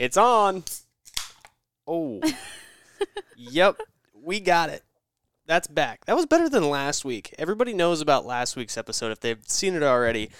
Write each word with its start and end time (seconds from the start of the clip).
It's 0.00 0.16
on. 0.16 0.64
Oh. 1.86 2.22
yep. 3.36 3.78
We 4.14 4.40
got 4.40 4.70
it. 4.70 4.82
That's 5.44 5.68
back. 5.68 6.06
That 6.06 6.16
was 6.16 6.24
better 6.24 6.48
than 6.48 6.70
last 6.70 7.04
week. 7.04 7.34
Everybody 7.38 7.74
knows 7.74 8.00
about 8.00 8.24
last 8.24 8.56
week's 8.56 8.78
episode 8.78 9.12
if 9.12 9.20
they've 9.20 9.46
seen 9.46 9.74
it 9.74 9.82
already. 9.82 10.30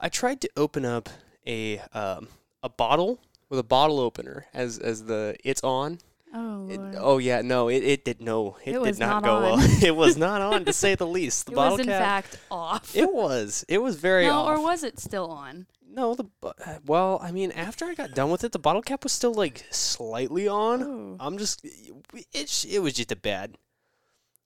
I 0.00 0.08
tried 0.08 0.40
to 0.40 0.50
open 0.56 0.84
up 0.84 1.08
a 1.46 1.78
um, 1.92 2.26
a 2.60 2.68
bottle 2.68 3.20
with 3.48 3.60
a 3.60 3.62
bottle 3.62 4.00
opener 4.00 4.46
as 4.52 4.80
as 4.80 5.04
the 5.04 5.36
it's 5.44 5.62
on. 5.62 6.00
Oh, 6.36 6.68
It- 6.68 6.96
oh 6.98 7.18
yeah, 7.18 7.42
no, 7.42 7.68
it, 7.68 7.84
it 7.84 8.04
did 8.04 8.20
no, 8.20 8.56
it, 8.64 8.74
It 8.74 8.82
did 8.82 8.98
not, 8.98 9.22
not 9.22 9.24
go 9.24 9.36
on. 9.36 9.42
well. 9.58 9.78
it 9.84 9.94
was 9.94 10.16
not 10.16 10.42
on 10.42 10.64
to 10.64 10.72
say 10.82 10.96
the 10.96 11.06
least. 11.06 11.46
The 11.46 11.52
it 11.52 11.54
bottle 11.54 11.72
was 11.78 11.80
in 11.80 11.86
cap. 11.86 12.02
fact 12.24 12.38
off. 12.50 12.96
it 12.96 13.12
was. 13.12 13.64
It 13.68 13.78
was 13.78 13.96
very 13.96 14.26
no, 14.26 14.32
off. 14.40 14.58
or 14.58 14.62
was 14.62 14.82
it 14.82 14.98
still 14.98 15.30
on? 15.30 15.66
No, 15.88 16.14
the 16.16 16.24
uh, 16.42 16.52
well, 16.84 17.20
I 17.22 17.30
mean, 17.30 17.52
after 17.52 17.84
I 17.84 17.94
got 17.94 18.14
done 18.14 18.30
with 18.30 18.42
it, 18.42 18.50
the 18.50 18.58
bottle 18.58 18.82
cap 18.82 19.04
was 19.04 19.12
still 19.12 19.32
like 19.32 19.64
slightly 19.70 20.48
on. 20.48 20.82
Ooh. 20.82 21.16
I'm 21.20 21.38
just, 21.38 21.64
it, 21.64 22.66
it 22.68 22.80
was 22.80 22.94
just 22.94 23.12
a 23.12 23.16
bad. 23.16 23.56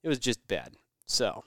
It 0.02 0.08
was 0.08 0.18
just 0.18 0.46
bad. 0.46 0.74
So, 1.06 1.44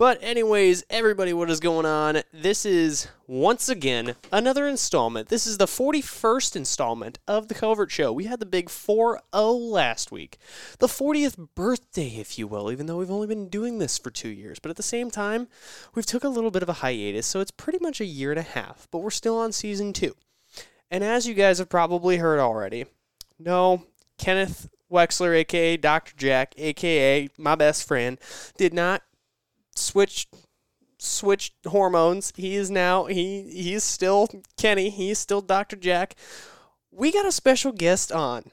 but 0.00 0.18
anyways, 0.22 0.82
everybody, 0.88 1.34
what 1.34 1.50
is 1.50 1.60
going 1.60 1.84
on? 1.84 2.22
This 2.32 2.64
is 2.64 3.08
once 3.26 3.68
again 3.68 4.14
another 4.32 4.66
installment. 4.66 5.28
This 5.28 5.46
is 5.46 5.58
the 5.58 5.66
41st 5.66 6.56
installment 6.56 7.18
of 7.28 7.48
the 7.48 7.54
Covert 7.54 7.90
Show. 7.90 8.10
We 8.10 8.24
had 8.24 8.40
the 8.40 8.46
big 8.46 8.70
4-0 8.70 9.18
last 9.34 10.10
week, 10.10 10.38
the 10.78 10.86
40th 10.86 11.48
birthday, 11.54 12.16
if 12.16 12.38
you 12.38 12.46
will. 12.46 12.72
Even 12.72 12.86
though 12.86 12.96
we've 12.96 13.10
only 13.10 13.26
been 13.26 13.50
doing 13.50 13.78
this 13.78 13.98
for 13.98 14.10
two 14.10 14.30
years, 14.30 14.58
but 14.58 14.70
at 14.70 14.78
the 14.78 14.82
same 14.82 15.10
time, 15.10 15.48
we've 15.94 16.06
took 16.06 16.24
a 16.24 16.30
little 16.30 16.50
bit 16.50 16.62
of 16.62 16.70
a 16.70 16.80
hiatus, 16.80 17.26
so 17.26 17.40
it's 17.40 17.50
pretty 17.50 17.78
much 17.78 18.00
a 18.00 18.06
year 18.06 18.30
and 18.30 18.40
a 18.40 18.42
half. 18.42 18.88
But 18.90 19.00
we're 19.00 19.10
still 19.10 19.36
on 19.36 19.52
season 19.52 19.92
two, 19.92 20.16
and 20.90 21.04
as 21.04 21.28
you 21.28 21.34
guys 21.34 21.58
have 21.58 21.68
probably 21.68 22.16
heard 22.16 22.38
already, 22.40 22.86
no, 23.38 23.84
Kenneth 24.16 24.70
Wexler, 24.90 25.36
aka 25.36 25.76
Dr. 25.76 26.14
Jack, 26.16 26.54
aka 26.56 27.28
my 27.36 27.54
best 27.54 27.86
friend, 27.86 28.16
did 28.56 28.72
not 28.72 29.02
switch 29.80 30.26
switch 30.98 31.52
hormones. 31.66 32.32
He 32.36 32.56
is 32.56 32.70
now 32.70 33.06
he 33.06 33.42
he's 33.50 33.84
still 33.84 34.28
Kenny. 34.56 34.90
He's 34.90 35.18
still 35.18 35.40
Dr. 35.40 35.76
Jack. 35.76 36.14
We 36.90 37.12
got 37.12 37.26
a 37.26 37.32
special 37.32 37.72
guest 37.72 38.12
on. 38.12 38.44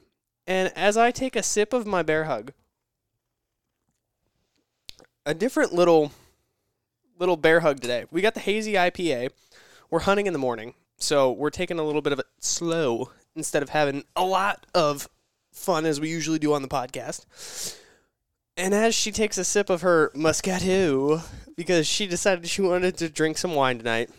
And 0.45 0.71
as 0.75 0.95
I 0.95 1.11
take 1.11 1.35
a 1.35 1.43
sip 1.43 1.73
of 1.73 1.85
my 1.85 2.03
bear 2.03 2.23
hug, 2.23 2.53
a 5.25 5.33
different 5.33 5.73
little 5.73 6.11
little 7.19 7.37
bear 7.37 7.59
hug 7.59 7.81
today. 7.81 8.05
We 8.11 8.21
got 8.21 8.33
the 8.33 8.39
hazy 8.39 8.73
IPA. 8.73 9.29
We're 9.89 9.99
hunting 10.01 10.27
in 10.27 10.33
the 10.33 10.39
morning, 10.39 10.73
so 10.97 11.31
we're 11.31 11.49
taking 11.49 11.79
a 11.79 11.83
little 11.83 12.01
bit 12.01 12.13
of 12.13 12.19
it 12.19 12.25
slow 12.39 13.11
instead 13.35 13.63
of 13.63 13.69
having 13.69 14.03
a 14.15 14.23
lot 14.23 14.65
of 14.73 15.09
fun 15.51 15.85
as 15.85 15.99
we 15.99 16.09
usually 16.09 16.39
do 16.39 16.53
on 16.53 16.61
the 16.61 16.67
podcast. 16.67 17.25
And 18.57 18.73
as 18.73 18.95
she 18.95 19.11
takes 19.11 19.37
a 19.37 19.43
sip 19.43 19.69
of 19.69 19.81
her 19.81 20.09
Moscato, 20.15 21.21
because 21.55 21.85
she 21.85 22.07
decided 22.07 22.47
she 22.47 22.63
wanted 22.63 22.97
to 22.97 23.07
drink 23.07 23.37
some 23.37 23.53
wine 23.53 23.77
tonight, 23.77 24.09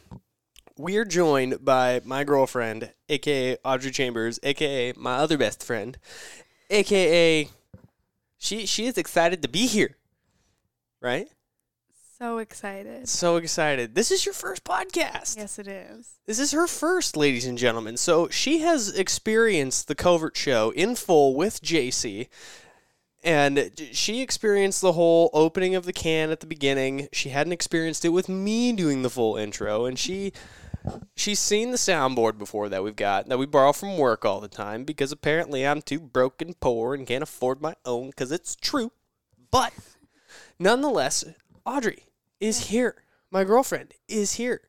we're 0.77 1.05
joined 1.05 1.65
by 1.65 2.01
my 2.05 2.23
girlfriend, 2.23 2.93
aka 3.09 3.57
Audrey 3.65 3.91
Chambers, 3.91 4.39
aka 4.45 4.93
my 4.97 5.17
other 5.17 5.37
best 5.37 5.65
friend, 5.65 5.99
aka 6.71 7.49
she 8.39 8.65
she 8.65 8.87
is 8.87 8.97
excited 8.97 9.43
to 9.43 9.49
be 9.49 9.67
here. 9.67 9.97
Right? 11.03 11.27
So 12.19 12.39
excited. 12.39 13.09
So 13.09 13.37
excited. 13.37 13.95
This 13.95 14.11
is 14.11 14.25
your 14.25 14.35
first 14.35 14.65
podcast. 14.65 15.37
Yes, 15.37 15.59
it 15.59 15.69
is. 15.69 16.15
This 16.27 16.39
is 16.39 16.53
her 16.53 16.67
first, 16.67 17.17
ladies 17.17 17.47
and 17.47 17.59
gentlemen. 17.59 17.97
So 17.97 18.29
she 18.29 18.59
has 18.61 18.97
experienced 18.97 19.87
the 19.87 19.95
Covert 19.95 20.37
Show 20.37 20.71
in 20.71 20.95
full 20.97 21.35
with 21.37 21.63
JC. 21.63 22.29
And 23.25 23.73
she 23.93 24.23
experienced 24.23 24.81
the 24.81 24.93
whole 24.93 25.31
opening 25.33 25.75
of 25.75 25.85
the 25.85 25.93
can 25.93 26.31
at 26.31 26.41
the 26.41 26.47
beginning. 26.47 27.09
She 27.13 27.31
hadn't 27.31 27.53
experienced 27.53 28.05
it 28.05 28.11
with 28.11 28.29
me 28.29 28.73
doing 28.73 29.03
the 29.03 29.11
full 29.11 29.37
intro. 29.37 29.87
And 29.87 29.99
she 29.99 30.33
she's 31.17 31.41
seen 31.41 31.71
the 31.71 31.77
soundboard 31.77 32.39
before 32.39 32.69
that 32.69 32.83
we've 32.83 32.97
got 32.97 33.29
that 33.29 33.39
we 33.39 33.47
borrow 33.47 33.73
from 33.73 33.99
work 33.99 34.25
all 34.25 34.41
the 34.41 34.49
time 34.49 34.85
because 34.85 35.13
apparently 35.13 35.67
I'm 35.67 35.83
too 35.83 36.01
broke 36.01 36.41
and 36.41 36.59
poor 36.61 36.95
and 36.95 37.07
can't 37.07 37.23
afford 37.23 37.61
my 37.61 37.75
own 37.85 38.11
because 38.11 38.33
it's 38.33 38.55
true. 38.55 38.93
But 39.51 39.73
nonetheless, 40.59 41.25
Audrey 41.65 42.05
is 42.41 42.69
here. 42.69 43.03
My 43.31 43.45
girlfriend 43.45 43.95
is 44.07 44.35
here. 44.35 44.63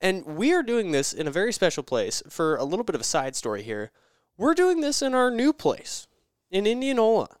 And 0.00 0.24
we 0.26 0.52
are 0.52 0.62
doing 0.62 0.92
this 0.92 1.12
in 1.12 1.26
a 1.26 1.32
very 1.32 1.52
special 1.52 1.82
place. 1.82 2.22
For 2.28 2.56
a 2.56 2.64
little 2.64 2.84
bit 2.84 2.94
of 2.94 3.00
a 3.00 3.04
side 3.04 3.34
story 3.34 3.62
here, 3.62 3.90
we're 4.36 4.54
doing 4.54 4.80
this 4.80 5.00
in 5.00 5.14
our 5.14 5.30
new 5.30 5.52
place 5.52 6.06
in 6.50 6.66
Indianola. 6.66 7.35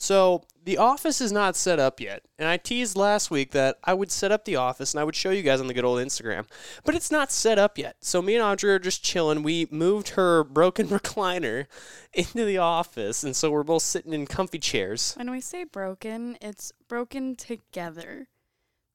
So 0.00 0.44
the 0.64 0.78
office 0.78 1.20
is 1.20 1.30
not 1.30 1.56
set 1.56 1.78
up 1.78 2.00
yet. 2.00 2.22
And 2.38 2.48
I 2.48 2.56
teased 2.56 2.96
last 2.96 3.30
week 3.30 3.50
that 3.50 3.76
I 3.84 3.92
would 3.92 4.10
set 4.10 4.32
up 4.32 4.46
the 4.46 4.56
office 4.56 4.94
and 4.94 5.00
I 5.00 5.04
would 5.04 5.14
show 5.14 5.30
you 5.30 5.42
guys 5.42 5.60
on 5.60 5.66
the 5.66 5.74
good 5.74 5.84
old 5.84 5.98
Instagram. 5.98 6.46
But 6.84 6.94
it's 6.94 7.10
not 7.10 7.30
set 7.30 7.58
up 7.58 7.76
yet. 7.76 7.96
So 8.00 8.22
me 8.22 8.34
and 8.34 8.42
Audrey 8.42 8.72
are 8.72 8.78
just 8.78 9.04
chilling. 9.04 9.42
We 9.42 9.68
moved 9.70 10.10
her 10.10 10.42
broken 10.42 10.86
recliner 10.88 11.66
into 12.14 12.46
the 12.46 12.56
office. 12.56 13.22
And 13.22 13.36
so 13.36 13.50
we're 13.50 13.62
both 13.62 13.82
sitting 13.82 14.14
in 14.14 14.26
comfy 14.26 14.58
chairs. 14.58 15.12
When 15.16 15.30
we 15.30 15.42
say 15.42 15.64
broken, 15.64 16.38
it's 16.40 16.72
broken 16.88 17.36
together. 17.36 18.28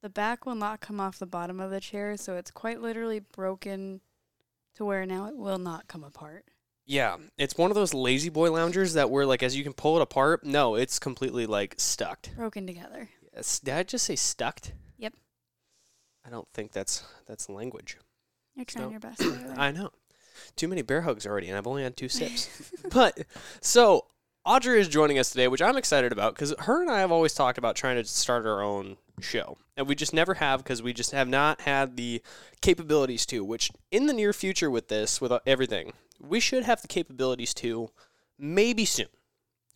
The 0.01 0.09
back 0.09 0.47
will 0.47 0.55
not 0.55 0.81
come 0.81 0.99
off 0.99 1.19
the 1.19 1.27
bottom 1.27 1.59
of 1.59 1.69
the 1.69 1.79
chair, 1.79 2.17
so 2.17 2.35
it's 2.35 2.51
quite 2.51 2.81
literally 2.81 3.19
broken 3.19 4.01
to 4.75 4.85
where 4.85 5.05
now 5.05 5.27
it 5.27 5.35
will 5.35 5.59
not 5.59 5.87
come 5.87 6.03
apart. 6.03 6.45
Yeah, 6.85 7.17
it's 7.37 7.57
one 7.57 7.71
of 7.71 7.75
those 7.75 7.93
lazy 7.93 8.29
boy 8.29 8.51
loungers 8.51 8.93
that 8.93 9.09
where 9.09 9.25
like 9.25 9.41
as 9.41 9.55
you 9.57 9.63
can 9.63 9.73
pull 9.73 9.95
it 9.97 10.01
apart, 10.01 10.43
no, 10.45 10.75
it's 10.75 10.99
completely 10.99 11.45
like 11.47 11.75
stuck. 11.77 12.27
Broken 12.35 12.67
together. 12.67 13.09
Yes. 13.35 13.59
Did 13.59 13.73
I 13.73 13.83
just 13.83 14.05
say 14.05 14.15
stuck? 14.15 14.59
Yep. 14.97 15.13
I 16.25 16.29
don't 16.29 16.47
think 16.53 16.71
that's 16.71 17.03
that's 17.27 17.49
language. 17.49 17.97
You're 18.55 18.65
trying 18.65 18.85
So- 18.85 18.91
your 18.91 18.99
best. 18.99 19.21
I 19.57 19.71
know. 19.71 19.89
Too 20.57 20.67
many 20.67 20.81
bear 20.81 21.01
hugs 21.01 21.25
already, 21.25 21.47
and 21.47 21.57
I've 21.57 21.65
only 21.67 21.83
had 21.83 21.95
two 21.97 22.09
sips. 22.09 22.49
but 22.91 23.17
so 23.61 24.05
Audrey 24.45 24.79
is 24.79 24.87
joining 24.87 25.17
us 25.17 25.29
today, 25.31 25.47
which 25.47 25.61
I'm 25.61 25.77
excited 25.77 26.11
about 26.11 26.35
because 26.35 26.53
her 26.59 26.81
and 26.81 26.91
I 26.91 26.99
have 26.99 27.11
always 27.11 27.33
talked 27.33 27.57
about 27.57 27.75
trying 27.75 27.95
to 27.95 28.03
start 28.07 28.45
our 28.45 28.61
own 28.61 28.97
show, 29.21 29.57
and 29.75 29.87
we 29.87 29.95
just 29.95 30.13
never 30.13 30.35
have 30.35 30.61
because 30.63 30.83
we 30.83 30.93
just 30.93 31.11
have 31.11 31.27
not 31.27 31.61
had 31.61 31.97
the 31.97 32.21
capabilities 32.61 33.25
to. 33.27 33.43
Which 33.43 33.71
in 33.91 34.05
the 34.05 34.13
near 34.13 34.33
future, 34.33 34.69
with 34.69 34.87
this, 34.89 35.19
with 35.19 35.31
uh, 35.31 35.39
everything, 35.47 35.93
we 36.19 36.39
should 36.39 36.63
have 36.63 36.81
the 36.81 36.87
capabilities 36.87 37.53
to. 37.55 37.89
Maybe 38.37 38.85
soon. 38.85 39.07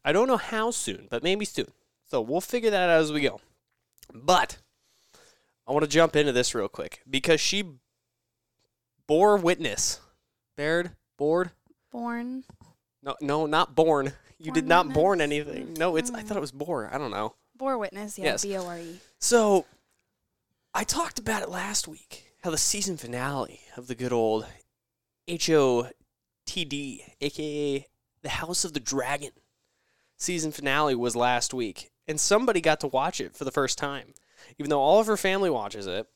I 0.03 0.11
don't 0.11 0.27
know 0.27 0.37
how 0.37 0.71
soon, 0.71 1.07
but 1.09 1.23
maybe 1.23 1.45
soon. 1.45 1.67
So 2.09 2.21
we'll 2.21 2.41
figure 2.41 2.69
that 2.71 2.89
out 2.89 3.01
as 3.01 3.11
we 3.11 3.21
go. 3.21 3.39
But 4.13 4.57
I 5.67 5.71
want 5.71 5.83
to 5.83 5.89
jump 5.89 6.15
into 6.15 6.31
this 6.31 6.55
real 6.55 6.67
quick 6.67 7.01
because 7.09 7.39
she 7.39 7.63
bore 9.07 9.37
witness. 9.37 9.99
Baird? 10.55 10.91
Bored? 11.17 11.51
Born. 11.91 12.43
No, 13.03 13.15
no, 13.21 13.45
not 13.45 13.75
born. 13.75 14.13
You 14.37 14.51
did 14.51 14.67
Born 14.67 14.87
not 14.87 14.93
born 14.93 15.21
anything. 15.21 15.73
No, 15.75 15.95
it's. 15.95 16.11
I 16.11 16.19
Oh. 16.19 16.23
thought 16.23 16.37
it 16.37 16.41
was 16.41 16.51
bore. 16.51 16.89
I 16.93 16.97
don't 16.97 17.11
know. 17.11 17.35
Bore 17.55 17.77
witness. 17.77 18.17
Yeah. 18.17 18.25
Yes. 18.25 18.43
B 18.43 18.55
O 18.57 18.65
R 18.65 18.77
E. 18.79 18.99
So, 19.19 19.65
I 20.73 20.83
talked 20.83 21.19
about 21.19 21.43
it 21.43 21.49
last 21.49 21.87
week. 21.87 22.31
How 22.43 22.51
the 22.51 22.57
season 22.57 22.95
finale 22.95 23.61
of 23.75 23.87
the 23.87 23.95
good 23.95 24.13
old 24.13 24.45
H 25.27 25.49
O 25.49 25.89
T 26.49 26.65
D, 26.65 27.05
aka 27.21 27.85
the 28.23 28.29
House 28.29 28.65
of 28.65 28.73
the 28.73 28.79
Dragon, 28.79 29.29
season 30.17 30.51
finale 30.51 30.95
was 30.95 31.15
last 31.15 31.53
week, 31.53 31.91
and 32.07 32.19
somebody 32.19 32.59
got 32.59 32.79
to 32.79 32.87
watch 32.87 33.21
it 33.21 33.35
for 33.35 33.45
the 33.45 33.51
first 33.51 33.77
time, 33.77 34.15
even 34.57 34.71
though 34.71 34.79
all 34.79 34.99
of 34.99 35.05
her 35.05 35.15
family 35.15 35.51
watches 35.51 35.85
it, 35.85 36.07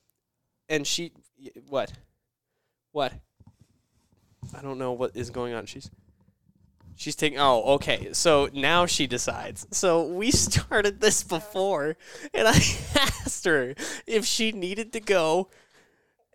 and 0.67 0.87
she, 0.87 1.11
what, 1.69 1.93
what? 2.93 3.13
I 4.57 4.63
don't 4.63 4.79
know 4.79 4.93
what 4.93 5.15
is 5.15 5.29
going 5.29 5.53
on. 5.53 5.67
She's. 5.67 5.91
She's 6.95 7.15
taking. 7.15 7.39
Oh, 7.39 7.75
okay. 7.75 8.09
So 8.13 8.49
now 8.53 8.87
she 8.87 9.05
decides. 9.05 9.67
So 9.69 10.07
we 10.07 10.31
started 10.31 10.99
this 10.99 11.23
before, 11.23 11.95
and 12.33 12.47
I 12.47 12.55
asked 12.95 13.45
her 13.45 13.75
if 14.07 14.25
she 14.25 14.51
needed 14.51 14.93
to 14.93 14.99
go. 14.99 15.49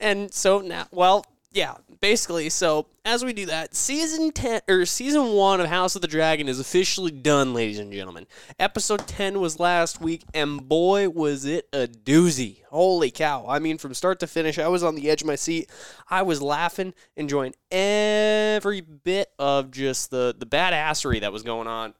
And 0.00 0.32
so 0.32 0.60
now, 0.60 0.86
well, 0.92 1.24
yeah, 1.50 1.76
basically. 2.00 2.50
So 2.50 2.86
as 3.04 3.24
we 3.24 3.32
do 3.32 3.46
that, 3.46 3.74
season 3.74 4.32
ten 4.32 4.60
or 4.68 4.84
season 4.84 5.32
one 5.32 5.60
of 5.60 5.68
House 5.68 5.96
of 5.96 6.02
the 6.02 6.08
Dragon 6.08 6.48
is 6.48 6.60
officially 6.60 7.10
done, 7.10 7.54
ladies 7.54 7.78
and 7.78 7.92
gentlemen. 7.92 8.26
Episode 8.58 9.06
ten 9.06 9.40
was 9.40 9.58
last 9.58 10.00
week, 10.00 10.24
and 10.34 10.68
boy, 10.68 11.08
was 11.08 11.44
it 11.44 11.68
a 11.72 11.86
doozy! 11.86 12.64
Holy 12.66 13.10
cow! 13.10 13.46
I 13.48 13.58
mean, 13.58 13.78
from 13.78 13.94
start 13.94 14.20
to 14.20 14.26
finish, 14.26 14.58
I 14.58 14.68
was 14.68 14.82
on 14.82 14.94
the 14.94 15.08
edge 15.08 15.22
of 15.22 15.26
my 15.26 15.36
seat. 15.36 15.70
I 16.10 16.22
was 16.22 16.42
laughing, 16.42 16.92
enjoying 17.16 17.54
every 17.70 18.82
bit 18.82 19.32
of 19.38 19.70
just 19.70 20.10
the 20.10 20.34
the 20.38 20.46
badassery 20.46 21.20
that 21.20 21.32
was 21.32 21.42
going 21.42 21.66
on 21.66 21.94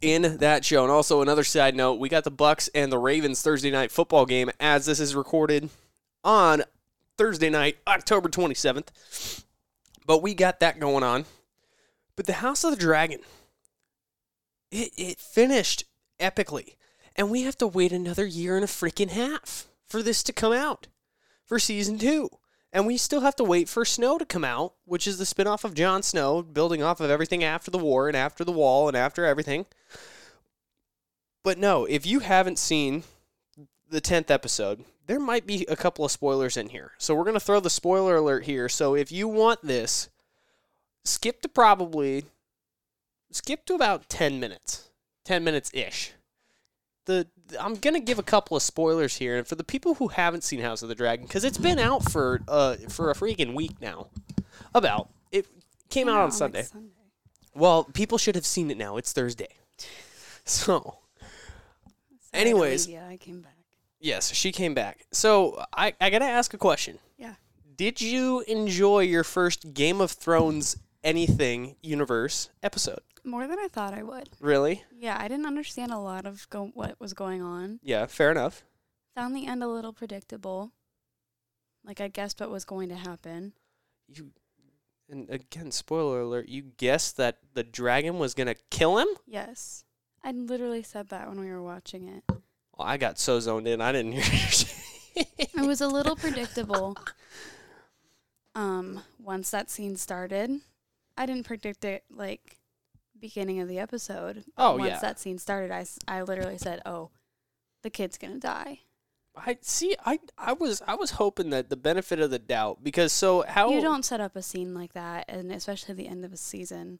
in 0.00 0.36
that 0.38 0.64
show. 0.64 0.84
And 0.84 0.92
also 0.92 1.20
another 1.20 1.44
side 1.44 1.74
note, 1.74 1.94
we 1.94 2.08
got 2.08 2.24
the 2.24 2.30
Bucks 2.30 2.68
and 2.74 2.92
the 2.92 2.98
Ravens 2.98 3.42
Thursday 3.42 3.72
night 3.72 3.90
football 3.90 4.24
game 4.24 4.50
as 4.60 4.86
this 4.86 5.00
is 5.00 5.16
recorded 5.16 5.68
on 6.22 6.62
Thursday 7.16 7.50
night, 7.50 7.78
October 7.86 8.28
27th. 8.28 9.44
But 10.06 10.22
we 10.22 10.34
got 10.34 10.60
that 10.60 10.78
going 10.78 11.02
on. 11.02 11.24
But 12.14 12.26
the 12.26 12.34
House 12.34 12.64
of 12.64 12.70
the 12.70 12.76
Dragon, 12.76 13.20
it, 14.70 14.92
it 14.96 15.18
finished 15.18 15.84
epically. 16.20 16.76
And 17.14 17.30
we 17.30 17.42
have 17.42 17.58
to 17.58 17.66
wait 17.66 17.92
another 17.92 18.26
year 18.26 18.56
and 18.56 18.64
a 18.64 18.68
freaking 18.68 19.10
half 19.10 19.68
for 19.86 20.02
this 20.02 20.22
to 20.24 20.32
come 20.32 20.52
out 20.52 20.86
for 21.44 21.58
season 21.58 21.98
two. 21.98 22.28
And 22.72 22.86
we 22.86 22.96
still 22.98 23.22
have 23.22 23.36
to 23.36 23.44
wait 23.44 23.68
for 23.68 23.84
Snow 23.84 24.18
to 24.18 24.24
come 24.26 24.44
out, 24.44 24.74
which 24.84 25.06
is 25.06 25.16
the 25.16 25.24
spinoff 25.24 25.64
of 25.64 25.74
Jon 25.74 26.02
Snow, 26.02 26.42
building 26.42 26.82
off 26.82 27.00
of 27.00 27.10
everything 27.10 27.42
after 27.42 27.70
the 27.70 27.78
war 27.78 28.08
and 28.08 28.16
after 28.16 28.44
the 28.44 28.52
wall 28.52 28.88
and 28.88 28.96
after 28.96 29.24
everything. 29.24 29.64
But 31.42 31.58
no, 31.58 31.84
if 31.86 32.04
you 32.04 32.20
haven't 32.20 32.58
seen 32.58 33.04
the 33.90 34.00
10th 34.00 34.30
episode, 34.30 34.84
there 35.06 35.20
might 35.20 35.46
be 35.46 35.64
a 35.68 35.76
couple 35.76 36.04
of 36.04 36.10
spoilers 36.12 36.56
in 36.56 36.70
here. 36.70 36.92
So 36.98 37.14
we're 37.14 37.24
going 37.24 37.34
to 37.34 37.40
throw 37.40 37.60
the 37.60 37.70
spoiler 37.70 38.16
alert 38.16 38.44
here. 38.44 38.68
So 38.68 38.94
if 38.94 39.12
you 39.12 39.28
want 39.28 39.62
this, 39.62 40.08
skip 41.04 41.40
to 41.42 41.48
probably 41.48 42.24
skip 43.30 43.64
to 43.66 43.74
about 43.74 44.08
10 44.08 44.40
minutes. 44.40 44.90
10 45.24 45.44
minutes 45.44 45.70
ish. 45.72 46.12
The 47.06 47.26
I'm 47.60 47.76
going 47.76 47.94
to 47.94 48.00
give 48.00 48.18
a 48.18 48.24
couple 48.24 48.56
of 48.56 48.62
spoilers 48.64 49.16
here 49.16 49.38
and 49.38 49.46
for 49.46 49.54
the 49.54 49.62
people 49.62 49.94
who 49.94 50.08
haven't 50.08 50.42
seen 50.42 50.60
House 50.60 50.82
of 50.82 50.88
the 50.88 50.94
Dragon 50.96 51.28
cuz 51.28 51.44
it's 51.44 51.58
been 51.58 51.78
out 51.78 52.10
for 52.10 52.40
uh 52.48 52.74
for 52.88 53.10
a 53.10 53.14
freaking 53.14 53.54
week 53.54 53.80
now. 53.80 54.08
About 54.74 55.08
it 55.30 55.46
came 55.88 56.08
out 56.08 56.20
on 56.20 56.32
Sunday. 56.32 56.64
Sunday. 56.64 56.88
Well, 57.54 57.84
people 57.84 58.18
should 58.18 58.34
have 58.34 58.44
seen 58.44 58.70
it 58.72 58.76
now. 58.76 58.96
It's 58.96 59.12
Thursday. 59.12 59.48
So, 60.48 60.98
Anyways. 62.32 62.86
yeah, 62.86 63.08
I 63.08 63.16
came 63.16 63.40
back. 63.40 63.55
Yes, 64.00 64.32
she 64.32 64.52
came 64.52 64.74
back. 64.74 65.06
So, 65.12 65.62
I, 65.76 65.94
I 66.00 66.10
got 66.10 66.20
to 66.20 66.24
ask 66.26 66.52
a 66.54 66.58
question. 66.58 66.98
Yeah. 67.16 67.34
Did 67.76 68.00
you 68.00 68.40
enjoy 68.48 69.00
your 69.00 69.24
first 69.24 69.74
Game 69.74 70.00
of 70.00 70.10
Thrones 70.10 70.76
anything 71.04 71.76
universe 71.82 72.50
episode? 72.62 73.00
More 73.24 73.46
than 73.46 73.58
I 73.58 73.68
thought 73.68 73.92
I 73.92 74.02
would. 74.02 74.30
Really? 74.40 74.84
Yeah, 74.96 75.16
I 75.18 75.28
didn't 75.28 75.46
understand 75.46 75.92
a 75.92 75.98
lot 75.98 76.26
of 76.26 76.48
go- 76.48 76.70
what 76.74 76.98
was 77.00 77.12
going 77.12 77.42
on. 77.42 77.80
Yeah, 77.82 78.06
fair 78.06 78.30
enough. 78.30 78.62
Found 79.14 79.34
the 79.34 79.46
end 79.46 79.62
a 79.62 79.68
little 79.68 79.92
predictable. 79.92 80.72
Like 81.84 82.00
I 82.00 82.08
guessed 82.08 82.40
what 82.40 82.50
was 82.50 82.64
going 82.64 82.88
to 82.88 82.96
happen. 82.96 83.52
You 84.08 84.30
and 85.08 85.30
again, 85.30 85.70
spoiler 85.70 86.20
alert, 86.20 86.48
you 86.48 86.62
guessed 86.62 87.16
that 87.16 87.38
the 87.54 87.62
dragon 87.62 88.18
was 88.18 88.34
going 88.34 88.48
to 88.48 88.56
kill 88.70 88.98
him? 88.98 89.06
Yes. 89.26 89.84
I 90.24 90.32
literally 90.32 90.82
said 90.82 91.08
that 91.10 91.28
when 91.28 91.38
we 91.38 91.48
were 91.48 91.62
watching 91.62 92.08
it. 92.08 92.24
Well, 92.76 92.86
I 92.86 92.96
got 92.96 93.18
so 93.18 93.40
zoned 93.40 93.66
in, 93.66 93.80
I 93.80 93.92
didn't 93.92 94.12
hear 94.12 94.22
It 95.38 95.66
was 95.66 95.80
a 95.80 95.88
little 95.88 96.14
predictable. 96.14 96.96
Um, 98.54 99.02
once 99.18 99.50
that 99.50 99.70
scene 99.70 99.96
started, 99.96 100.60
I 101.16 101.26
didn't 101.26 101.46
predict 101.46 101.84
it 101.84 102.04
like 102.10 102.58
beginning 103.18 103.60
of 103.60 103.68
the 103.68 103.78
episode. 103.78 104.44
Oh, 104.58 104.76
once 104.76 104.90
yeah. 104.90 104.98
that 105.00 105.18
scene 105.18 105.38
started, 105.38 105.70
I, 105.70 105.86
I 106.06 106.22
literally 106.22 106.58
said, 106.58 106.82
"Oh, 106.84 107.10
the 107.82 107.90
kid's 107.90 108.18
gonna 108.18 108.38
die." 108.38 108.80
I 109.36 109.58
see 109.60 109.96
I 110.04 110.18
I 110.38 110.54
was 110.54 110.82
I 110.86 110.94
was 110.94 111.12
hoping 111.12 111.50
that 111.50 111.68
the 111.68 111.76
benefit 111.76 112.20
of 112.20 112.30
the 112.30 112.38
doubt 112.38 112.82
because 112.82 113.12
so 113.12 113.44
how 113.46 113.70
You 113.70 113.82
don't 113.82 114.04
set 114.04 114.20
up 114.20 114.34
a 114.36 114.42
scene 114.42 114.74
like 114.74 114.94
that, 114.94 115.26
and 115.28 115.52
especially 115.52 115.94
the 115.94 116.08
end 116.08 116.24
of 116.24 116.32
a 116.32 116.38
season, 116.38 116.98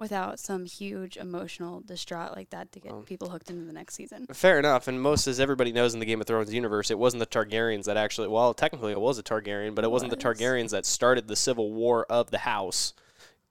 without 0.00 0.40
some 0.40 0.64
huge 0.64 1.16
emotional 1.16 1.80
distraught 1.82 2.34
like 2.34 2.50
that 2.50 2.72
to 2.72 2.80
get 2.80 2.90
Um, 2.92 3.04
people 3.04 3.28
hooked 3.30 3.50
into 3.50 3.64
the 3.64 3.72
next 3.72 3.94
season. 3.94 4.26
Fair 4.32 4.58
enough, 4.58 4.88
and 4.88 5.00
most 5.00 5.26
as 5.28 5.38
everybody 5.38 5.70
knows 5.70 5.94
in 5.94 6.00
the 6.00 6.06
Game 6.06 6.20
of 6.20 6.26
Thrones 6.26 6.52
universe, 6.52 6.90
it 6.90 6.98
wasn't 6.98 7.20
the 7.20 7.26
Targaryens 7.26 7.84
that 7.84 7.96
actually. 7.96 8.26
Well, 8.28 8.54
technically, 8.54 8.92
it 8.92 9.00
was 9.00 9.18
a 9.18 9.22
Targaryen, 9.22 9.74
but 9.74 9.84
it 9.84 9.90
wasn't 9.90 10.10
the 10.10 10.16
Targaryens 10.16 10.70
that 10.70 10.86
started 10.86 11.28
the 11.28 11.36
civil 11.36 11.72
war 11.72 12.06
of 12.06 12.30
the 12.30 12.38
house, 12.38 12.94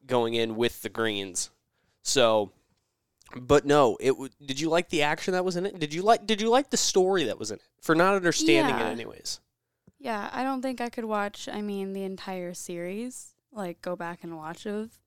going 0.05 0.33
in 0.33 0.55
with 0.57 0.81
the 0.81 0.89
Greens. 0.89 1.51
So, 2.01 2.51
but 3.39 3.63
no, 3.65 3.95
it. 3.99 4.09
w- 4.11 4.29
Did 4.43 4.59
you 4.59 4.69
like 4.69 4.89
the 4.89 5.03
action 5.03 5.33
that 5.33 5.45
was 5.45 5.55
in 5.55 5.65
it? 5.67 5.77
Did 5.79 5.93
you 5.93 6.01
like? 6.01 6.25
Did 6.25 6.41
you 6.41 6.49
like 6.49 6.71
the 6.71 6.77
story 6.77 7.25
that 7.25 7.37
was 7.37 7.51
in 7.51 7.57
it? 7.57 7.63
For 7.81 7.93
not 7.95 8.15
understanding 8.15 8.75
Yeah. 8.75 8.87
it, 8.89 8.91
anyways. 8.91 9.39
Yeah, 9.99 10.29
I 10.33 10.43
don't 10.43 10.61
think 10.61 10.81
I 10.81 10.89
could 10.89 11.05
watch. 11.05 11.47
I 11.51 11.61
mean, 11.61 11.93
the 11.93 12.03
entire 12.03 12.53
series, 12.53 13.35
like 13.51 13.81
go 13.81 13.95
back 13.95 14.23
and 14.23 14.35
watch 14.37 14.65
of, 14.65 14.97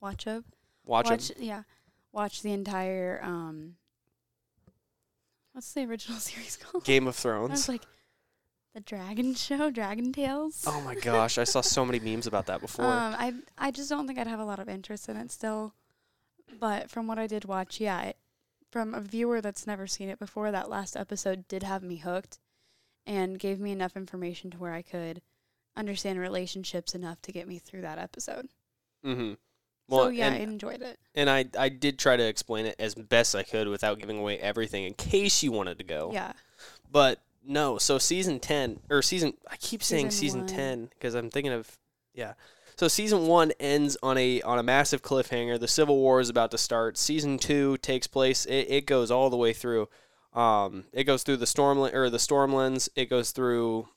watch 0.00 0.26
of, 0.26 0.44
Watch, 0.88 1.10
watch, 1.10 1.30
it. 1.30 1.36
yeah, 1.38 1.62
watch 2.12 2.42
the 2.42 2.52
entire. 2.52 3.20
um 3.22 3.76
What's 5.52 5.72
the 5.72 5.84
original 5.84 6.18
series 6.18 6.56
called? 6.56 6.84
Game 6.84 7.06
of 7.06 7.14
Thrones. 7.14 7.50
I 7.50 7.52
was 7.52 7.68
like, 7.68 7.82
the 8.74 8.80
Dragon 8.80 9.34
Show, 9.34 9.70
Dragon 9.70 10.12
Tales. 10.12 10.64
oh 10.66 10.80
my 10.80 10.94
gosh, 10.94 11.36
I 11.36 11.44
saw 11.44 11.60
so 11.60 11.84
many 11.84 12.00
memes 12.00 12.26
about 12.26 12.46
that 12.46 12.60
before. 12.60 12.86
Um, 12.86 13.14
I 13.18 13.34
I 13.58 13.70
just 13.70 13.90
don't 13.90 14.06
think 14.06 14.18
I'd 14.18 14.26
have 14.26 14.40
a 14.40 14.44
lot 14.44 14.58
of 14.60 14.68
interest 14.68 15.08
in 15.08 15.16
it 15.16 15.30
still. 15.30 15.74
But 16.58 16.90
from 16.90 17.06
what 17.06 17.18
I 17.18 17.26
did 17.26 17.44
watch, 17.44 17.78
yeah, 17.80 18.00
it, 18.02 18.16
from 18.70 18.94
a 18.94 19.00
viewer 19.00 19.42
that's 19.42 19.66
never 19.66 19.86
seen 19.86 20.08
it 20.08 20.18
before, 20.18 20.50
that 20.50 20.70
last 20.70 20.96
episode 20.96 21.46
did 21.46 21.62
have 21.62 21.82
me 21.82 21.96
hooked, 21.96 22.38
and 23.06 23.38
gave 23.38 23.60
me 23.60 23.72
enough 23.72 23.96
information 23.96 24.50
to 24.52 24.58
where 24.58 24.72
I 24.72 24.80
could 24.80 25.20
understand 25.76 26.18
relationships 26.18 26.94
enough 26.94 27.20
to 27.22 27.32
get 27.32 27.46
me 27.46 27.58
through 27.58 27.82
that 27.82 27.98
episode. 27.98 28.48
mm-hmm. 29.04 29.34
So 29.90 30.08
yeah, 30.08 30.26
and, 30.26 30.34
I 30.34 30.38
enjoyed 30.38 30.82
it. 30.82 30.98
and 31.14 31.30
I 31.30 31.46
I 31.58 31.68
did 31.68 31.98
try 31.98 32.16
to 32.16 32.26
explain 32.26 32.66
it 32.66 32.76
as 32.78 32.94
best 32.94 33.34
I 33.34 33.42
could 33.42 33.68
without 33.68 33.98
giving 33.98 34.18
away 34.18 34.38
everything 34.38 34.84
in 34.84 34.94
case 34.94 35.42
you 35.42 35.52
wanted 35.52 35.78
to 35.78 35.84
go. 35.84 36.10
Yeah, 36.12 36.32
But 36.90 37.20
no, 37.44 37.78
so 37.78 37.98
season 37.98 38.40
10 38.40 38.80
or 38.90 39.00
season 39.02 39.34
I 39.50 39.56
keep 39.56 39.82
saying 39.82 40.10
Season 40.10 40.46
season 40.46 40.56
10 40.56 40.90
because 40.90 41.14
I'm 41.14 41.30
thinking 41.30 41.52
of 41.52 41.78
yeah. 42.14 42.34
So 42.76 42.86
season 42.88 43.26
1 43.26 43.52
ends 43.58 43.96
on 44.02 44.18
a 44.18 44.42
on 44.42 44.58
a 44.58 44.62
massive 44.62 45.02
cliffhanger. 45.02 45.58
The 45.58 45.66
Civil 45.68 45.96
War 45.96 46.20
is 46.20 46.28
about 46.28 46.50
to 46.52 46.58
start. 46.58 46.98
Season 46.98 47.38
2 47.38 47.78
takes 47.78 48.06
place 48.06 48.44
it, 48.44 48.66
it 48.70 48.86
goes 48.86 49.10
all 49.10 49.30
the 49.30 49.36
way 49.36 49.52
through 49.52 49.88
um 50.34 50.84
it 50.92 51.04
goes 51.04 51.22
through 51.22 51.38
the 51.38 51.46
Stormland 51.46 51.94
or 51.94 52.10
the 52.10 52.18
Stormlands. 52.18 52.88
It 52.94 53.06
goes 53.08 53.30
through 53.30 53.88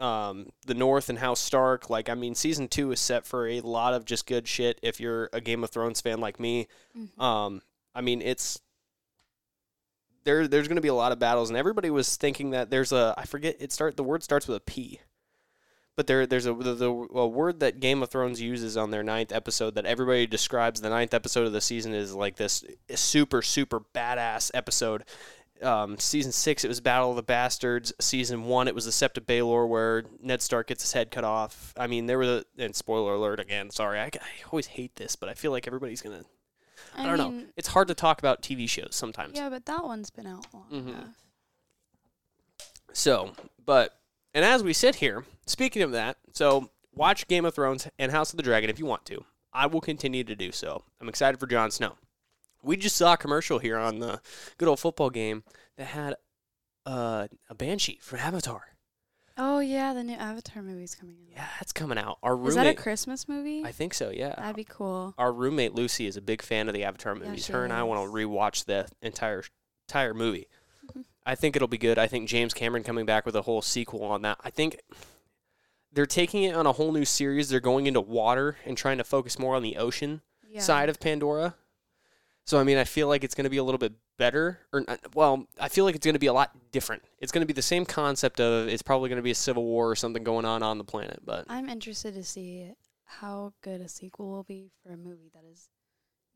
um 0.00 0.48
the 0.66 0.74
North 0.74 1.08
and 1.08 1.18
House 1.18 1.40
Stark. 1.40 1.88
Like 1.90 2.08
I 2.08 2.14
mean 2.14 2.34
season 2.34 2.68
2 2.68 2.92
is 2.92 3.00
set 3.00 3.26
for 3.26 3.46
a 3.48 3.60
lot 3.60 3.94
of 3.94 4.04
just 4.04 4.26
good 4.26 4.48
shit 4.48 4.78
if 4.82 4.98
you're 5.00 5.30
a 5.32 5.40
Game 5.40 5.62
of 5.64 5.70
Thrones 5.70 6.00
fan 6.00 6.20
like 6.20 6.40
me. 6.40 6.66
Mhm. 6.96 7.20
Um, 7.22 7.62
I 7.94 8.00
mean, 8.00 8.20
it's 8.20 8.60
there. 10.24 10.48
There's 10.48 10.68
going 10.68 10.76
to 10.76 10.82
be 10.82 10.88
a 10.88 10.94
lot 10.94 11.12
of 11.12 11.18
battles, 11.18 11.50
and 11.50 11.56
everybody 11.56 11.90
was 11.90 12.16
thinking 12.16 12.50
that 12.50 12.70
there's 12.70 12.92
a. 12.92 13.14
I 13.16 13.24
forget. 13.24 13.56
It 13.60 13.72
start. 13.72 13.96
The 13.96 14.02
word 14.04 14.22
starts 14.22 14.48
with 14.48 14.56
a 14.56 14.60
P, 14.60 15.00
but 15.96 16.06
there. 16.06 16.26
There's 16.26 16.46
a 16.46 16.54
the, 16.54 16.74
the 16.74 16.90
a 16.90 17.26
word 17.28 17.60
that 17.60 17.78
Game 17.80 18.02
of 18.02 18.10
Thrones 18.10 18.40
uses 18.40 18.76
on 18.76 18.90
their 18.90 19.02
ninth 19.02 19.32
episode 19.32 19.74
that 19.76 19.86
everybody 19.86 20.26
describes 20.26 20.80
the 20.80 20.88
ninth 20.90 21.14
episode 21.14 21.46
of 21.46 21.52
the 21.52 21.60
season 21.60 21.94
is 21.94 22.14
like 22.14 22.36
this 22.36 22.64
super 22.94 23.42
super 23.42 23.80
badass 23.94 24.50
episode. 24.54 25.04
Um, 25.62 25.98
season 25.98 26.32
six, 26.32 26.64
it 26.64 26.68
was 26.68 26.80
Battle 26.80 27.10
of 27.10 27.16
the 27.16 27.22
Bastards. 27.22 27.92
Season 28.00 28.44
one, 28.44 28.66
it 28.68 28.74
was 28.74 28.84
the 28.84 28.90
Sept 28.90 29.16
of 29.16 29.26
Baelor, 29.26 29.68
where 29.68 30.04
Ned 30.20 30.42
Stark 30.42 30.66
gets 30.66 30.82
his 30.82 30.92
head 30.92 31.10
cut 31.10 31.24
off. 31.24 31.72
I 31.76 31.86
mean, 31.86 32.06
there 32.06 32.18
were 32.18 32.26
the 32.26 32.46
and 32.58 32.74
spoiler 32.74 33.14
alert 33.14 33.38
again. 33.40 33.70
Sorry, 33.70 33.98
I, 34.00 34.06
I 34.06 34.20
always 34.50 34.66
hate 34.66 34.96
this, 34.96 35.14
but 35.16 35.28
I 35.28 35.34
feel 35.34 35.52
like 35.52 35.66
everybody's 35.66 36.02
gonna 36.02 36.24
I, 36.96 37.06
don't 37.06 37.18
know. 37.18 37.30
mean, 37.30 37.48
It's 37.56 37.68
hard 37.68 37.88
to 37.88 37.94
talk 37.94 38.18
about 38.18 38.42
TV 38.42 38.68
shows 38.68 38.90
sometimes. 38.92 39.36
Yeah, 39.38 39.48
but 39.48 39.64
that 39.66 39.84
one's 39.84 40.10
been 40.10 40.26
out 40.26 40.46
long 40.52 40.66
Mhm. 40.70 40.88
enough. 40.88 41.08
So, 42.92 43.32
but 43.64 43.98
and 44.34 44.44
as 44.44 44.62
we 44.62 44.72
sit 44.72 44.96
here, 44.96 45.24
speaking 45.46 45.82
of 45.82 45.92
that, 45.92 46.16
so 46.32 46.70
watch 46.92 47.26
Game 47.28 47.44
of 47.44 47.54
Thrones 47.54 47.88
and 47.98 48.12
House 48.12 48.32
of 48.32 48.36
the 48.36 48.42
Dragon 48.42 48.70
if 48.70 48.78
you 48.78 48.86
want 48.86 49.04
to. 49.06 49.24
I 49.52 49.66
will 49.66 49.80
continue 49.80 50.24
to 50.24 50.34
do 50.34 50.50
so. 50.52 50.82
I'm 51.00 51.08
excited 51.08 51.38
for 51.38 51.46
Jon 51.46 51.70
Snow. 51.70 51.96
We 52.64 52.76
just 52.76 52.96
saw 52.96 53.12
a 53.14 53.16
commercial 53.16 53.58
here 53.58 53.76
on 53.78 53.98
the 53.98 54.20
good 54.58 54.68
old 54.68 54.80
football 54.80 55.10
game 55.10 55.44
that 55.76 55.86
had 55.88 56.14
uh, 56.86 57.28
a 57.50 57.54
banshee 57.54 57.98
from 58.02 58.18
Avatar. 58.20 58.62
Oh 59.36 59.58
yeah, 59.58 59.92
the 59.92 60.04
new 60.04 60.14
Avatar 60.14 60.62
movie's 60.62 60.94
coming 60.94 61.16
out. 61.26 61.32
Yeah, 61.36 61.48
that's 61.58 61.72
coming 61.72 61.98
out. 61.98 62.18
Our 62.22 62.36
roommate, 62.36 62.48
Is 62.50 62.54
that 62.54 62.66
a 62.68 62.74
Christmas 62.74 63.26
movie? 63.28 63.64
I 63.64 63.72
think 63.72 63.92
so. 63.92 64.10
Yeah. 64.10 64.34
That'd 64.36 64.54
be 64.54 64.64
cool. 64.64 65.12
Our 65.18 65.32
roommate 65.32 65.74
Lucy 65.74 66.06
is 66.06 66.16
a 66.16 66.20
big 66.20 66.40
fan 66.40 66.68
of 66.68 66.74
the 66.74 66.84
Avatar 66.84 67.16
Yeah, 67.16 67.24
movies. 67.26 67.46
she 67.46 67.52
Her 67.52 67.64
and 67.64 67.72
I 67.72 67.82
want 67.82 68.00
to 68.00 68.06
is. 68.16 68.24
rewatch 68.26 68.64
the 68.66 68.86
entire 69.02 69.42
entire 69.88 70.14
movie. 70.14 70.46
Mhm. 70.86 71.04
I 71.26 71.34
think 71.34 71.56
it'll 71.56 71.66
be 71.68 71.78
good. 71.78 71.98
I 71.98 72.06
think 72.06 72.28
James 72.28 72.54
Cameron 72.54 72.84
coming 72.84 73.06
back 73.06 73.26
with 73.26 73.34
a 73.34 73.42
whole 73.42 73.60
sequel 73.60 74.04
on 74.04 74.22
that. 74.22 74.38
I 74.44 74.50
think 74.50 74.80
they're 75.92 76.06
taking 76.06 76.44
it 76.44 76.54
on 76.54 76.66
a 76.66 76.72
whole 76.72 76.92
new 76.92 77.04
series. 77.04 77.48
They're 77.48 77.60
going 77.60 77.86
into 77.86 78.00
water 78.00 78.56
and 78.64 78.76
trying 78.76 78.98
to 78.98 79.04
focus 79.04 79.38
more 79.38 79.56
on 79.56 79.62
the 79.62 79.76
ocean 79.76 80.22
Yeah. 80.48 80.60
side 80.60 80.88
of 80.88 81.00
Pandora. 81.00 81.56
So 82.46 82.58
I 82.58 82.64
mean, 82.64 82.76
I 82.76 82.84
feel 82.84 83.08
like 83.08 83.24
it's 83.24 83.34
going 83.34 83.44
to 83.44 83.50
be 83.50 83.56
a 83.56 83.64
little 83.64 83.78
bit 83.78 83.94
better, 84.18 84.60
or 84.72 84.84
well, 85.14 85.46
I 85.58 85.68
feel 85.68 85.84
like 85.84 85.94
it's 85.94 86.04
going 86.04 86.14
to 86.14 86.20
be 86.20 86.26
a 86.26 86.32
lot 86.32 86.52
different. 86.72 87.02
It's 87.18 87.32
going 87.32 87.40
to 87.40 87.46
be 87.46 87.54
the 87.54 87.62
same 87.62 87.84
concept 87.84 88.40
of 88.40 88.68
it's 88.68 88.82
probably 88.82 89.08
going 89.08 89.18
to 89.18 89.22
be 89.22 89.30
a 89.30 89.34
civil 89.34 89.64
war 89.64 89.90
or 89.90 89.96
something 89.96 90.22
going 90.22 90.44
on 90.44 90.62
on 90.62 90.78
the 90.78 90.84
planet, 90.84 91.20
but 91.24 91.46
I'm 91.48 91.68
interested 91.68 92.14
to 92.14 92.22
see 92.22 92.70
how 93.04 93.52
good 93.62 93.80
a 93.80 93.88
sequel 93.88 94.30
will 94.30 94.44
be 94.44 94.70
for 94.82 94.92
a 94.92 94.96
movie 94.96 95.30
that 95.34 95.44
is 95.50 95.68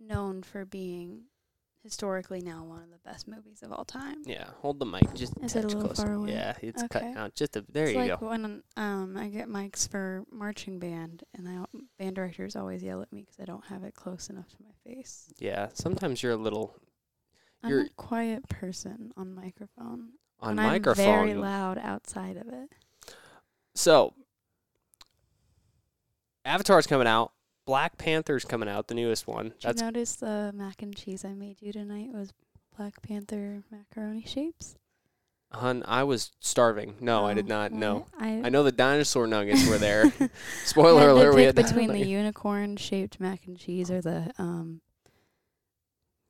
known 0.00 0.43
for 0.43 0.65
being 0.65 1.25
historically 1.88 2.42
now 2.42 2.62
one 2.64 2.83
of 2.83 2.90
the 2.90 2.99
best 3.02 3.26
movies 3.26 3.62
of 3.62 3.73
all 3.73 3.85
time. 3.87 4.16
yeah, 4.26 4.45
hold 4.61 4.78
the 4.78 4.85
mic 4.85 5.02
just 5.14 5.33
Is 5.42 5.57
it 5.57 5.64
a 5.64 5.68
little 5.68 5.85
closer. 5.85 6.02
far 6.02 6.12
away? 6.12 6.33
Yeah, 6.33 6.54
it's 6.61 6.83
Okay. 6.83 7.00
cut 7.00 7.16
out 7.16 7.35
just 7.35 7.57
a, 7.57 7.64
there 7.73 7.85
it's 7.85 7.95
you 7.95 7.99
like 8.00 8.21
go. 8.21 8.28
when 8.28 8.62
um 8.76 9.16
I 9.16 9.28
get 9.28 9.49
mics 9.49 9.88
for 9.88 10.25
marching 10.30 10.78
band 10.78 11.25
and 11.35 11.49
I, 11.49 11.64
band 11.99 12.16
directors 12.16 12.57
always 12.57 12.83
yell 12.83 13.00
at 13.00 13.11
me 13.11 13.23
because 13.23 13.40
I 13.40 13.47
don't 13.47 13.64
have 13.66 13.85
it 13.85 13.95
close 13.95 14.28
enough 14.28 14.49
to 14.49 14.57
my 14.62 14.71
face. 14.92 15.33
Yeah, 15.38 15.68
sometimes 15.73 16.23
you're 16.23 16.33
a 16.33 16.37
little 16.37 16.76
I'm 17.62 17.71
You're- 17.71 17.87
a 17.87 17.88
quiet 17.97 18.47
person 18.50 19.12
on 19.16 19.35
microphone. 19.35 20.11
on 20.40 20.57
microphone. 20.57 21.07
I'm 21.07 21.12
very 21.26 21.35
loud 21.35 21.78
outside 21.78 22.37
of 22.37 22.49
it. 22.49 22.68
So, 23.75 24.12
Avatar's 26.45 26.87
coming 26.87 27.07
out. 27.07 27.33
Black 27.68 27.98
Panther's 27.98 28.46
coming 28.46 28.66
out, 28.66 28.88
the 28.88 28.94
newest 28.94 29.26
one. 29.26 29.50
Did 29.50 29.54
That's 29.60 29.80
you 29.82 29.87
notice 29.88 30.16
the 30.16 30.52
mac 30.54 30.80
and 30.80 30.96
cheese 30.96 31.22
I 31.22 31.34
made 31.34 31.60
you 31.60 31.70
tonight 31.70 32.08
was 32.14 32.32
Black 32.75 33.02
Panther 33.02 33.62
macaroni 33.70 34.25
shapes? 34.26 34.76
hun. 35.52 35.82
I 35.87 36.04
was 36.04 36.32
starving. 36.40 36.94
No, 36.98 37.26
I 37.26 37.34
did 37.34 37.44
Oh, 37.44 37.48
not. 37.54 37.72
No, 37.72 38.06
I, 38.18 38.40
I 38.44 38.48
know 38.48 38.62
the 38.62 38.72
dinosaur 38.72 39.26
nuggets 39.26 39.68
were 39.68 39.76
there. 39.76 40.10
Spoiler 40.64 41.10
alert: 41.10 41.34
we 41.34 41.42
had 41.42 41.56
between 41.56 41.90
the 41.92 41.98
unicorn 42.06 42.78
shaped 42.78 43.20
mac 43.20 43.46
and 43.46 43.58
cheese 43.58 43.90
or 43.90 44.00
the 44.00 44.32
um 44.38 44.80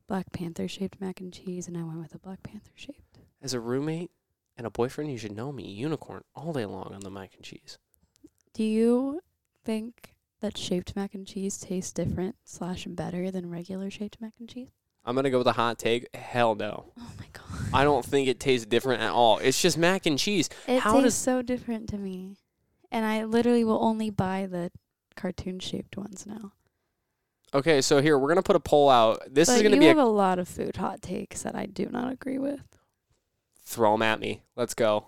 Black 0.09 0.33
Panther 0.33 0.67
shaped 0.67 0.99
mac 0.99 1.21
and 1.21 1.31
cheese, 1.31 1.69
and 1.69 1.77
I 1.77 1.83
went 1.83 1.99
with 1.99 2.11
the 2.11 2.19
Black 2.19 2.43
Panther 2.43 2.71
shaped. 2.75 3.19
As 3.41 3.53
a 3.53 3.61
roommate 3.61 4.11
and 4.57 4.67
a 4.67 4.69
boyfriend, 4.69 5.09
you 5.09 5.17
should 5.17 5.31
know 5.37 5.53
me. 5.53 5.69
Unicorn 5.69 6.25
all 6.35 6.51
day 6.51 6.65
long 6.65 6.93
on 6.93 6.99
the 6.99 7.09
mac 7.09 7.33
and 7.35 7.45
cheese. 7.45 7.77
Do 8.53 8.65
you 8.65 9.21
think 9.63 10.15
that 10.41 10.57
shaped 10.57 10.95
mac 10.95 11.13
and 11.13 11.25
cheese 11.27 11.57
tastes 11.57 11.91
different 11.91 12.35
slash 12.43 12.85
better 12.85 13.31
than 13.31 13.49
regular 13.49 13.89
shaped 13.89 14.19
mac 14.21 14.33
and 14.39 14.49
cheese? 14.49 14.69
I'm 15.05 15.15
gonna 15.15 15.29
go 15.29 15.37
with 15.39 15.47
a 15.47 15.53
hot 15.53 15.79
take. 15.79 16.13
Hell 16.15 16.55
no. 16.55 16.91
Oh 16.99 17.11
my 17.17 17.25
god. 17.33 17.69
I 17.73 17.83
don't 17.83 18.05
think 18.05 18.27
it 18.27 18.39
tastes 18.39 18.65
different 18.65 19.01
at 19.01 19.11
all. 19.11 19.37
It's 19.39 19.61
just 19.61 19.77
mac 19.77 20.05
and 20.05 20.19
cheese. 20.19 20.49
It 20.67 20.79
How 20.81 20.93
tastes 20.93 21.03
does- 21.05 21.15
so 21.15 21.41
different 21.41 21.89
to 21.89 21.97
me. 21.97 22.35
And 22.91 23.05
I 23.05 23.23
literally 23.23 23.63
will 23.63 23.83
only 23.83 24.09
buy 24.09 24.47
the 24.49 24.71
cartoon 25.15 25.59
shaped 25.59 25.95
ones 25.97 26.25
now. 26.25 26.53
Okay, 27.53 27.81
so 27.81 28.01
here 28.01 28.17
we're 28.17 28.27
gonna 28.29 28.43
put 28.43 28.55
a 28.55 28.59
poll 28.59 28.89
out. 28.89 29.21
This 29.33 29.47
but 29.49 29.57
is 29.57 29.61
gonna 29.63 29.75
you 29.75 29.81
be 29.81 29.87
have 29.87 29.97
a 29.97 30.01
a 30.01 30.03
lot 30.03 30.37
of 30.39 30.47
food 30.47 30.75
hot 30.77 31.01
takes 31.01 31.41
that 31.43 31.55
I 31.55 31.65
do 31.65 31.87
not 31.89 32.11
agree 32.11 32.37
with. 32.37 32.61
throw 33.63 33.93
'em 33.93 34.01
at 34.01 34.19
me. 34.19 34.41
Let's 34.55 34.73
go. 34.73 35.07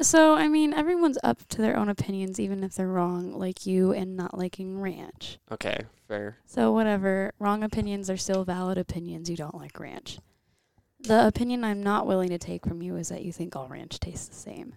So, 0.00 0.34
I 0.34 0.48
mean, 0.48 0.72
everyone's 0.72 1.18
up 1.22 1.46
to 1.48 1.60
their 1.60 1.76
own 1.76 1.88
opinions, 1.88 2.40
even 2.40 2.64
if 2.64 2.74
they're 2.74 2.88
wrong, 2.88 3.32
like 3.32 3.66
you 3.66 3.92
and 3.92 4.16
not 4.16 4.36
liking 4.36 4.80
ranch. 4.80 5.38
Okay, 5.50 5.84
fair. 6.08 6.38
So, 6.46 6.72
whatever. 6.72 7.32
Wrong 7.38 7.62
opinions 7.62 8.08
are 8.08 8.16
still 8.16 8.44
valid 8.44 8.78
opinions. 8.78 9.28
You 9.28 9.36
don't 9.36 9.54
like 9.54 9.78
ranch. 9.78 10.18
The 11.00 11.26
opinion 11.26 11.62
I'm 11.62 11.82
not 11.82 12.06
willing 12.06 12.30
to 12.30 12.38
take 12.38 12.64
from 12.66 12.80
you 12.80 12.96
is 12.96 13.08
that 13.08 13.22
you 13.22 13.32
think 13.32 13.54
all 13.54 13.68
ranch 13.68 14.00
tastes 14.00 14.28
the 14.28 14.34
same. 14.34 14.74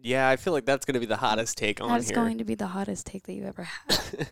Yeah, 0.00 0.28
I 0.28 0.36
feel 0.36 0.52
like 0.52 0.64
that's 0.64 0.86
gonna 0.86 1.00
be 1.00 1.06
the 1.06 1.16
hottest 1.16 1.58
take 1.58 1.80
on 1.80 1.88
That's 1.88 2.08
here. 2.08 2.14
going 2.14 2.38
to 2.38 2.44
be 2.44 2.54
the 2.54 2.68
hottest 2.68 3.06
take 3.06 3.24
that 3.24 3.32
you 3.32 3.44
ever 3.44 3.64
had. 3.64 4.30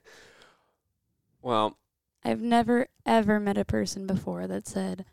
well, 1.42 1.76
I've 2.24 2.40
never, 2.40 2.86
ever 3.04 3.40
met 3.40 3.58
a 3.58 3.64
person 3.64 4.06
before 4.06 4.46
that 4.46 4.66
said 4.66 5.04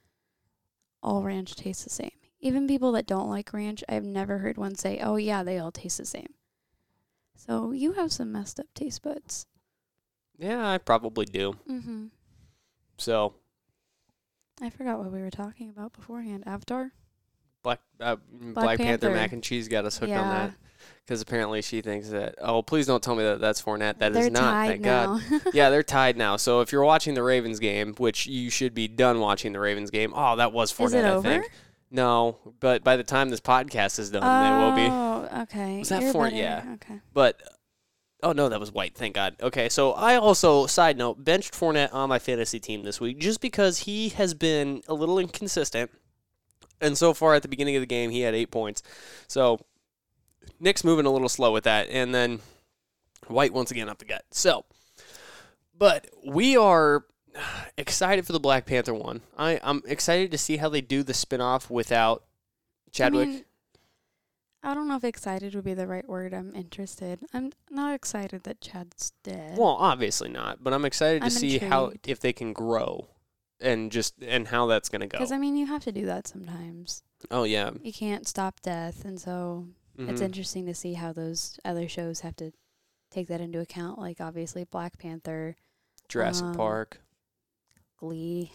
all 1.02 1.24
ranch 1.24 1.56
tastes 1.56 1.84
the 1.84 1.90
same. 1.90 2.12
Even 2.44 2.68
people 2.68 2.92
that 2.92 3.08
don't 3.08 3.30
like 3.30 3.54
ranch, 3.54 3.84
I've 3.88 4.04
never 4.04 4.40
heard 4.40 4.58
one 4.58 4.76
say, 4.76 5.00
oh, 5.02 5.16
yeah, 5.16 5.44
they 5.44 5.58
all 5.60 5.72
taste 5.72 5.98
the 5.98 6.06
same. 6.06 6.28
So, 7.36 7.72
you 7.72 7.94
have 7.94 8.12
some 8.12 8.32
messed 8.32 8.60
up 8.60 8.68
taste 8.76 9.02
buds. 9.02 9.48
yeah, 10.38 10.68
I 10.70 10.78
probably 10.78 11.26
do. 11.26 11.56
Mm-hmm. 11.70 12.06
So 12.98 13.34
I 14.62 14.70
forgot 14.70 15.00
what 15.00 15.12
we 15.12 15.20
were 15.22 15.32
talking 15.32 15.70
about 15.70 15.94
beforehand. 15.94 16.44
Avatar? 16.46 16.92
Black 17.64 17.80
uh, 18.00 18.18
Black, 18.32 18.78
Panther. 18.78 19.08
Panther. 19.08 19.10
mac 19.12 19.32
and 19.32 19.42
cheese 19.42 19.68
got 19.70 19.86
us 19.86 19.98
hooked 19.98 20.12
on 20.12 20.18
Yeah. 20.18 20.48
that 20.48 20.54
because 21.06 21.22
apparently 21.22 21.62
she 21.62 21.82
thinks 21.82 22.10
that. 22.10 22.36
Oh, 22.42 22.62
please 22.62 22.86
don't 22.86 23.02
tell 23.02 23.16
me 23.16 23.24
that 23.24 23.40
that's 23.40 23.62
Fournette. 23.62 24.00
That 24.00 24.12
is 24.12 24.18
They're 24.18 24.30
not. 24.30 24.42
tied 24.42 24.68
Thank 24.68 24.84
God. 24.84 25.22
yeah, 25.54 25.70
they're 25.70 25.82
tied 25.82 26.18
now. 26.18 26.36
So 26.38 26.60
if 26.62 26.72
you're 26.74 26.84
watching 26.84 27.14
the 27.14 27.24
Ravens 27.24 27.60
game, 27.60 27.94
which 27.98 28.28
you 28.28 28.50
should 28.50 28.74
be 28.74 28.88
done 28.90 29.20
watching 29.22 29.54
the 29.54 29.60
Ravens 29.60 29.90
game, 29.92 30.12
oh, 30.16 30.36
that 30.36 30.52
was 30.54 30.72
Fournette. 30.74 30.86
Is 30.86 30.94
it 30.94 31.06
I 31.06 31.10
over? 31.12 31.22
think. 31.30 31.52
No, 31.94 32.40
but 32.60 32.84
by 32.84 32.98
the 32.98 33.04
time 33.04 33.30
this 33.30 33.40
podcast 33.40 34.00
is 34.00 34.10
done, 34.10 34.24
they 34.24 34.66
will 34.66 34.76
be. 34.76 34.92
Oh, 34.92 35.42
okay. 35.44 35.78
Was 35.78 35.90
that 35.90 36.02
You're 36.02 36.12
better. 36.12 36.36
yeah. 36.36 36.64
Okay. 36.74 37.00
But 37.14 37.40
oh 38.24 38.32
no, 38.32 38.50
that 38.50 38.60
was 38.60 38.72
white. 38.72 38.96
Thank 38.96 39.14
God. 39.14 39.36
Okay, 39.40 39.70
so 39.70 39.92
I 39.94 40.16
also 40.16 40.66
side 40.66 40.98
note 40.98 41.24
benched 41.24 41.54
Fournette 41.54 41.94
on 41.94 42.10
my 42.10 42.18
fantasy 42.18 42.60
team 42.60 42.82
this 42.82 43.00
week 43.00 43.20
just 43.20 43.42
because 43.42 43.78
he 43.78 44.10
has 44.10 44.34
been 44.34 44.82
a 44.88 44.96
little 44.96 45.20
inconsistent, 45.20 45.92
and 46.82 46.98
so 46.98 47.14
far 47.14 47.36
at 47.36 47.44
the 47.44 47.48
beginning 47.48 47.76
of 47.76 47.82
the 47.84 47.88
game 47.88 48.10
he 48.10 48.22
had 48.22 48.34
eight 48.34 48.50
points. 48.50 48.82
So 49.28 49.60
Nick's 50.60 50.84
moving 50.84 51.06
a 51.06 51.12
little 51.12 51.30
slow 51.30 51.54
with 51.54 51.66
that, 51.66 51.90
and 51.92 52.14
then 52.14 52.40
White 53.28 53.54
once 53.54 53.70
again 53.70 53.88
up 53.88 54.00
the 54.00 54.06
gut. 54.06 54.24
So, 54.32 54.66
but 55.78 56.08
we 56.26 56.58
are 56.58 57.06
excited 57.78 58.26
for 58.26 58.34
the 58.34 58.40
Black 58.40 58.66
Panther 58.66 58.94
one. 58.94 59.22
I 59.38 59.60
I'm 59.64 59.82
excited 59.86 60.32
to 60.32 60.38
see 60.38 60.58
how 60.58 60.70
they 60.70 60.82
do 60.82 61.04
the 61.04 61.14
spinoff 61.14 61.70
without 61.70 62.24
Chadwick. 62.92 63.28
I, 63.28 63.32
mean, 63.32 63.46
I 64.62 64.74
don't 64.74 64.88
know 64.88 64.96
if 64.96 65.04
excited 65.04 65.56
would 65.56 65.64
be 65.66 65.74
the 65.74 65.88
right 65.88 66.08
word. 66.08 66.34
I'm 66.34 66.56
interested. 66.56 67.20
I'm 67.34 67.52
not 67.70 67.94
excited 67.94 68.44
that 68.44 68.62
Chad's 68.62 69.12
dead. 69.24 69.58
Well, 69.58 69.76
obviously 69.80 70.30
not, 70.30 70.64
but 70.64 70.74
I'm 70.74 70.86
excited 70.86 71.20
to 71.22 71.26
I'm 71.26 71.32
see 71.32 71.58
how 71.58 71.92
if 72.06 72.20
they 72.20 72.34
can 72.34 72.54
grow 72.54 73.08
and 73.60 73.92
just 73.92 74.16
and 74.22 74.48
how 74.48 74.68
that's 74.68 74.90
going 74.90 75.02
to 75.02 75.08
go. 75.08 75.18
Because, 75.18 75.32
I 75.32 75.38
mean, 75.38 75.56
you 75.58 75.66
have 75.66 75.84
to 75.86 75.92
do 75.92 76.06
that 76.06 76.28
sometimes. 76.28 77.04
oh 77.32 77.44
yeah. 77.44 77.72
You 77.82 77.94
can't 77.94 78.28
stop 78.28 78.62
death. 78.62 79.06
And 79.06 79.20
so 79.20 79.68
it's 79.98 80.22
Mhm. 80.22 80.26
interesting 80.26 80.66
to 80.66 80.74
see 80.74 80.94
how 80.94 81.14
those 81.14 81.60
other 81.64 81.88
shows 81.88 82.22
have 82.22 82.36
to 82.38 82.52
take 83.12 83.28
that 83.28 83.42
into 83.42 83.60
account. 83.60 84.00
Like, 84.00 84.20
obviously, 84.20 84.64
Black 84.66 84.98
Panther, 84.98 85.56
Jurassic 86.10 86.48
um, 86.48 86.56
Park. 86.56 87.00
Glee. 88.04 88.52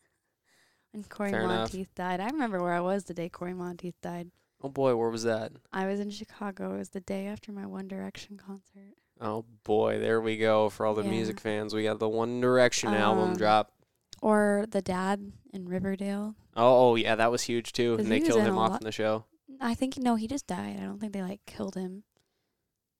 when 0.92 1.04
Cory 1.04 1.30
Fair 1.30 1.42
enough. 1.42 1.72
Monteith 1.72 1.94
died. 1.94 2.18
I 2.18 2.26
remember 2.26 2.60
where 2.60 2.72
I 2.72 2.80
was 2.80 3.04
the 3.04 3.14
day 3.14 3.28
Cory 3.28 3.54
Monteith 3.54 3.94
died. 4.02 4.30
Oh 4.60 4.68
boy, 4.68 4.96
where 4.96 5.08
was 5.10 5.22
that? 5.22 5.52
I 5.72 5.86
was 5.86 6.00
in 6.00 6.10
Chicago. 6.10 6.74
It 6.74 6.78
was 6.78 6.88
the 6.88 7.00
day 7.00 7.26
after 7.28 7.52
my 7.52 7.64
One 7.64 7.86
Direction 7.86 8.36
concert. 8.36 8.94
Oh 9.20 9.44
boy, 9.62 10.00
there 10.00 10.20
we 10.20 10.36
go 10.36 10.68
for 10.68 10.84
all 10.84 10.94
the 10.94 11.04
Yeah. 11.04 11.10
music 11.10 11.38
fans. 11.38 11.74
We 11.74 11.84
got 11.84 12.00
the 12.00 12.08
One 12.08 12.40
Direction 12.40 12.92
album 12.92 13.30
Um, 13.30 13.36
drop. 13.36 13.72
Or 14.20 14.64
the 14.68 14.82
dad 14.82 15.30
in 15.52 15.68
Riverdale. 15.68 16.34
Oh, 16.56 16.90
oh 16.90 16.94
yeah, 16.96 17.14
that 17.14 17.30
was 17.30 17.42
huge 17.42 17.72
too. 17.72 17.94
And 18.00 18.10
they 18.10 18.18
killed 18.20 18.42
him 18.42 18.58
off 18.58 18.70
lot- 18.70 18.80
in 18.80 18.84
the 18.84 18.90
show. 18.92 19.26
I 19.60 19.74
think 19.74 19.96
no, 19.96 20.16
he 20.16 20.26
just 20.26 20.48
died. 20.48 20.76
I 20.80 20.84
don't 20.84 20.98
think 20.98 21.12
they 21.12 21.22
like 21.22 21.40
killed 21.46 21.76
him. 21.76 22.02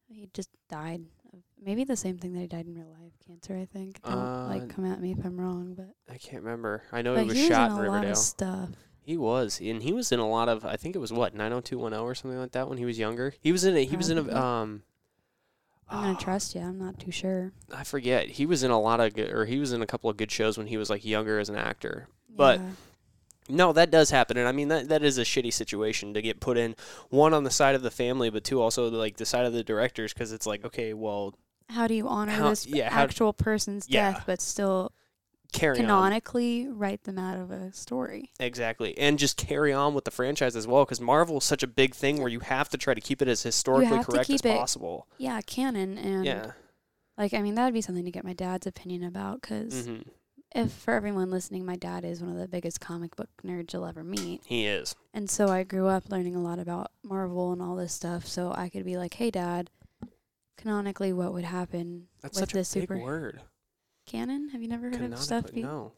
He 0.07 0.29
just 0.33 0.51
died. 0.69 1.07
Maybe 1.63 1.85
the 1.85 1.97
same 1.97 2.19
thing 2.19 2.33
that 2.35 2.41
he 2.41 2.47
died 2.47 2.67
in 2.67 2.75
real 2.75 2.89
life, 3.01 3.13
cancer. 3.27 3.57
I 3.57 3.65
think. 3.65 4.03
Don't 4.03 4.13
Uh, 4.13 4.47
like 4.49 4.69
come 4.69 4.85
at 4.85 5.01
me 5.01 5.13
if 5.13 5.25
I'm 5.25 5.41
wrong, 5.41 5.75
but 5.75 5.95
I 6.13 6.19
can't 6.19 6.43
remember. 6.43 6.83
I 6.93 7.03
know 7.03 7.17
he 7.17 7.25
was 7.25 7.37
he 7.37 7.49
shot 7.49 7.71
was 7.71 7.79
in 7.79 7.85
in 7.85 7.87
a 7.87 7.91
lot 7.91 7.95
Riverdale. 7.95 8.13
of 8.13 8.19
stuff. 8.19 8.69
He 9.01 9.17
was, 9.17 9.61
and 9.61 9.83
he 9.83 9.93
was 9.93 10.11
in 10.13 10.19
a 10.19 10.29
lot 10.29 10.49
of. 10.49 10.65
I 10.65 10.77
think 10.77 10.95
it 10.97 10.99
was 10.99 11.13
what 11.13 11.35
90210 11.35 12.01
or 12.01 12.15
something 12.15 12.39
like 12.39 12.53
that 12.53 12.69
when 12.69 12.79
he 12.79 12.85
was 12.85 12.99
younger. 12.99 13.35
He 13.41 13.53
was 13.53 13.65
in 13.65 13.77
a. 13.77 13.85
He 13.85 13.97
was 13.97 14.11
in 14.11 14.19
a. 14.19 14.35
Um. 14.35 14.83
I'm 15.89 16.03
gonna 16.03 16.17
ah, 16.19 16.21
trust 16.21 16.55
you. 16.57 16.61
I'm 16.61 16.79
not 16.79 16.99
too 16.99 17.13
sure. 17.13 17.53
I 17.73 17.85
forget. 17.85 18.27
He 18.29 18.45
was 18.47 18.65
in 18.65 18.73
a 18.73 18.81
lot 18.81 18.99
of 18.99 19.15
good, 19.15 19.31
or 19.31 19.47
he 19.47 19.61
was 19.61 19.73
in 19.73 19.83
a 19.83 19.87
couple 19.87 20.11
of 20.11 20.17
good 20.17 20.33
shows 20.33 20.59
when 20.59 20.67
he 20.67 20.77
was 20.77 20.91
like 20.91 21.05
younger 21.05 21.39
as 21.39 21.49
an 21.49 21.57
actor. 21.57 22.09
But- 22.29 22.61
Yeah. 22.61 22.71
No, 23.49 23.73
that 23.75 23.93
does 23.93 24.11
happen, 24.11 24.37
and 24.37 24.49
I 24.49 24.51
mean 24.51 24.67
that 24.69 24.89
that 24.89 25.05
is 25.05 25.19
a 25.19 25.23
shitty 25.23 25.53
situation 25.53 26.13
to 26.15 26.21
get 26.21 26.41
put 26.41 26.59
in. 26.59 26.75
One 27.11 27.33
on 27.33 27.45
the 27.45 27.51
side 27.53 27.77
of 27.77 27.83
the 27.83 27.93
family, 27.93 28.29
but 28.29 28.43
two 28.43 28.61
also 28.61 28.91
like 28.91 29.19
the 29.19 29.25
side 29.25 29.47
of 29.47 29.53
the 29.53 29.63
directors, 29.63 30.13
because 30.13 30.33
it's 30.33 30.49
like, 30.49 30.65
okay, 30.65 30.95
well, 30.95 31.33
how 31.69 31.87
do 31.87 31.95
you 31.95 32.09
honor 32.09 32.33
how- 32.33 32.51
this 32.51 32.67
yeah, 32.67 32.91
how- 32.91 33.03
actual 33.03 33.33
person's 33.33 33.87
Yeah. 33.89 34.13
death, 34.13 34.25
but 34.27 34.41
still 34.41 34.93
carry 35.53 35.79
on 35.79 35.85
canonically 35.85 36.67
write 36.69 37.05
them 37.05 37.19
out 37.19 37.39
of 37.39 37.51
a 37.51 37.73
story? 37.73 38.33
exactly, 38.39 38.97
and 38.99 39.19
just 39.19 39.37
carry 39.37 39.73
on 39.73 39.95
with 39.95 40.05
the 40.05 40.11
franchise 40.11 40.57
as 40.57 40.67
well, 40.67 40.85
because 40.85 41.01
Marvel 41.01 41.39
is 41.39 41.45
such 41.45 41.63
a 41.63 41.67
big 41.67 41.95
thing 41.95 42.19
where 42.19 42.29
you 42.29 42.41
have 42.41 42.69
to 42.71 42.77
try 42.77 42.95
to 42.95 43.01
keep 43.01 43.23
it 43.23 43.29
as 43.29 43.43
historically 43.43 44.03
correct 44.03 44.31
as 44.31 44.41
it- 44.41 44.57
possible. 44.57 45.07
Yeah, 45.19 45.41
canon 45.43 45.99
and 45.99 46.25
Yeah. 46.25 46.53
like 47.19 47.33
I 47.35 47.41
mean 47.43 47.55
that 47.55 47.65
would 47.65 47.75
be 47.75 47.81
something 47.81 48.05
to 48.05 48.11
get 48.11 48.25
my 48.25 48.33
dad's 48.35 48.67
opinion 48.67 49.03
about 49.05 49.41
because 49.41 49.87
hmm 49.87 49.99
if 50.55 50.73
for 50.73 50.95
everyone 50.95 51.31
listening, 51.31 51.67
my 51.67 51.77
dad 51.77 52.03
is 52.03 52.23
one 52.23 52.31
of 52.33 52.39
the 52.39 52.49
biggest 52.49 52.81
comic 52.81 53.15
book 53.15 53.29
nerds 53.45 53.73
you'll 53.75 53.85
ever 53.85 54.03
meet. 54.03 54.41
He 54.47 54.65
is. 54.67 54.95
And 55.13 55.29
so 55.29 55.49
I 55.49 55.65
grew 55.65 55.87
up 55.89 56.09
learning 56.09 56.35
a 56.35 56.41
lot 56.41 56.59
about 56.59 56.93
Marvel 57.03 57.53
and 57.53 57.61
all 57.61 57.77
this 57.77 57.93
stuff. 57.93 58.27
So 58.27 58.53
I 58.57 58.71
could 58.71 58.85
be 58.85 58.97
like, 58.97 59.15
hey, 59.15 59.31
dad, 59.31 59.69
canonically, 60.57 61.13
what 61.13 61.33
would 61.33 61.45
happen 61.45 62.09
That's 62.23 62.35
with 62.35 62.41
such 62.51 62.53
a 62.53 62.57
this 62.57 62.75
big 62.75 62.83
super 62.85 62.99
word. 62.99 63.41
canon? 64.07 64.49
Have 64.51 64.63
you 64.63 64.69
never 64.69 64.91
heard 64.91 65.13
of 65.13 65.19
stuff? 65.19 65.47
Canonically, 65.47 65.63
be- 65.63 65.63
no. 65.63 65.93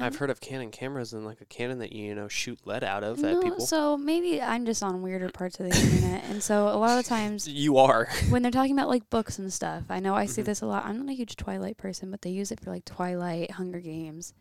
I'm- 0.00 0.06
I've 0.06 0.16
heard 0.16 0.30
of 0.30 0.40
Canon 0.40 0.70
cameras 0.70 1.12
and 1.12 1.24
like 1.24 1.40
a 1.40 1.44
cannon 1.44 1.80
that 1.80 1.92
you 1.92 2.04
you 2.04 2.14
know 2.14 2.28
shoot 2.28 2.64
lead 2.64 2.84
out 2.84 3.02
of 3.02 3.18
No, 3.18 3.38
at 3.38 3.42
people. 3.42 3.66
so 3.66 3.96
maybe 3.96 4.40
I'm 4.40 4.64
just 4.64 4.80
on 4.80 5.02
weirder 5.02 5.28
parts 5.30 5.58
of 5.58 5.68
the 5.68 5.76
internet. 5.76 6.22
And 6.30 6.40
so 6.40 6.68
a 6.68 6.78
lot 6.78 7.00
of 7.00 7.04
times 7.04 7.48
you 7.64 7.78
are. 7.78 8.06
when 8.28 8.42
they're 8.42 8.52
talking 8.52 8.78
about 8.78 8.86
like 8.88 9.10
books 9.10 9.40
and 9.40 9.52
stuff, 9.52 9.84
I 9.88 9.98
know 9.98 10.14
I 10.14 10.26
see 10.26 10.42
Mhm. 10.42 10.44
this 10.44 10.60
a 10.62 10.66
lot. 10.66 10.84
I'm 10.84 10.98
not 11.04 11.08
a 11.12 11.16
huge 11.16 11.34
Twilight 11.34 11.78
person, 11.78 12.12
but 12.12 12.22
they 12.22 12.30
use 12.30 12.52
it 12.52 12.60
for 12.60 12.70
like 12.70 12.84
Twilight, 12.84 13.50
Hunger 13.52 13.80
Games. 13.80 14.34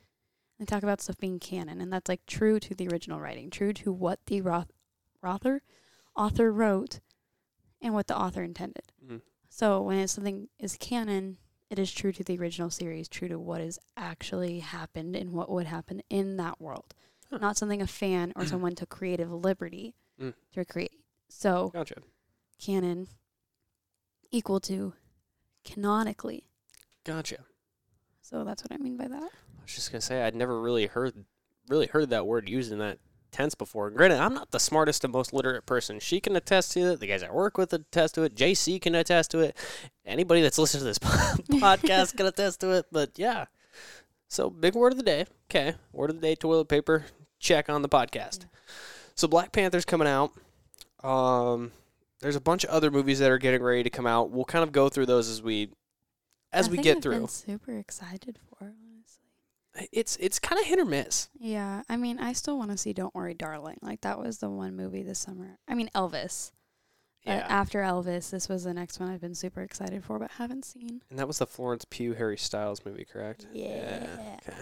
They 0.60 0.66
talk 0.66 0.84
about 0.84 1.02
stuff 1.02 1.18
being 1.18 1.40
canon, 1.40 1.82
and 1.82 1.92
that's 1.92 2.08
like 2.08 2.24
true 2.28 2.60
to 2.60 2.76
the 2.76 2.88
original 2.90 3.20
writing, 3.20 3.50
true 3.50 3.74
to 3.74 3.92
what 3.92 4.20
the 4.28 4.42
Roth- 4.42 4.72
author 5.24 5.64
author 6.16 6.52
wrote, 6.52 7.00
and 7.82 7.94
what 7.94 8.08
the 8.08 8.18
author 8.18 8.44
intended. 8.44 8.92
Mm. 9.06 9.22
So 9.50 9.82
when 9.82 9.98
it's 9.98 10.14
something 10.14 10.50
is 10.60 10.78
canon, 10.80 11.38
it 11.70 11.80
is 11.80 11.92
true 11.92 12.12
to 12.14 12.24
the 12.24 12.38
original 12.38 12.70
series, 12.70 13.08
true 13.08 13.28
to 13.28 13.40
what 13.40 13.62
has 13.62 13.80
actually 13.96 14.60
happened 14.60 15.16
and 15.16 15.32
what 15.34 15.50
would 15.50 15.68
happen 15.68 16.02
in 16.10 16.38
that 16.38 16.62
world. 16.62 16.94
Huh. 17.30 17.38
Not 17.40 17.58
something 17.58 17.82
a 17.82 17.88
fan 17.88 18.34
or 18.36 18.46
someone 18.48 18.76
took 18.76 18.90
creative 18.90 19.32
liberty 19.32 19.96
Mm. 20.20 20.34
to 20.54 20.66
create. 20.66 20.92
So 21.30 21.70
Gotcha. 21.74 21.96
canon 22.60 23.08
equal 24.32 24.60
to 24.62 24.94
canonically. 25.64 26.48
Gotcha. 27.04 27.38
So 28.22 28.44
that's 28.44 28.64
what 28.64 28.72
I 28.74 28.78
mean 28.78 28.98
by 28.98 29.08
that. 29.08 29.22
I 29.22 29.62
was 29.64 29.76
just 29.76 29.92
gonna 29.92 30.02
say 30.02 30.24
I'd 30.24 30.36
never 30.36 30.60
really 30.60 30.88
heard 30.88 31.26
really 31.68 31.88
heard 31.88 32.10
that 32.10 32.26
word 32.26 32.50
used 32.50 32.72
in 32.72 32.80
that 32.80 32.98
tense 33.38 33.54
before. 33.54 33.92
Granted, 33.92 34.20
I'm 34.20 34.34
not 34.34 34.50
the 34.50 34.60
smartest 34.60 35.04
and 35.04 35.14
most 35.14 35.32
literate 35.32 35.68
person. 35.68 36.00
She 36.00 36.20
can 36.20 36.36
attest 36.36 36.72
to 36.72 36.92
it. 36.92 37.00
The 37.00 37.06
guys 37.06 37.22
I 37.22 37.30
work 37.30 37.58
with 37.58 37.72
attest 37.72 38.16
to 38.16 38.24
it. 38.24 38.36
JC 38.36 38.82
can 38.82 38.96
attest 38.96 39.30
to 39.32 39.40
it. 39.40 39.56
Anybody 40.06 40.42
that's 40.42 40.58
listened 40.58 40.82
to 40.82 40.86
this 40.86 41.00
podcast 41.62 42.18
can 42.18 42.26
attest 42.26 42.62
to 42.62 42.72
it. 42.72 42.88
But 42.92 43.12
yeah. 43.16 43.46
So 44.28 44.50
big 44.50 44.74
word 44.74 44.94
of 44.94 44.98
the 44.98 45.04
day. 45.04 45.26
Okay. 45.50 45.76
Word 45.94 46.10
of 46.10 46.16
the 46.16 46.22
day, 46.22 46.34
toilet 46.34 46.68
paper. 46.68 47.06
Check 47.40 47.70
on 47.70 47.84
the 47.84 47.90
podcast. 47.90 48.46
So 49.14 49.28
Black 49.28 49.52
Panther's 49.52 49.86
coming 49.86 50.08
out. 50.08 50.32
Um 51.04 51.72
there's 52.22 52.36
a 52.36 52.42
bunch 52.42 52.64
of 52.64 52.72
other 52.72 52.90
movies 52.90 53.20
that 53.20 53.30
are 53.30 53.38
getting 53.38 53.62
ready 53.62 53.84
to 53.84 53.92
come 53.92 54.08
out. 54.08 54.32
We'll 54.32 54.46
kind 54.46 54.64
of 54.64 54.72
go 54.72 54.90
through 54.90 55.06
those 55.06 55.30
as 55.30 55.44
we 55.44 55.70
as 56.52 56.68
I 56.68 56.72
we 56.72 56.78
get 56.78 56.98
I've 56.98 57.04
through. 57.04 57.28
Super 57.28 57.78
excited 57.78 58.40
for. 58.50 58.74
It's 59.92 60.18
it's 60.18 60.40
kind 60.40 60.60
of 60.60 60.66
hit 60.68 60.80
or 60.80 60.86
miss. 60.86 61.30
Yeah, 61.40 61.84
I 61.90 61.98
mean, 61.98 62.20
I 62.20 62.34
still 62.34 62.58
want 62.58 62.72
to 62.72 62.78
see 62.78 62.94
Don't 62.94 63.14
Worry, 63.16 63.34
Darling. 63.34 63.78
Like 63.82 64.02
that 64.02 64.20
was 64.20 64.40
the 64.40 64.50
one 64.50 64.76
movie 64.76 65.04
this 65.04 65.20
summer. 65.20 65.58
I 65.68 65.74
mean, 65.76 65.90
Elvis. 65.96 66.52
But 67.26 67.32
Yeah. 67.34 67.48
after 67.50 67.82
Elvis, 67.82 68.30
this 68.30 68.48
was 68.48 68.64
the 68.64 68.74
next 68.74 69.00
one 69.00 69.10
I've 69.10 69.20
been 69.22 69.36
super 69.36 69.62
excited 69.62 70.04
for, 70.06 70.18
but 70.18 70.32
haven't 70.32 70.64
seen. 70.66 71.02
And 71.10 71.20
that 71.20 71.28
was 71.28 71.40
the 71.40 71.46
Florence 71.48 71.86
Pugh 71.90 72.14
Harry 72.14 72.38
Styles 72.38 72.86
movie, 72.86 73.04
correct? 73.06 73.46
Yeah. 73.52 74.38
Okay. 74.48 74.58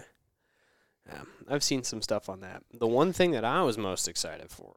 Yeah, 1.08 1.20
I've 1.48 1.62
seen 1.62 1.84
some 1.84 2.02
stuff 2.02 2.28
on 2.28 2.40
that. 2.40 2.62
The 2.72 2.88
one 2.88 3.12
thing 3.12 3.30
that 3.30 3.44
I 3.44 3.62
was 3.62 3.78
most 3.78 4.08
excited 4.08 4.50
for, 4.50 4.74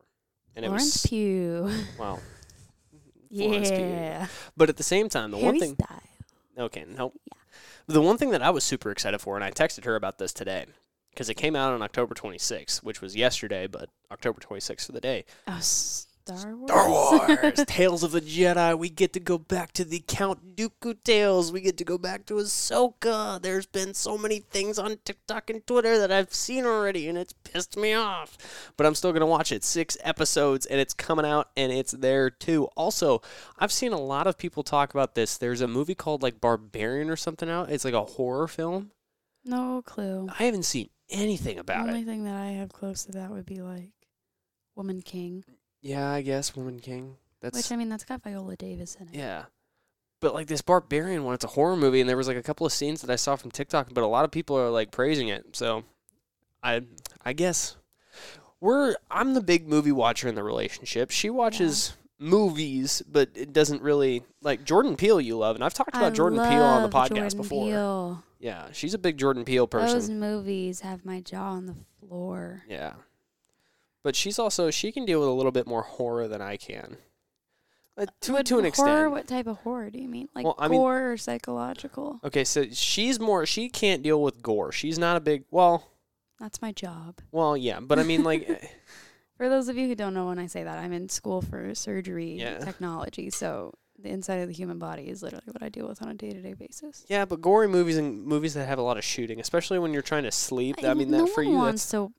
and 0.55 0.63
Lawrence 0.65 0.97
it 0.97 1.01
was 1.01 1.09
Pugh. 1.09 1.71
well, 1.97 2.19
Florence 3.35 3.69
Pugh. 3.71 3.79
yeah. 3.79 4.27
But 4.55 4.69
at 4.69 4.77
the 4.77 4.83
same 4.83 5.09
time, 5.09 5.31
the 5.31 5.37
Harry 5.37 5.47
one 5.51 5.59
thing. 5.59 5.73
Styles. 5.73 6.01
Okay, 6.57 6.85
nope. 6.87 7.15
The 7.89 8.01
one 8.03 8.17
thing 8.17 8.29
that 8.29 8.43
I 8.43 8.51
was 8.51 8.63
super 8.63 8.91
excited 8.91 9.19
for, 9.19 9.35
and 9.35 9.43
I 9.43 9.49
texted 9.49 9.83
her 9.85 9.95
about 9.95 10.19
this 10.19 10.31
today, 10.31 10.67
because 11.09 11.27
it 11.27 11.33
came 11.33 11.55
out 11.55 11.73
on 11.73 11.81
October 11.81 12.13
26th, 12.13 12.83
which 12.83 13.01
was 13.01 13.15
yesterday, 13.15 13.65
but 13.65 13.89
October 14.11 14.39
26th 14.39 14.85
for 14.85 14.91
the 14.91 15.01
day. 15.01 15.25
Oh, 15.47 15.57
Star 16.37 16.55
Wars. 16.55 16.69
Star 16.69 16.89
Wars, 17.41 17.63
Tales 17.67 18.03
of 18.03 18.11
the 18.11 18.21
Jedi. 18.21 18.77
We 18.77 18.89
get 18.89 19.13
to 19.13 19.19
go 19.19 19.37
back 19.37 19.71
to 19.73 19.83
the 19.85 20.03
Count 20.07 20.55
Dooku 20.55 20.95
tales. 21.03 21.51
We 21.51 21.61
get 21.61 21.77
to 21.77 21.83
go 21.83 21.97
back 21.97 22.25
to 22.27 22.35
Ahsoka. 22.35 23.41
There's 23.41 23.65
been 23.65 23.93
so 23.93 24.17
many 24.17 24.39
things 24.39 24.77
on 24.79 24.97
TikTok 25.03 25.49
and 25.49 25.65
Twitter 25.65 25.97
that 25.97 26.11
I've 26.11 26.33
seen 26.33 26.65
already, 26.65 27.07
and 27.07 27.17
it's 27.17 27.33
pissed 27.33 27.77
me 27.77 27.93
off. 27.93 28.37
But 28.77 28.85
I'm 28.85 28.95
still 28.95 29.13
gonna 29.13 29.25
watch 29.25 29.51
it. 29.51 29.63
Six 29.63 29.97
episodes, 30.03 30.65
and 30.65 30.79
it's 30.79 30.93
coming 30.93 31.25
out, 31.25 31.49
and 31.57 31.71
it's 31.71 31.91
there 31.91 32.29
too. 32.29 32.65
Also, 32.77 33.21
I've 33.57 33.71
seen 33.71 33.93
a 33.93 33.99
lot 33.99 34.27
of 34.27 34.37
people 34.37 34.63
talk 34.63 34.93
about 34.93 35.15
this. 35.15 35.37
There's 35.37 35.61
a 35.61 35.67
movie 35.67 35.95
called 35.95 36.21
like 36.23 36.39
Barbarian 36.41 37.09
or 37.09 37.15
something 37.15 37.49
out. 37.49 37.69
It's 37.69 37.85
like 37.85 37.93
a 37.93 38.03
horror 38.05 38.47
film. 38.47 38.91
no 39.45 39.81
clue. 39.83 40.27
I 40.39 40.43
haven't 40.43 40.63
seen 40.65 40.89
anything 41.09 41.57
about 41.57 41.85
The 41.85 41.89
only 41.91 42.01
it. 42.01 42.05
thing 42.05 42.23
that 42.25 42.35
I 42.35 42.51
have 42.51 42.71
close 42.71 43.05
to 43.05 43.11
that 43.13 43.31
would 43.31 43.45
be 43.45 43.61
like 43.61 43.91
Woman 44.75 45.01
King, 45.01 45.43
Yeah, 45.81 46.09
I 46.09 46.21
guess 46.21 46.55
Woman 46.55 46.79
King. 46.79 47.15
That's 47.41 47.55
which 47.55 47.71
I 47.71 47.75
mean, 47.75 47.89
that's 47.89 48.03
got 48.03 48.23
Viola 48.23 48.55
Davis 48.55 48.97
in 48.99 49.07
it. 49.07 49.15
Yeah. 49.15 49.45
But 50.19 50.33
like 50.33 50.47
this 50.47 50.61
barbarian 50.61 51.23
one, 51.23 51.35
it's 51.35 51.45
a 51.45 51.49
horror 51.49 51.77
movie, 51.77 52.01
and 52.01 52.09
there 52.09 52.17
was 52.17 52.27
like 52.27 52.35
a 52.37 52.43
couple 52.43 52.65
of 52.65 52.73
scenes 52.73 53.01
that 53.01 53.09
I 53.09 53.15
saw 53.15 53.37
from 53.37 53.51
TikTok, 53.51 53.93
but 53.93 54.03
a 54.03 54.07
lot 54.07 54.25
of 54.25 54.31
people 54.31 54.57
are 54.57 54.69
like 54.69 54.91
praising 54.91 55.29
it. 55.29 55.55
So, 55.55 55.85
I 56.61 56.81
I 57.23 57.31
guess 57.31 57.77
we're 58.59 58.95
I'm 59.09 59.33
the 59.33 59.41
big 59.41 59.69
movie 59.69 59.93
watcher 59.93 60.27
in 60.27 60.35
the 60.35 60.43
relationship. 60.43 61.11
She 61.11 61.29
watches 61.29 61.95
movies, 62.19 63.01
but 63.09 63.29
it 63.33 63.53
doesn't 63.53 63.81
really 63.81 64.23
like 64.41 64.65
Jordan 64.65 64.97
Peele. 64.97 65.21
You 65.21 65.37
love, 65.37 65.55
and 65.55 65.63
I've 65.63 65.73
talked 65.73 65.95
about 65.95 66.11
I 66.11 66.15
Jordan 66.15 66.39
Peele 66.39 66.63
on 66.63 66.81
the 66.81 66.89
love 66.89 67.09
podcast 67.09 67.15
Jordan 67.15 67.37
before. 67.37 67.65
Peele. 67.65 68.23
Yeah, 68.39 68.67
she's 68.73 68.93
a 68.93 68.97
big 68.97 69.17
Jordan 69.17 69.45
Peele 69.45 69.67
person. 69.67 69.97
Those 69.97 70.09
movies 70.09 70.81
have 70.81 71.05
my 71.05 71.21
jaw 71.21 71.51
on 71.51 71.65
the 71.65 71.75
floor. 71.99 72.63
Yeah. 72.67 72.93
But 74.09 74.15
she's 74.15 74.39
also 74.39 74.71
she 74.71 74.91
can 74.91 75.05
deal 75.05 75.19
with 75.19 75.29
a 75.29 75.31
little 75.31 75.51
bit 75.51 75.67
more 75.67 75.83
horror 75.83 76.27
than 76.27 76.41
I 76.41 76.57
can. 76.57 76.97
Uh, 77.95 78.07
to 78.21 78.31
What 78.33 78.45
to 78.47 78.55
an 78.55 78.61
horror, 78.61 78.67
extent. 78.67 79.11
What 79.11 79.27
type 79.27 79.45
of 79.45 79.57
horror 79.57 79.91
do 79.91 79.99
you 79.99 80.07
mean? 80.07 80.29
Like 80.33 80.45
Well, 80.45 80.55
I 80.57 80.67
mean- 80.67 80.79
or 80.79 81.15
psychological? 81.15 82.19
Okay, 82.23 82.43
so 82.43 82.65
she's 82.71 83.19
more 83.19 83.45
she 83.45 83.69
can't 83.69 84.01
deal 84.01 84.19
with 84.23 84.41
gore. 84.41 84.71
She's 84.71 84.97
not 84.97 85.15
a 85.15 85.19
big 85.19 85.43
well, 85.51 85.83
That's 86.39 86.59
my 86.59 86.71
job. 86.71 87.19
well, 87.31 87.55
yeah, 87.55 87.79
but 87.81 87.99
I 87.99 88.03
mean 88.03 88.23
like 88.23 88.49
eh, 88.49 88.65
For 89.37 89.47
those 89.47 89.67
of 89.69 89.77
you 89.77 89.87
who 89.87 89.93
don't 89.93 90.15
know 90.15 90.25
when 90.25 90.39
I 90.39 90.47
say 90.47 90.63
that, 90.63 90.79
I'm 90.79 90.91
in 90.91 91.07
school 91.07 91.43
for 91.43 91.75
surgery 91.75 92.31
Yeah. 92.39 92.57
technology. 92.57 93.29
So 93.29 93.75
the 94.01 94.09
inside 94.09 94.37
of 94.37 94.47
the 94.47 94.55
human 94.55 94.79
body 94.79 95.03
is 95.07 95.21
literally 95.21 95.43
what 95.51 95.61
I 95.61 95.69
deal 95.69 95.87
with 95.87 96.01
on 96.01 96.07
a 96.09 96.15
day 96.15 96.33
to 96.33 96.41
day 96.41 96.53
basis. 96.53 97.05
yeah, 97.09 97.25
but 97.25 97.41
gory 97.41 97.67
movies 97.67 97.97
and 97.97 98.25
movies 98.25 98.55
that 98.55 98.65
have 98.67 98.79
a 98.79 98.81
lot 98.81 98.97
of 98.97 99.03
shooting, 99.03 99.39
especially 99.39 99.77
when 99.77 99.93
you're 99.93 100.01
trying 100.01 100.23
to 100.23 100.31
sleep. 100.31 100.77
I 100.83 100.95
mean 100.95 101.11
no 101.11 101.25
that 101.25 101.29
for 101.35 101.43
you 101.43 101.51
wants 101.51 101.83
that's 101.83 101.91
to 101.91 102.11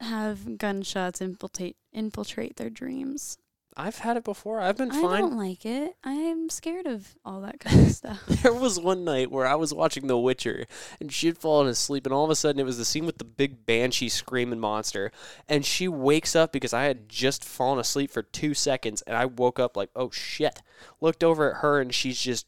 have 0.00 0.58
gunshots 0.58 1.20
infiltrate 1.20 1.76
infiltrate 1.92 2.56
their 2.56 2.70
dreams. 2.70 3.38
I've 3.76 3.98
had 3.98 4.16
it 4.16 4.24
before. 4.24 4.60
I've 4.60 4.76
been 4.76 4.90
I 4.90 5.00
fine. 5.00 5.14
I 5.14 5.18
don't 5.18 5.36
like 5.36 5.64
it. 5.64 5.94
I'm 6.02 6.50
scared 6.50 6.86
of 6.86 7.14
all 7.24 7.42
that 7.42 7.60
kind 7.60 7.86
of 7.86 7.92
stuff. 7.92 8.20
There 8.42 8.52
was 8.52 8.80
one 8.80 9.04
night 9.04 9.30
where 9.30 9.46
I 9.46 9.54
was 9.54 9.72
watching 9.72 10.08
The 10.08 10.18
Witcher 10.18 10.66
and 11.00 11.12
she'd 11.12 11.38
fallen 11.38 11.68
asleep, 11.68 12.04
and 12.04 12.12
all 12.12 12.24
of 12.24 12.30
a 12.30 12.34
sudden 12.34 12.60
it 12.60 12.64
was 12.64 12.78
the 12.78 12.84
scene 12.84 13.06
with 13.06 13.18
the 13.18 13.24
big 13.24 13.66
banshee 13.66 14.08
screaming 14.08 14.58
monster. 14.58 15.12
And 15.48 15.64
she 15.64 15.86
wakes 15.86 16.34
up 16.34 16.50
because 16.50 16.72
I 16.72 16.84
had 16.84 17.08
just 17.08 17.44
fallen 17.44 17.78
asleep 17.78 18.10
for 18.10 18.22
two 18.22 18.52
seconds, 18.52 19.02
and 19.02 19.16
I 19.16 19.26
woke 19.26 19.60
up 19.60 19.76
like, 19.76 19.90
oh 19.94 20.10
shit. 20.10 20.60
Looked 21.00 21.22
over 21.22 21.52
at 21.52 21.58
her, 21.58 21.80
and 21.80 21.94
she's 21.94 22.20
just, 22.20 22.46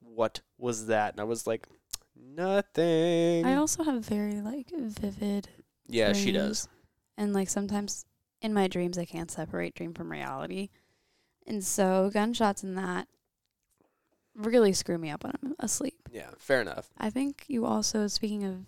what 0.00 0.40
was 0.56 0.86
that? 0.86 1.12
And 1.12 1.20
I 1.20 1.24
was 1.24 1.46
like, 1.46 1.66
nothing. 2.16 3.44
I 3.44 3.56
also 3.56 3.84
have 3.84 4.02
very 4.02 4.40
like 4.40 4.70
vivid 4.70 5.48
yeah, 5.90 6.12
she 6.12 6.32
does. 6.32 6.68
And 7.20 7.34
like 7.34 7.50
sometimes 7.50 8.06
in 8.40 8.54
my 8.54 8.66
dreams, 8.66 8.96
I 8.96 9.04
can't 9.04 9.30
separate 9.30 9.74
dream 9.74 9.92
from 9.92 10.10
reality. 10.10 10.70
And 11.46 11.62
so 11.62 12.10
gunshots 12.10 12.62
and 12.62 12.78
that 12.78 13.08
really 14.34 14.72
screw 14.72 14.96
me 14.96 15.10
up 15.10 15.22
when 15.22 15.34
I'm 15.42 15.54
asleep. 15.60 16.08
Yeah, 16.10 16.30
fair 16.38 16.62
enough. 16.62 16.88
I 16.96 17.10
think 17.10 17.44
you 17.46 17.66
also, 17.66 18.06
speaking 18.06 18.44
of 18.44 18.64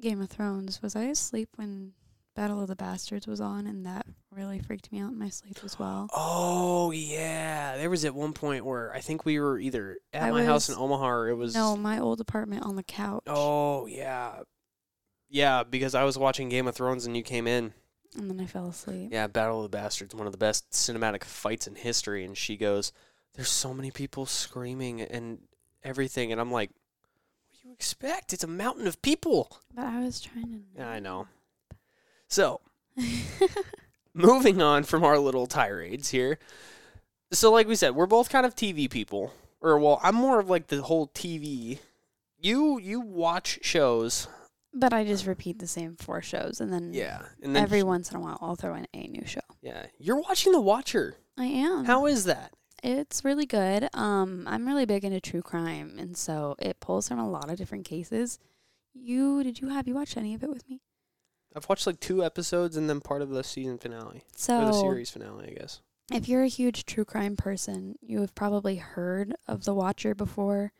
Game 0.00 0.22
of 0.22 0.30
Thrones, 0.30 0.80
was 0.80 0.96
I 0.96 1.04
asleep 1.04 1.50
when 1.56 1.92
Battle 2.34 2.62
of 2.62 2.68
the 2.68 2.74
Bastards 2.76 3.26
was 3.26 3.40
on? 3.40 3.66
And 3.66 3.84
that 3.84 4.06
really 4.34 4.60
freaked 4.60 4.90
me 4.90 5.00
out 5.00 5.10
in 5.10 5.18
my 5.18 5.28
sleep 5.28 5.58
as 5.62 5.78
well. 5.78 6.08
Oh 6.14 6.90
yeah, 6.90 7.76
there 7.76 7.90
was 7.90 8.06
at 8.06 8.14
one 8.14 8.32
point 8.32 8.64
where 8.64 8.94
I 8.94 9.00
think 9.00 9.26
we 9.26 9.38
were 9.38 9.58
either 9.58 9.98
at 10.14 10.22
I 10.22 10.30
my 10.30 10.44
house 10.46 10.70
in 10.70 10.74
Omaha 10.74 11.06
or 11.06 11.28
it 11.28 11.34
was. 11.34 11.54
No, 11.54 11.76
my 11.76 11.98
old 11.98 12.22
apartment 12.22 12.62
on 12.62 12.76
the 12.76 12.82
couch. 12.82 13.24
Oh 13.26 13.84
yeah, 13.84 14.40
yeah, 15.28 15.62
because 15.62 15.94
I 15.94 16.04
was 16.04 16.18
watching 16.18 16.48
Game 16.48 16.66
of 16.66 16.74
Thrones 16.74 17.06
and 17.06 17.16
you 17.16 17.22
came 17.22 17.46
in. 17.46 17.72
And 18.16 18.30
then 18.30 18.40
I 18.40 18.46
fell 18.46 18.68
asleep. 18.68 19.10
Yeah, 19.12 19.26
Battle 19.26 19.58
of 19.64 19.70
the 19.70 19.76
Bastards, 19.76 20.14
one 20.14 20.26
of 20.26 20.32
the 20.32 20.38
best 20.38 20.70
cinematic 20.70 21.24
fights 21.24 21.66
in 21.66 21.74
history. 21.74 22.24
And 22.24 22.36
she 22.36 22.56
goes, 22.56 22.92
"There's 23.34 23.50
so 23.50 23.74
many 23.74 23.90
people 23.90 24.26
screaming 24.26 25.02
and 25.02 25.40
everything," 25.84 26.32
and 26.32 26.40
I'm 26.40 26.50
like, 26.50 26.70
"What 26.70 27.60
do 27.62 27.68
you 27.68 27.74
expect? 27.74 28.32
It's 28.32 28.44
a 28.44 28.48
mountain 28.48 28.86
of 28.86 29.02
people." 29.02 29.60
But 29.74 29.84
I 29.84 30.00
was 30.00 30.20
trying 30.20 30.50
to. 30.52 30.60
Yeah, 30.76 30.88
I 30.88 31.00
know. 31.00 31.28
So 32.28 32.60
moving 34.14 34.60
on 34.60 34.84
from 34.84 35.04
our 35.04 35.18
little 35.18 35.46
tirades 35.46 36.10
here. 36.10 36.38
So, 37.30 37.52
like 37.52 37.68
we 37.68 37.76
said, 37.76 37.94
we're 37.94 38.06
both 38.06 38.30
kind 38.30 38.46
of 38.46 38.54
TV 38.54 38.90
people, 38.90 39.34
or 39.60 39.78
well, 39.78 40.00
I'm 40.02 40.14
more 40.14 40.40
of 40.40 40.48
like 40.48 40.68
the 40.68 40.82
whole 40.82 41.08
TV. 41.08 41.78
You 42.40 42.78
you 42.78 43.00
watch 43.00 43.58
shows, 43.62 44.28
but 44.78 44.92
I 44.92 45.04
just 45.04 45.26
repeat 45.26 45.58
the 45.58 45.66
same 45.66 45.96
four 45.96 46.22
shows, 46.22 46.60
and 46.60 46.72
then 46.72 46.92
yeah, 46.94 47.22
and 47.42 47.54
then 47.54 47.62
every 47.62 47.82
once 47.82 48.10
in 48.10 48.16
a 48.16 48.20
while 48.20 48.38
I'll 48.40 48.56
throw 48.56 48.74
in 48.74 48.86
a 48.94 49.06
new 49.08 49.24
show. 49.26 49.40
yeah, 49.62 49.86
you're 49.98 50.20
watching 50.20 50.52
The 50.52 50.60
Watcher. 50.60 51.16
I 51.36 51.46
am. 51.46 51.84
How 51.84 52.06
is 52.06 52.24
that? 52.24 52.52
It's 52.82 53.24
really 53.24 53.46
good. 53.46 53.88
Um, 53.92 54.44
I'm 54.46 54.66
really 54.66 54.86
big 54.86 55.04
into 55.04 55.20
true 55.20 55.42
crime, 55.42 55.96
and 55.98 56.16
so 56.16 56.54
it 56.58 56.78
pulls 56.80 57.08
from 57.08 57.18
a 57.18 57.28
lot 57.28 57.50
of 57.50 57.58
different 57.58 57.84
cases. 57.84 58.38
You 58.94 59.42
did 59.42 59.60
you 59.60 59.68
have 59.68 59.86
you 59.88 59.94
watched 59.94 60.16
any 60.16 60.34
of 60.34 60.42
it 60.42 60.50
with 60.50 60.68
me? 60.68 60.80
I've 61.56 61.68
watched 61.68 61.86
like 61.86 61.98
two 62.00 62.22
episodes 62.24 62.76
and 62.76 62.88
then 62.90 63.00
part 63.00 63.22
of 63.22 63.30
the 63.30 63.42
season 63.42 63.78
finale 63.78 64.22
So 64.36 64.60
or 64.60 64.64
the 64.66 64.72
series 64.72 65.10
finale, 65.10 65.48
I 65.48 65.60
guess. 65.60 65.80
if 66.12 66.28
you're 66.28 66.42
a 66.42 66.48
huge 66.48 66.84
true 66.84 67.04
crime 67.04 67.36
person, 67.36 67.94
you 68.00 68.20
have 68.20 68.34
probably 68.34 68.76
heard 68.76 69.34
of 69.46 69.64
The 69.64 69.74
Watcher 69.74 70.14
before. 70.14 70.72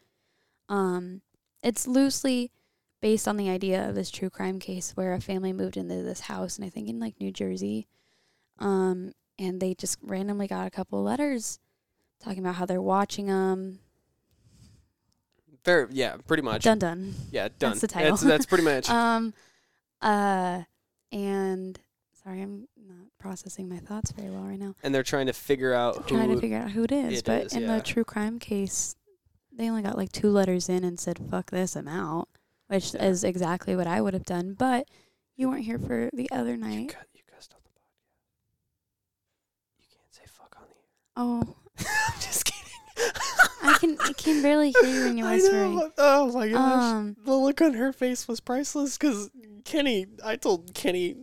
Um, 0.69 1.23
it's 1.63 1.87
loosely 1.87 2.53
based 3.01 3.29
on 3.29 3.37
the 3.37 3.49
idea 3.49 3.89
of 3.89 3.95
this 3.95 4.11
true 4.11 4.31
crime 4.31 4.59
case 4.59 4.93
where 4.97 5.13
a 5.13 5.21
family 5.21 5.53
moved 5.53 5.77
into 5.77 6.03
this 6.03 6.21
house, 6.21 6.57
and 6.57 6.65
I 6.65 6.71
think 6.71 6.89
in 6.89 6.99
like 6.99 7.21
New 7.21 7.31
Jersey, 7.31 7.87
um, 8.59 9.13
and 9.39 9.61
they 9.61 9.75
just 9.75 9.99
randomly 10.03 10.49
got 10.49 10.67
a 10.67 10.71
couple 10.71 11.03
letters 11.03 11.61
talking 12.21 12.41
about 12.41 12.57
how 12.57 12.67
they're 12.67 12.83
watching 12.83 13.27
them. 13.27 13.79
Fair, 15.65 15.89
yeah, 15.91 16.17
pretty 16.27 16.43
much. 16.43 16.65
Done 16.65 16.79
done. 16.79 17.15
Yeah, 17.31 17.49
done. 17.59 17.71
That's 17.71 17.81
the 17.81 17.89
title. 17.89 18.11
That's, 18.11 18.23
that's 18.23 18.47
pretty 18.47 18.65
much. 18.65 18.89
Um, 18.99 19.35
uh, 20.01 20.63
and 21.11 21.79
sorry, 22.23 22.43
I'm 22.43 22.69
not 22.77 23.07
processing 23.19 23.69
my 23.69 23.79
thoughts 23.79 24.13
very 24.13 24.31
well 24.31 24.43
right 24.43 24.59
now. 24.59 24.75
and 24.83 24.95
they're 24.95 25.03
trying 25.03 25.27
to 25.27 25.33
figure 25.33 25.75
out 25.75 26.07
trying 26.09 26.29
who. 26.29 26.37
to 26.37 26.41
figure 26.41 26.59
out 26.59 26.71
who 26.71 26.85
it 26.85 26.93
is. 26.93 27.19
it 27.19 27.25
but 27.25 27.43
is, 27.47 27.53
in 27.53 27.63
yeah. 27.63 27.77
the 27.77 27.83
true 27.83 28.05
crime 28.05 28.39
case, 28.39 28.95
they 29.53 29.69
only 29.69 29.83
got 29.83 29.97
like 29.97 30.13
two 30.13 30.31
letters 30.31 30.69
in 30.69 30.85
and 30.85 30.99
said 30.99 31.19
"fuck 31.31 31.51
this," 31.51 31.75
I'm 31.75 31.89
out, 31.89 32.29
which 32.69 32.95
Yeah. 32.95 33.05
is 33.07 33.25
exactly 33.25 33.77
what 33.77 33.87
I 33.87 34.01
would 34.01 34.15
have 34.15 34.25
done. 34.25 34.55
But 34.55 34.89
you 35.37 35.49
weren't 35.51 35.65
here 35.65 35.79
for 35.79 36.09
the 36.13 36.31
other 36.31 36.53
you, 36.53 36.57
night. 36.57 36.97
you 37.15 37.23
cussed 37.33 37.55
on 37.55 37.61
the 37.65 37.71
podcast. 37.71 37.79
You 39.79 39.85
can't 39.95 40.15
say 40.15 40.23
fuck 40.27 40.57
on 40.59 40.65
the 40.69 40.77
air. 40.77 40.83
Oh, 41.17 41.57
I'm 41.79 42.21
just 42.21 42.45
kidding. 42.45 43.13
I 43.63 43.77
can 43.79 43.97
I 44.01 44.13
can 44.15 44.43
barely 44.43 44.73
hear 44.81 44.91
you 44.91 45.05
when 45.05 45.19
you're 45.19 45.31
whispering. 45.31 45.91
Oh 45.99 46.33
my 46.33 46.49
gosh. 46.49 46.83
Um, 46.95 47.17
the 47.25 47.35
look 47.35 47.61
on 47.61 47.75
her 47.75 47.93
face 47.93 48.27
was 48.29 48.41
priceless 48.41 48.97
because 48.99 49.31
Kenny, 49.65 50.07
I 50.25 50.37
told 50.37 50.75
Kenny 50.75 51.17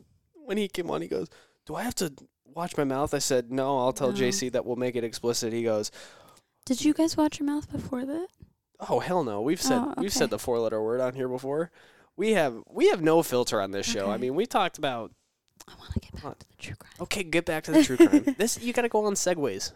when 0.45 0.57
he 0.57 0.67
came 0.67 0.89
on, 0.91 1.01
he 1.01 1.07
goes, 1.07 1.27
Do 1.65 1.75
I 1.75 1.83
have 1.83 1.95
to 1.95 2.13
watch 2.45 2.77
my 2.77 2.83
mouth? 2.83 3.13
I 3.13 3.19
said, 3.19 3.51
No, 3.51 3.79
I'll 3.79 3.93
tell 3.93 4.11
No. 4.11 4.17
JC 4.17 4.51
that 4.53 4.65
we'll 4.65 4.75
make 4.75 4.95
it 4.95 5.03
explicit. 5.03 5.53
He 5.53 5.63
goes, 5.63 5.91
did 6.65 6.83
you 6.83 6.95
guys 6.95 7.15
watch 7.15 7.39
your 7.39 7.45
mouth 7.45 7.71
before 7.71 8.05
that? 8.05 8.27
Oh 8.89 8.99
hell 8.99 9.23
no. 9.23 9.41
We've 9.41 9.61
said 9.61 9.79
Oh, 9.79 9.93
we've 9.97 10.13
said 10.13 10.29
the 10.29 10.39
four 10.39 10.59
letter 10.59 10.81
word 10.81 11.01
on 11.01 11.13
here 11.13 11.27
before. 11.27 11.71
We 12.17 12.31
have 12.31 12.55
we 12.69 12.89
have 12.89 13.01
no 13.01 13.23
filter 13.23 13.61
on 13.61 13.71
this 13.71 13.85
show. 13.85 14.09
I 14.11 14.17
mean 14.17 14.35
we 14.35 14.45
talked 14.45 14.77
about 14.77 15.11
I 15.67 15.73
want 15.79 15.93
to 15.93 15.99
get 15.99 16.13
back 16.15 16.23
What? 16.23 16.39
to 16.41 16.47
the 16.47 16.55
true 16.57 16.75
crime. 16.75 16.93
okay, 17.01 17.23
get 17.23 17.45
back 17.45 17.63
to 17.65 17.71
the 17.71 17.83
true 17.83 17.97
crime. 17.97 18.35
This 18.37 18.61
you 18.61 18.73
gotta 18.73 18.89
go 18.89 19.05
on 19.05 19.13
segues. 19.13 19.71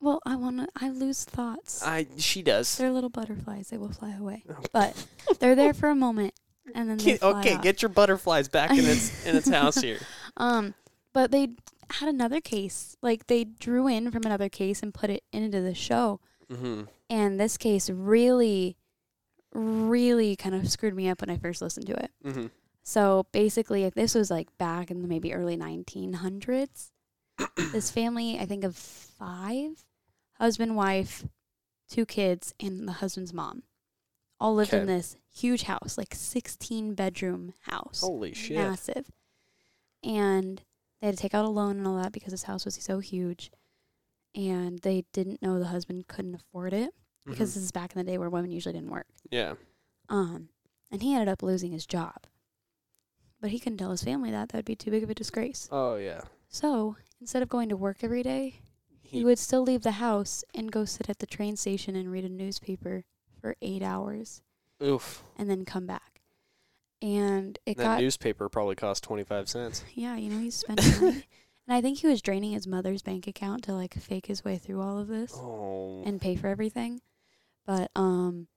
Well, 0.00 0.20
I 0.24 0.36
want 0.36 0.58
to. 0.60 0.68
I 0.76 0.90
lose 0.90 1.24
thoughts. 1.24 1.82
I 1.84 2.06
she 2.18 2.40
does. 2.40 2.76
They're 2.78 2.92
little 2.92 3.10
butterflies. 3.10 3.68
They 3.68 3.78
will 3.78 3.90
fly 3.90 4.14
away, 4.14 4.44
Oh. 4.48 4.54
but 4.72 5.06
they're 5.40 5.56
there 5.56 5.74
for 5.74 5.88
a 5.88 5.94
moment, 5.96 6.34
and 6.72 6.88
then 6.88 7.00
fly 7.00 7.18
okay, 7.20 7.54
off. 7.56 7.62
get 7.62 7.82
your 7.82 7.88
butterflies 7.88 8.48
back 8.48 8.70
in 8.70 8.78
its 8.84 9.26
in 9.26 9.34
its 9.36 9.48
house 9.48 9.80
here. 9.82 9.98
Um, 10.36 10.74
but 11.12 11.32
they 11.32 11.48
had 11.90 12.08
another 12.08 12.40
case. 12.40 12.96
Like 13.02 13.26
they 13.26 13.42
drew 13.42 13.88
in 13.88 14.12
from 14.12 14.22
another 14.24 14.48
case 14.48 14.84
and 14.84 14.94
put 14.94 15.10
it 15.10 15.24
into 15.32 15.60
the 15.60 15.74
show. 15.74 16.20
Mm-hmm. 16.48 16.82
And 17.10 17.40
this 17.40 17.56
case 17.56 17.88
really, 17.88 18.76
really 19.52 20.36
kind 20.36 20.54
of 20.54 20.68
screwed 20.68 20.94
me 20.94 21.08
up 21.08 21.20
when 21.20 21.30
I 21.30 21.38
first 21.38 21.62
listened 21.62 21.86
to 21.86 21.94
it. 21.94 22.10
Mm-hmm. 22.24 22.46
So 22.82 23.26
basically, 23.32 23.84
if 23.84 23.94
this 23.94 24.14
was 24.14 24.30
like 24.30 24.48
back 24.58 24.90
in 24.90 25.02
the 25.02 25.08
maybe 25.08 25.34
early 25.34 25.56
1900s, 25.56 26.90
this 27.72 27.90
family, 27.90 28.38
I 28.38 28.46
think 28.46 28.64
of 28.64 28.76
five, 28.76 29.84
husband, 30.38 30.76
wife, 30.76 31.26
two 31.88 32.06
kids, 32.06 32.54
and 32.60 32.86
the 32.86 32.92
husband's 32.92 33.32
mom, 33.32 33.62
all 34.40 34.54
lived 34.54 34.72
in 34.72 34.86
this 34.86 35.16
huge 35.34 35.64
house, 35.64 35.98
like 35.98 36.14
16 36.14 36.94
bedroom 36.94 37.54
house 37.62 38.00
Holy 38.00 38.34
shit. 38.34 38.56
massive. 38.56 39.10
And 40.02 40.62
they 41.00 41.08
had 41.08 41.16
to 41.16 41.22
take 41.22 41.34
out 41.34 41.44
a 41.44 41.48
loan 41.48 41.78
and 41.78 41.86
all 41.86 41.96
that 41.96 42.12
because 42.12 42.32
this 42.32 42.44
house 42.44 42.64
was 42.64 42.74
so 42.74 43.00
huge. 43.00 43.50
And 44.34 44.78
they 44.80 45.04
didn't 45.12 45.42
know 45.42 45.58
the 45.58 45.66
husband 45.66 46.06
couldn't 46.08 46.34
afford 46.34 46.72
it 46.72 46.94
because 47.24 47.50
Mhm. 47.50 47.54
this 47.54 47.56
is 47.64 47.72
back 47.72 47.94
in 47.94 47.98
the 47.98 48.10
day 48.10 48.18
where 48.18 48.30
women 48.30 48.50
usually 48.50 48.72
didn't 48.74 48.90
work. 48.90 49.06
Yeah. 49.30 49.54
Um, 50.08 50.50
and 50.90 51.02
he 51.02 51.12
ended 51.14 51.28
up 51.28 51.42
losing 51.42 51.72
his 51.72 51.86
job. 51.86 52.26
But 53.40 53.50
he 53.50 53.58
couldn't 53.58 53.78
tell 53.78 53.90
his 53.90 54.02
family 54.02 54.30
that. 54.30 54.48
That'd 54.50 54.64
be 54.64 54.76
too 54.76 54.90
big 54.90 55.02
of 55.02 55.10
a 55.10 55.14
disgrace. 55.14 55.68
Oh 55.70 55.96
yeah. 55.96 56.22
So 56.48 56.96
instead 57.20 57.42
of 57.42 57.48
going 57.48 57.68
to 57.68 57.76
work 57.76 58.02
every 58.02 58.22
day, 58.22 58.60
he 59.00 59.18
He- 59.18 59.24
would 59.24 59.38
still 59.38 59.62
leave 59.62 59.82
the 59.82 59.92
house 59.92 60.44
and 60.54 60.72
go 60.72 60.84
sit 60.84 61.08
at 61.08 61.18
the 61.18 61.26
train 61.26 61.56
station 61.56 61.94
and 61.96 62.10
read 62.10 62.24
a 62.24 62.28
newspaper 62.28 63.04
for 63.40 63.56
eight 63.62 63.82
hours 63.82 64.42
Oof. 64.82 65.22
and 65.36 65.48
then 65.48 65.64
come 65.64 65.86
back. 65.86 66.20
And 67.00 67.58
it 67.64 67.76
That 67.76 67.84
got 67.84 68.00
newspaper 68.00 68.48
probably 68.48 68.74
cost 68.74 69.04
twenty 69.04 69.22
five 69.24 69.48
cents. 69.48 69.84
Yeah, 69.94 70.16
you 70.16 70.28
know, 70.30 70.38
he's 70.38 70.56
spending 70.56 71.00
money. 71.00 71.24
And 71.68 71.76
I 71.76 71.82
think 71.82 71.98
he 71.98 72.06
was 72.06 72.22
draining 72.22 72.52
his 72.52 72.66
mother's 72.66 73.02
bank 73.02 73.26
account 73.26 73.62
to 73.64 73.74
like 73.74 73.92
fake 73.94 74.26
his 74.26 74.42
way 74.44 74.56
through 74.56 74.80
all 74.80 74.98
of 74.98 75.06
this 75.08 75.34
Oh. 75.36 76.02
and 76.06 76.20
pay 76.20 76.34
for 76.34 76.46
everything. 76.48 77.02
But 77.66 77.90
um 77.94 78.48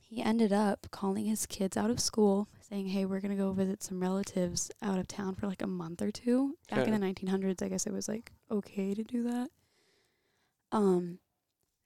he 0.00 0.22
ended 0.22 0.52
up 0.52 0.88
calling 0.90 1.24
his 1.24 1.46
kids 1.46 1.74
out 1.78 1.88
of 1.88 1.98
school 1.98 2.46
saying, 2.60 2.88
"Hey, 2.88 3.06
we're 3.06 3.20
going 3.20 3.34
to 3.34 3.42
go 3.42 3.52
visit 3.52 3.82
some 3.82 3.98
relatives 4.02 4.70
out 4.82 4.98
of 4.98 5.08
town 5.08 5.34
for 5.34 5.46
like 5.46 5.62
a 5.62 5.66
month 5.66 6.02
or 6.02 6.10
two." 6.10 6.58
Back 6.68 6.86
in 6.86 6.92
the 6.92 6.98
1900s, 7.06 7.62
I 7.62 7.68
guess 7.68 7.86
it 7.86 7.94
was 7.94 8.08
like 8.08 8.30
okay 8.50 8.92
to 8.94 9.02
do 9.02 9.22
that. 9.22 9.48
Um 10.70 11.18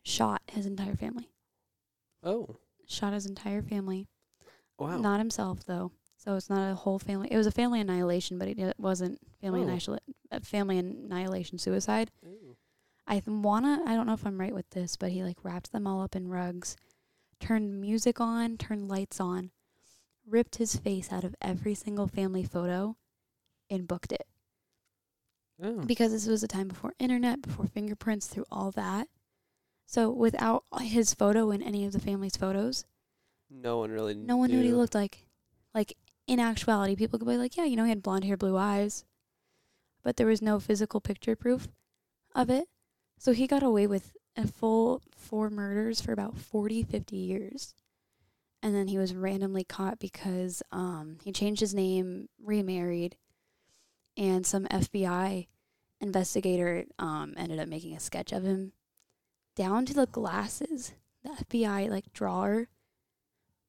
shot 0.03 0.43
his 0.49 0.67
entire 0.67 0.97
family. 0.97 1.31
oh. 2.25 2.57
Shot 2.89 3.13
his 3.13 3.27
entire 3.27 3.63
family. 3.63 4.07
Wow. 4.79 4.99
Not 4.99 5.19
himself 5.19 5.65
though. 5.65 5.91
So 6.27 6.35
it's 6.35 6.51
not 6.51 6.73
a 6.73 6.75
whole 6.75 6.99
family. 6.99 7.29
It 7.31 7.37
was 7.37 7.47
a 7.47 7.53
family 7.53 7.81
annihilation, 7.81 8.37
but 8.37 8.49
it 8.49 8.75
wasn't 8.81 9.21
family 9.41 9.61
Oh. 9.61 9.63
annihilation. 9.63 9.99
Uh, 10.33 10.41
family 10.41 10.77
annihilation 10.79 11.57
suicide. 11.59 12.11
Ooh. 12.27 12.57
I 13.07 13.21
th- 13.21 13.27
wanna. 13.29 13.81
I 13.87 13.95
don't 13.95 14.07
know 14.09 14.13
if 14.15 14.27
I'm 14.27 14.41
right 14.41 14.53
with 14.55 14.69
this, 14.71 14.97
but 14.97 15.13
he 15.13 15.23
like 15.23 15.45
wrapped 15.45 15.71
them 15.71 15.87
all 15.87 16.03
up 16.03 16.17
in 16.17 16.27
rugs, 16.27 16.75
turned 17.39 17.81
music 17.81 18.21
on, 18.21 18.57
turned 18.57 18.89
lights 18.89 19.21
on, 19.21 19.53
ripped 20.27 20.57
his 20.57 20.75
face 20.75 21.13
out 21.13 21.23
of 21.23 21.37
every 21.41 21.77
single 21.77 22.09
family 22.09 22.43
photo, 22.43 22.97
and 23.71 23.87
booked 23.87 24.11
it. 24.11 24.27
Oh. 25.63 25.81
Because 25.83 26.11
this 26.11 26.27
was 26.27 26.43
a 26.43 26.49
time 26.49 26.67
before 26.67 26.95
internet, 26.99 27.41
before 27.41 27.67
fingerprints, 27.67 28.27
through 28.27 28.47
all 28.51 28.73
that. 28.73 29.07
So 29.87 30.11
without 30.11 30.65
his 30.81 31.15
photo 31.15 31.53
in 31.53 31.63
any 31.63 31.85
of 31.85 31.93
the 31.93 32.01
family's 32.01 32.37
photos, 32.37 32.85
No 33.49 33.79
one 33.79 33.93
really. 33.93 34.15
no 34.15 34.37
one 34.37 34.51
knew 34.51 34.57
what 34.57 34.67
he 34.67 34.73
looked 34.73 34.97
like. 34.97 35.29
Like 35.73 35.97
in 36.27 36.41
actuality, 36.41 36.97
people 36.97 37.19
could 37.19 37.29
be 37.29 37.37
like, 37.37 37.57
"Yeah, 37.57 37.65
you 37.65 37.77
know, 37.77 37.85
he 37.85 37.91
had 37.91 38.03
blonde 38.03 38.25
hair, 38.25 38.37
blue 38.37 38.57
eyes," 38.57 39.05
but 40.03 40.17
there 40.17 40.27
was 40.27 40.43
no 40.43 40.61
physical 40.61 41.01
picture 41.01 41.37
proof 41.37 41.69
of 42.35 42.51
it. 42.51 42.69
So 43.19 43.33
he 43.33 43.47
got 43.47 43.63
away 43.63 43.87
with 43.87 44.17
a 44.37 44.47
full 44.47 45.03
four 45.11 45.51
murders 45.51 46.01
for 46.01 46.13
about 46.13 46.37
40, 46.37 46.83
50 46.83 47.17
years. 47.17 47.75
And 48.63 48.75
then 48.75 48.89
he 48.89 48.99
was 48.99 49.15
randomly 49.15 49.65
caught 49.65 49.99
because 49.99 50.63
um, 50.73 51.19
he 51.23 51.33
changed 51.33 51.61
his 51.61 51.75
name, 51.75 52.29
remarried, 52.43 53.17
and 54.17 54.47
some 54.47 54.65
FBI 54.67 55.47
investigator 56.01 56.85
um, 56.99 57.35
ended 57.37 57.59
up 57.59 57.69
making 57.69 57.95
a 57.97 58.01
sketch 58.01 58.33
of 58.33 58.45
him 58.45 58.73
down 59.55 59.87
to 59.87 59.95
the 59.95 60.07
glasses. 60.07 60.93
The 61.23 61.45
FBI 61.45 61.89
like 61.91 62.13
drawer 62.13 62.69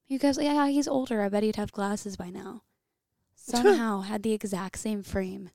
you 0.07 0.19
guys, 0.19 0.37
yeah, 0.41 0.67
he's 0.67 0.87
older. 0.87 1.21
I 1.21 1.29
bet 1.29 1.43
he'd 1.43 1.55
have 1.57 1.71
glasses 1.71 2.17
by 2.17 2.29
now. 2.29 2.63
Somehow 3.35 4.01
had 4.01 4.23
the 4.23 4.33
exact 4.33 4.79
same 4.79 5.03
frame 5.03 5.49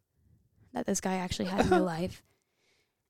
that 0.73 0.87
this 0.87 1.01
guy 1.01 1.17
actually 1.17 1.47
had 1.47 1.67
in 1.67 1.71
real 1.71 1.85
life. 1.85 2.23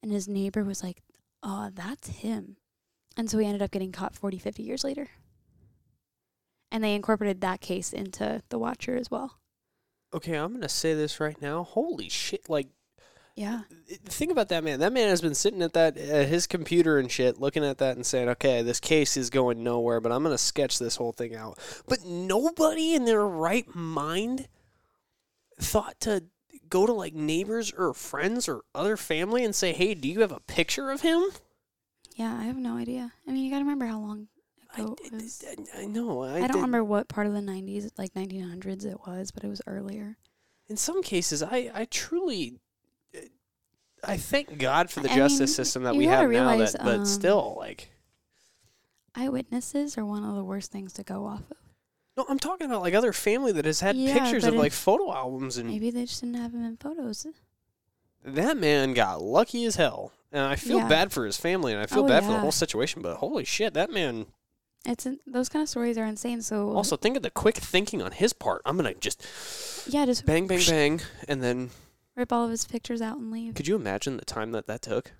And 0.02 0.10
his 0.10 0.26
neighbor 0.26 0.64
was 0.64 0.82
like, 0.82 1.02
oh, 1.42 1.70
that's 1.72 2.08
him. 2.08 2.56
And 3.16 3.30
so 3.30 3.38
he 3.38 3.46
ended 3.46 3.62
up 3.62 3.70
getting 3.70 3.92
caught 3.92 4.16
40, 4.16 4.38
50 4.38 4.62
years 4.62 4.82
later. 4.84 5.08
And 6.70 6.82
they 6.82 6.94
incorporated 6.94 7.40
that 7.42 7.60
case 7.60 7.92
into 7.92 8.42
The 8.48 8.58
Watcher 8.58 8.96
as 8.96 9.10
well. 9.10 9.38
Okay, 10.14 10.34
I'm 10.34 10.52
gonna 10.52 10.68
say 10.68 10.94
this 10.94 11.20
right 11.20 11.40
now. 11.40 11.64
Holy 11.64 12.08
shit! 12.08 12.48
Like, 12.50 12.68
Yeah. 13.34 13.62
think 14.04 14.30
about 14.30 14.48
that 14.50 14.62
man. 14.62 14.80
That 14.80 14.92
man 14.92 15.08
has 15.08 15.22
been 15.22 15.34
sitting 15.34 15.62
at 15.62 15.72
that 15.72 15.96
at 15.96 16.28
his 16.28 16.46
computer 16.46 16.98
and 16.98 17.10
shit, 17.10 17.40
looking 17.40 17.64
at 17.64 17.78
that 17.78 17.96
and 17.96 18.04
saying, 18.04 18.28
"Okay, 18.28 18.60
this 18.62 18.78
case 18.78 19.16
is 19.16 19.30
going 19.30 19.62
nowhere, 19.62 20.00
but 20.00 20.12
I'm 20.12 20.22
gonna 20.22 20.36
sketch 20.36 20.78
this 20.78 20.96
whole 20.96 21.12
thing 21.12 21.34
out." 21.34 21.58
But 21.88 22.04
nobody 22.04 22.94
in 22.94 23.04
their 23.06 23.26
right 23.26 23.66
mind 23.74 24.48
thought 25.58 25.98
to 26.00 26.24
go 26.68 26.86
to 26.86 26.92
like 26.92 27.14
neighbors 27.14 27.72
or 27.72 27.94
friends 27.94 28.48
or 28.48 28.62
other 28.74 28.96
family 28.96 29.44
and 29.44 29.54
say, 29.54 29.72
"Hey, 29.72 29.94
do 29.94 30.08
you 30.08 30.20
have 30.20 30.32
a 30.32 30.40
picture 30.40 30.90
of 30.90 31.00
him?" 31.00 31.24
Yeah, 32.16 32.36
I 32.38 32.44
have 32.44 32.56
no 32.58 32.76
idea. 32.76 33.12
I 33.26 33.32
mean, 33.32 33.44
you 33.44 33.50
got 33.50 33.58
to 33.58 33.64
remember 33.64 33.86
how 33.86 33.98
long 33.98 34.28
I, 34.76 34.82
ago 34.82 34.96
it 35.02 35.12
was. 35.12 35.42
I, 35.74 35.82
I 35.82 35.84
know. 35.86 36.22
I, 36.22 36.34
I 36.36 36.40
don't 36.40 36.48
did- 36.48 36.54
remember 36.56 36.84
what 36.84 37.08
part 37.08 37.26
of 37.26 37.32
the 37.32 37.40
90s, 37.40 37.90
like 37.96 38.12
1900s 38.12 38.84
it 38.84 38.98
was, 39.06 39.30
but 39.30 39.42
it 39.44 39.48
was 39.48 39.62
earlier. 39.66 40.18
in 40.68 40.76
some 40.76 41.02
cases, 41.02 41.42
I, 41.42 41.70
I 41.74 41.86
truly, 41.86 42.58
I 44.04 44.16
thank 44.16 44.58
God 44.58 44.90
for 44.90 45.00
the 45.00 45.10
I 45.10 45.14
justice 45.14 45.50
mean, 45.50 45.54
system 45.54 45.82
that 45.84 45.94
we 45.96 46.06
have 46.06 46.28
realize, 46.28 46.74
now. 46.74 46.78
That, 46.78 46.84
but 46.84 47.00
um, 47.00 47.04
still, 47.06 47.54
like, 47.58 47.90
Eyewitnesses 49.14 49.98
are 49.98 50.04
one 50.04 50.24
of 50.24 50.34
the 50.34 50.44
worst 50.44 50.72
things 50.72 50.92
to 50.94 51.02
go 51.02 51.26
off 51.26 51.42
of. 51.50 51.56
no, 52.16 52.24
I'm 52.28 52.38
talking 52.38 52.66
about 52.66 52.80
like 52.82 52.94
other 52.94 53.12
family 53.12 53.52
that 53.52 53.64
has 53.66 53.80
had 53.80 53.96
Yeah, 53.96 54.12
pictures 54.14 54.44
of 54.44 54.54
like 54.54 54.72
photo 54.72 55.12
albums, 55.12 55.58
and 55.58 55.68
Maybe 55.68 55.90
they 55.90 56.06
just 56.06 56.20
didn't 56.22 56.36
have 56.36 56.52
them 56.52 56.64
in 56.64 56.76
photos. 56.78 57.26
that 58.24 58.56
man 58.56 58.94
got 58.94 59.20
lucky 59.22 59.64
as 59.66 59.76
hell. 59.76 60.12
And 60.32 60.42
I 60.42 60.56
feel 60.56 60.78
Yeah. 60.78 60.88
bad 60.88 61.12
for 61.12 61.26
his 61.26 61.36
family, 61.36 61.72
and 61.74 61.82
I 61.82 61.86
feel 61.86 62.04
Oh, 62.04 62.08
bad 62.08 62.24
for 62.24 62.32
the 62.32 62.38
whole 62.38 62.52
situation. 62.52 63.02
But 63.02 63.16
holy 63.16 63.44
shit, 63.44 63.74
that 63.74 63.90
man! 63.90 64.26
It's 64.86 65.04
in, 65.06 65.20
those 65.26 65.48
kind 65.50 65.62
of 65.62 65.68
stories 65.68 65.98
are 65.98 66.06
insane. 66.06 66.40
So 66.40 66.72
Also, 66.72 66.96
think 66.96 67.16
of 67.18 67.22
the 67.22 67.30
quick 67.30 67.56
thinking 67.56 68.00
on 68.00 68.12
his 68.12 68.32
part. 68.32 68.62
I'm 68.64 68.76
gonna 68.76 68.94
just 68.94 69.26
yeah, 69.86 70.06
just 70.06 70.24
bang, 70.24 70.46
bang, 70.46 70.62
bang, 70.66 71.00
and 71.28 71.42
then 71.42 71.70
rip 72.16 72.32
all 72.32 72.44
of 72.44 72.50
his 72.50 72.64
pictures 72.64 73.00
out 73.02 73.18
and 73.18 73.30
leave. 73.30 73.54
Could 73.54 73.68
you 73.68 73.76
imagine 73.76 74.16
the 74.16 74.24
time 74.24 74.52
that 74.52 74.66
that 74.66 74.82
took? 74.82 75.12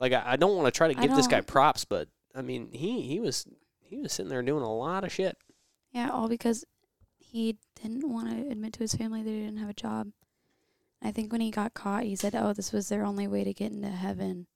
Like, 0.00 0.12
I, 0.12 0.22
I 0.32 0.36
don't 0.36 0.56
want 0.56 0.66
to 0.66 0.76
try 0.76 0.92
to 0.92 0.98
I 0.98 1.02
give 1.06 1.16
this 1.16 1.26
guy 1.26 1.36
don't- 1.38 1.46
props, 1.46 1.84
but 1.84 2.08
I 2.34 2.42
mean, 2.42 2.70
he 2.72 3.02
he 3.02 3.20
was 3.20 3.46
he 3.80 3.98
was 3.98 4.12
sitting 4.12 4.30
there 4.30 4.42
doing 4.42 4.62
a 4.62 4.74
lot 4.74 5.04
of 5.04 5.12
shit. 5.12 5.36
Yeah, 5.92 6.10
all 6.10 6.28
because 6.28 6.64
he 7.18 7.58
didn't 7.80 8.08
want 8.10 8.30
to 8.30 8.50
admit 8.50 8.72
to 8.74 8.80
his 8.80 8.94
family 8.94 9.22
that 9.22 9.30
he 9.30 9.40
didn't 9.40 9.58
have 9.58 9.68
a 9.68 9.74
job. 9.74 10.08
I 11.02 11.10
think 11.10 11.32
when 11.32 11.40
he 11.40 11.50
got 11.50 11.74
caught, 11.74 12.04
he 12.04 12.16
said, 12.16 12.34
"Oh, 12.34 12.52
this 12.52 12.72
was 12.72 12.88
their 12.88 13.04
only 13.04 13.26
way 13.26 13.44
to 13.44 13.52
get 13.52 13.72
into 13.72 13.88
heaven." 13.88 14.46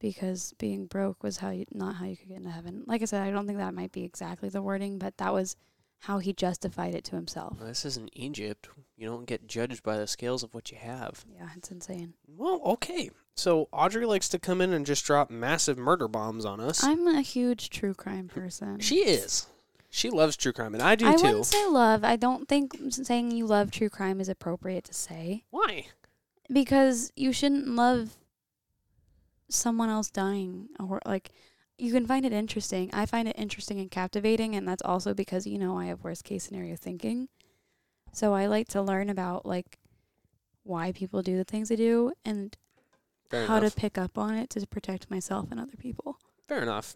Because 0.00 0.54
being 0.58 0.86
broke 0.86 1.24
was 1.24 1.38
how 1.38 1.50
you 1.50 1.64
not 1.72 1.96
how 1.96 2.04
you 2.04 2.16
could 2.16 2.28
get 2.28 2.36
into 2.36 2.50
heaven. 2.50 2.84
Like 2.86 3.02
I 3.02 3.06
said, 3.06 3.22
I 3.26 3.32
don't 3.32 3.46
think 3.46 3.58
that 3.58 3.74
might 3.74 3.90
be 3.90 4.04
exactly 4.04 4.48
the 4.48 4.62
wording, 4.62 4.98
but 4.98 5.16
that 5.16 5.32
was 5.32 5.56
how 6.00 6.18
he 6.18 6.32
justified 6.32 6.94
it 6.94 7.04
to 7.04 7.16
himself. 7.16 7.58
This 7.60 7.84
isn't 7.84 8.10
Egypt. 8.12 8.68
You 8.96 9.08
don't 9.08 9.26
get 9.26 9.46
judged 9.46 9.82
by 9.82 9.96
the 9.98 10.06
scales 10.06 10.42
of 10.42 10.54
what 10.54 10.70
you 10.70 10.78
have. 10.78 11.24
Yeah, 11.34 11.48
it's 11.56 11.70
insane. 11.70 12.14
Well, 12.26 12.60
okay. 12.64 13.10
So 13.34 13.68
Audrey 13.72 14.06
likes 14.06 14.28
to 14.30 14.38
come 14.38 14.60
in 14.60 14.72
and 14.72 14.86
just 14.86 15.04
drop 15.04 15.30
massive 15.30 15.78
murder 15.78 16.08
bombs 16.08 16.44
on 16.44 16.60
us. 16.60 16.82
I'm 16.82 17.06
a 17.06 17.20
huge 17.20 17.70
true 17.70 17.94
crime 17.94 18.28
person. 18.28 18.80
she 18.80 18.96
is. 18.98 19.46
She 19.90 20.10
loves 20.10 20.36
true 20.36 20.52
crime, 20.52 20.74
and 20.74 20.82
I 20.82 20.96
do 20.96 21.08
I 21.08 21.12
too. 21.16 21.18
I 21.18 21.28
wouldn't 21.28 21.46
say 21.46 21.66
love. 21.66 22.04
I 22.04 22.16
don't 22.16 22.46
think 22.46 22.76
saying 22.90 23.30
you 23.30 23.46
love 23.46 23.70
true 23.70 23.88
crime 23.88 24.20
is 24.20 24.28
appropriate 24.28 24.84
to 24.84 24.94
say 24.94 25.44
Why? 25.50 25.86
because 26.52 27.10
you 27.16 27.32
shouldn't 27.32 27.68
love 27.68 28.16
someone 29.48 29.88
else 29.88 30.10
dying 30.10 30.68
or 30.78 31.00
like 31.06 31.30
you 31.78 31.92
can 31.92 32.06
find 32.06 32.26
it 32.26 32.32
interesting. 32.32 32.90
I 32.92 33.06
find 33.06 33.28
it 33.28 33.36
interesting 33.38 33.78
and 33.78 33.90
captivating 33.90 34.54
and 34.56 34.66
that's 34.66 34.82
also 34.82 35.14
because 35.14 35.46
you 35.46 35.58
know 35.58 35.78
I 35.78 35.86
have 35.86 36.02
worst 36.04 36.24
case 36.24 36.44
scenario 36.44 36.76
thinking. 36.76 37.28
So 38.12 38.34
I 38.34 38.46
like 38.46 38.68
to 38.68 38.82
learn 38.82 39.08
about 39.10 39.46
like 39.46 39.78
why 40.64 40.92
people 40.92 41.22
do 41.22 41.36
the 41.36 41.44
things 41.44 41.68
they 41.68 41.76
do 41.76 42.12
and 42.24 42.56
Fair 43.30 43.46
how 43.46 43.58
enough. 43.58 43.74
to 43.74 43.80
pick 43.80 43.96
up 43.98 44.18
on 44.18 44.34
it 44.34 44.50
to 44.50 44.66
protect 44.66 45.10
myself 45.10 45.48
and 45.50 45.60
other 45.60 45.76
people. 45.78 46.18
Fair 46.46 46.62
enough. 46.62 46.94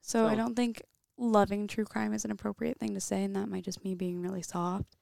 So 0.00 0.26
I 0.26 0.34
don't 0.34 0.54
think 0.54 0.82
loving 1.18 1.66
true 1.66 1.84
crime 1.84 2.12
is 2.14 2.24
an 2.24 2.30
appropriate 2.30 2.78
thing 2.78 2.94
to 2.94 3.00
say 3.00 3.24
and 3.24 3.34
that 3.36 3.48
might 3.48 3.64
just 3.64 3.84
me 3.84 3.94
being 3.94 4.22
really 4.22 4.42
soft. 4.42 4.96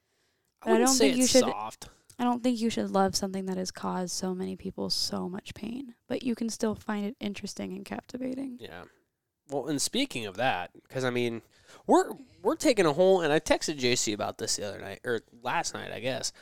But 0.63 0.69
I 0.69 0.73
wouldn't 0.73 0.89
don't 0.89 0.97
say 0.97 1.09
think 1.11 1.19
you 1.19 1.27
should- 1.27 1.41
soft. 1.45 1.89
I 2.19 2.25
don't 2.25 2.43
think 2.43 2.59
you 2.59 2.71
should 2.71 2.91
love 2.93 3.15
something 3.15 3.45
that 3.45 3.59
has 3.59 3.71
caused 3.71 4.13
so 4.15 4.35
many 4.35 4.57
people 4.57 4.89
so 4.89 5.29
much 5.29 5.53
pain, 5.53 5.95
but 6.09 6.23
you 6.23 6.35
can 6.35 6.49
still 6.49 6.75
find 6.75 7.05
it 7.05 7.15
interesting 7.21 7.75
and 7.75 7.85
captivating. 7.85 8.57
Yeah. 8.59 8.85
Well, 9.51 9.67
and 9.69 9.81
speaking 9.81 10.27
of 10.27 10.37
that, 10.37 10.71
because 10.87 11.05
I 11.05 11.11
mean, 11.11 11.43
we're 11.87 12.11
we're 12.43 12.57
taking 12.57 12.87
a 12.87 12.93
whole, 12.93 13.21
and 13.23 13.33
I 13.33 13.41
texted 13.41 13.79
JC 13.79 14.13
about 14.15 14.39
this 14.39 14.57
the 14.57 14.69
other 14.69 14.81
night 14.81 15.01
or 15.05 15.21
last 15.43 15.75
night, 15.75 15.93
I 15.93 16.01
guess. 16.01 16.33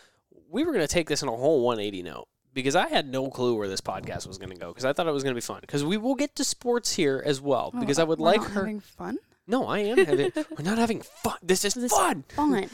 We 0.50 0.64
were 0.64 0.72
gonna 0.72 0.86
take 0.86 1.08
this 1.08 1.22
in 1.22 1.28
a 1.28 1.32
whole 1.36 1.62
180 1.62 2.02
note 2.02 2.28
because 2.52 2.76
I 2.76 2.88
had 2.88 3.08
no 3.08 3.28
clue 3.28 3.56
where 3.56 3.68
this 3.68 3.80
podcast 3.80 4.26
was 4.26 4.38
gonna 4.38 4.54
go 4.54 4.68
because 4.68 4.84
I 4.84 4.92
thought 4.92 5.06
it 5.06 5.12
was 5.12 5.22
gonna 5.24 5.34
be 5.34 5.40
fun 5.40 5.58
because 5.60 5.84
we 5.84 5.96
will 5.96 6.14
get 6.14 6.36
to 6.36 6.44
sports 6.44 6.94
here 6.94 7.22
as 7.26 7.40
well 7.40 7.70
Oh, 7.74 7.80
because 7.80 7.98
I 7.98 8.04
would 8.04 8.20
like 8.20 8.42
her. 8.42 8.60
having 8.60 8.80
fun. 8.80 9.18
No, 9.46 9.66
I 9.66 9.80
am 9.80 9.98
having. 9.98 10.32
we're 10.56 10.64
not 10.64 10.78
having 10.78 11.00
fun. 11.02 11.36
This 11.42 11.64
is 11.64 11.74
This- 11.74 11.92
fun. 11.92 12.24
Fun. 12.28 12.68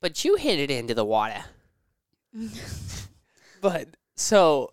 But 0.00 0.24
you 0.24 0.36
hit 0.36 0.58
it 0.58 0.70
into 0.70 0.94
the 0.94 1.04
water. 1.04 1.44
But 3.60 3.88
so, 4.14 4.72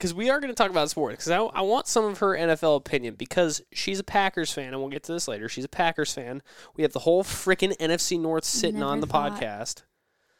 because 0.00 0.14
we 0.14 0.30
are 0.30 0.40
going 0.40 0.50
to 0.50 0.54
talk 0.54 0.70
about 0.70 0.88
sports, 0.88 1.16
because 1.26 1.30
I, 1.30 1.38
I 1.58 1.60
want 1.60 1.86
some 1.86 2.06
of 2.06 2.18
her 2.20 2.34
NFL 2.34 2.76
opinion 2.76 3.14
because 3.16 3.60
she's 3.70 3.98
a 3.98 4.04
Packers 4.04 4.50
fan, 4.50 4.68
and 4.72 4.78
we'll 4.80 4.88
get 4.88 5.02
to 5.04 5.12
this 5.12 5.28
later. 5.28 5.46
She's 5.48 5.64
a 5.64 5.68
Packers 5.68 6.14
fan. 6.14 6.42
We 6.74 6.82
have 6.82 6.92
the 6.94 7.00
whole 7.00 7.22
freaking 7.22 7.76
NFC 7.76 8.18
North 8.18 8.44
sitting 8.44 8.82
on 8.82 9.00
the 9.00 9.06
podcast. 9.06 9.82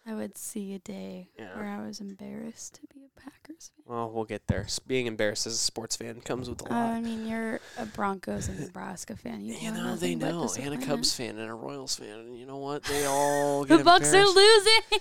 I 0.06 0.14
would 0.14 0.38
see 0.38 0.72
a 0.72 0.78
day 0.78 1.28
Yeah. 1.38 1.54
where 1.58 1.68
I 1.68 1.86
was 1.86 2.00
embarrassed 2.00 2.76
to 2.76 2.80
be 2.92 3.04
a 3.04 3.20
Packers 3.20 3.70
fan. 3.76 3.84
Well, 3.94 4.10
we'll 4.10 4.24
get 4.24 4.46
there. 4.46 4.66
Being 4.86 5.06
embarrassed 5.06 5.46
as 5.46 5.52
a 5.52 5.58
sports 5.58 5.94
fan 5.94 6.22
comes 6.22 6.48
with 6.48 6.62
a 6.62 6.64
Uh, 6.64 6.74
lot. 6.74 6.92
I 6.94 7.00
mean, 7.02 7.26
you're 7.28 7.60
a 7.76 7.84
Broncos 7.84 8.48
and 8.48 8.58
Nebraska 8.58 9.14
fan. 9.14 9.42
You, 9.44 9.54
you 9.56 9.70
know, 9.70 9.96
they 9.96 10.14
know. 10.14 10.50
And 10.58 10.82
a. 10.82 10.86
Cubs 10.86 11.14
fan 11.14 11.38
and 11.38 11.50
a 11.50 11.54
Royals 11.54 11.96
fan. 11.96 12.18
And 12.18 12.36
you 12.38 12.46
know 12.46 12.56
what? 12.56 12.82
They 12.84 13.04
all 13.04 13.64
get 13.66 13.76
The 13.76 13.84
Bucks 13.84 14.12
are 14.14 14.24
losing. 14.26 14.80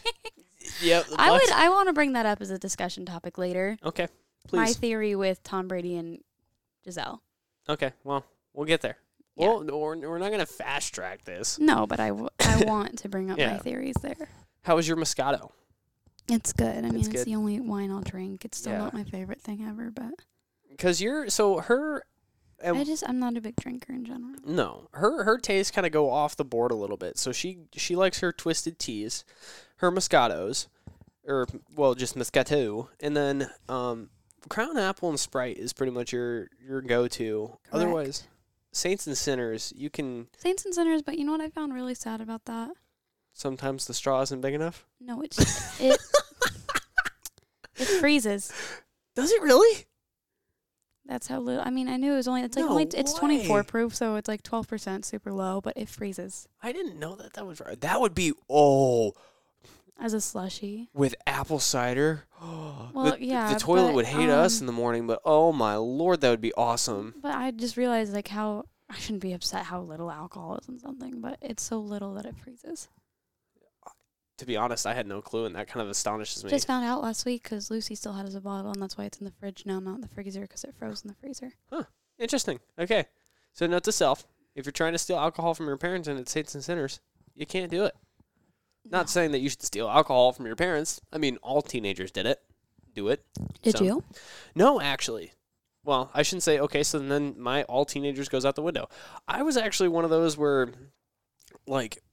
Yep. 0.84 1.06
the 1.08 1.16
I 1.18 1.32
would. 1.32 1.50
I 1.52 1.70
want 1.70 1.88
to 1.88 1.94
bring 1.94 2.14
that 2.14 2.26
up 2.26 2.42
as 2.42 2.50
a 2.52 2.60
discussion 2.60 3.06
topic 3.06 3.38
later. 3.38 3.78
Okay. 3.84 4.08
My 4.58 4.68
theory 4.74 5.16
with 5.16 5.42
Tom 5.44 5.68
Brady 5.68 5.96
and 5.98 6.20
Gisele. 6.84 7.22
okay. 7.68 7.92
Well, 8.04 8.26
we'll 8.54 8.66
get 8.66 8.82
there. 8.82 8.98
Yeah. 9.36 9.48
Well, 9.48 9.64
we're, 9.80 9.98
we're 10.10 10.18
not 10.20 10.30
going 10.30 10.40
to 10.40 10.46
fast 10.46 10.94
track 10.94 11.24
this. 11.24 11.60
No, 11.60 11.88
but 11.88 12.00
I, 12.00 12.10
w- 12.10 12.30
I 12.40 12.64
want 12.68 13.00
to 13.00 13.10
bring 13.10 13.32
up 13.32 13.38
Yeah. 13.38 13.54
my 13.54 13.58
theories 13.60 13.96
there. 14.02 14.16
How 14.64 14.76
was 14.76 14.88
your 14.88 14.98
Moscato? 14.98 15.52
It's 16.28 16.52
good. 16.54 16.78
I 16.86 16.90
mean, 16.90 16.98
It's 16.98 17.08
it's, 17.08 17.24
the 17.24 17.36
only 17.36 17.60
wine 17.60 17.90
I'll 17.92 18.02
drink. 18.02 18.44
It's 18.46 18.58
still 18.58 18.74
Yeah. 18.74 18.80
not 18.80 18.94
my 18.94 19.04
favorite 19.04 19.42
thing 19.42 19.66
ever, 19.68 19.90
but 19.92 20.14
Because 20.70 21.02
you're 21.02 21.30
so 21.30 21.60
her. 21.60 22.04
and- 22.62 22.78
I 22.78 22.84
just 22.84 23.04
I'm 23.08 23.20
not 23.20 23.38
a 23.38 23.42
big 23.42 23.56
drinker 23.56 23.94
in 23.94 24.04
general. 24.06 24.36
no, 24.46 24.90
her 24.94 25.24
her 25.24 25.38
tastes 25.38 25.72
kind 25.72 25.88
of 25.88 25.94
go 25.94 26.10
off 26.12 26.36
the 26.36 26.46
board 26.46 26.72
a 26.72 26.76
little 26.76 26.98
bit. 26.98 27.18
So 27.18 27.32
she 27.32 27.60
she 27.76 27.96
likes 27.96 28.20
her 28.20 28.32
twisted 28.34 28.78
teas, 28.78 29.24
her 29.78 29.90
Moscatos, 29.92 30.68
or 31.26 31.48
well, 31.76 31.96
just 31.96 32.16
Moscato, 32.18 32.90
and 33.00 33.16
then 33.18 33.50
um, 33.70 34.10
Crown 34.48 34.78
Apple 34.78 35.10
and 35.10 35.20
Sprite 35.20 35.58
is 35.58 35.74
pretty 35.74 35.92
much 35.92 36.14
your 36.14 36.50
your 36.66 36.82
go 36.82 37.08
to. 37.10 37.58
Otherwise, 37.72 38.28
Saints 38.72 39.08
and 39.08 39.18
Sinners, 39.18 39.74
you 39.76 39.90
can 39.90 40.28
Saints 40.38 40.66
and 40.66 40.74
sinners, 40.74 41.02
but 41.02 41.18
you 41.18 41.26
know 41.26 41.32
what 41.32 41.42
I 41.42 41.50
found 41.50 41.74
really 41.74 41.96
sad 41.96 42.22
about 42.22 42.46
that? 42.46 42.72
sometimes 43.40 43.86
the 43.88 43.94
straw 43.94 44.22
isn't 44.22 44.42
big 44.42 44.54
enough. 44.54 44.86
No, 45.00 45.22
it's 45.22 45.38
it 45.82 46.00
it 47.76 47.86
freezes. 47.86 48.52
Does 49.16 49.32
it 49.32 49.42
really? 49.42 49.86
That's 51.06 51.28
how 51.28 51.40
little. 51.40 51.64
I 51.66 51.72
mean, 51.72 51.88
I 51.88 51.98
knew 51.98 52.14
it 52.14 52.18
was 52.18 52.28
only. 52.28 52.42
It's 52.42 52.56
like 52.56 52.66
No 52.66 52.72
only. 52.72 52.84
It's 52.94 53.14
24 53.14 53.64
proof, 53.64 53.96
so 53.96 54.16
it's 54.16 54.28
like 54.28 54.44
12 54.44 54.68
percent, 54.68 55.06
super 55.06 55.32
low, 55.32 55.62
but 55.62 55.74
it 55.76 55.90
freezes 55.90 56.48
I 56.62 56.72
didn't 56.72 57.00
know 57.00 57.16
that 57.16 57.34
that 57.34 57.48
was 57.48 57.60
right. 57.60 57.80
That 57.82 58.00
would 58.00 58.14
be 58.14 58.34
oh 58.50 59.14
as 60.00 60.14
a 60.14 60.22
slushy. 60.22 60.90
with 60.94 61.16
apple 61.28 61.60
cider. 61.60 62.26
Well, 62.92 63.12
the, 63.12 63.24
yeah, 63.24 63.54
the 63.54 63.60
toilet 63.60 63.90
but, 63.90 63.96
would 63.96 64.06
hate 64.08 64.30
us 64.30 64.60
um, 64.60 64.64
in 64.64 64.66
the 64.66 64.74
morning, 64.74 65.06
but 65.06 65.22
oh 65.24 65.52
my 65.52 65.76
lord, 65.76 66.22
that 66.22 66.32
would 66.32 66.42
be 66.42 66.54
awesome. 66.54 67.14
But 67.22 67.36
I 67.36 67.52
just 67.52 67.78
realized 67.78 68.14
like 68.14 68.30
how 68.30 68.66
I 68.90 68.98
shouldn't 68.98 69.22
be 69.22 69.34
upset 69.34 69.66
how 69.66 69.82
little 69.82 70.10
alcohol 70.10 70.58
is 70.58 70.68
in 70.68 70.80
something, 70.80 71.22
but 71.22 71.38
it's 71.40 71.62
so 71.62 71.80
little 71.80 72.16
that 72.16 72.26
it 72.26 72.36
freezes. 72.36 72.90
To 74.40 74.46
be 74.46 74.58
honest, 74.58 74.88
I 74.88 74.94
had 74.94 75.06
no 75.06 75.22
clue, 75.22 75.46
and 75.46 75.56
that 75.56 75.68
kind 75.68 75.84
of 75.84 75.90
astonishes 75.90 76.44
me. 76.44 76.50
Just 76.50 76.66
found 76.66 76.86
out 76.86 77.04
last 77.04 77.26
week 77.26 77.44
because 77.44 77.70
Lucy 77.70 77.94
still 77.94 78.14
had 78.14 78.26
it 78.26 78.30
as 78.30 78.36
a 78.36 78.42
bottle, 78.42 78.72
and 78.72 78.82
that's 78.82 78.98
why 78.98 79.04
it's 79.04 79.20
in 79.20 79.26
the 79.26 79.32
fridge 79.32 79.64
now, 79.66 79.80
not 79.80 79.96
in 79.96 80.02
the 80.02 80.08
freezer, 80.08 80.42
because 80.42 80.64
it 80.64 80.74
froze 80.80 81.04
in 81.04 81.10
the 81.10 81.16
freezer. 81.16 81.52
Huh. 81.72 81.84
Interesting. 82.18 82.60
Okay, 82.80 83.06
so 83.54 83.68
note 83.68 83.84
to 83.84 83.92
self: 83.92 84.26
if 84.56 84.66
you're 84.66 84.72
trying 84.72 84.94
to 84.94 84.98
steal 84.98 85.18
alcohol 85.18 85.54
from 85.54 85.68
your 85.68 85.78
parents 85.78 86.08
and 86.08 86.20
it's 86.20 86.32
saints 86.32 86.56
and 86.56 86.64
sinners, 86.64 87.02
you 87.36 87.46
can't 87.46 87.70
do 87.70 87.86
it. 87.86 87.96
Not 88.90 89.02
No. 89.04 89.08
saying 89.08 89.32
that 89.32 89.40
you 89.40 89.50
should 89.50 89.62
steal 89.62 89.88
alcohol 89.88 90.32
from 90.34 90.46
your 90.46 90.56
parents. 90.56 91.00
I 91.14 91.18
mean, 91.18 91.38
all 91.38 91.62
teenagers 91.62 92.12
did 92.12 92.26
it. 92.26 92.42
Do 92.96 93.08
it. 93.10 93.24
Did 93.62 93.78
so- 93.78 93.84
you? 93.84 94.04
No, 94.56 94.82
actually. 94.82 95.32
Well, 95.84 96.12
I 96.14 96.24
shouldn't 96.24 96.44
say 96.44 96.60
okay, 96.60 96.84
so 96.84 97.00
then 97.00 97.36
my 97.40 97.64
all 97.64 97.86
teenagers 97.86 98.30
goes 98.30 98.46
out 98.46 98.56
the 98.56 98.62
window. 98.62 98.90
I 99.28 99.44
was 99.44 99.58
actually 99.58 99.90
one 99.90 100.04
of 100.04 100.10
those 100.10 100.38
where 100.38 100.70
like 101.66 102.04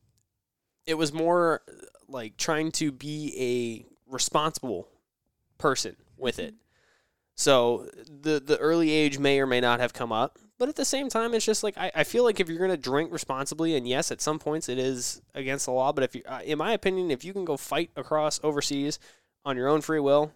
it 0.87 0.95
was 0.95 1.13
more 1.13 1.63
like 2.09 2.37
trying 2.37 2.71
to 2.73 2.93
be 2.93 3.35
a 3.37 4.13
responsible 4.13 4.89
person 5.59 5.97
with 6.17 6.39
it. 6.39 6.55
So 7.37 7.89
the 8.09 8.41
the 8.41 8.57
early 8.59 8.91
age 8.91 9.19
may 9.19 9.39
or 9.41 9.47
may 9.47 9.61
not 9.61 9.79
have 9.79 9.93
come 9.93 10.11
up, 10.11 10.39
but 10.59 10.71
at 10.71 10.77
the 10.77 10.87
same 10.87 11.11
time, 11.11 11.35
it's 11.35 11.45
just 11.45 11.63
like 11.63 11.77
I, 11.77 11.93
I 11.95 12.05
feel 12.05 12.25
like 12.25 12.41
if 12.41 12.49
you're 12.49 12.59
gonna 12.59 12.79
drink 12.79 13.13
responsibly, 13.13 13.77
and 13.77 13.87
yes, 13.87 14.11
at 14.11 14.23
some 14.23 14.39
points 14.39 14.69
it 14.71 14.79
is 14.79 15.21
against 15.35 15.67
the 15.67 15.73
law, 15.73 15.93
but 15.93 16.03
if 16.05 16.15
you, 16.15 16.23
uh, 16.27 16.41
in 16.45 16.59
my 16.59 16.73
opinion, 16.73 17.11
if 17.11 17.25
you 17.25 17.35
can 17.35 17.45
go 17.45 17.59
fight 17.59 17.91
across 17.95 18.41
overseas 18.43 18.99
on 19.45 19.57
your 19.57 19.69
own 19.69 19.83
free 19.83 20.01
will, 20.01 20.33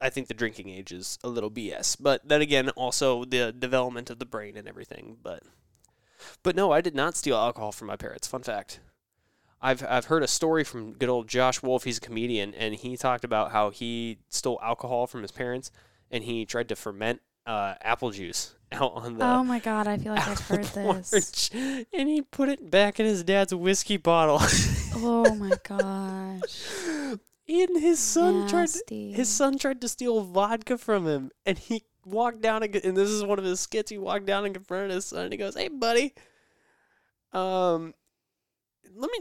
I 0.00 0.10
think 0.10 0.26
the 0.26 0.34
drinking 0.34 0.68
age 0.68 0.90
is 0.90 1.16
a 1.22 1.28
little 1.28 1.50
BS. 1.50 1.96
But 2.00 2.26
then 2.26 2.40
again, 2.40 2.70
also 2.70 3.24
the 3.24 3.52
development 3.52 4.10
of 4.10 4.18
the 4.18 4.26
brain 4.26 4.56
and 4.56 4.66
everything. 4.66 5.16
But 5.22 5.44
but 6.42 6.56
no, 6.56 6.72
I 6.72 6.80
did 6.80 6.96
not 6.96 7.16
steal 7.16 7.36
alcohol 7.36 7.70
from 7.70 7.86
my 7.86 7.96
parents. 7.96 8.26
Fun 8.26 8.42
fact. 8.42 8.80
I've 9.62 9.84
I've 9.86 10.06
heard 10.06 10.24
a 10.24 10.28
story 10.28 10.64
from 10.64 10.94
good 10.94 11.08
old 11.08 11.28
Josh 11.28 11.62
Wolf. 11.62 11.84
He's 11.84 11.98
a 11.98 12.00
comedian, 12.00 12.52
and 12.54 12.74
he 12.74 12.96
talked 12.96 13.24
about 13.24 13.52
how 13.52 13.70
he 13.70 14.18
stole 14.28 14.58
alcohol 14.62 15.06
from 15.06 15.22
his 15.22 15.30
parents, 15.30 15.70
and 16.10 16.24
he 16.24 16.44
tried 16.44 16.68
to 16.68 16.76
ferment 16.76 17.20
uh, 17.46 17.74
apple 17.82 18.10
juice 18.10 18.54
out 18.72 18.92
on 18.94 19.18
the 19.18 19.24
oh 19.24 19.42
my 19.42 19.58
god, 19.58 19.88
I 19.88 19.98
feel 19.98 20.14
like 20.14 20.28
I've 20.28 20.40
heard 20.40 20.64
this. 20.64 21.50
porch, 21.50 21.50
and 21.92 22.08
he 22.08 22.22
put 22.22 22.48
it 22.48 22.70
back 22.70 23.00
in 23.00 23.06
his 23.06 23.24
dad's 23.24 23.54
whiskey 23.54 23.96
bottle. 23.96 24.38
oh 24.96 25.34
my 25.34 25.52
gosh. 25.64 26.70
and 27.48 27.80
his 27.80 27.98
son 27.98 28.48
tried 28.48 28.68
to, 28.68 28.94
his 28.94 29.28
son 29.28 29.58
tried 29.58 29.80
to 29.80 29.88
steal 29.88 30.22
vodka 30.22 30.78
from 30.78 31.06
him, 31.06 31.30
and 31.44 31.58
he 31.58 31.84
walked 32.04 32.40
down 32.40 32.62
and, 32.62 32.74
and 32.76 32.96
this 32.96 33.10
is 33.10 33.24
one 33.24 33.38
of 33.38 33.44
his 33.44 33.60
skits. 33.60 33.90
He 33.90 33.98
walked 33.98 34.26
down 34.26 34.44
and 34.44 34.54
confronted 34.54 34.92
his 34.92 35.06
son, 35.06 35.24
and 35.24 35.32
he 35.32 35.36
goes, 35.38 35.56
"Hey, 35.56 35.68
buddy, 35.68 36.14
um, 37.32 37.94
let 38.94 39.10
me. 39.10 39.18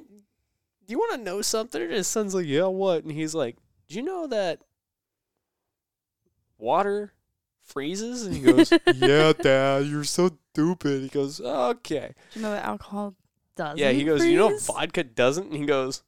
Do 0.86 0.94
you 0.94 1.00
want 1.00 1.14
to 1.14 1.24
know 1.24 1.42
something?" 1.42 1.82
And 1.82 1.92
his 1.92 2.08
son's 2.08 2.36
like, 2.36 2.46
"Yeah, 2.46 2.66
what?" 2.66 3.04
And 3.04 3.12
he's 3.12 3.34
like, 3.34 3.58
"Do 3.88 3.96
you 3.96 4.04
know 4.04 4.28
that 4.28 4.62
water 6.60 7.14
freezes?" 7.64 8.26
And 8.26 8.36
he 8.36 8.42
goes, 8.52 8.72
"Yeah, 8.96 9.34
Dad, 9.34 9.86
you're 9.88 10.04
so 10.04 10.30
stupid. 10.54 11.02
He 11.04 11.08
goes, 11.10 11.40
okay. 11.42 12.14
Do 12.34 12.40
you 12.40 12.46
know 12.46 12.52
what 12.54 12.64
alcohol 12.64 13.16
does? 13.56 13.78
Yeah, 13.80 13.92
he 13.92 14.04
goes, 14.04 14.24
you 14.26 14.38
know 14.38 14.58
vodka 14.58 15.04
doesn't? 15.04 15.48
And 15.48 15.56
he 15.56 15.66
goes, 15.66 16.04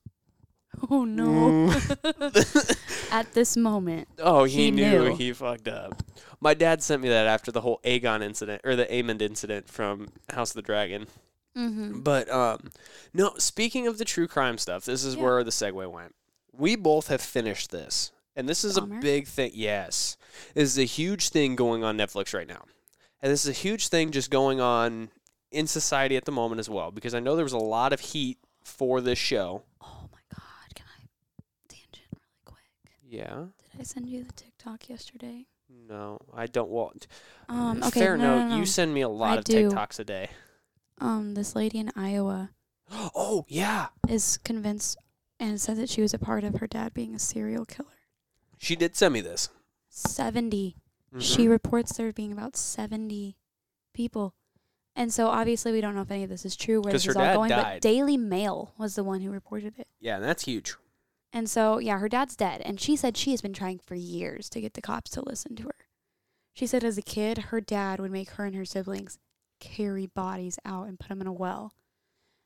Oh 0.89 1.05
no. 1.05 1.69
"Mm." 1.69 2.77
At 3.11 3.33
this 3.33 3.57
moment. 3.57 4.07
oh, 4.19 4.45
he, 4.45 4.65
He 4.65 4.71
knew. 4.71 5.03
knew. 5.09 5.15
he 5.15 5.33
fucked 5.33 5.67
up. 5.67 6.01
My 6.39 6.53
dad 6.53 6.81
sent 6.81 7.01
me 7.01 7.09
that 7.09 7.27
after 7.27 7.51
the 7.51 7.61
whole 7.61 7.79
Aegon 7.83 8.23
incident, 8.23 8.61
or 8.63 8.75
the 8.75 8.85
Aemond 8.85 9.21
incident 9.21 9.67
from 9.69 10.07
House 10.33 10.51
of 10.51 10.55
the 10.55 10.61
Dragon. 10.61 11.07
Mm-hmm. 11.57 11.99
But 11.99 12.29
um, 12.31 12.71
no. 13.13 13.33
Speaking 13.37 13.85
of 13.85 13.97
the 13.97 14.05
true 14.05 14.27
crime 14.27 14.57
stuff, 14.57 14.85
this 14.85 15.03
is 15.03 15.15
Yeah. 15.15 15.23
where 15.23 15.43
the 15.43 15.51
segue 15.51 15.91
went. 15.91 16.15
We 16.53 16.75
both 16.77 17.07
have 17.09 17.21
finished 17.21 17.69
this, 17.71 18.11
and 18.35 18.47
this 18.47 18.63
is 18.63 18.77
Dahmer? 18.77 18.97
a 18.97 19.01
big 19.01 19.27
thing. 19.27 19.51
Yes, 19.53 20.17
this 20.53 20.69
is 20.69 20.77
a 20.77 20.83
huge 20.83 21.29
thing 21.29 21.55
going 21.55 21.83
on 21.83 21.97
Netflix 21.97 22.33
right 22.33 22.47
now, 22.47 22.63
and 23.21 23.31
this 23.31 23.45
is 23.45 23.49
a 23.49 23.59
huge 23.59 23.87
thing 23.89 24.11
just 24.11 24.29
going 24.31 24.59
on 24.61 25.09
in 25.51 25.67
society 25.67 26.15
at 26.17 26.25
the 26.25 26.31
moment 26.31 26.59
as 26.59 26.69
well. 26.69 26.91
Because 26.91 27.13
I 27.13 27.19
know 27.19 27.35
there 27.35 27.45
was 27.45 27.53
a 27.53 27.57
lot 27.57 27.93
of 27.93 27.99
heat 27.99 28.37
for 28.63 29.01
this 29.01 29.19
show. 29.19 29.63
Oh 29.81 30.09
my 30.11 30.19
god, 30.33 30.75
can 30.75 30.85
I 30.99 31.03
tangent 31.67 32.07
really 32.13 32.41
quick? 32.45 32.63
Yeah. 33.07 33.45
Did 33.71 33.81
I 33.81 33.83
send 33.83 34.07
you 34.07 34.23
the 34.23 34.33
TikTok 34.33 34.89
yesterday? 34.89 35.45
No, 35.87 36.19
I 36.33 36.47
don't 36.47 36.69
want. 36.69 37.07
Um, 37.49 37.81
okay, 37.83 37.99
Fair 38.01 38.17
no, 38.17 38.23
note. 38.23 38.43
no, 38.43 38.49
no. 38.49 38.57
You 38.57 38.65
send 38.65 38.93
me 38.93 39.01
a 39.01 39.09
lot 39.09 39.31
I 39.31 39.37
of 39.37 39.43
do. 39.45 39.69
TikToks 39.69 39.99
a 39.99 40.03
day. 40.03 40.29
Um, 40.99 41.33
this 41.33 41.55
lady 41.55 41.79
in 41.79 41.91
Iowa 41.95 42.51
Oh 42.91 43.45
yeah, 43.47 43.87
is 44.07 44.37
convinced 44.37 44.97
and 45.39 45.59
said 45.59 45.77
that 45.77 45.89
she 45.89 46.01
was 46.01 46.13
a 46.13 46.19
part 46.19 46.43
of 46.43 46.55
her 46.55 46.67
dad 46.67 46.93
being 46.93 47.15
a 47.15 47.19
serial 47.19 47.65
killer. 47.65 47.87
She 48.61 48.75
did 48.75 48.95
send 48.95 49.13
me 49.13 49.21
this. 49.21 49.49
70. 49.89 50.75
Mhm. 51.13 51.21
She 51.21 51.47
reports 51.47 51.97
there 51.97 52.13
being 52.13 52.31
about 52.31 52.55
70 52.55 53.35
people. 53.93 54.35
And 54.95 55.13
so 55.13 55.27
obviously 55.27 55.71
we 55.71 55.81
don't 55.81 55.95
know 55.95 56.01
if 56.01 56.11
any 56.11 56.23
of 56.23 56.29
this 56.29 56.45
is 56.45 56.55
true, 56.55 56.81
where 56.81 56.93
this 56.93 57.07
is 57.07 57.15
all 57.15 57.33
going, 57.33 57.49
died. 57.49 57.75
but 57.75 57.81
Daily 57.81 58.17
Mail 58.17 58.73
was 58.77 58.95
the 58.95 59.03
one 59.03 59.21
who 59.21 59.31
reported 59.31 59.79
it. 59.79 59.87
Yeah, 59.99 60.15
and 60.17 60.23
that's 60.23 60.45
huge. 60.45 60.75
And 61.33 61.49
so, 61.49 61.79
yeah, 61.79 61.97
her 61.97 62.09
dad's 62.09 62.35
dead. 62.35 62.61
And 62.61 62.79
she 62.79 62.95
said 62.95 63.15
she 63.17 63.31
has 63.31 63.41
been 63.41 63.53
trying 63.53 63.79
for 63.79 63.95
years 63.95 64.49
to 64.49 64.61
get 64.61 64.73
the 64.73 64.81
cops 64.81 65.09
to 65.11 65.21
listen 65.21 65.55
to 65.55 65.63
her. 65.63 65.75
She 66.53 66.67
said 66.67 66.83
as 66.83 66.97
a 66.97 67.01
kid, 67.01 67.37
her 67.49 67.61
dad 67.61 67.99
would 67.99 68.11
make 68.11 68.31
her 68.31 68.45
and 68.45 68.55
her 68.55 68.65
siblings 68.65 69.17
carry 69.59 70.05
bodies 70.07 70.59
out 70.65 70.87
and 70.87 70.99
put 70.99 71.07
them 71.09 71.21
in 71.21 71.27
a 71.27 71.33
well. 71.33 71.73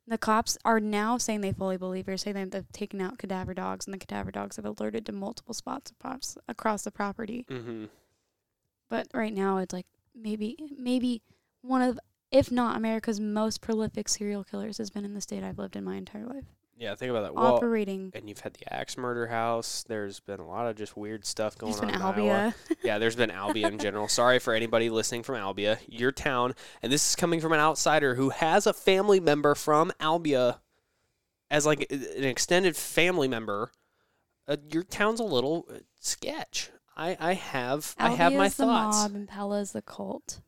The 0.07 0.17
cops 0.19 0.57
are 0.63 0.79
now 0.79 1.17
saying 1.17 1.41
they 1.41 1.51
fully 1.51 1.77
believe 1.77 2.05
her, 2.05 2.15
saying 2.15 2.35
that 2.35 2.51
they've 2.51 2.71
taken 2.71 3.01
out 3.01 3.17
cadaver 3.17 3.55
dogs, 3.55 3.87
and 3.87 3.93
the 3.93 3.97
cadaver 3.97 4.31
dogs 4.31 4.57
have 4.57 4.65
alerted 4.65 5.05
to 5.07 5.11
multiple 5.11 5.55
spots 5.55 5.91
across, 5.91 6.37
across 6.47 6.83
the 6.83 6.91
property. 6.91 7.45
Mm-hmm. 7.49 7.85
But 8.87 9.07
right 9.13 9.33
now, 9.33 9.57
it's 9.57 9.73
like 9.73 9.87
maybe, 10.13 10.55
maybe 10.77 11.23
one 11.61 11.81
of, 11.81 11.99
if 12.31 12.51
not 12.51 12.77
America's 12.77 13.19
most 13.19 13.61
prolific 13.61 14.07
serial 14.07 14.43
killers 14.43 14.77
has 14.77 14.91
been 14.91 15.05
in 15.05 15.15
the 15.15 15.21
state 15.21 15.43
I've 15.43 15.57
lived 15.57 15.75
in 15.75 15.83
my 15.83 15.95
entire 15.95 16.25
life. 16.25 16.45
Yeah, 16.77 16.93
think 16.95 17.09
about 17.09 17.21
that. 17.23 17.33
Well, 17.35 17.55
Operating. 17.55 18.11
and 18.13 18.27
you've 18.27 18.41
had 18.41 18.53
the 18.55 18.73
axe 18.73 18.97
murder 18.97 19.27
house. 19.27 19.85
There's 19.87 20.19
been 20.19 20.41
a 20.41 20.47
lot 20.47 20.67
of 20.67 20.75
just 20.75 20.97
weird 20.97 21.25
stuff 21.25 21.57
going 21.57 21.71
There's 21.71 21.81
on. 21.81 21.87
been 21.87 21.95
in 21.95 22.01
Iowa. 22.01 22.53
Albia. 22.69 22.77
yeah, 22.83 22.97
there's 22.97 23.15
been 23.15 23.29
Albia 23.29 23.67
in 23.71 23.79
general. 23.79 24.09
Sorry 24.09 24.39
for 24.39 24.53
anybody 24.53 24.89
listening 24.89 25.23
from 25.23 25.35
Albia, 25.35 25.77
your 25.87 26.11
town. 26.11 26.53
And 26.83 26.91
this 26.91 27.09
is 27.09 27.15
coming 27.15 27.39
from 27.39 27.53
an 27.53 27.59
outsider 27.61 28.15
who 28.15 28.29
has 28.29 28.67
a 28.67 28.73
family 28.73 29.21
member 29.21 29.55
from 29.55 29.91
Albia 30.01 30.57
as 31.49 31.65
like 31.65 31.87
an 31.89 32.23
extended 32.25 32.75
family 32.75 33.29
member. 33.29 33.71
Uh, 34.47 34.57
your 34.69 34.83
town's 34.83 35.21
a 35.21 35.23
little 35.23 35.65
uh, 35.73 35.77
sketch. 36.01 36.71
I, 36.97 37.15
I 37.19 37.33
have 37.35 37.95
I 37.97 38.09
have 38.11 38.33
my 38.33 38.47
Albia's 38.47 38.55
the 38.57 38.65
thoughts. 38.65 38.97
mob 39.03 39.15
and 39.15 39.27
Pella's 39.27 39.71
the 39.71 39.81
cult. 39.81 40.41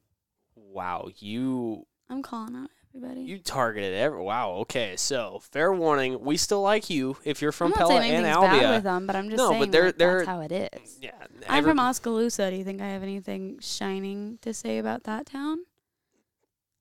Wow, 0.56 1.10
you 1.18 1.86
I'm 2.10 2.22
calling 2.22 2.56
out 2.56 2.70
everybody. 2.97 3.21
you 3.21 3.39
targeted 3.39 3.93
every. 3.93 4.21
Wow, 4.21 4.51
okay. 4.62 4.95
So 4.97 5.39
fair 5.51 5.71
warning, 5.73 6.19
we 6.23 6.38
still 6.38 6.62
like 6.62 6.89
you 6.89 7.17
if 7.23 7.41
you're 7.41 7.51
from 7.51 7.71
I'm 7.73 7.77
Pella 7.77 7.95
and 7.95 8.05
anything's 8.05 8.36
bad 8.38 8.62
Albia. 8.63 8.75
with 8.75 8.83
them, 8.83 9.07
but 9.07 9.15
I'm 9.15 9.29
just 9.29 9.38
No, 9.38 9.57
but 9.57 9.71
they're- 9.71 9.86
like, 9.88 9.97
they're- 9.97 10.17
that's 10.17 10.27
how 10.27 10.41
it 10.41 10.51
is. 10.51 10.97
Yeah, 11.01 11.12
I'm 11.47 11.60
every- 11.60 11.71
from 11.71 11.79
Oskaloosa. 11.79 12.49
Do 12.49 12.55
you 12.57 12.63
think 12.63 12.81
I 12.81 12.88
have 12.88 13.03
anything 13.03 13.60
shining 13.62 14.39
to 14.41 14.53
say 14.53 14.77
about 14.79 15.03
that 15.03 15.25
town? 15.25 15.60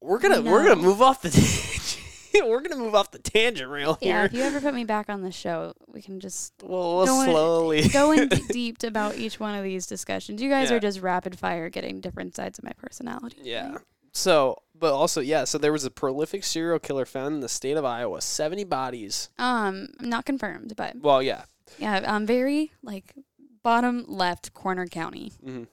We're 0.00 0.18
gonna 0.18 0.42
we're 0.42 0.62
gonna 0.62 0.76
move 0.80 1.00
off 1.02 1.22
the 1.22 1.30
we're 2.46 2.60
gonna 2.60 2.76
move 2.76 2.94
off 2.94 3.10
the 3.10 3.18
tangent 3.18 3.70
rail 3.70 3.96
Yeah, 4.02 4.24
if 4.24 4.34
you 4.34 4.42
ever 4.42 4.60
put 4.60 4.74
me 4.74 4.84
back 4.84 5.08
on 5.08 5.22
the 5.22 5.32
show, 5.32 5.72
we 5.88 6.02
can 6.02 6.20
just 6.20 6.52
We'll, 6.62 6.98
we'll 6.98 7.06
Go 7.06 7.20
in- 7.22 7.30
slowly 7.30 7.88
go 7.88 8.12
in 8.12 8.28
deep 8.50 8.82
about 8.82 9.16
each 9.16 9.40
one 9.40 9.54
of 9.56 9.64
these 9.64 9.86
discussions. 9.86 10.42
You 10.42 10.50
guys 10.50 10.70
Yeah. 10.70 10.76
are 10.76 10.80
just 10.80 11.00
rapid 11.00 11.38
fire 11.38 11.70
getting 11.70 12.00
different 12.00 12.36
sides 12.36 12.58
of 12.58 12.64
my 12.64 12.72
personality. 12.76 13.38
Yeah. 13.42 13.78
So, 14.16 14.62
but 14.74 14.92
also, 14.94 15.20
yeah. 15.20 15.44
So 15.44 15.58
there 15.58 15.72
was 15.72 15.84
a 15.84 15.90
prolific 15.90 16.42
serial 16.42 16.78
killer 16.78 17.04
found 17.04 17.34
in 17.34 17.40
the 17.40 17.48
state 17.48 17.76
of 17.76 17.84
Iowa. 17.84 18.20
Seventy 18.22 18.64
bodies. 18.64 19.28
Um, 19.38 19.88
not 20.00 20.24
confirmed, 20.24 20.72
but 20.76 20.96
Well, 21.00 21.22
yeah. 21.22 21.44
yeah, 21.78 21.98
um, 21.98 22.24
very 22.26 22.72
like 22.82 23.14
bottom 23.62 24.04
left 24.08 24.54
corner 24.54 24.86
county. 24.86 25.32
hmm 25.44 25.64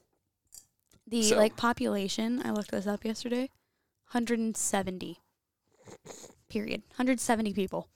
The 1.08 1.23
So- 1.23 1.38
like 1.38 1.56
population, 1.56 2.41
I 2.45 2.51
looked 2.51 2.71
this 2.71 2.86
up 2.88 3.06
yesterday, 3.06 3.49
170. 4.12 5.19
Period. 6.49 6.82
170 6.97 7.53
people. 7.53 7.88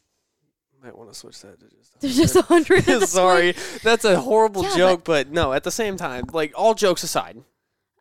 Might 0.83 0.97
want 0.97 1.12
to 1.12 1.17
switch 1.17 1.41
that 1.41 1.60
to 1.60 1.67
just. 1.75 1.99
There's 1.99 2.15
just 2.17 2.36
100. 2.36 2.83
Sorry, 3.07 3.53
that's 3.83 4.05
a 4.05 4.19
horrible 4.21 4.63
Yeah, 4.63 4.75
joke, 4.77 5.03
but, 5.03 5.29
no. 5.29 5.51
At 5.53 5.63
the 5.63 5.71
same 5.71 5.97
time, 5.97 6.25
like 6.31 6.53
all 6.55 6.73
jokes 6.73 7.03
aside. 7.03 7.38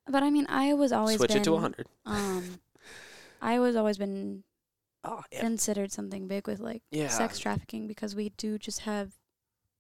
But 0.09 0.23
I 0.23 0.31
mean, 0.31 0.47
I 0.49 0.73
was 0.75 0.93
always 0.93 1.17
switch 1.17 1.29
been 1.33 1.39
it 1.39 1.45
to 1.45 1.57
hundred. 1.59 1.87
um 2.05 2.59
was 3.43 3.77
always 3.77 3.99
been 3.99 4.45
Oh, 5.05 5.23
yeah. 5.31 5.41
considered 5.41 5.93
something 5.93 6.27
big 6.27 6.49
with 6.49 6.59
like 6.59 6.83
Yeah. 6.91 7.09
sex 7.09 7.39
trafficking 7.39 7.87
because 7.87 8.17
we 8.17 8.31
do 8.31 8.59
just 8.59 8.81
have 8.81 9.13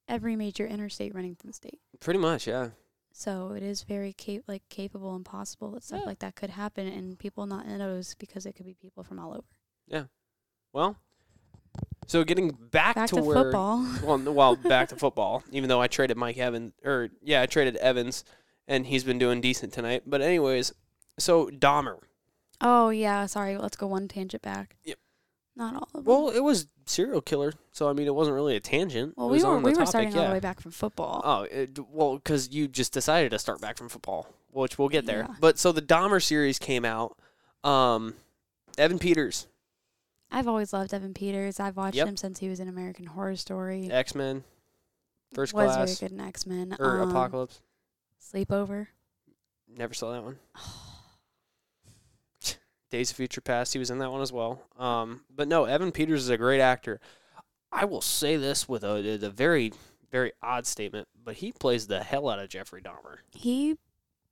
every 0.07 0.37
major 0.37 0.65
interstate 0.67 1.15
running 1.15 1.35
through 1.35 1.49
the 1.51 1.55
state. 1.55 1.81
Pretty 1.99 2.21
much, 2.21 2.47
yeah. 2.47 2.71
So 3.12 3.53
it 3.53 3.62
is 3.62 3.83
very 3.83 4.12
cap- 4.12 4.43
like 4.47 4.62
capable 4.69 5.17
and 5.17 5.25
possible 5.25 5.71
that 5.73 5.83
stuff 5.83 6.01
Yeah. 6.03 6.07
like 6.07 6.19
that 6.21 6.37
could 6.37 6.51
happen 6.51 6.87
and 6.87 7.19
people 7.19 7.47
not 7.47 7.67
knows 7.67 8.15
because 8.15 8.47
it 8.47 8.53
could 8.53 8.67
be 8.67 8.75
people 8.75 9.03
from 9.03 9.19
all 9.19 9.33
over. 9.33 9.47
Yeah. 9.89 10.05
Well, 10.73 10.97
so 12.07 12.23
getting 12.23 12.51
back, 12.51 12.95
Back 12.95 13.09
to, 13.11 13.17
to, 13.17 13.23
where. 13.23 13.37
football. 13.37 13.85
Well, 14.05 14.33
well, 14.33 14.55
back 14.57 14.91
to 14.91 14.97
football. 15.05 15.43
Even 15.51 15.69
though 15.69 15.81
I 15.81 15.89
traded 15.89 16.17
Mike 16.17 16.39
Evans, 16.39 16.73
or 16.85 17.09
yeah, 17.23 17.43
I 17.43 17.47
traded 17.47 17.77
Evans, 17.77 18.23
and 18.68 18.87
he's 18.87 19.05
been 19.05 19.18
doing 19.18 19.40
decent 19.40 19.72
tonight. 19.72 20.02
But 20.07 20.22
anyways, 20.22 20.72
so 21.18 21.46
Dahmer. 21.46 21.98
Oh 22.61 22.90
yeah, 22.90 23.26
sorry. 23.26 23.57
Let's 23.59 23.76
go 23.76 23.87
one 23.87 24.09
tangent 24.09 24.42
back. 24.42 24.76
Yep. 24.85 24.98
Not 25.57 25.74
all 25.74 25.88
of 25.94 26.05
them. 26.05 26.05
Well, 26.05 26.29
it 26.31 26.40
was 26.40 26.66
serial 26.85 27.20
killer, 27.22 27.55
so 27.72 27.88
I 27.88 27.92
mean, 27.92 28.07
it 28.07 28.14
wasn't 28.14 28.35
really 28.35 28.57
a 28.57 28.61
tangent. 28.61 29.14
Well, 29.16 29.29
it 29.29 29.31
we 29.31 29.37
was 29.37 29.44
were 29.44 29.50
on 29.50 29.62
the 29.62 29.66
we 29.66 29.72
were 29.72 29.76
topic, 29.79 29.88
starting 29.88 30.12
yeah. 30.12 30.20
all 30.20 30.26
the 30.29 30.33
way 30.35 30.40
back 30.40 30.61
from 30.61 30.70
football. 30.70 31.22
Oh, 31.24 31.42
it, 31.42 31.79
well, 31.90 32.16
because 32.16 32.50
you 32.52 32.68
just 32.68 32.92
decided 32.92 33.31
to 33.31 33.38
start 33.38 33.61
back 33.61 33.79
from 33.79 33.88
football, 33.88 34.29
which 34.50 34.79
we'll 34.79 34.88
get 34.88 35.07
there. 35.07 35.26
Yeah. 35.29 35.35
But 35.40 35.59
so 35.59 35.72
the 35.72 35.83
Dahmer 35.83 36.22
series 36.22 36.59
came 36.59 36.85
out. 36.85 37.16
Um, 37.64 38.14
Evan 38.79 38.98
Peters, 38.98 39.46
I've 40.31 40.46
always 40.46 40.72
loved 40.72 40.92
Evan 40.92 41.14
Peters. 41.14 41.59
I've 41.59 41.76
watched 41.76 41.96
Yep. 41.96 42.09
him 42.09 42.16
since 42.16 42.38
he 42.38 42.48
was 42.48 42.61
in 42.61 42.68
American 42.68 43.07
Horror 43.07 43.37
Story. 43.37 43.90
X 43.90 44.14
Men, 44.14 44.44
First 45.35 45.55
was 45.55 45.74
Class, 45.74 45.98
very 45.98 46.11
good 46.11 46.18
in 46.18 46.24
X 46.26 46.46
Men. 46.46 46.76
or 46.79 47.00
um, 47.00 47.11
Apocalypse. 47.11 47.61
Sleepover. 48.22 48.88
Never 49.68 49.94
saw 49.94 50.12
that 50.12 50.22
one. 50.22 50.38
Days 52.90 53.11
of 53.11 53.16
Future 53.16 53.40
Past, 53.40 53.72
he 53.72 53.79
was 53.79 53.90
in 53.90 53.98
that 53.98 54.12
one 54.12 54.22
as 54.22 54.33
well. 54.33 54.62
Um, 54.79 55.22
but 55.35 55.48
no, 55.48 55.64
Evan 55.64 55.92
Peters 55.92 56.22
is 56.22 56.31
a 56.31 56.38
great 56.38 56.61
actor. 56.61 57.00
I 57.72 57.85
will 57.85 58.00
say 58.00 58.37
this 58.37 58.68
with 58.68 58.85
a, 58.85 59.18
a 59.22 59.31
very, 59.31 59.72
very 60.11 60.33
odd 60.42 60.66
statement, 60.66 61.09
but 61.22 61.37
he 61.37 61.52
plays 61.52 61.88
the 61.88 62.02
hell 62.02 62.29
out 62.29 62.38
of 62.38 62.48
Jeffrey 62.48 62.81
Dahmer. 62.81 63.18
He 63.33 63.76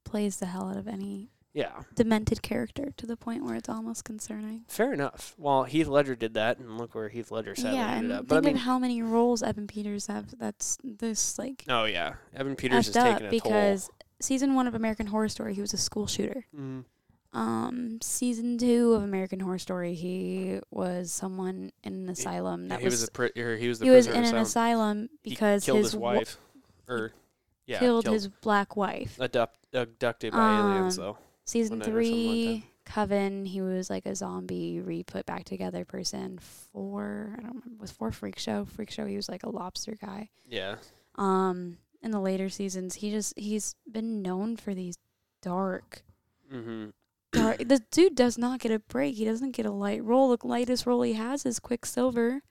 plays 0.05 0.37
the 0.37 0.47
hell 0.47 0.70
out 0.70 0.76
of 0.76 0.87
any 0.87 1.30
Yeah, 1.55 1.83
demented 1.95 2.43
character 2.43 2.93
to 2.97 3.07
the 3.07 3.17
point 3.17 3.45
where 3.45 3.55
it's 3.55 3.69
almost 3.69 4.05
concerning. 4.05 4.65
fair 4.69 4.93
enough. 4.93 5.35
Well, 5.39 5.63
Heath 5.63 5.87
Ledger 5.87 6.17
did 6.17 6.35
that, 6.35 6.59
and 6.59 6.77
look 6.79 6.97
where 6.97 7.09
Heath 7.09 7.31
Ledger 7.31 7.55
sadly 7.55 7.79
yeah, 7.79 7.93
ended 7.93 8.11
and 8.11 8.21
up. 8.21 8.29
But 8.29 8.39
I 8.39 8.41
think 8.41 8.47
mean, 8.47 8.57
of 8.57 8.63
how 8.63 8.79
many 8.81 9.03
roles 9.03 9.41
Evan 9.41 9.69
Peters 9.69 10.09
have. 10.09 10.37
That's 10.37 10.79
this 10.83 11.39
like 11.39 11.65
oh 11.69 11.85
yeah, 11.85 12.15
Evan 12.35 12.57
Peters 12.57 12.91
taking 12.91 13.13
up 13.13 13.23
a 13.23 13.31
because 13.31 13.89
season 14.21 14.55
one 14.55 14.67
of 14.67 14.75
American 14.75 15.07
Horror 15.07 15.29
Story, 15.29 15.55
he 15.55 15.61
was 15.61 15.73
a 15.73 15.79
school 15.79 16.09
shooter. 16.09 16.45
Mm. 16.59 16.85
Um, 17.33 17.99
season 18.01 18.59
two 18.59 18.95
of 18.95 19.03
American 19.03 19.41
Horror 19.41 19.59
Story, 19.59 19.95
he 19.95 20.61
was 20.71 21.11
someone 21.13 21.73
in 21.83 21.95
an 21.95 22.09
asylum 22.09 22.69
that 22.69 22.79
he 22.79 22.85
was, 22.85 22.95
was, 22.95 23.09
a 23.09 23.11
pri- 23.11 23.31
he 23.35 23.69
was 23.69 23.81
the 23.81 23.87
he 23.87 23.91
was 23.91 24.07
in 24.07 24.25
an 24.25 24.37
asylum. 24.37 25.09
because 25.25 25.65
killed 25.65 25.79
his, 25.79 25.93
his, 25.93 25.97
wa- 25.97 26.15
wife, 26.15 26.37
or 26.89 27.13
yeah, 27.67 27.81
killed, 27.81 28.05
killed 28.05 28.15
his 28.15 28.29
black 28.29 28.77
wife. 28.77 29.21
abduct, 29.21 29.55
abducted 29.73 30.33
by 30.33 30.59
aliens 30.59 30.99
Um, 30.99 31.05
though. 31.05 31.19
Season 31.45 31.78
One 31.78 31.78
night 31.80 31.86
like 31.86 31.95
three, 31.95 32.66
Coven, 32.84 33.45
he 33.45 33.61
was 33.61 33.90
like 33.90 34.07
a 34.07 34.14
zombie 34.14 34.80
re 34.80 35.03
put 35.03 35.26
back 35.26 35.45
together 35.45 35.84
person. 35.84 36.38
Four, 36.38 37.34
I 37.38 37.42
don't 37.42 37.57
remember, 37.57 37.80
was 37.80 37.90
four 37.90 38.12
Freak 38.12 38.38
Show. 38.38 38.64
Freak 38.64 38.90
Show, 38.90 39.07
he 39.07 39.16
was 39.16 39.28
like 39.28 39.42
a 39.42 39.51
lobster 39.51 39.97
guy. 40.01 40.30
Yeah, 40.49 40.76
Um, 41.16 41.78
in 42.03 42.11
the 42.11 42.20
later 42.20 42.49
seasons, 42.49 42.97
he 42.97 43.11
just 43.11 43.38
he's 43.38 43.74
been 43.90 44.22
known 44.22 44.57
for 44.57 44.74
these 44.74 44.99
dark, 45.42 46.03
mm-hmm. 46.53 46.90
dark. 47.32 47.59
the 47.59 47.80
dude 47.90 48.14
does 48.14 48.36
not 48.38 48.61
get 48.61 48.72
a 48.72 48.78
break. 48.78 49.14
He 49.14 49.24
doesn't 49.24 49.53
get 49.53 49.66
a 49.66 49.70
light 49.70 50.05
role. 50.05 50.36
The 50.36 50.47
lightest 50.47 50.86
role 50.86 51.03
he 51.03 51.14
has 51.14 51.47
is 51.47 51.59
Quicksilver. 51.59 52.42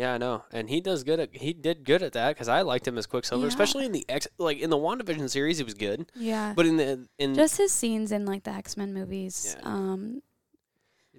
Yeah, 0.00 0.14
I 0.14 0.18
know, 0.18 0.44
and 0.50 0.70
he 0.70 0.80
does 0.80 1.04
good 1.04 1.20
at 1.20 1.36
he 1.36 1.52
did 1.52 1.84
good 1.84 2.02
at 2.02 2.14
that 2.14 2.30
because 2.30 2.48
I 2.48 2.62
liked 2.62 2.88
him 2.88 2.96
as 2.96 3.04
Quicksilver, 3.04 3.42
Yeah. 3.44 3.48
especially 3.48 3.84
in 3.84 3.92
the 3.92 4.06
X 4.08 4.26
like 4.38 4.58
in 4.58 4.70
the 4.70 4.78
WandaVision 4.78 5.28
series, 5.28 5.58
he 5.58 5.64
was 5.64 5.74
good. 5.74 6.10
Yeah. 6.14 6.54
But 6.56 6.64
in 6.64 6.78
the 6.78 7.06
in 7.18 7.34
Just 7.34 7.58
his 7.58 7.70
scenes 7.70 8.10
in 8.10 8.24
like 8.24 8.44
the 8.44 8.50
X 8.50 8.78
Men 8.78 8.94
movies. 8.94 9.56
Yeah. 9.60 9.66
Um, 9.68 10.22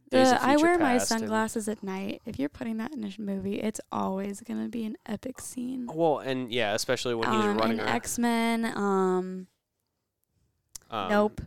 the 0.09 0.37
I 0.41 0.55
wear 0.57 0.79
my 0.79 0.97
sunglasses 0.97 1.69
at 1.69 1.83
night. 1.83 2.23
If 2.25 2.39
you're 2.39 2.49
putting 2.49 2.77
that 2.77 2.91
in 2.91 3.03
a 3.03 3.11
movie, 3.21 3.59
it's 3.61 3.79
always 3.91 4.41
gonna 4.41 4.67
be 4.67 4.83
an 4.85 4.97
epic 5.05 5.39
scene. 5.39 5.85
well, 5.93 6.17
and 6.17 6.51
yeah, 6.51 6.73
especially 6.73 7.13
when 7.13 7.31
he's 7.31 7.45
um, 7.45 7.57
running 7.59 7.79
and 7.79 7.87
around. 7.87 7.95
X 7.95 8.17
Men. 8.17 8.65
Um, 8.65 9.47
um, 10.89 11.09
Nope 11.09 11.41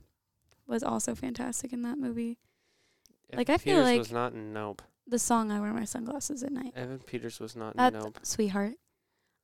was 0.68 0.85
also 0.85 1.14
fantastic 1.16 1.72
in 1.72 1.82
that 1.82 1.99
movie. 1.99 2.39
Like, 3.35 3.51
I 3.51 3.59
feel 3.59 3.74
Peters 3.74 3.85
like- 3.85 3.99
was 3.99 4.12
not 4.12 4.32
in 4.35 4.53
Nope. 4.53 4.82
The 5.07 5.19
song 5.19 5.51
"I 5.51 5.61
Wear 5.61 5.73
My 5.73 5.85
Sunglasses 5.85 6.43
at 6.43 6.53
Night." 6.53 6.73
Evan 6.77 6.99
Peters 7.01 7.39
was 7.41 7.55
not 7.57 7.77
That 7.77 7.93
Nope. 7.93 8.19
sweetheart. 8.23 8.75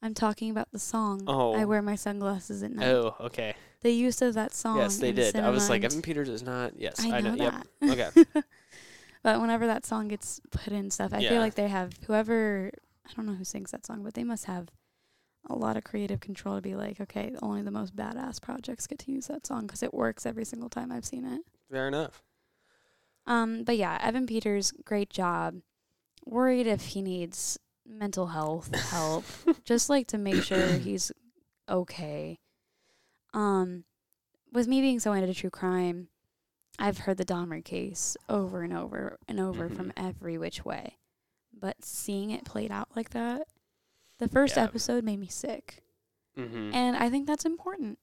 I'm 0.02 0.14
talking 0.14 0.50
about 0.50 0.68
the 0.72 0.78
song 0.78 1.22
Oh. 1.26 1.52
"I 1.54 1.64
Wear 1.66 1.82
My 1.82 1.94
Sunglasses 1.96 2.62
at 2.62 2.72
Night." 2.72 2.86
Oh, 2.88 3.14
okay. 3.20 3.54
The 3.82 3.90
use 3.92 4.22
of 4.22 4.34
that 4.34 4.54
song. 4.54 4.78
yes, 4.78 4.96
they 4.98 5.12
did. 5.12 5.36
I 5.36 5.50
was 5.50 5.68
like, 5.70 5.84
Evan 5.84 6.02
Peters 6.02 6.28
is 6.28 6.42
not. 6.42 6.78
Yes, 6.78 7.00
I 7.04 7.16
I 7.18 7.20
know, 7.20 7.34
know. 7.34 7.50
that. 7.50 7.66
Yep. 7.80 8.14
Okay. 8.14 8.42
but 9.22 9.40
whenever 9.40 9.66
that 9.66 9.84
song 9.86 10.08
gets 10.08 10.40
put 10.50 10.72
in 10.72 10.90
stuff, 10.90 11.12
I 11.12 11.18
Yeah. 11.18 11.30
feel 11.30 11.40
like 11.40 11.54
they 11.54 11.68
have 11.68 11.92
whoever 12.06 12.70
I 13.08 13.12
don't 13.14 13.26
know 13.26 13.34
who 13.34 13.44
sings 13.44 13.70
that 13.72 13.84
song, 13.86 14.02
but 14.04 14.14
they 14.14 14.22
must 14.24 14.44
have 14.44 14.68
a 15.48 15.54
lot 15.56 15.76
of 15.76 15.82
creative 15.84 16.20
control 16.20 16.56
to 16.56 16.62
be 16.62 16.76
like, 16.76 17.00
okay, 17.00 17.34
only 17.42 17.60
the 17.62 17.70
most 17.70 17.96
badass 17.96 18.40
projects 18.40 18.86
get 18.86 18.98
to 19.00 19.10
use 19.10 19.26
that 19.26 19.46
song 19.46 19.66
because 19.66 19.82
it 19.82 19.92
works 19.92 20.24
every 20.26 20.44
single 20.44 20.68
time 20.68 20.92
I've 20.92 21.04
seen 21.06 21.24
it. 21.24 21.40
Fair 21.70 21.88
enough. 21.88 22.22
Um, 23.26 23.64
but 23.64 23.76
yeah, 23.76 23.98
Evan 24.02 24.26
Peters, 24.26 24.72
great 24.84 25.10
job. 25.10 25.56
Worried 26.26 26.66
if 26.66 26.82
he 26.86 27.02
needs 27.02 27.58
mental 27.86 28.28
health 28.28 28.74
help, 28.90 29.24
just 29.64 29.88
like 29.90 30.06
to 30.08 30.18
make 30.18 30.42
sure 30.42 30.66
he's 30.78 31.12
okay. 31.68 32.38
Um, 33.32 33.84
with 34.52 34.66
me 34.68 34.80
being 34.80 35.00
so 35.00 35.12
into 35.12 35.32
true 35.34 35.50
crime, 35.50 36.08
I've 36.78 36.98
heard 36.98 37.16
the 37.18 37.24
Dahmer 37.24 37.64
case 37.64 38.16
over 38.28 38.62
and 38.62 38.72
over 38.72 39.18
and 39.28 39.38
over 39.40 39.68
from 39.68 39.92
every 39.96 40.38
which 40.38 40.64
way. 40.64 40.96
But 41.52 41.84
seeing 41.84 42.30
it 42.30 42.44
played 42.44 42.70
out 42.72 42.88
like 42.96 43.10
that, 43.10 43.42
the 44.18 44.28
first 44.28 44.56
Yeah. 44.56 44.64
episode 44.64 45.04
made 45.04 45.18
me 45.20 45.28
sick. 45.28 45.82
Mm-hmm. 46.38 46.74
And 46.74 46.96
I 46.96 47.10
think 47.10 47.26
that's 47.26 47.44
important. 47.44 47.98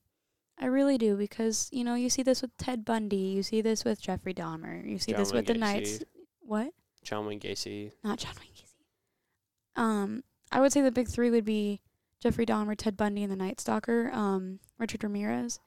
I 0.60 0.66
really 0.66 0.98
do 0.98 1.16
because, 1.16 1.68
you 1.72 1.84
know, 1.84 1.94
you 1.94 2.10
see 2.10 2.22
this 2.22 2.42
with 2.42 2.56
Ted 2.56 2.84
Bundy, 2.84 3.16
you 3.16 3.42
see 3.42 3.60
this 3.60 3.84
with 3.84 4.00
Jeffrey 4.00 4.34
Dahmer, 4.34 4.84
you 4.88 4.98
see 4.98 5.12
this 5.12 5.28
John 5.30 5.36
with 5.36 5.46
the 5.46 5.52
Wayne 5.52 5.60
Knights. 5.60 6.02
What? 6.40 6.72
John 7.04 7.26
Wayne 7.26 7.38
Gacy. 7.40 7.92
Not 8.02 8.18
John 8.18 8.34
Wayne 8.40 8.50
Gacy. 8.52 9.80
Um, 9.80 10.24
I 10.50 10.60
would 10.60 10.72
say 10.72 10.80
the 10.80 10.90
big 10.90 11.08
three 11.08 11.30
would 11.30 11.44
be 11.44 11.80
Jeffrey 12.20 12.44
Dahmer, 12.44 12.76
Ted 12.76 12.96
Bundy, 12.96 13.22
and 13.22 13.30
the 13.30 13.36
Night 13.36 13.60
Stalker. 13.60 14.10
Um, 14.12 14.58
Richard 14.78 15.04
Ramirez. 15.04 15.60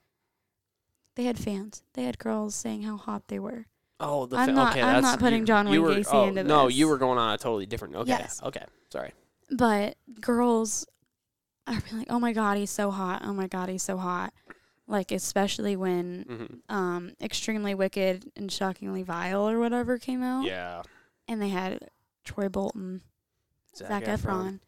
They 1.16 1.24
had 1.24 1.38
fans. 1.40 1.84
They 1.94 2.04
had 2.04 2.20
girls 2.20 2.56
saying 2.56 2.84
how 2.84 2.98
hot 2.98 3.24
they 3.28 3.40
were. 3.40 3.68
Oh, 4.00 4.26
the 4.26 4.38
I'm 4.38 4.56
not- 4.56 4.72
okay, 4.72 4.82
I'm 4.82 4.96
that's, 4.96 5.04
not 5.04 5.20
putting 5.20 5.42
you- 5.42 5.46
John 5.46 5.68
you 5.68 5.84
Wayne 5.84 5.96
were, 5.96 6.02
Gacy 6.02 6.14
oh, 6.14 6.28
into 6.28 6.44
No, 6.44 6.68
you 6.68 6.88
were 6.88 6.98
going 6.98 7.18
on 7.18 7.34
a 7.34 7.38
totally 7.38 7.66
different. 7.66 7.96
Okay. 7.96 8.10
Yes. 8.10 8.42
Okay. 8.44 8.66
Sorry. 8.90 9.14
But 9.52 9.96
girls 10.20 10.86
are 11.68 11.80
being 11.82 12.00
like, 12.00 12.08
"Oh 12.10 12.20
my 12.20 12.34
god, 12.34 12.58
he's 12.58 12.72
so 12.72 12.90
hot! 12.90 13.22
Oh 13.24 13.34
my 13.34 13.48
god, 13.48 13.70
he's 13.70 13.84
so 13.84 13.98
hot!" 13.98 14.34
Like 14.92 15.12
especially 15.12 15.76
when 15.78 16.26
Mm-hmm. 16.30 16.76
um, 16.76 17.12
extremely 17.22 17.74
wicked 17.74 18.26
and 18.36 18.52
shockingly 18.52 19.04
vile 19.04 19.48
or 19.48 19.58
whatever 19.60 19.98
came 19.98 20.22
out, 20.22 20.46
Yeah. 20.46 20.82
and 21.28 21.42
they 21.42 21.48
had 21.50 21.90
Troy 22.26 22.50
Bolton, 22.50 23.02
Zac, 23.76 23.88
Zac 23.88 24.04
Efron. 24.04 24.60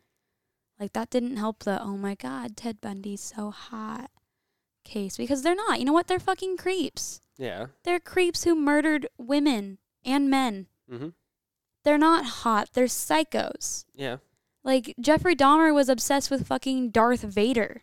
Like 0.79 0.93
that 0.93 1.09
didn't 1.09 1.35
help 1.37 1.63
the 1.63 1.81
oh 1.81 1.97
my 1.97 2.15
god, 2.15 2.55
Ted 2.55 2.79
Bundy's 2.79 3.19
so 3.21 3.51
hot 3.51 4.09
case 4.85 5.17
because 5.17 5.41
they're 5.41 5.55
not. 5.55 5.79
You 5.79 5.85
know 5.85 5.93
what? 5.93 6.07
They're 6.07 6.19
fucking 6.19 6.55
creeps. 6.57 7.19
Yeah. 7.37 7.67
They're 7.83 7.99
creeps 7.99 8.43
who 8.45 8.55
murdered 8.55 9.07
women 9.17 9.77
and 10.05 10.29
men. 10.29 10.67
Mm-hmm. 10.91 11.09
They're 11.83 11.97
not 11.97 12.25
hot. 12.25 12.69
They're 12.73 12.85
psychos. 12.85 13.83
Yeah. 13.93 14.17
Like 14.63 14.93
Jeffrey 15.01 15.35
Dahmer 15.35 15.73
was 15.73 15.89
obsessed 15.89 16.31
with 16.31 16.47
fucking 16.47 16.91
Darth 16.91 17.21
Vader. 17.23 17.81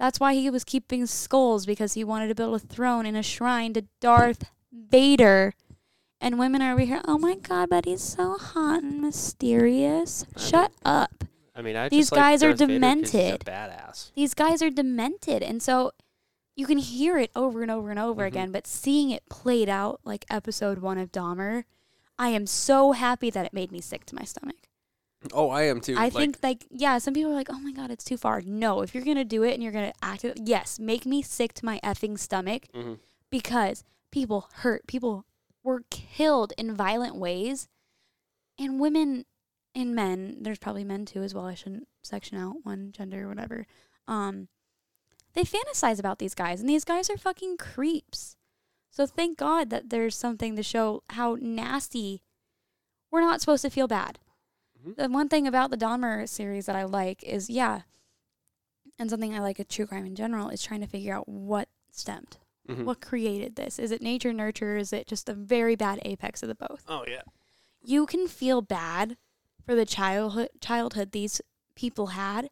That's 0.00 0.18
why 0.18 0.32
he 0.34 0.48
was 0.48 0.64
keeping 0.64 1.04
skulls 1.04 1.66
because 1.66 1.92
he 1.92 2.04
wanted 2.04 2.28
to 2.28 2.34
build 2.34 2.54
a 2.54 2.58
throne 2.58 3.04
and 3.04 3.16
a 3.18 3.22
shrine 3.22 3.74
to 3.74 3.84
Darth 4.00 4.44
Vader. 4.72 5.52
And 6.22 6.38
women 6.38 6.62
are 6.62 6.72
over 6.72 6.80
here, 6.80 7.02
oh 7.06 7.18
my 7.18 7.34
god, 7.34 7.68
but 7.68 7.84
he's 7.84 8.00
so 8.02 8.38
hot 8.38 8.82
and 8.82 9.02
mysterious. 9.02 10.24
I 10.36 10.40
Shut 10.40 10.72
up. 10.86 11.24
I 11.54 11.60
mean, 11.62 11.76
I 11.76 11.90
These 11.90 12.06
just 12.06 12.12
like 12.12 12.18
guys 12.18 12.42
are 12.42 12.48
Darth 12.54 12.60
Vader 12.60 12.80
'cause 12.80 13.10
he's 13.10 13.14
a 13.14 13.28
demented. 13.32 13.40
badass. 13.44 14.12
These 14.14 14.34
guys 14.34 14.62
are 14.62 14.70
demented. 14.70 15.42
And 15.42 15.62
so 15.62 15.92
you 16.56 16.66
can 16.66 16.78
hear 16.78 17.18
it 17.18 17.30
over 17.36 17.60
and 17.62 17.70
over 17.70 17.90
and 17.90 17.98
over 17.98 18.22
Mhm. 18.22 18.26
again, 18.26 18.52
but 18.52 18.66
seeing 18.66 19.10
it 19.10 19.28
played 19.28 19.68
out 19.68 20.00
like 20.04 20.24
episode 20.30 20.78
one 20.78 20.96
of 20.96 21.12
Dahmer, 21.12 21.64
I 22.18 22.30
am 22.30 22.46
so 22.46 22.92
happy 22.92 23.28
that 23.30 23.44
it 23.46 23.52
made 23.52 23.70
me 23.70 23.80
sick 23.82 24.04
to 24.06 24.14
my 24.14 24.24
stomach. 24.24 24.56
Oh, 25.32 25.50
I 25.50 25.62
am 25.64 25.80
too. 25.80 25.94
I 25.96 26.04
like, 26.04 26.12
think 26.12 26.38
like 26.42 26.66
yeah, 26.70 26.98
some 26.98 27.12
people 27.12 27.30
are 27.30 27.34
like, 27.34 27.50
"Oh 27.50 27.60
my 27.60 27.72
god, 27.72 27.90
it's 27.90 28.04
too 28.04 28.16
far." 28.16 28.40
No, 28.40 28.80
if 28.80 28.94
you're 28.94 29.04
going 29.04 29.16
to 29.16 29.24
do 29.24 29.42
it 29.42 29.52
and 29.52 29.62
you're 29.62 29.72
going 29.72 29.90
to 29.90 29.98
act 30.04 30.24
it, 30.24 30.38
yes, 30.44 30.78
make 30.78 31.04
me 31.04 31.20
sick 31.20 31.52
to 31.54 31.64
my 31.64 31.78
effing 31.84 32.18
stomach 32.18 32.68
hmm 32.72 32.94
because 33.30 33.84
people 34.10 34.48
hurt, 34.54 34.86
people 34.86 35.24
were 35.62 35.84
killed 35.90 36.52
in 36.58 36.74
violent 36.74 37.16
ways. 37.16 37.68
And 38.58 38.80
women 38.80 39.24
and 39.74 39.94
men, 39.94 40.38
there's 40.40 40.58
probably 40.58 40.84
men 40.84 41.06
too 41.06 41.22
as 41.22 41.32
well. 41.32 41.46
I 41.46 41.54
shouldn't 41.54 41.88
section 42.02 42.36
out 42.36 42.56
one 42.64 42.92
gender 42.92 43.24
or 43.24 43.28
whatever. 43.28 43.66
Um 44.08 44.48
they 45.34 45.42
fantasize 45.44 46.00
about 46.00 46.18
these 46.18 46.34
guys 46.34 46.60
and 46.60 46.68
these 46.68 46.84
guys 46.84 47.08
are 47.08 47.16
fucking 47.16 47.56
creeps. 47.56 48.36
So 48.90 49.06
thank 49.06 49.38
God 49.38 49.70
that 49.70 49.90
there's 49.90 50.16
something 50.16 50.56
to 50.56 50.62
show 50.62 51.04
how 51.10 51.36
nasty 51.40 52.22
we're 53.10 53.20
not 53.20 53.40
supposed 53.40 53.62
to 53.62 53.70
feel 53.70 53.86
bad. 53.86 54.18
Mhm. 54.84 54.96
The 54.96 55.08
one 55.08 55.28
thing 55.28 55.46
about 55.46 55.70
the 55.70 55.76
Dahmer 55.76 56.28
series 56.28 56.66
that 56.66 56.76
I 56.76 56.84
like 56.84 57.22
is 57.22 57.50
yeah, 57.50 57.82
and 58.98 59.10
something 59.10 59.34
I 59.34 59.40
like 59.40 59.58
with 59.58 59.68
true 59.68 59.86
crime 59.86 60.06
in 60.06 60.14
general 60.14 60.48
is 60.48 60.62
trying 60.62 60.80
to 60.80 60.86
figure 60.86 61.14
out 61.14 61.28
what 61.28 61.68
stemmed. 61.90 62.38
Mhm. 62.68 62.84
What 62.84 63.00
created 63.00 63.56
this? 63.56 63.78
Is 63.78 63.90
it 63.90 64.02
nature 64.02 64.32
nurture? 64.32 64.76
Is 64.76 64.92
it 64.92 65.06
just 65.06 65.28
a 65.28 65.34
very 65.34 65.74
bad 65.76 66.00
apex 66.04 66.42
of 66.42 66.48
the 66.48 66.54
both? 66.54 66.84
Oh 66.88 67.04
yeah. 67.06 67.22
You 67.82 68.06
can 68.06 68.28
feel 68.28 68.62
bad 68.62 69.16
for 69.64 69.74
the 69.74 69.86
childhood 69.86 70.50
childhood 70.60 71.12
these 71.12 71.40
people 71.74 72.08
had. 72.08 72.50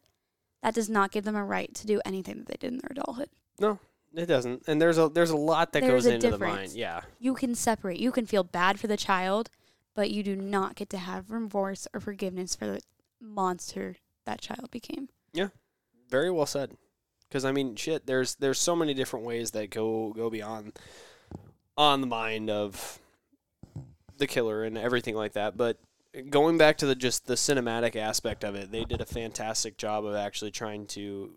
That 0.61 0.73
does 0.73 0.89
not 0.89 1.11
give 1.11 1.23
them 1.23 1.35
a 1.35 1.45
right 1.45 1.73
to 1.75 1.87
do 1.87 2.01
anything 2.03 2.37
that 2.39 2.47
they 2.47 2.57
did 2.59 2.73
in 2.73 2.79
their 2.79 2.91
adulthood. 2.91 3.29
No, 3.59 3.79
it 4.13 4.25
doesn't. 4.25 4.63
And 4.67 4.81
there's 4.81 4.97
a 4.97 5.07
there's 5.07 5.29
a 5.29 5.37
lot 5.37 5.71
that 5.71 5.81
There's 5.81 6.03
goes 6.03 6.05
a 6.07 6.15
into 6.15 6.31
the 6.31 6.37
mind. 6.39 6.73
Yeah. 6.73 7.01
You 7.19 7.33
can 7.33 7.55
separate. 7.55 7.99
You 7.99 8.11
can 8.11 8.25
feel 8.25 8.43
bad 8.43 8.79
for 8.79 8.87
the 8.87 8.97
child, 8.97 9.49
but 9.95 10.11
you 10.11 10.23
do 10.23 10.35
not 10.35 10.75
get 10.75 10.89
to 10.91 10.97
have 10.97 11.31
remorse 11.31 11.87
or 11.93 11.99
forgiveness 11.99 12.55
for 12.55 12.67
the 12.67 12.81
monster 13.21 13.95
that 14.25 14.41
child 14.41 14.71
became. 14.71 15.09
Yeah. 15.33 15.49
Very 16.09 16.31
well 16.31 16.45
said. 16.45 16.71
Because 17.27 17.45
I 17.45 17.51
mean, 17.51 17.75
shit. 17.75 18.05
There's 18.05 18.35
there's 18.35 18.59
so 18.59 18.75
many 18.75 18.93
different 18.93 19.25
ways 19.25 19.51
that 19.51 19.69
go 19.69 20.13
go 20.13 20.29
beyond 20.29 20.79
on 21.77 22.01
the 22.01 22.07
mind 22.07 22.49
of 22.49 22.99
the 24.17 24.27
killer 24.27 24.63
and 24.63 24.77
everything 24.77 25.15
like 25.15 25.33
that. 25.33 25.55
But 25.55 25.77
going 26.29 26.57
back 26.57 26.77
to 26.77 26.85
the 26.85 26.95
just 26.95 27.27
the 27.27 27.35
cinematic 27.35 27.95
aspect 27.95 28.43
of 28.43 28.55
it, 28.55 28.71
they 28.71 28.83
did 28.83 29.01
a 29.01 29.05
fantastic 29.05 29.77
job 29.77 30.05
of 30.05 30.15
actually 30.15 30.51
trying 30.51 30.87
to 30.87 31.31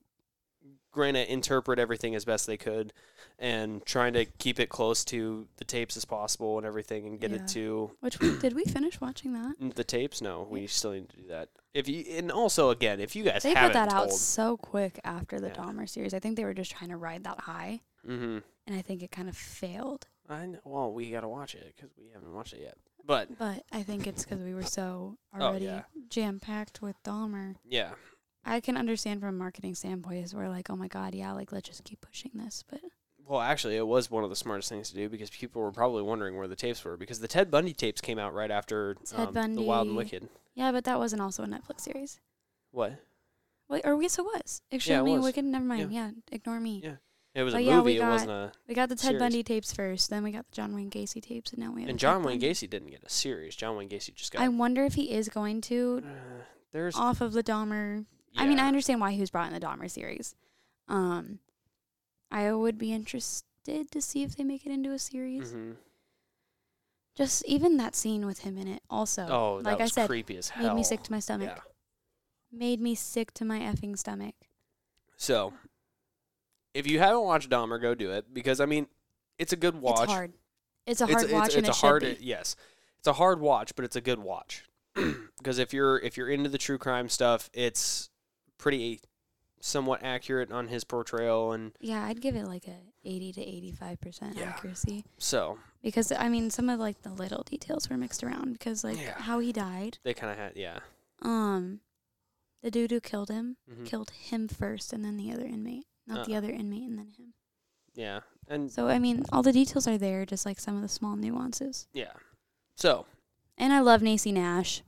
granted 0.92 1.28
interpret 1.28 1.78
everything 1.78 2.14
as 2.14 2.24
best 2.24 2.46
they 2.46 2.56
could 2.56 2.92
and 3.38 3.84
trying 3.86 4.12
to 4.12 4.24
keep 4.24 4.60
it 4.60 4.68
close 4.68 5.04
to 5.06 5.46
the 5.56 5.64
tapes 5.64 5.96
as 5.96 6.04
possible 6.04 6.58
and 6.58 6.66
everything 6.66 7.06
and 7.06 7.18
get 7.18 7.30
Yeah. 7.30 7.38
it 7.38 7.48
to 7.48 7.90
Which 8.00 8.20
we, 8.20 8.36
did 8.38 8.52
we 8.52 8.64
finish 8.64 9.00
watching 9.00 9.32
that? 9.32 9.74
the 9.74 9.84
tapes 9.84 10.20
no 10.20 10.46
we 10.48 10.66
still 10.66 10.92
need 10.92 11.08
to 11.08 11.16
do 11.16 11.26
that 11.28 11.48
if 11.74 11.88
you 11.88 12.04
and 12.10 12.30
also 12.30 12.68
again 12.70 13.00
if 13.00 13.16
you 13.16 13.24
guys 13.24 13.42
They 13.42 13.54
put 13.54 13.72
that 13.72 13.90
out 13.92 14.12
so 14.12 14.56
quick 14.58 15.00
after 15.02 15.40
the 15.40 15.48
Yeah. 15.48 15.54
Dahmer 15.54 15.88
series. 15.88 16.12
I 16.14 16.18
think 16.18 16.36
they 16.36 16.44
were 16.44 16.54
just 16.54 16.70
trying 16.70 16.90
to 16.90 16.96
ride 16.98 17.24
that 17.24 17.40
high, 17.40 17.80
mm-hmm. 18.06 18.38
and 18.66 18.76
I 18.76 18.82
think 18.82 19.02
it 19.02 19.10
kind 19.10 19.28
of 19.30 19.36
failed. 19.36 20.06
I 20.28 20.46
know, 20.46 20.58
well 20.64 20.92
we 20.92 21.10
gotta 21.10 21.28
watch 21.28 21.54
it 21.54 21.72
because 21.74 21.90
we 21.98 22.10
haven't 22.12 22.32
watched 22.32 22.52
it 22.52 22.60
yet 22.60 22.76
but 23.04 23.36
But 23.38 23.64
I 23.72 23.82
think 23.82 24.06
it's 24.06 24.24
because 24.24 24.40
we 24.42 24.54
were 24.54 24.62
so 24.62 25.16
Oh, 25.34 25.40
already 25.40 25.64
yeah. 25.64 25.82
jam 26.08 26.38
packed 26.38 26.80
with 26.82 27.02
Dahmer. 27.02 27.56
yeah 27.64 27.92
I 28.44 28.60
can 28.60 28.76
understand 28.76 29.20
from 29.20 29.30
a 29.30 29.38
marketing 29.38 29.74
standpoint 29.74 30.24
is 30.24 30.34
we're 30.34 30.48
like, 30.48 30.68
oh 30.70 30.76
my 30.76 30.88
god, 30.88 31.14
yeah, 31.14 31.32
like 31.32 31.52
let's 31.52 31.68
just 31.68 31.84
keep 31.84 32.00
pushing 32.00 32.32
this. 32.34 32.64
But 32.68 32.80
well 33.26 33.40
actually 33.40 33.76
it 33.76 33.86
was 33.86 34.10
one 34.10 34.24
of 34.24 34.30
the 34.30 34.36
smartest 34.36 34.68
things 34.68 34.90
to 34.90 34.96
do 34.96 35.08
because 35.08 35.30
people 35.30 35.62
were 35.62 35.70
probably 35.70 36.02
wondering 36.02 36.36
where 36.36 36.48
the 36.48 36.56
tapes 36.56 36.84
were 36.84 36.96
because 36.96 37.20
the 37.20 37.28
Ted 37.28 37.50
Bundy 37.50 37.72
tapes 37.72 38.00
came 38.00 38.18
out 38.18 38.34
right 38.34 38.50
after 38.50 38.96
Ted 39.08 39.36
um, 39.36 39.54
the 39.54 39.62
Wild 39.62 39.86
and 39.86 39.96
Wicked 39.96 40.28
yeah, 40.54 40.72
but 40.72 40.84
that 40.84 40.98
wasn't 40.98 41.22
also 41.22 41.44
a 41.44 41.46
Netflix 41.46 41.80
series. 41.80 42.20
what 42.72 42.94
Wait, 43.68 43.82
or 43.86 44.02
yes, 44.02 44.18
it 44.18 44.22
was. 44.22 44.60
Extremely 44.70 45.12
was. 45.12 45.22
Wicked. 45.24 45.44
Never 45.46 45.64
mind. 45.64 45.90
Yeah. 45.92 46.10
ignore 46.30 46.60
me. 46.60 46.82
Yeah. 46.84 46.96
It 47.34 47.42
was 47.42 47.54
But 47.54 47.60
a 47.60 47.64
yeah, 47.64 47.76
movie. 47.78 47.96
It 47.96 48.00
got- 48.00 48.10
wasn't 48.10 48.30
a. 48.32 48.52
We 48.68 48.74
got 48.74 48.90
the 48.90 48.96
Ted 48.96 49.00
Series. 49.12 49.18
Bundy 49.18 49.42
tapes 49.42 49.72
first, 49.72 50.10
then 50.10 50.22
we 50.22 50.30
got 50.30 50.44
the 50.50 50.54
John 50.54 50.74
Wayne 50.74 50.90
Gacy 50.90 51.22
tapes, 51.22 51.52
and 51.52 51.60
now 51.62 51.72
we 51.72 51.80
have. 51.80 51.88
And 51.88 51.98
John 51.98 52.18
Ted 52.18 52.26
Wayne 52.26 52.38
Bundy. 52.40 52.50
Gacy 52.54 52.68
didn't 52.68 52.90
get 52.90 53.02
a 53.02 53.08
series. 53.08 53.56
John 53.56 53.76
Wayne 53.76 53.88
Gacy 53.88 54.14
just 54.14 54.32
got. 54.32 54.42
I 54.42 54.48
wonder 54.48 54.84
if 54.84 54.92
he 54.94 55.10
is 55.10 55.30
going 55.30 55.62
to 55.62 56.02
Uh, 56.04 56.10
there's. 56.72 56.94
off 56.96 57.22
of 57.22 57.32
the 57.32 57.42
Dahmer. 57.42 58.04
I 58.36 58.46
mean. 58.46 58.58
I 58.58 58.66
understand 58.68 59.00
why 59.00 59.12
he 59.12 59.20
was 59.20 59.30
brought 59.30 59.46
in 59.48 59.52
the 59.52 59.60
Dahmer 59.64 59.90
series. 59.90 60.34
Um, 60.88 61.38
I 62.30 62.52
would 62.52 62.78
be 62.78 62.92
interested 62.92 63.90
to 63.90 64.00
see 64.02 64.22
if 64.22 64.36
they 64.36 64.44
make 64.44 64.64
it 64.66 64.72
into 64.72 64.92
a 64.92 64.98
series. 64.98 65.52
Mhm. 65.52 65.76
Just 67.14 67.44
even 67.44 67.76
that 67.76 67.94
scene 67.94 68.24
with 68.24 68.40
him 68.40 68.56
in 68.56 68.66
it, 68.66 68.82
also 68.88 69.26
Oh, 69.28 69.56
that 69.62 69.70
like 69.72 69.80
I 69.80 69.84
was 69.84 69.92
said, 69.92 70.08
creepy 70.08 70.36
as 70.38 70.48
hell. 70.48 70.68
made 70.68 70.74
me 70.76 70.82
sick 70.84 71.02
to 71.02 71.12
my 71.12 71.20
stomach. 71.20 71.50
Yeah. 71.54 71.62
Made 72.50 72.80
me 72.80 72.94
sick 72.94 73.32
to 73.34 73.44
my 73.44 73.60
effing 73.60 73.98
stomach. 73.98 74.34
So, 75.16 75.52
if 76.74 76.86
you 76.86 76.98
haven't 76.98 77.22
watched 77.22 77.50
Dahmer, 77.50 77.80
go 77.80 77.94
do 77.94 78.10
it 78.12 78.32
because 78.32 78.60
I 78.60 78.66
mean, 78.66 78.88
it's 79.38 79.52
a 79.52 79.56
good 79.56 79.76
watch. 79.76 80.00
It's 80.04 80.12
hard. 80.12 80.32
It's 80.86 81.00
a 81.00 81.04
It's 81.04 81.12
hard 81.12 81.30
watch, 81.32 81.46
it's, 81.48 81.54
and 81.56 81.66
it's 81.68 81.76
a 81.76 81.80
hard 81.86 82.16
yes, 82.20 82.56
it's 82.98 83.06
a 83.06 83.12
hard 83.12 83.40
watch, 83.40 83.74
but 83.76 83.84
it's 83.84 83.94
a 83.96 84.00
good 84.00 84.18
watch 84.18 84.64
because 85.36 85.58
if 85.58 85.72
you're 85.74 85.98
if 85.98 86.16
you're 86.16 86.28
into 86.30 86.48
the 86.48 86.58
true 86.58 86.78
crime 86.78 87.08
stuff, 87.10 87.50
it's 87.52 88.08
pretty 88.62 89.00
somewhat 89.60 90.02
accurate 90.02 90.50
on 90.52 90.68
his 90.68 90.84
portrayal, 90.84 91.52
and 91.52 91.72
Yeah, 91.80 92.04
I'd 92.04 92.20
give 92.20 92.34
it 92.36 92.46
like 92.46 92.66
a 92.68 92.78
eighty 93.04 93.32
to 93.32 93.40
eighty-five 93.40 94.00
percent 94.00 94.36
Yeah. 94.36 94.44
accuracy 94.50 95.04
so 95.18 95.58
because 95.82 96.10
I 96.12 96.28
mean 96.28 96.50
some 96.50 96.68
of 96.68 96.78
like 96.80 97.02
the 97.02 97.10
little 97.12 97.42
details 97.42 97.90
were 97.90 97.96
mixed 97.96 98.22
around 98.24 98.52
because 98.54 98.84
like 98.84 98.98
Yeah. 99.00 99.20
how 99.20 99.38
he 99.40 99.52
died. 99.52 99.98
they 100.04 100.14
kind 100.14 100.32
of 100.32 100.38
had 100.38 100.56
yeah. 100.56 100.78
Um, 101.20 101.80
the 102.62 102.70
dude 102.70 102.90
who 102.92 103.00
killed 103.00 103.28
him 103.30 103.56
Mhm. 103.70 103.86
killed 103.86 104.10
him 104.10 104.48
first, 104.48 104.92
and 104.92 105.04
then 105.04 105.16
the 105.16 105.32
other 105.32 105.46
inmate, 105.46 105.86
not 106.06 106.26
the 106.26 106.34
Uh. 106.34 106.38
other 106.38 106.50
inmate, 106.50 106.88
and 106.88 106.98
then 106.98 107.10
him. 107.18 107.34
Yeah, 107.94 108.20
and 108.48 108.70
So 108.72 108.88
I 108.88 108.98
mean, 108.98 109.24
all 109.32 109.42
the 109.42 109.52
details 109.52 109.86
are 109.86 109.98
there, 109.98 110.24
just 110.24 110.46
like 110.46 110.58
some 110.60 110.76
of 110.76 110.82
the 110.82 110.88
small 110.88 111.14
nuances. 111.16 111.86
yeah, 111.92 112.14
so 112.76 113.06
And 113.58 113.72
I 113.72 113.80
love 113.80 114.00
Niecy 114.00 114.32
Nash. 114.32 114.82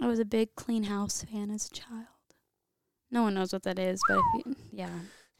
I 0.00 0.06
was 0.06 0.18
a 0.18 0.24
big 0.24 0.54
Clean 0.54 0.84
House 0.84 1.22
fan 1.24 1.50
as 1.50 1.66
a 1.66 1.70
child. 1.70 2.06
No 3.10 3.22
one 3.22 3.34
knows 3.34 3.52
what 3.52 3.62
that 3.64 3.78
is, 3.78 4.00
but 4.08 4.18
if 4.18 4.46
you, 4.46 4.56
yeah, 4.72 4.90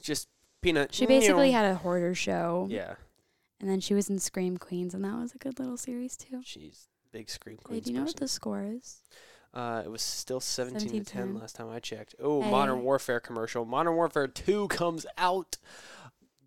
just 0.00 0.28
peanut. 0.60 0.94
she 0.94 1.06
basically 1.06 1.50
had 1.50 1.64
a 1.64 1.74
hoarder 1.74 2.14
show, 2.14 2.66
yeah. 2.70 2.94
and 3.60 3.68
then 3.68 3.80
she 3.80 3.94
was 3.94 4.08
in 4.08 4.18
Scream 4.18 4.56
Queens, 4.56 4.94
and 4.94 5.04
that 5.04 5.16
was 5.16 5.32
a 5.34 5.38
good 5.38 5.58
little 5.58 5.76
series 5.76 6.16
too. 6.16 6.42
She's 6.44 6.88
big 7.12 7.30
scream 7.30 7.58
queens. 7.62 7.84
do 7.84 7.92
you 7.92 7.98
know 7.98 8.04
what 8.04 8.16
the 8.16 8.28
score 8.28 8.62
is? 8.62 9.00
Uh, 9.54 9.82
it 9.82 9.90
was 9.90 10.02
still 10.02 10.38
17 10.38 11.02
to 11.02 11.10
10 11.10 11.28
17-10. 11.28 11.40
last 11.40 11.56
time 11.56 11.70
I 11.70 11.80
checked. 11.80 12.14
Oh, 12.20 12.42
Hey. 12.42 12.50
Modern 12.50 12.82
Warfare 12.82 13.20
commercial. 13.20 13.64
Modern 13.64 13.94
Warfare 13.94 14.28
2 14.28 14.68
comes 14.68 15.06
out. 15.16 15.56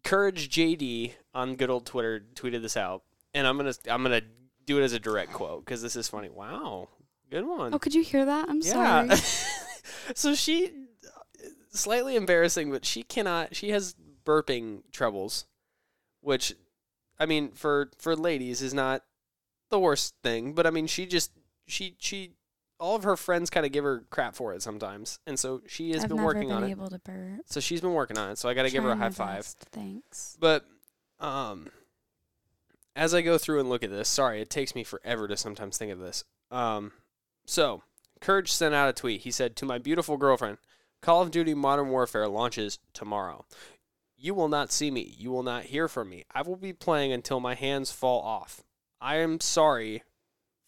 Courage 0.03 0.49
JD 0.49 1.13
on 1.33 1.55
good 1.55 1.71
old 1.71 1.87
Twitter 1.87 2.23
tweeted 2.35 2.61
this 2.61 2.77
out, 2.77 3.03
and 3.33 3.45
I'm 3.45 3.57
gonna 3.57 3.73
I'm 3.89 4.01
gonna 4.01 4.21
do 4.65 4.79
it 4.79 4.83
as 4.83 4.93
a 4.93 4.99
direct 4.99 5.33
quote 5.33 5.65
because 5.65 5.81
this 5.81 5.95
is 5.95 6.07
funny. 6.07 6.29
Wow, 6.29 6.87
good 7.29 7.45
one. 7.45 7.73
Oh, 7.73 7.79
could 7.79 7.93
you 7.93 8.03
hear 8.03 8.25
that? 8.25 8.47
I'm 8.47 8.61
yeah. 8.61 9.13
sorry. 9.13 9.19
so 10.15 10.35
she 10.35 10.71
slightly 11.71 12.15
embarrassing, 12.15 12.71
but 12.71 12.85
she 12.85 13.03
cannot. 13.03 13.55
She 13.55 13.69
has 13.69 13.95
burping 14.25 14.81
troubles, 14.91 15.45
which 16.21 16.53
I 17.19 17.25
mean 17.25 17.51
for 17.51 17.89
for 17.97 18.15
ladies 18.15 18.61
is 18.61 18.73
not 18.73 19.03
the 19.69 19.79
worst 19.79 20.15
thing. 20.23 20.53
But 20.53 20.65
I 20.67 20.69
mean 20.71 20.87
she 20.87 21.05
just 21.05 21.31
she 21.67 21.95
she 21.99 22.31
all 22.79 22.95
of 22.95 23.03
her 23.03 23.17
friends 23.17 23.49
kind 23.49 23.65
of 23.65 23.71
give 23.71 23.83
her 23.83 24.05
crap 24.09 24.35
for 24.35 24.53
it 24.53 24.61
sometimes, 24.61 25.19
and 25.27 25.37
so 25.37 25.61
she 25.67 25.91
has 25.91 26.03
I've 26.03 26.09
been 26.09 26.23
working 26.23 26.47
been 26.47 26.57
on 26.57 26.63
it. 26.63 26.71
able 26.71 26.89
to 26.89 26.99
burp. 26.99 27.41
So 27.45 27.59
she's 27.59 27.81
been 27.81 27.93
working 27.93 28.17
on 28.17 28.31
it. 28.31 28.37
So 28.37 28.47
I 28.47 28.53
got 28.53 28.63
to 28.63 28.69
give 28.71 28.83
her 28.83 28.91
a 28.91 28.95
high 28.95 29.09
five. 29.09 29.39
best, 29.39 29.59
Thanks. 29.71 30.37
But 30.39 30.65
um, 31.19 31.67
as 32.95 33.13
I 33.13 33.21
go 33.21 33.37
through 33.37 33.59
and 33.59 33.69
look 33.69 33.83
at 33.83 33.89
this, 33.89 34.07
sorry, 34.07 34.41
it 34.41 34.49
takes 34.49 34.75
me 34.75 34.83
forever 34.85 35.27
to 35.27 35.35
sometimes 35.35 35.77
think 35.77 35.91
of 35.91 35.99
this. 35.99 36.23
Um, 36.51 36.93
so 37.45 37.83
Courage 38.21 38.51
sent 38.51 38.73
out 38.73 38.89
a 38.89 38.93
tweet. 38.93 39.21
He 39.21 39.31
said, 39.31 39.55
"To 39.57 39.65
my 39.65 39.77
beautiful 39.77 40.15
girlfriend, 40.15 40.57
Call 41.01 41.21
of 41.21 41.31
Duty 41.31 41.53
Modern 41.53 41.89
Warfare 41.89 42.27
launches 42.27 42.79
tomorrow. 42.93 43.45
You 44.17 44.33
will 44.33 44.49
not 44.49 44.71
see 44.71 44.91
me. 44.91 45.15
You 45.17 45.31
will 45.31 45.43
not 45.43 45.65
hear 45.65 45.87
from 45.87 46.09
me. 46.09 46.25
I 46.33 46.41
will 46.41 46.57
be 46.57 46.73
playing 46.73 47.13
until 47.13 47.39
my 47.39 47.55
hands 47.55 47.91
fall 47.91 48.21
off. 48.21 48.63
I 48.99 49.17
am 49.17 49.39
sorry 49.39 50.03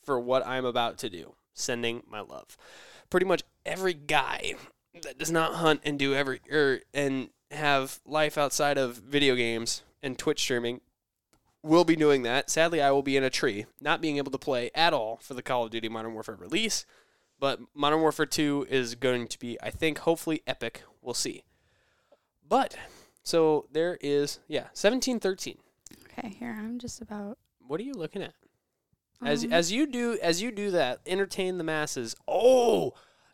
for 0.04 0.20
what 0.20 0.46
I'm 0.48 0.66
about 0.66 0.98
to 1.00 1.10
do. 1.10 1.36
Sending 1.54 2.04
my 2.08 2.22
love." 2.22 2.58
Pretty 3.10 3.26
much 3.26 3.44
every 3.66 3.94
guy 3.94 4.56
that 5.02 5.18
does 5.18 5.32
not 5.32 5.56
hunt 5.56 5.82
and 5.84 6.00
do 6.00 6.16
every 6.16 6.40
er, 6.52 6.82
and 6.94 7.30
have 7.52 8.00
life 8.06 8.38
outside 8.38 8.78
of 8.78 8.96
video 8.96 9.36
games 9.36 9.84
and 10.02 10.18
Twitch 10.18 10.40
streaming 10.40 10.80
will 11.62 11.84
be 11.84 11.96
doing 11.96 12.24
that. 12.24 12.50
Sadly, 12.50 12.82
I 12.82 12.92
will 12.92 13.04
be 13.04 13.18
in 13.18 13.24
a 13.24 13.30
tree, 13.30 13.66
not 13.80 14.02
being 14.02 14.18
able 14.18 14.32
to 14.32 14.38
play 14.38 14.72
at 14.74 14.94
all 14.94 15.18
for 15.18 15.34
the 15.34 15.44
Call 15.44 15.66
of 15.66 15.72
Duty 15.72 15.90
Modern 15.90 16.14
Warfare 16.14 16.36
release. 16.36 16.86
But 17.42 17.60
Modern 17.74 18.02
Warfare 18.02 18.28
2 18.28 18.68
is 18.70 18.94
going 18.94 19.28
to 19.28 19.40
be, 19.40 19.58
I 19.64 19.72
think, 19.72 19.98
hopefully 19.98 20.44
epic. 20.46 20.84
We'll 21.02 21.16
see. 21.16 21.44
But 22.48 22.78
so 23.24 23.66
there 23.72 23.98
is, 24.00 24.40
yeah, 24.48 24.66
1713. 24.80 25.58
Okay, 26.20 26.36
here 26.38 26.56
I'm 26.58 26.78
just 26.78 27.02
about. 27.02 27.40
What 27.68 27.80
are 27.80 27.84
you 27.84 27.94
looking 27.94 28.22
at? 28.22 28.34
As 29.26 29.44
um, 29.44 29.52
as 29.54 29.72
you 29.72 29.88
do 29.88 30.18
as 30.22 30.42
you 30.42 30.52
do 30.52 30.72
that, 30.72 31.00
entertain 31.08 31.58
the 31.58 31.64
masses. 31.64 32.16
Oh, 32.28 32.94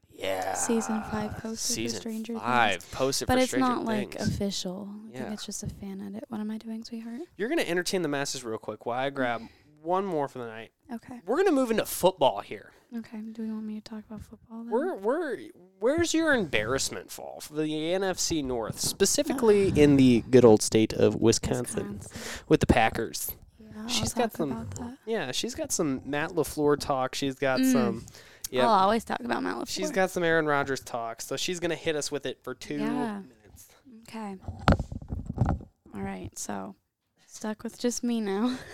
yeah. 0.09 0.53
Season 0.53 1.01
five 1.11 1.31
posted 1.37 1.43
for 1.51 1.57
Season 1.57 1.99
Stranger 1.99 2.33
Things. 2.33 2.43
five 2.43 2.91
posted 2.91 3.27
but 3.27 3.35
for 3.35 3.39
it's 3.41 3.49
Stranger 3.51 3.69
not 3.69 3.83
like 3.85 4.13
Things. 4.15 4.27
official. 4.35 4.89
I 4.89 5.11
Yeah. 5.11 5.21
think 5.23 5.33
it's 5.33 5.45
just 5.45 5.63
a 5.63 5.67
fan 5.69 6.01
edit. 6.01 6.23
What 6.29 6.39
am 6.39 6.49
I 6.51 6.57
doing, 6.57 6.83
sweetheart? 6.85 7.21
You're 7.35 7.49
gonna 7.49 7.61
entertain 7.63 8.03
the 8.03 8.07
masses 8.09 8.43
real 8.43 8.57
quick 8.57 8.85
while 8.85 8.99
I 8.99 9.09
grab 9.09 9.41
one 9.81 10.05
more 10.05 10.27
for 10.27 10.39
the 10.39 10.47
night. 10.47 10.71
Okay. 10.93 11.19
We're 11.25 11.37
gonna 11.37 11.51
move 11.51 11.71
into 11.71 11.85
football 11.85 12.41
here. 12.41 12.71
Okay. 12.97 13.17
Do 13.17 13.41
we 13.43 13.51
want 13.51 13.65
me 13.65 13.75
to 13.75 13.81
talk 13.81 14.03
about 14.09 14.21
football 14.21 14.63
then? 14.63 14.71
Where 14.71 14.95
where 14.95 15.37
where's 15.79 16.13
your 16.13 16.33
embarrassment 16.33 17.11
fall 17.11 17.39
for 17.41 17.53
the 17.55 17.63
NFC 17.67 18.43
North, 18.43 18.79
specifically 18.79 19.69
in 19.79 19.97
the 19.97 20.23
good 20.29 20.45
old 20.45 20.61
state 20.61 20.93
of 20.93 21.15
Wisconsin, 21.15 21.99
Wisconsin. 21.99 22.43
with 22.47 22.59
the 22.61 22.67
Packers? 22.67 23.31
Yeah, 23.59 23.87
She's 23.87 24.13
got 24.13 24.33
some-. 24.33 24.97
Yeah, 25.05 25.31
she's 25.31 25.53
got 25.53 25.71
some 25.71 26.01
Matt 26.05 26.31
LaFleur 26.31 26.79
talk. 26.79 27.13
She's 27.15 27.35
got 27.35 27.59
Mm. 27.59 27.71
some. 27.71 28.05
I'll 28.53 28.67
always 28.69 29.03
talk 29.03 29.19
about 29.19 29.43
Matt 29.43 29.57
LaFleur. 29.57 29.67
she's 29.69 29.91
got 29.91 30.09
some 30.09 30.23
Aaron 30.23 30.45
Rodgers 30.45 30.79
talk. 30.79 31.21
So 31.21 31.35
she's 31.37 31.59
gonna 31.59 31.75
hit 31.75 31.95
us 31.97 32.09
with 32.11 32.25
it 32.25 32.39
for 32.43 32.53
two 32.55 32.75
Yeah. 32.77 33.19
minutes. 33.21 33.67
Okay. 34.07 34.37
All 35.93 36.01
right. 36.01 36.29
So, 36.39 36.75
stuck 37.25 37.63
with 37.63 37.77
just 37.77 38.03
me 38.03 38.21
now. 38.21 38.57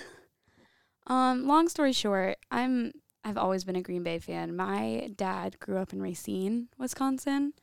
um, 1.08 1.48
long 1.48 1.70
story 1.70 1.94
short, 1.94 2.38
I'm 2.52 2.94
I've 3.24 3.38
always 3.38 3.64
been 3.64 3.76
a 3.76 3.82
Green 3.82 4.04
Bay 4.04 4.20
fan. 4.20 4.56
My 4.56 5.12
dad 5.16 5.60
grew 5.60 5.78
up 5.78 5.94
in 5.94 6.02
Racine, 6.02 6.68
Wisconsin, 6.78 7.54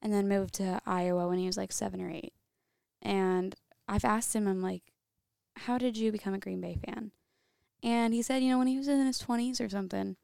and 0.00 0.12
then 0.12 0.28
moved 0.28 0.54
to 0.54 0.80
Iowa 0.86 1.28
when 1.28 1.38
he 1.38 1.46
was 1.46 1.58
like 1.58 1.72
7 1.72 2.00
or 2.00 2.10
8. 2.10 2.32
And 3.02 3.54
I've 3.86 4.04
asked 4.04 4.34
him 4.34 4.48
I'm 4.48 4.62
like, 4.62 4.92
"How 5.56 5.78
did 5.78 5.96
you 5.96 6.10
become 6.12 6.34
a 6.34 6.38
Green 6.38 6.60
Bay 6.60 6.76
fan?" 6.86 7.12
And 7.82 8.14
he 8.14 8.22
said, 8.22 8.42
you 8.42 8.50
know, 8.50 8.58
when 8.58 8.66
he 8.66 8.78
was 8.78 8.88
in 8.88 9.06
his 9.06 9.22
20s 9.22 9.60
or 9.60 9.68
something, 9.68 10.16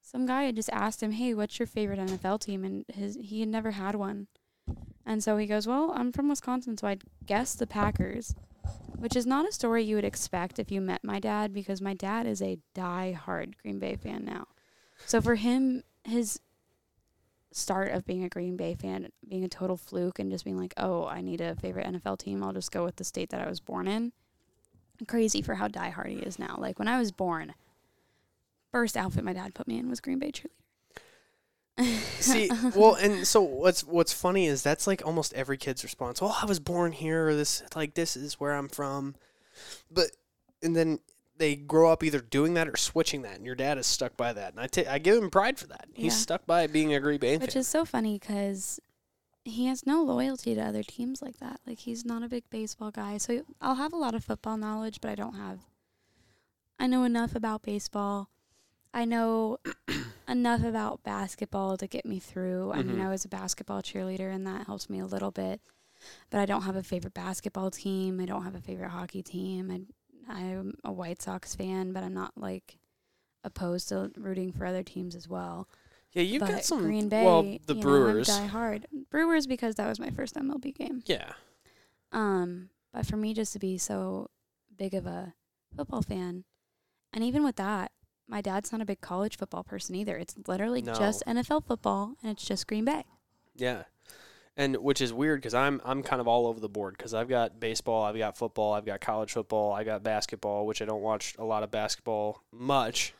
some 0.00 0.24
guy 0.26 0.44
had 0.44 0.56
just 0.56 0.70
asked 0.70 1.02
him, 1.02 1.12
"Hey, 1.12 1.34
what's 1.34 1.58
your 1.58 1.66
favorite 1.66 1.98
NFL 1.98 2.40
team?" 2.40 2.64
and 2.64 2.84
his 2.88 3.16
he 3.16 3.40
had 3.40 3.48
never 3.48 3.72
had 3.72 3.94
one. 3.94 4.28
And 5.10 5.24
so 5.24 5.36
he 5.36 5.46
goes, 5.46 5.66
Well, 5.66 5.92
I'm 5.94 6.12
from 6.12 6.28
Wisconsin, 6.28 6.76
so 6.76 6.86
I'd 6.86 7.02
guess 7.26 7.54
the 7.54 7.66
Packers, 7.66 8.34
which 8.96 9.16
is 9.16 9.26
not 9.26 9.48
a 9.48 9.52
story 9.52 9.82
you 9.82 9.96
would 9.96 10.04
expect 10.04 10.58
if 10.58 10.70
you 10.70 10.80
met 10.80 11.02
my 11.02 11.18
dad 11.18 11.52
because 11.52 11.80
my 11.80 11.94
dad 11.94 12.26
is 12.26 12.42
a 12.42 12.58
die-hard 12.74 13.56
Green 13.62 13.78
Bay 13.78 13.96
fan 13.96 14.24
now. 14.24 14.46
So 15.06 15.20
for 15.20 15.36
him, 15.36 15.84
his 16.04 16.40
start 17.52 17.92
of 17.92 18.04
being 18.04 18.22
a 18.22 18.28
Green 18.28 18.56
Bay 18.56 18.74
fan 18.74 19.10
being 19.28 19.42
a 19.42 19.48
total 19.48 19.76
fluke 19.76 20.18
and 20.18 20.30
just 20.30 20.44
being 20.44 20.58
like, 20.58 20.74
Oh, 20.76 21.06
I 21.06 21.20
need 21.20 21.40
a 21.40 21.56
favorite 21.56 21.86
NFL 21.86 22.18
team, 22.18 22.44
I'll 22.44 22.52
just 22.52 22.70
go 22.70 22.84
with 22.84 22.96
the 22.96 23.04
state 23.04 23.30
that 23.30 23.40
I 23.40 23.48
was 23.48 23.60
born 23.60 23.88
in. 23.88 24.12
Crazy 25.08 25.40
for 25.40 25.54
how 25.54 25.66
die-hard 25.66 26.10
he 26.10 26.18
is 26.18 26.38
now. 26.38 26.56
Like 26.58 26.78
when 26.78 26.88
I 26.88 26.98
was 26.98 27.10
born, 27.10 27.54
first 28.70 28.96
outfit 28.96 29.24
my 29.24 29.32
dad 29.32 29.54
put 29.54 29.66
me 29.66 29.78
in 29.78 29.88
was 29.88 30.00
Green 30.00 30.18
Bay 30.18 30.30
cheerleader. 30.30 30.50
See, 32.20 32.50
well, 32.74 32.94
and 32.94 33.26
so 33.26 33.40
what's 33.40 33.84
what's 33.84 34.12
funny 34.12 34.46
is 34.46 34.62
that's 34.62 34.86
like 34.86 35.02
almost 35.06 35.32
every 35.34 35.56
kid's 35.56 35.82
response. 35.82 36.20
Oh, 36.22 36.36
I 36.40 36.44
was 36.46 36.60
born 36.60 36.92
here, 36.92 37.28
or 37.28 37.34
this 37.34 37.62
like 37.74 37.94
this 37.94 38.16
is 38.16 38.34
where 38.40 38.52
I'm 38.54 38.68
from, 38.68 39.14
but 39.90 40.10
and 40.62 40.74
then 40.76 40.98
they 41.36 41.56
grow 41.56 41.90
up 41.90 42.02
either 42.04 42.20
doing 42.20 42.54
that 42.54 42.68
or 42.68 42.76
switching 42.76 43.22
that, 43.22 43.36
and 43.36 43.46
your 43.46 43.54
dad 43.54 43.78
is 43.78 43.86
stuck 43.86 44.16
by 44.16 44.32
that, 44.32 44.52
and 44.52 44.60
I 44.60 44.66
ta- 44.66 44.90
I 44.90 44.98
give 44.98 45.16
him 45.22 45.30
pride 45.30 45.58
for 45.58 45.66
that. 45.68 45.88
He's 45.94 46.12
Yeah. 46.12 46.18
stuck 46.18 46.46
by 46.46 46.66
being 46.66 46.92
a 46.92 47.00
Green 47.00 47.18
Bay 47.18 47.38
Which 47.38 47.52
fan. 47.54 47.60
is 47.60 47.68
so 47.68 47.84
funny 47.84 48.18
because 48.18 48.78
he 49.44 49.64
has 49.66 49.86
no 49.86 50.02
loyalty 50.02 50.54
to 50.54 50.60
other 50.60 50.82
teams 50.82 51.22
like 51.22 51.38
that. 51.38 51.60
Like 51.66 51.78
he's 51.78 52.04
not 52.04 52.22
a 52.22 52.28
big 52.28 52.44
baseball 52.50 52.90
guy. 52.90 53.16
So 53.16 53.42
I'll 53.60 53.76
have 53.76 53.94
a 53.94 53.96
lot 53.96 54.14
of 54.14 54.22
football 54.22 54.58
knowledge, 54.58 55.00
but 55.00 55.10
I 55.10 55.14
don't 55.14 55.34
have. 55.36 55.60
I 56.78 56.86
know 56.86 57.04
enough 57.04 57.34
about 57.34 57.62
baseball. 57.62 58.28
I 58.92 59.04
know 59.04 59.58
enough 60.28 60.64
about 60.64 61.02
basketball 61.02 61.76
to 61.76 61.86
get 61.86 62.04
me 62.04 62.18
through. 62.18 62.72
I 62.72 62.82
mean, 62.82 62.96
Mhm. 62.98 63.06
I 63.06 63.08
was 63.08 63.24
a 63.24 63.28
basketball 63.28 63.82
cheerleader, 63.82 64.32
and 64.34 64.46
that 64.46 64.66
helps 64.66 64.90
me 64.90 64.98
a 65.00 65.06
little 65.06 65.30
bit. 65.30 65.60
but 66.30 66.40
I 66.40 66.46
don't 66.46 66.62
have 66.62 66.76
a 66.76 66.82
favorite 66.82 67.12
basketball 67.12 67.70
team. 67.70 68.20
I 68.20 68.24
don't 68.26 68.42
have 68.44 68.54
a 68.54 68.60
favorite 68.60 68.88
hockey 68.88 69.22
team. 69.22 69.86
I, 70.28 70.32
I'm 70.34 70.74
a 70.82 70.90
White 70.90 71.20
Sox 71.20 71.54
fan, 71.54 71.92
but 71.92 72.02
I'm 72.02 72.14
not 72.14 72.32
like 72.38 72.78
opposed 73.44 73.90
to 73.90 74.10
rooting 74.16 74.50
for 74.50 74.64
other 74.64 74.82
teams 74.82 75.14
as 75.14 75.28
well. 75.28 75.68
Yeah, 76.12 76.22
you've 76.22 76.40
but 76.40 76.48
got 76.50 76.64
some. 76.64 76.80
Green 76.84 77.08
Bay. 77.10 77.24
well, 77.24 77.42
the 77.66 77.74
you 77.74 77.82
Brewers. 77.82 78.28
Know, 78.28 78.34
die 78.38 78.46
hard. 78.46 78.86
Brewers 79.10 79.46
because 79.46 79.74
that 79.74 79.88
was 79.88 80.00
my 80.00 80.08
first 80.10 80.34
MLB 80.36 80.74
game. 80.74 81.02
yeah. 81.06 81.32
Um, 82.12 82.70
but 82.92 83.04
for 83.06 83.16
me 83.16 83.34
just 83.34 83.52
to 83.52 83.58
be 83.58 83.76
so 83.78 84.30
big 84.76 84.94
of 84.94 85.06
a 85.06 85.34
football 85.76 86.02
fan, 86.02 86.44
and 87.12 87.22
even 87.22 87.44
with 87.44 87.56
that, 87.56 87.92
my 88.30 88.40
dad's 88.40 88.72
not 88.72 88.80
a 88.80 88.84
big 88.84 89.00
college 89.00 89.36
football 89.36 89.64
person 89.64 89.94
either. 89.94 90.16
It's 90.16 90.34
literally 90.46 90.80
No. 90.82 90.94
just 90.94 91.22
NFL 91.26 91.66
football, 91.66 92.14
and 92.22 92.32
it's 92.32 92.44
just 92.46 92.66
Green 92.66 92.84
Bay. 92.84 93.04
Yeah, 93.56 93.82
and 94.56 94.76
which 94.76 95.00
is 95.00 95.12
weird 95.12 95.40
because 95.40 95.52
I'm 95.54 95.80
I'm 95.84 96.02
kind 96.02 96.20
of 96.20 96.28
all 96.28 96.46
over 96.46 96.60
the 96.60 96.68
board 96.68 96.96
because 96.96 97.12
I've 97.12 97.28
got 97.28 97.58
baseball, 97.60 98.04
I've 98.04 98.16
got 98.16 98.36
football, 98.38 98.72
I've 98.72 98.86
got 98.86 99.00
college 99.00 99.32
football, 99.32 99.72
I 99.72 99.84
got 99.84 100.02
basketball, 100.02 100.66
which 100.66 100.80
I 100.80 100.84
don't 100.84 101.02
watch 101.02 101.34
a 101.38 101.44
lot 101.44 101.62
of 101.62 101.70
basketball 101.70 102.42
much. 102.52 103.12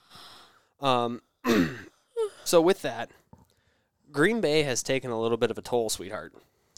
Um, 0.80 1.20
so 2.44 2.61
with 2.61 2.82
that, 2.82 3.11
Green 4.11 4.40
Bay 4.40 4.62
has 4.62 4.82
taken 4.82 5.11
a 5.11 5.20
little 5.20 5.36
bit 5.36 5.50
of 5.50 5.58
a 5.58 5.62
toll, 5.62 5.90
sweetheart, 5.90 6.32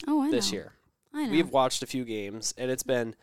Oh, 0.08 0.22
I 0.22 0.30
this 0.30 0.50
know. 0.50 0.56
year. 0.56 0.72
I 1.14 1.26
know. 1.26 1.30
We've 1.32 1.50
watched 1.50 1.82
a 1.82 1.86
few 1.86 2.04
games, 2.04 2.52
and 2.58 2.70
it's 2.70 2.82
been 2.82 3.14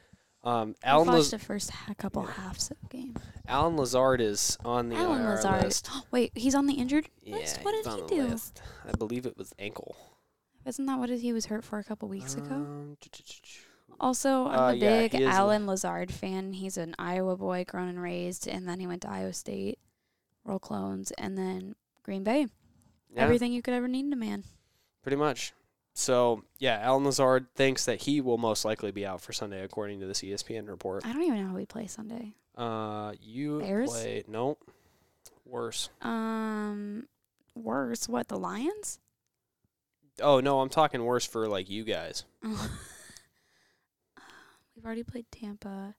um, 0.43 0.75
Allen 0.83 1.07
watched 1.07 1.17
Laz- 1.17 1.31
the 1.31 1.39
first 1.39 1.69
ha- 1.71 1.93
couple 1.97 2.23
halves 2.23 2.71
of 2.71 2.77
the 2.81 2.87
game. 2.87 3.15
Allen 3.47 3.75
Lazard 3.77 4.21
is 4.21 4.57
on 4.63 4.89
the 4.89 4.95
Allen 4.95 5.21
IR 5.21 5.29
Lazard. 5.35 5.63
list. 5.63 5.89
Wait, 6.11 6.31
he's 6.35 6.55
on 6.55 6.65
the 6.67 6.75
injured 6.75 7.09
Yeah, 7.23 7.35
list. 7.37 7.59
What 7.63 7.73
he's 7.75 7.83
did 7.83 7.91
on 7.91 7.97
he 7.97 8.03
the 8.03 8.23
do? 8.23 8.27
list. 8.29 8.61
I 8.87 8.91
believe 8.97 9.25
it 9.25 9.37
was 9.37 9.53
ankle. 9.59 9.95
Isn't 10.65 10.85
that 10.85 10.99
what 10.99 11.09
he 11.09 11.33
was 11.33 11.47
hurt 11.47 11.63
for 11.63 11.79
a 11.79 11.83
couple 11.83 12.07
weeks 12.09 12.35
ago? 12.35 12.53
Um, 12.55 12.97
Also, 13.99 14.45
I'm 14.47 14.59
Uh, 14.59 14.67
a 14.69 14.73
yeah, 14.75 14.99
big 15.01 15.13
he 15.13 15.23
is 15.23 15.29
Allen 15.29 15.65
Lazard 15.67 16.11
fan. 16.11 16.53
He's 16.53 16.77
an 16.77 16.95
Iowa 16.97 17.35
boy, 17.35 17.65
grown 17.67 17.87
and 17.89 18.01
raised, 18.01 18.47
and 18.47 18.67
then 18.67 18.79
he 18.79 18.87
went 18.87 19.01
to 19.01 19.09
Iowa 19.09 19.33
State, 19.33 19.79
roll 20.45 20.59
clones, 20.59 21.11
and 21.17 21.37
then 21.37 21.75
Green 22.03 22.23
Bay. 22.23 22.47
yeah. 23.13 23.23
Everything 23.23 23.51
you 23.51 23.61
could 23.61 23.73
ever 23.73 23.87
need 23.87 24.05
in 24.05 24.13
a 24.13 24.17
man. 24.17 24.43
Pretty 25.01 25.17
much. 25.17 25.53
So 25.99 26.45
yeah, 26.59 26.79
Allen 26.81 27.03
Lazard 27.03 27.47
thinks 27.55 27.83
that 27.83 28.01
he 28.03 28.21
will 28.21 28.37
most 28.37 28.63
likely 28.63 28.91
be 28.91 29.05
out 29.05 29.19
for 29.19 29.33
Sunday, 29.33 29.61
according 29.65 29.99
to 29.99 30.05
this 30.05 30.21
ESPN 30.21 30.69
report. 30.69 31.05
I 31.05 31.11
don't 31.11 31.23
even 31.23 31.41
know 31.41 31.49
how 31.49 31.55
we 31.55 31.65
play 31.65 31.87
Sunday. 31.87 32.35
Uh, 32.55 33.11
you 33.21 33.59
Bears? 33.59 33.89
play 33.89 34.23
nope. 34.25 34.61
Worse. 35.45 35.89
Um, 36.01 37.07
worse. 37.53 38.07
What 38.07 38.29
the 38.29 38.37
Lions? 38.37 38.99
Oh 40.21 40.39
no, 40.39 40.61
I'm 40.61 40.69
talking 40.69 41.03
worse 41.03 41.25
for 41.25 41.49
like 41.49 41.69
you 41.69 41.83
guys. 41.83 42.23
We've 42.43 42.55
already 44.85 45.03
played 45.03 45.25
Tampa. 45.33 45.95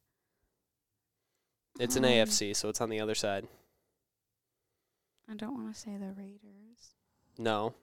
It's 1.78 1.96
an 1.96 2.06
Um, 2.06 2.10
AFC, 2.10 2.56
so 2.56 2.70
it's 2.70 2.80
on 2.80 2.88
the 2.88 3.00
other 3.00 3.14
side. 3.14 3.46
I 5.30 5.34
don't 5.34 5.62
want 5.62 5.74
to 5.74 5.78
say 5.78 5.90
the 5.98 6.14
Raiders. 6.16 6.94
No, 7.36 7.74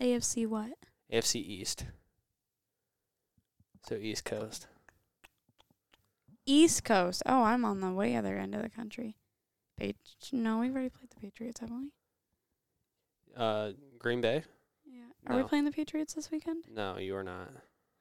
AFC 0.00 0.46
what? 0.46 0.70
AFC 1.12 1.36
East. 1.36 1.84
So 3.88 3.94
East 3.96 4.24
Coast. 4.24 4.66
East 6.46 6.84
Coast. 6.84 7.22
Oh, 7.26 7.42
I'm 7.44 7.64
on 7.64 7.80
the 7.80 7.90
way 7.92 8.16
other 8.16 8.36
end 8.36 8.54
of 8.54 8.62
the 8.62 8.68
country. 8.70 9.16
Pat- 9.78 9.94
no, 10.32 10.58
we've 10.58 10.72
already 10.72 10.90
played 10.90 11.10
the 11.10 11.16
Patriots, 11.20 11.60
haven't 11.60 11.80
we? 11.80 11.90
Uh, 13.36 13.72
Green 13.98 14.20
Bay. 14.20 14.42
Yeah. 14.84 15.02
Are 15.26 15.36
we 15.36 15.42
playing 15.44 15.64
the 15.64 15.70
Patriots 15.70 16.14
this 16.14 16.30
weekend? 16.30 16.64
No, 16.72 16.98
you 16.98 17.14
are 17.16 17.22
not. 17.22 17.50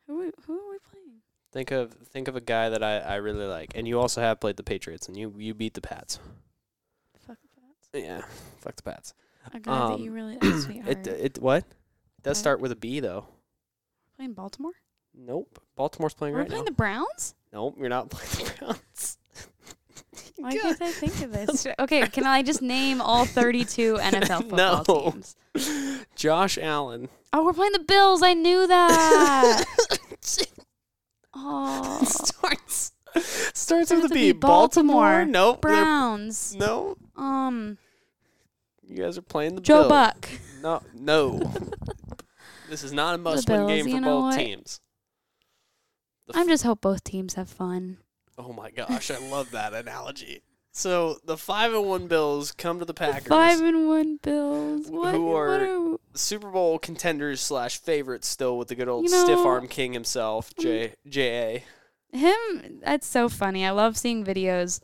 Who 0.08 0.20
we, 0.20 0.32
who 0.46 0.54
are 0.54 0.72
we 0.72 0.78
playing? 0.92 1.06
Think 1.52 1.72
of 1.72 1.94
think 1.94 2.28
of 2.28 2.36
a 2.36 2.42
guy 2.42 2.70
that 2.70 2.84
I, 2.84 3.00
I 3.00 3.16
really 3.16 3.46
like, 3.46 3.72
and 3.76 3.88
you 3.88 4.00
also 4.00 4.22
have 4.22 4.40
played 4.40 4.58
the 4.58 4.64
Patriots, 4.64 5.08
and 5.08 5.18
you 5.18 5.34
you 5.38 5.54
beat 5.56 5.74
the 5.74 5.82
Pats. 5.82 6.20
Fuck 7.26 7.38
that. 7.92 8.00
Yeah, 8.04 8.22
fuck 8.60 8.76
the 8.76 8.84
Pats. 8.84 9.14
A 9.54 9.60
guy 9.60 9.72
that 9.74 9.94
Um, 9.96 10.02
you 10.02 10.12
really 10.12 10.38
like, 10.40 10.60
sweetheart. 10.62 10.88
It 11.08 11.08
it 11.08 11.40
what? 11.42 11.64
It 12.20 12.24
does 12.24 12.38
Okay. 12.38 12.42
start 12.42 12.60
with 12.60 12.72
a 12.74 12.76
B 12.76 13.00
though. 13.00 13.26
playing 14.18 14.34
Baltimore? 14.34 14.74
Nope. 15.16 15.60
Baltimore's 15.76 16.14
playing 16.14 16.36
Are 16.36 16.40
right 16.40 16.48
playing 16.50 16.64
now. 16.66 16.70
the 16.70 16.72
Browns? 16.76 17.34
nope, 17.54 17.76
you're 17.80 17.88
not 17.90 18.10
playing 18.12 18.46
the 18.46 18.66
Browns. 18.66 19.18
Why 20.36 20.54
God. 20.54 20.62
can't 20.62 20.82
I 20.82 20.92
think 20.92 21.22
of 21.22 21.32
this? 21.32 21.66
okay, 21.80 22.08
can 22.08 22.26
I 22.26 22.42
just 22.44 22.62
name 22.62 23.00
all 23.02 23.26
32 23.26 23.96
NFL 23.98 24.50
football 24.50 24.84
No. 24.88 25.12
teams? 25.12 25.36
Josh 26.16 26.58
Allen. 26.58 27.08
Oh, 27.34 27.46
we're 27.46 27.54
playing 27.54 27.72
the 27.74 27.80
Bills. 27.80 28.22
I 28.22 28.34
knew 28.34 28.68
that. 28.68 29.66
oh, 31.34 32.04
starts 32.04 32.92
starts 33.14 33.52
Starts 33.60 33.92
with 33.92 34.06
a 34.06 34.10
B. 34.14 34.32
B. 34.32 34.38
Baltimore. 34.38 35.26
Nope. 35.26 35.62
Browns. 35.62 36.56
No. 36.56 36.96
Um, 37.16 37.78
You 38.88 38.98
guys 39.04 39.18
are 39.18 39.22
playing 39.24 39.56
the 39.56 39.62
Joe 39.62 39.82
Bills. 39.82 39.90
Buck. 39.90 40.30
No. 40.62 40.82
No. 40.94 41.52
This 42.70 42.84
is 42.84 42.94
not 42.94 43.16
a 43.16 43.18
must-win 43.18 43.68
game 43.68 43.84
for 43.86 43.90
you 43.90 44.02
know 44.02 44.22
both 44.22 44.24
what? 44.34 44.38
teams. 44.38 44.80
The 46.28 46.38
I'm 46.38 46.48
just 46.48 46.64
hope 46.64 46.82
both 46.82 47.04
teams 47.04 47.34
have 47.36 47.50
fun. 47.50 47.98
Oh 48.38 48.54
my 48.54 48.72
gosh, 48.72 49.12
I 49.12 49.18
love 49.30 49.52
that 49.52 49.74
analogy. 49.74 50.42
So 50.72 51.18
the 51.26 51.36
five 51.36 51.74
and 51.74 51.86
one 51.88 52.08
Bills 52.08 52.52
come 52.52 52.80
to 52.80 52.86
the 52.86 52.94
Packers, 52.94 53.28
Five 53.28 53.60
and 53.62 53.88
one 53.88 54.18
Bills. 54.22 54.88
What? 54.90 55.14
who 55.16 55.26
what 55.26 55.34
are- 55.62 55.94
are 55.94 55.98
Super 56.14 56.50
Bowl 56.52 56.78
contenders 56.80 57.42
slash 57.42 57.80
favorites 57.82 58.28
still 58.28 58.58
with 58.58 58.68
the 58.68 58.76
good 58.76 58.88
old 58.88 59.06
You 59.06 59.12
know- 59.12 59.24
stiff 59.26 59.40
arm 59.40 59.68
king 59.68 59.94
himself, 59.94 60.54
mm. 60.56 60.62
J 60.64 60.94
J 61.08 61.64
him? 62.12 62.80
That's 62.84 63.06
so 63.08 63.30
funny. 63.30 63.66
I 63.66 63.72
love 63.72 63.98
seeing 63.98 64.24
videos 64.24 64.80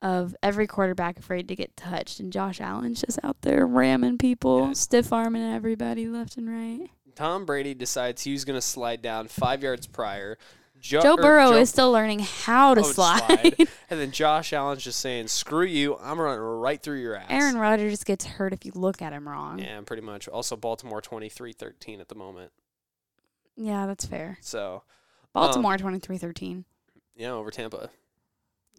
of 0.00 0.34
every 0.42 0.66
quarterback 0.66 1.18
afraid 1.18 1.46
to 1.48 1.56
get 1.56 1.76
touched, 1.76 2.18
and 2.20 2.32
Josh 2.32 2.60
Allen's 2.60 3.00
just 3.00 3.18
out 3.22 3.40
there 3.42 3.64
ramming 3.66 4.18
people, 4.18 4.66
Yeah. 4.68 4.72
stiff 4.74 5.12
arming 5.12 5.42
everybody 5.42 6.08
left 6.08 6.36
and 6.36 6.48
right. 6.48 6.90
Tom 7.14 7.44
Brady 7.44 7.74
decides 7.74 8.22
he 8.22 8.32
was 8.32 8.44
going 8.44 8.56
to 8.56 8.62
slide 8.62 9.02
down 9.02 9.28
five 9.28 9.62
yards 9.62 9.86
prior. 9.86 10.38
Jo- 10.80 11.00
Joe 11.00 11.16
Burrow 11.16 11.50
Joe- 11.50 11.58
is 11.58 11.70
still 11.70 11.92
learning 11.92 12.18
how 12.18 12.74
to 12.74 12.80
oh, 12.80 12.84
slide. 12.84 13.54
and 13.90 14.00
then 14.00 14.10
Josh 14.10 14.52
Allen's 14.52 14.82
just 14.82 14.98
saying, 15.00 15.28
"Screw 15.28 15.64
you! 15.64 15.96
I'm 15.98 16.20
running 16.20 16.40
right 16.40 16.82
through 16.82 17.00
your 17.00 17.14
ass." 17.14 17.26
Aaron 17.30 17.56
Rodgers 17.56 18.02
gets 18.02 18.24
hurt 18.24 18.52
if 18.52 18.64
you 18.66 18.72
look 18.74 19.00
at 19.00 19.12
him 19.12 19.28
wrong. 19.28 19.60
Yeah, 19.60 19.80
pretty 19.82 20.02
much. 20.02 20.26
Also, 20.26 20.56
Baltimore 20.56 21.00
23-13 21.00 22.00
at 22.00 22.08
the 22.08 22.16
moment. 22.16 22.50
Yeah, 23.56 23.86
that's 23.86 24.04
fair. 24.04 24.38
So 24.40 24.82
Baltimore 25.32 25.74
um, 25.74 25.78
23-13. 25.78 26.64
yeah, 27.14 27.30
over 27.30 27.50
Tampa. 27.50 27.90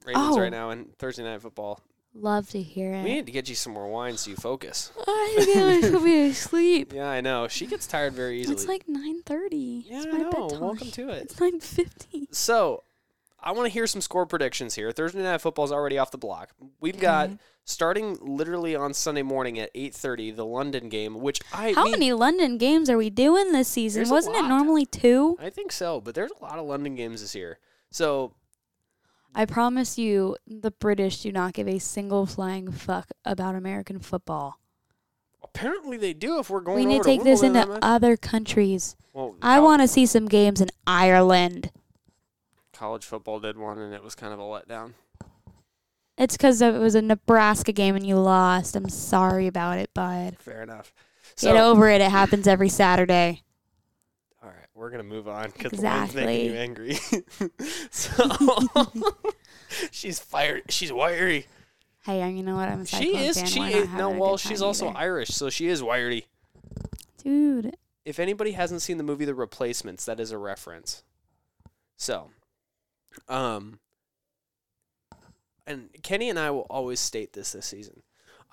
Ravens 0.06 0.36
Oh. 0.36 0.40
right 0.40 0.52
now 0.52 0.72
in 0.72 0.90
Thursday 1.00 1.24
night 1.24 1.42
football. 1.42 1.80
Love 2.16 2.50
to 2.52 2.62
hear 2.62 2.94
it. 2.94 3.04
We 3.04 3.14
need 3.16 3.26
to 3.26 3.32
get 3.32 3.50
you 3.50 3.56
some 3.56 3.74
more 3.74 3.88
wine 3.90 4.18
so 4.18 4.30
you 4.30 4.36
focus. 4.36 4.92
I 5.08 5.36
think 5.40 5.58
I 5.58 5.82
should 5.82 6.04
be 6.04 6.28
asleep. 6.28 6.94
Yeah, 6.96 7.10
I 7.10 7.22
know. 7.22 7.48
She 7.48 7.66
gets 7.66 7.88
tired 7.88 8.14
very 8.14 8.40
easily. 8.42 8.54
It's 8.56 8.68
like 8.68 8.86
9:30. 8.86 9.84
yeah, 9.88 9.98
it's 10.04 10.06
I 10.14 10.18
know. 10.20 10.30
bedtime. 10.32 10.60
Welcome 10.60 10.92
to 10.92 11.10
it. 11.10 11.24
It's 11.24 11.36
9:50. 11.36 12.28
So, 12.32 12.84
I 13.42 13.52
want 13.52 13.66
to 13.66 13.74
hear 13.74 13.88
some 13.88 14.00
score 14.02 14.26
predictions 14.28 14.76
here. 14.76 14.92
Thursday 14.92 15.24
night 15.24 15.42
football 15.42 15.66
is 15.66 15.72
already 15.72 15.98
off 15.98 16.12
the 16.12 16.18
block. 16.20 16.52
We've 16.80 17.00
got 17.00 17.32
starting 17.66 18.18
literally 18.22 18.76
on 18.76 18.94
Sunday 18.94 19.24
morning 19.24 19.58
at 19.58 19.74
8:30 19.74 20.36
the 20.36 20.46
London 20.46 20.90
game, 20.90 21.20
which 21.20 21.40
I 21.52 21.72
How 21.74 21.84
mean, 21.86 21.92
many 21.94 22.14
London 22.14 22.60
games 22.60 22.92
are 22.92 22.98
we 22.98 23.10
doing 23.10 23.54
this 23.54 23.68
season? 23.70 24.08
Wasn't 24.08 24.36
it 24.36 24.44
normally 24.44 24.86
two? 24.86 25.36
I 25.42 25.50
think 25.50 25.72
so, 25.72 26.00
but 26.00 26.14
there's 26.14 26.32
a 26.40 26.44
lot 26.44 26.60
of 26.60 26.66
London 26.68 26.94
games 26.96 27.22
this 27.22 27.34
year. 27.34 27.58
So, 27.90 28.34
I 29.36 29.46
promise 29.46 29.98
you, 29.98 30.38
the 30.48 30.72
British 30.72 31.22
do 31.22 31.32
not 31.32 31.54
give 31.54 31.68
a 31.68 31.80
single 31.80 32.26
flying 32.26 32.72
fuck 32.72 33.10
about 33.26 33.56
American 33.56 34.00
football. 34.00 34.60
apparently 35.44 35.98
they 35.98 36.14
do 36.14 36.40
if 36.40 36.50
we're 36.50 36.62
going 36.62 36.78
we 36.78 36.86
need 36.86 37.02
over 37.02 37.04
to 37.04 37.10
take 37.10 37.24
this 37.24 37.44
into 37.44 37.80
other 37.82 38.16
countries. 38.18 38.96
Well, 39.14 39.36
I 39.42 39.60
want 39.60 39.82
to 39.82 39.88
see 39.88 40.06
some 40.06 40.28
games 40.28 40.62
in 40.62 40.70
Ireland. 40.88 41.72
college 42.72 43.06
football 43.06 43.40
did 43.40 43.58
one 43.58 43.78
and 43.78 43.94
it 43.94 44.04
was 44.04 44.16
kind 44.16 44.34
of 44.34 44.40
a 44.40 44.44
letdown. 44.44 44.94
It's 46.18 46.38
because 46.38 46.62
it 46.62 46.74
was 46.74 46.96
a 46.96 47.02
Nebraska 47.02 47.72
game 47.72 47.96
and 47.96 48.06
you 48.06 48.18
lost. 48.18 48.76
I'm 48.76 48.90
sorry 48.90 49.48
about 49.48 49.80
it, 49.80 49.92
bud. 49.94 50.38
Fair 50.40 50.62
enough. 50.64 50.94
Get 51.42 51.56
over 51.58 51.90
it. 51.90 52.02
It 52.02 52.12
happens 52.12 52.48
every 52.48 52.70
Saturday. 52.70 53.42
We're 54.84 54.90
gonna 54.90 55.04
move 55.04 55.30
on 55.30 55.50
because 55.58 55.80
wine's 55.80 56.14
making 56.14 56.52
you 56.52 56.58
angry. 56.58 56.98
So 57.90 58.28
she's 59.92 60.20
fired. 60.20 60.64
She's 60.70 60.92
wiry. 60.92 61.48
Hey, 62.06 62.30
you 62.30 62.44
know 62.44 62.56
what? 62.58 62.68
I'm 62.68 62.82
a 62.82 62.86
She 62.86 63.16
is. 63.16 63.38
fan. 63.38 63.46
She 63.48 63.62
is. 63.62 63.88
No, 63.90 64.10
well, 64.10 64.36
she's 64.36 64.62
also 64.62 64.90
either. 64.90 64.98
Irish, 64.98 65.30
so 65.30 65.50
she 65.50 65.68
is 65.68 65.82
wiry. 65.82 66.26
Dude, 67.24 67.78
If 68.04 68.20
anybody 68.20 68.52
hasn't 68.52 68.82
seen 68.82 68.98
the 68.98 69.04
movie 69.06 69.24
The 69.24 69.34
Replacements, 69.34 70.04
that 70.04 70.20
is 70.20 70.32
a 70.32 70.38
reference. 70.38 71.04
So, 71.96 72.32
um, 73.30 73.80
and 75.66 75.90
Kenny 76.04 76.30
and 76.30 76.38
I 76.38 76.52
will 76.52 76.68
always 76.70 77.00
state 77.00 77.32
this 77.32 77.54
this 77.54 77.66
season. 77.68 78.04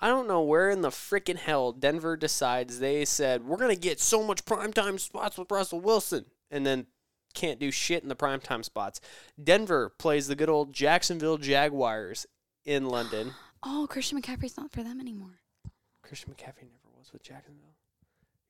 I 0.01 0.07
don't 0.07 0.27
know 0.27 0.41
where 0.41 0.69
in 0.69 0.81
the 0.81 0.89
frickin' 0.89 1.37
hell 1.37 1.71
Denver 1.71 2.17
decides 2.17 2.79
they 2.79 3.05
said 3.05 3.45
we're 3.45 3.57
gonna 3.57 3.75
get 3.75 3.99
so 3.99 4.23
much 4.23 4.43
primetime 4.45 4.99
spots 4.99 5.37
with 5.37 5.51
Russell 5.51 5.79
Wilson, 5.79 6.25
and 6.49 6.65
then 6.65 6.87
can't 7.33 7.59
do 7.59 7.71
shit 7.71 8.03
in 8.03 8.09
the 8.09 8.15
primetime 8.15 8.65
spots. 8.65 8.99
Denver 9.41 9.89
plays 9.97 10.27
the 10.27 10.35
good 10.35 10.49
old 10.49 10.73
Jacksonville 10.73 11.37
Jaguars 11.37 12.25
in 12.65 12.87
London. 12.87 13.33
Oh, 13.63 13.85
Christian 13.87 14.19
McCaffrey's 14.19 14.57
not 14.57 14.71
for 14.71 14.81
them 14.81 14.99
anymore. 14.99 15.39
Christian 16.01 16.33
McCaffrey 16.33 16.63
never 16.63 16.89
was 16.97 17.13
with 17.13 17.21
Jacksonville. 17.21 17.75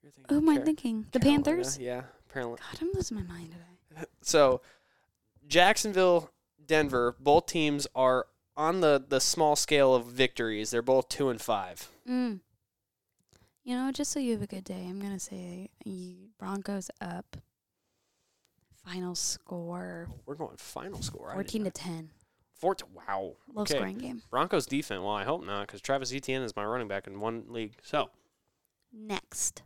You're 0.02 0.10
thinking 0.14 0.34
Who 0.34 0.42
am 0.42 0.48
I 0.48 0.56
Car- 0.56 0.66
thinking? 0.66 1.06
The 1.12 1.20
Carolina. 1.20 1.44
Panthers? 1.44 1.78
Yeah, 1.78 2.04
apparently. 2.30 2.60
God, 2.72 2.80
I'm 2.82 2.92
losing 2.94 3.18
my 3.18 3.24
mind 3.24 3.52
today. 3.52 4.06
So, 4.22 4.62
Jacksonville, 5.48 6.32
Denver, 6.66 7.16
both 7.20 7.46
teams 7.48 7.88
are 7.94 8.28
on 8.58 8.82
the 8.82 9.04
the 9.08 9.20
small 9.20 9.56
scale 9.56 9.94
of 9.96 10.06
victories. 10.08 10.72
They're 10.72 10.82
both 10.82 11.10
two 11.10 11.30
and 11.30 11.42
five. 11.42 11.90
Mm. 12.08 12.40
You 13.64 13.76
know, 13.76 13.92
just 13.92 14.12
so 14.12 14.20
you 14.20 14.34
have 14.34 14.42
a 14.42 14.48
good 14.48 14.64
day, 14.64 14.86
I'm 14.90 15.00
gonna 15.00 15.20
say 15.20 15.70
Broncos 16.38 16.90
up. 17.00 17.38
Final 18.86 19.14
score 19.14 20.08
We're 20.26 20.34
going 20.36 20.58
final 20.58 21.02
score. 21.02 21.32
Fourteen 21.34 21.64
to 21.64 21.70
didn't- 21.70 21.76
ten. 21.76 22.10
14. 22.56 22.90
Wow. 22.94 23.38
Low 23.52 23.64
Okay. 23.64 23.74
scoring 23.76 23.98
game. 23.98 24.22
Broncos 24.30 24.68
defense. 24.68 25.00
Well, 25.00 25.10
I 25.16 25.24
hope 25.24 25.44
not, 25.44 25.66
because 25.66 25.82
Travis 25.82 26.14
Etienne 26.14 26.44
is 26.44 26.56
my 26.56 26.64
running 26.64 26.88
back 26.88 27.08
in 27.08 27.20
one 27.20 27.46
league. 27.50 27.76
So, 27.82 28.12
Next. 28.92 29.64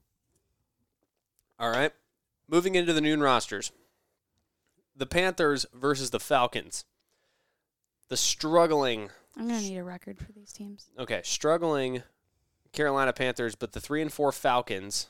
all 1.59 1.69
right, 1.69 1.91
moving 2.47 2.75
into 2.75 2.93
the 2.93 3.01
noon 3.01 3.19
rosters. 3.21 3.73
The 4.95 5.05
Panthers 5.05 5.65
versus 5.73 6.11
the 6.11 6.21
Falcons. 6.21 6.85
The 8.09 8.17
struggling, 8.17 9.09
I'm 9.35 9.47
gonna 9.47 9.61
need 9.61 9.77
a 9.77 9.83
record 9.83 10.19
for 10.19 10.31
these 10.31 10.51
teams. 10.51 10.89
okay, 10.99 11.21
struggling 11.23 12.03
Carolina 12.71 13.13
Panthers, 13.13 13.55
but 13.55 13.71
the 13.71 13.79
three 13.81 14.01
and 14.01 14.11
four 14.13 14.31
Falcons 14.31 15.07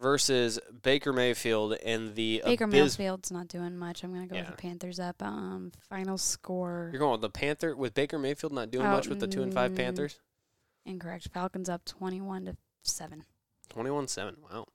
versus 0.00 0.58
Baker 0.82 1.12
Mayfield 1.12 1.74
and 1.84 2.14
the 2.14 2.40
Baker 2.44 2.66
abys- 2.66 2.70
Mayfield's 2.98 3.30
not 3.30 3.48
doing 3.48 3.76
much. 3.76 4.02
I'm 4.02 4.12
gonna 4.14 4.26
go 4.26 4.36
Yeah. 4.36 4.42
with 4.42 4.50
the 4.52 4.56
Panthers 4.56 4.98
up. 5.00 5.22
Um, 5.22 5.72
final 5.88 6.16
score 6.16 6.88
You're 6.92 7.00
going 7.00 7.12
with 7.12 7.20
the 7.20 7.30
Panther 7.30 7.74
with 7.76 7.94
Baker 7.94 8.18
Mayfield 8.18 8.52
not 8.52 8.70
doing 8.70 8.86
much 8.86 9.08
with 9.08 9.20
the 9.20 9.26
two 9.26 9.42
and 9.42 9.52
five 9.52 9.72
Mm. 9.72 9.76
Panthers. 9.76 10.18
incorrect. 10.86 11.28
Falcons 11.32 11.68
up 11.68 11.84
twenty-one 11.84 12.46
to 12.46 12.56
seven. 12.82 13.24
21-7. 13.68 14.36
Wow. 14.40 14.66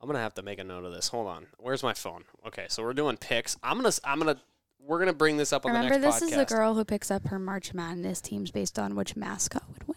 I'm 0.00 0.06
gonna 0.08 0.18
have 0.18 0.34
to 0.34 0.42
make 0.42 0.58
a 0.58 0.64
note 0.64 0.84
of 0.84 0.92
this. 0.92 1.08
Hold 1.08 1.28
on. 1.28 1.46
Where's 1.58 1.82
my 1.82 1.94
phone? 1.94 2.24
Okay, 2.44 2.66
so 2.68 2.82
we're 2.82 2.92
doing 2.92 3.16
picks. 3.16 3.56
I'm 3.62 3.76
gonna. 3.78 3.92
I'm 4.02 4.18
gonna. 4.18 4.40
We're 4.80 4.98
gonna 4.98 5.12
bring 5.14 5.36
this 5.36 5.52
up 5.52 5.64
on 5.64 5.72
Remember, 5.72 5.94
the 5.94 6.06
next 6.06 6.20
this 6.20 6.30
podcast. 6.30 6.32
is 6.32 6.36
the 6.48 6.54
girl 6.54 6.74
who 6.74 6.84
picks 6.84 7.10
up 7.10 7.26
her 7.28 7.38
March 7.38 7.72
Madness 7.74 8.20
teams 8.20 8.50
based 8.50 8.78
on 8.78 8.94
which 8.94 9.16
mascot 9.16 9.64
would 9.72 9.86
win. 9.88 9.96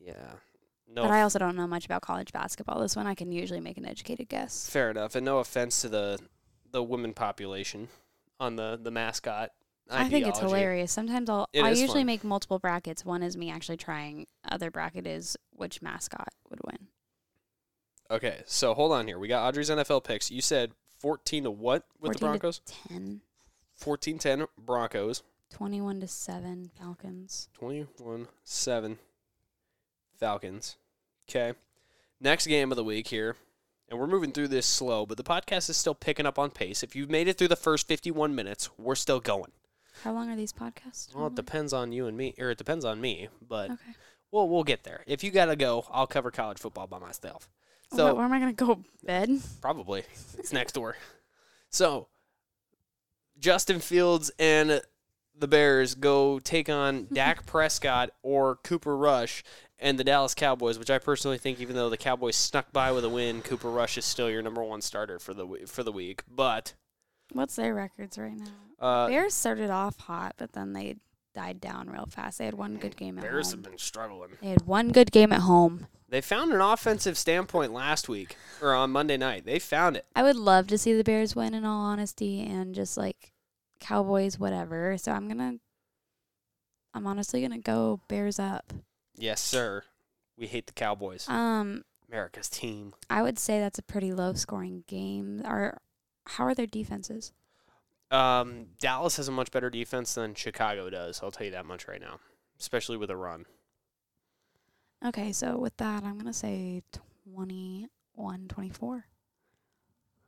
Yeah. 0.00 0.14
No. 0.88 1.02
But 1.02 1.10
I 1.10 1.22
also 1.22 1.38
don't 1.38 1.56
know 1.56 1.66
much 1.66 1.84
about 1.84 2.02
college 2.02 2.32
basketball. 2.32 2.80
This 2.80 2.96
one 2.96 3.06
I 3.06 3.14
can 3.14 3.30
usually 3.32 3.60
make 3.60 3.76
an 3.76 3.84
educated 3.86 4.28
guess. 4.28 4.68
fair 4.68 4.90
enough. 4.90 5.14
And 5.14 5.24
no 5.24 5.38
offense 5.38 5.80
to 5.82 5.88
the 5.88 6.18
the 6.70 6.82
women 6.82 7.14
population 7.14 7.88
on 8.40 8.56
the 8.56 8.78
the 8.82 8.90
mascot. 8.90 9.50
I 9.88 10.08
think 10.08 10.26
it's 10.26 10.40
hilarious. 10.40 10.90
Sometimes 10.90 11.30
I'll 11.30 11.48
It 11.52 11.62
I 11.62 11.70
usually 11.70 12.00
fun. 12.00 12.06
make 12.06 12.24
multiple 12.24 12.58
brackets. 12.58 13.04
One 13.04 13.22
is 13.22 13.36
me 13.36 13.50
actually 13.50 13.76
trying. 13.76 14.26
Other 14.50 14.70
bracket 14.70 15.06
is 15.06 15.36
which 15.52 15.80
mascot 15.80 16.28
would 16.50 16.60
win. 16.64 16.88
Okay, 18.10 18.42
so 18.46 18.74
hold 18.74 18.92
on 18.92 19.06
here. 19.06 19.18
We 19.18 19.28
got 19.28 19.46
Audrey's 19.46 19.70
NFL 19.70 20.04
picks. 20.04 20.30
You 20.30 20.40
said 20.40 20.72
14 21.00 21.44
to 21.44 21.50
what 21.50 21.84
with 22.00 22.12
the 22.14 22.18
14 22.18 22.40
to 22.88 23.20
10, 23.80 23.94
14-10 23.96 24.46
Broncos. 24.58 25.22
21 25.50 26.00
to 26.00 26.08
7 26.08 26.70
Falcons. 26.78 27.48
21-7 27.60 28.96
Falcons. 30.18 30.76
Okay. 31.28 31.52
Next 32.20 32.46
game 32.46 32.72
of 32.72 32.76
the 32.76 32.84
week 32.84 33.08
here. 33.08 33.36
And 33.88 34.00
we're 34.00 34.08
moving 34.08 34.32
through 34.32 34.48
this 34.48 34.66
slow, 34.66 35.06
but 35.06 35.16
the 35.16 35.22
podcast 35.22 35.70
is 35.70 35.76
still 35.76 35.94
picking 35.94 36.26
up 36.26 36.38
on 36.40 36.50
pace. 36.50 36.82
If 36.82 36.96
you've 36.96 37.10
made 37.10 37.28
it 37.28 37.38
through 37.38 37.48
the 37.48 37.54
first 37.56 37.86
51 37.86 38.34
minutes, 38.34 38.68
we're 38.76 38.96
still 38.96 39.20
going. 39.20 39.52
How 40.02 40.12
long 40.12 40.28
are 40.28 40.34
these 40.36 40.52
podcasts? 40.52 41.14
Well, 41.14 41.28
it 41.28 41.36
depends 41.36 41.72
on 41.72 41.92
you 41.92 42.06
and 42.06 42.16
me, 42.16 42.34
or 42.38 42.50
it 42.50 42.58
depends 42.58 42.84
on 42.84 43.00
me, 43.00 43.28
but 43.40 43.70
Okay. 43.70 43.80
we'll 44.32 44.48
we'll 44.48 44.64
get 44.64 44.82
there. 44.82 45.04
If 45.06 45.22
you 45.22 45.30
got 45.30 45.46
to 45.46 45.56
go, 45.56 45.86
I'll 45.90 46.06
cover 46.08 46.30
college 46.32 46.58
football 46.58 46.86
by 46.88 46.98
myself. 46.98 47.48
So 47.92 47.96
So 47.98 48.14
where 48.16 48.24
am 48.24 48.32
I 48.32 48.40
going 48.40 48.54
to 48.54 48.64
go? 48.64 48.82
Bed? 49.04 49.30
Probably. 49.60 50.02
It's 50.36 50.52
next 50.52 50.72
door. 50.72 50.96
So, 51.70 52.08
Justin 53.38 53.80
Fields 53.80 54.30
and 54.38 54.80
the 55.38 55.48
Bears 55.48 55.94
go 55.94 56.38
take 56.38 56.68
on 56.68 57.08
Dak 57.12 57.46
Prescott 57.46 58.10
or 58.22 58.56
Cooper 58.56 58.96
Rush 58.96 59.42
and 59.78 59.98
the 59.98 60.04
Dallas 60.04 60.34
Cowboys, 60.34 60.78
which 60.78 60.90
I 60.90 60.98
personally 60.98 61.38
think, 61.38 61.60
even 61.60 61.76
though 61.76 61.90
the 61.90 61.98
Cowboys 61.98 62.36
snuck 62.36 62.72
by 62.72 62.92
with 62.92 63.04
a 63.04 63.10
win, 63.10 63.42
Cooper 63.42 63.70
Rush 63.70 63.98
is 63.98 64.04
still 64.04 64.30
your 64.30 64.42
number 64.42 64.62
one 64.62 64.80
starter 64.80 65.18
for 65.18 65.34
the 65.34 65.46
for 65.66 65.82
the 65.82 65.92
week. 65.92 66.22
But 66.28 66.74
What's 67.32 67.56
their 67.56 67.74
records 67.74 68.16
right 68.18 68.36
now? 68.36 68.46
uh, 68.86 69.08
Bears 69.08 69.34
started 69.34 69.68
off 69.70 69.98
hot, 69.98 70.34
but 70.38 70.52
then 70.52 70.72
they 70.72 70.96
died 71.34 71.60
down 71.60 71.90
real 71.90 72.06
fast. 72.06 72.38
They 72.38 72.46
had 72.46 72.54
one 72.54 72.76
good 72.76 72.96
game 72.96 73.18
at 73.18 73.22
Bears 73.22 73.50
have 73.50 73.62
been 73.62 73.78
struggling. 73.78 74.30
They 74.40 74.48
had 74.48 74.66
one 74.66 74.90
good 74.90 75.12
game 75.12 75.32
at 75.32 75.40
home. 75.40 75.86
They 76.08 76.20
found 76.20 76.52
an 76.52 76.60
offensive 76.60 77.18
standpoint 77.18 77.72
last 77.72 78.08
week 78.08 78.36
or 78.62 78.74
on 78.74 78.90
Monday 78.92 79.16
night. 79.16 79.44
They 79.44 79.58
found 79.58 79.96
it. 79.96 80.06
I 80.14 80.22
would 80.22 80.36
love 80.36 80.68
to 80.68 80.78
see 80.78 80.94
the 80.94 81.02
Bears 81.02 81.34
win 81.34 81.52
in 81.54 81.64
all 81.64 81.80
honesty 81.80 82.42
and 82.42 82.74
just 82.74 82.96
like 82.96 83.32
Cowboys 83.80 84.38
whatever. 84.38 84.96
So 84.98 85.12
I'm 85.12 85.26
going 85.26 85.38
to 85.38 85.60
I'm 86.94 87.06
honestly 87.06 87.40
going 87.40 87.52
to 87.52 87.58
go 87.58 88.00
Bears 88.08 88.38
up. 88.38 88.72
Yes, 89.16 89.40
sir. 89.42 89.82
We 90.38 90.46
hate 90.46 90.66
the 90.66 90.72
Cowboys. 90.72 91.28
Um 91.28 91.84
America's 92.08 92.48
team. 92.48 92.94
I 93.10 93.22
would 93.22 93.38
say 93.38 93.58
that's 93.58 93.78
a 93.78 93.82
pretty 93.82 94.12
low 94.12 94.34
scoring 94.34 94.84
game. 94.86 95.42
Or 95.44 95.80
how 96.26 96.44
are 96.44 96.54
their 96.54 96.66
defenses? 96.66 97.32
Um, 98.10 98.66
Dallas 98.78 99.16
has 99.16 99.26
a 99.26 99.32
much 99.32 99.50
better 99.50 99.70
defense 99.70 100.14
than 100.14 100.34
Chicago 100.34 100.88
does. 100.90 101.20
I'll 101.22 101.32
tell 101.32 101.46
you 101.46 101.52
that 101.52 101.66
much 101.66 101.88
right 101.88 102.00
now, 102.00 102.20
especially 102.60 102.96
with 102.96 103.10
a 103.10 103.16
run. 103.16 103.46
Okay, 105.04 105.32
so 105.32 105.58
with 105.58 105.76
that, 105.76 106.02
I'm 106.04 106.14
going 106.14 106.26
to 106.26 106.32
say 106.32 106.82
21 107.34 108.48
24. 108.48 109.04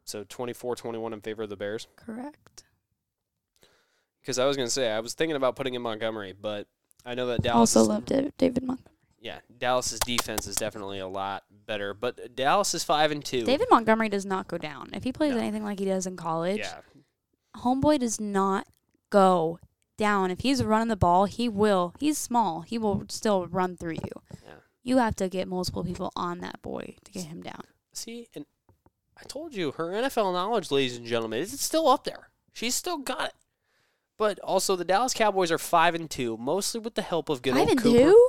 So 0.04 0.24
24-21 0.24 1.12
in 1.12 1.20
favor 1.20 1.42
of 1.42 1.50
the 1.50 1.56
Bears. 1.56 1.86
Correct. 1.96 2.64
Because 4.20 4.38
I 4.38 4.46
was 4.46 4.56
going 4.56 4.66
to 4.66 4.72
say 4.72 4.90
I 4.90 5.00
was 5.00 5.14
thinking 5.14 5.36
about 5.36 5.54
putting 5.56 5.74
in 5.74 5.82
Montgomery, 5.82 6.32
but 6.38 6.66
I 7.04 7.14
know 7.14 7.26
that 7.26 7.42
Dallas. 7.42 7.76
also 7.76 7.88
loved 7.88 8.06
David 8.38 8.62
Montgomery. 8.62 8.94
Yeah, 9.20 9.40
Dallas's 9.58 10.00
defense 10.00 10.46
is 10.46 10.56
definitely 10.56 11.00
a 11.00 11.08
lot 11.08 11.42
better, 11.66 11.92
but 11.92 12.34
Dallas 12.36 12.72
is 12.72 12.84
five 12.84 13.10
and 13.10 13.24
two. 13.24 13.44
David 13.44 13.66
Montgomery 13.70 14.08
does 14.08 14.24
not 14.24 14.48
go 14.48 14.56
down. 14.58 14.90
If 14.92 15.02
he 15.04 15.12
plays 15.12 15.32
No. 15.34 15.40
anything 15.40 15.64
like 15.64 15.78
he 15.78 15.84
does 15.84 16.06
in 16.06 16.16
college, 16.16 16.58
Yeah, 16.60 16.76
homeboy 17.56 17.98
does 17.98 18.20
not 18.20 18.66
go 19.10 19.58
down. 19.96 20.30
If 20.30 20.40
he's 20.40 20.62
running 20.62 20.88
the 20.88 20.96
ball, 20.96 21.24
he 21.24 21.48
will. 21.48 21.94
He's 21.98 22.16
small. 22.16 22.60
He 22.62 22.78
will 22.78 23.04
still 23.08 23.46
run 23.48 23.76
through 23.76 23.94
you. 23.94 24.22
You 24.88 24.98
have 24.98 25.16
to 25.16 25.28
get 25.28 25.48
multiple 25.48 25.84
people 25.84 26.12
on 26.16 26.38
that 26.38 26.62
boy 26.62 26.96
to 27.04 27.12
get 27.12 27.24
him 27.24 27.42
down. 27.42 27.62
see, 27.92 28.28
and 28.34 28.46
I 29.16 29.24
told 29.24 29.54
you 29.54 29.72
her 29.72 29.88
NFL 29.88 30.32
knowledge, 30.32 30.70
ladies 30.70 30.96
and 30.96 31.06
gentlemen, 31.06 31.40
is 31.40 31.60
still 31.60 31.88
up 31.88 32.04
there. 32.04 32.30
She's 32.52 32.74
still 32.74 32.98
got 32.98 33.28
it. 33.28 33.34
But 34.16 34.38
also, 34.40 34.76
the 34.76 34.84
Dallas 34.84 35.12
Cowboys 35.14 35.52
are 35.52 35.58
five 35.58 35.94
and 35.94 36.08
two, 36.10 36.36
mostly 36.38 36.80
with 36.80 36.94
the 36.94 37.02
help 37.02 37.28
of 37.28 37.42
good 37.42 37.52
Five 37.52 37.60
old 37.60 37.70
and 37.70 37.78
Cooper. 37.80 37.98
two. 37.98 38.28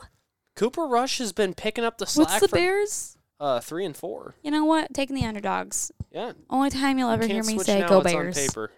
Cooper 0.55 0.85
Rush 0.85 1.17
has 1.19 1.31
been 1.31 1.53
picking 1.53 1.83
up 1.83 1.97
the 1.97 2.05
slack 2.05 2.27
What's 2.27 2.41
the 2.41 2.47
Bears? 2.49 3.17
uh, 3.39 3.59
three 3.61 3.85
and 3.85 3.95
four. 3.95 4.35
You 4.43 4.51
know 4.51 4.65
what? 4.65 4.93
Taking 4.93 5.15
the 5.15 5.25
underdogs. 5.25 5.91
Yeah, 6.11 6.33
Only 6.49 6.69
time 6.69 6.99
you'll 6.99 7.09
ever 7.09 7.25
Can't 7.25 7.45
hear 7.45 7.55
me 7.55 7.63
say 7.63 7.79
now, 7.79 7.87
"Go 7.87 8.01
Bears." 8.01 8.37
Paper. 8.37 8.71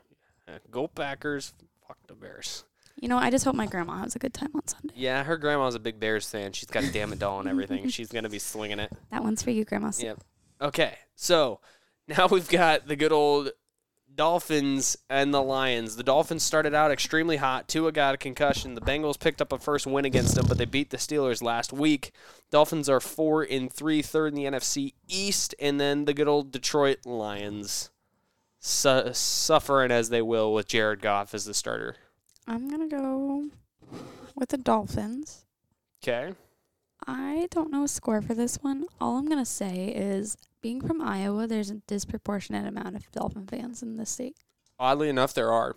Go 0.69 0.87
Packers. 0.87 1.53
Fuck 1.87 1.97
the 2.07 2.13
Bears. 2.13 2.63
You 3.01 3.07
know, 3.07 3.17
I 3.17 3.31
just 3.31 3.43
hope 3.43 3.55
my 3.55 3.65
grandma 3.65 3.97
has 3.97 4.15
a 4.15 4.19
good 4.19 4.33
time 4.33 4.51
on 4.53 4.67
Sunday. 4.67 4.93
Yeah, 4.95 5.23
her 5.23 5.35
grandma's 5.35 5.73
a 5.73 5.79
big 5.79 5.99
Bears 5.99 6.29
fan. 6.29 6.53
She's 6.53 6.69
got 6.69 6.83
a 6.83 6.91
damn 6.91 7.11
it 7.11 7.17
doll 7.17 7.39
and 7.39 7.49
everything. 7.49 7.87
She's 7.89 8.09
gonna 8.09 8.29
be 8.29 8.37
slinging 8.39 8.77
it. 8.79 8.91
That 9.09 9.23
one's 9.23 9.41
for 9.41 9.49
you, 9.49 9.65
Grandma. 9.65 9.91
Yep. 9.97 10.23
Okay, 10.61 10.93
so 11.15 11.59
now 12.07 12.27
we've 12.27 12.47
got 12.47 12.87
the 12.87 12.95
good 12.95 13.11
old 13.11 13.49
Dolphins 14.13 14.97
and 15.09 15.33
the 15.33 15.41
Lions. 15.41 15.95
The 15.95 16.03
Dolphins 16.03 16.43
started 16.43 16.75
out 16.75 16.91
extremely 16.91 17.37
hot. 17.37 17.67
Tua 17.67 17.91
got 17.91 18.13
a 18.13 18.17
concussion. 18.17 18.75
The 18.75 18.81
Bengals 18.81 19.19
picked 19.19 19.41
up 19.41 19.51
a 19.51 19.57
first 19.57 19.87
win 19.87 20.05
against 20.05 20.35
them, 20.35 20.45
but 20.47 20.59
they 20.59 20.65
beat 20.65 20.91
the 20.91 20.97
Steelers 20.97 21.41
last 21.41 21.73
week. 21.73 22.11
Dolphins 22.51 22.87
are 22.87 22.99
four 22.99 23.43
in 23.43 23.67
three, 23.67 24.03
third 24.03 24.33
in 24.33 24.35
the 24.35 24.45
NFC 24.45 24.93
East, 25.07 25.55
and 25.59 25.79
then 25.79 26.05
the 26.05 26.13
good 26.13 26.27
old 26.27 26.51
Detroit 26.51 27.03
Lions 27.05 27.89
su- 28.59 29.09
suffering 29.13 29.89
as 29.89 30.09
they 30.09 30.21
will 30.21 30.53
with 30.53 30.67
Jared 30.67 31.01
Goff 31.01 31.33
as 31.33 31.45
the 31.45 31.55
starter. 31.55 31.95
I'm 32.47 32.69
gonna 32.69 32.87
go 32.87 33.45
with 34.35 34.49
the 34.49 34.57
Dolphins. 34.57 35.45
Okay. 36.03 36.33
I 37.07 37.47
don't 37.51 37.71
know 37.71 37.83
a 37.83 37.87
score 37.87 38.21
for 38.21 38.33
this 38.33 38.57
one. 38.61 38.85
All 38.99 39.17
I'm 39.17 39.27
gonna 39.27 39.45
say 39.45 39.87
is, 39.87 40.37
being 40.61 40.81
from 40.85 41.01
Iowa, 41.01 41.47
there's 41.47 41.69
a 41.71 41.75
disproportionate 41.87 42.67
amount 42.67 42.95
of 42.95 43.11
Dolphin 43.11 43.47
fans 43.47 43.81
in 43.81 43.97
this 43.97 44.09
state. 44.09 44.37
Oddly 44.79 45.09
enough, 45.09 45.33
there 45.33 45.51
are. 45.51 45.75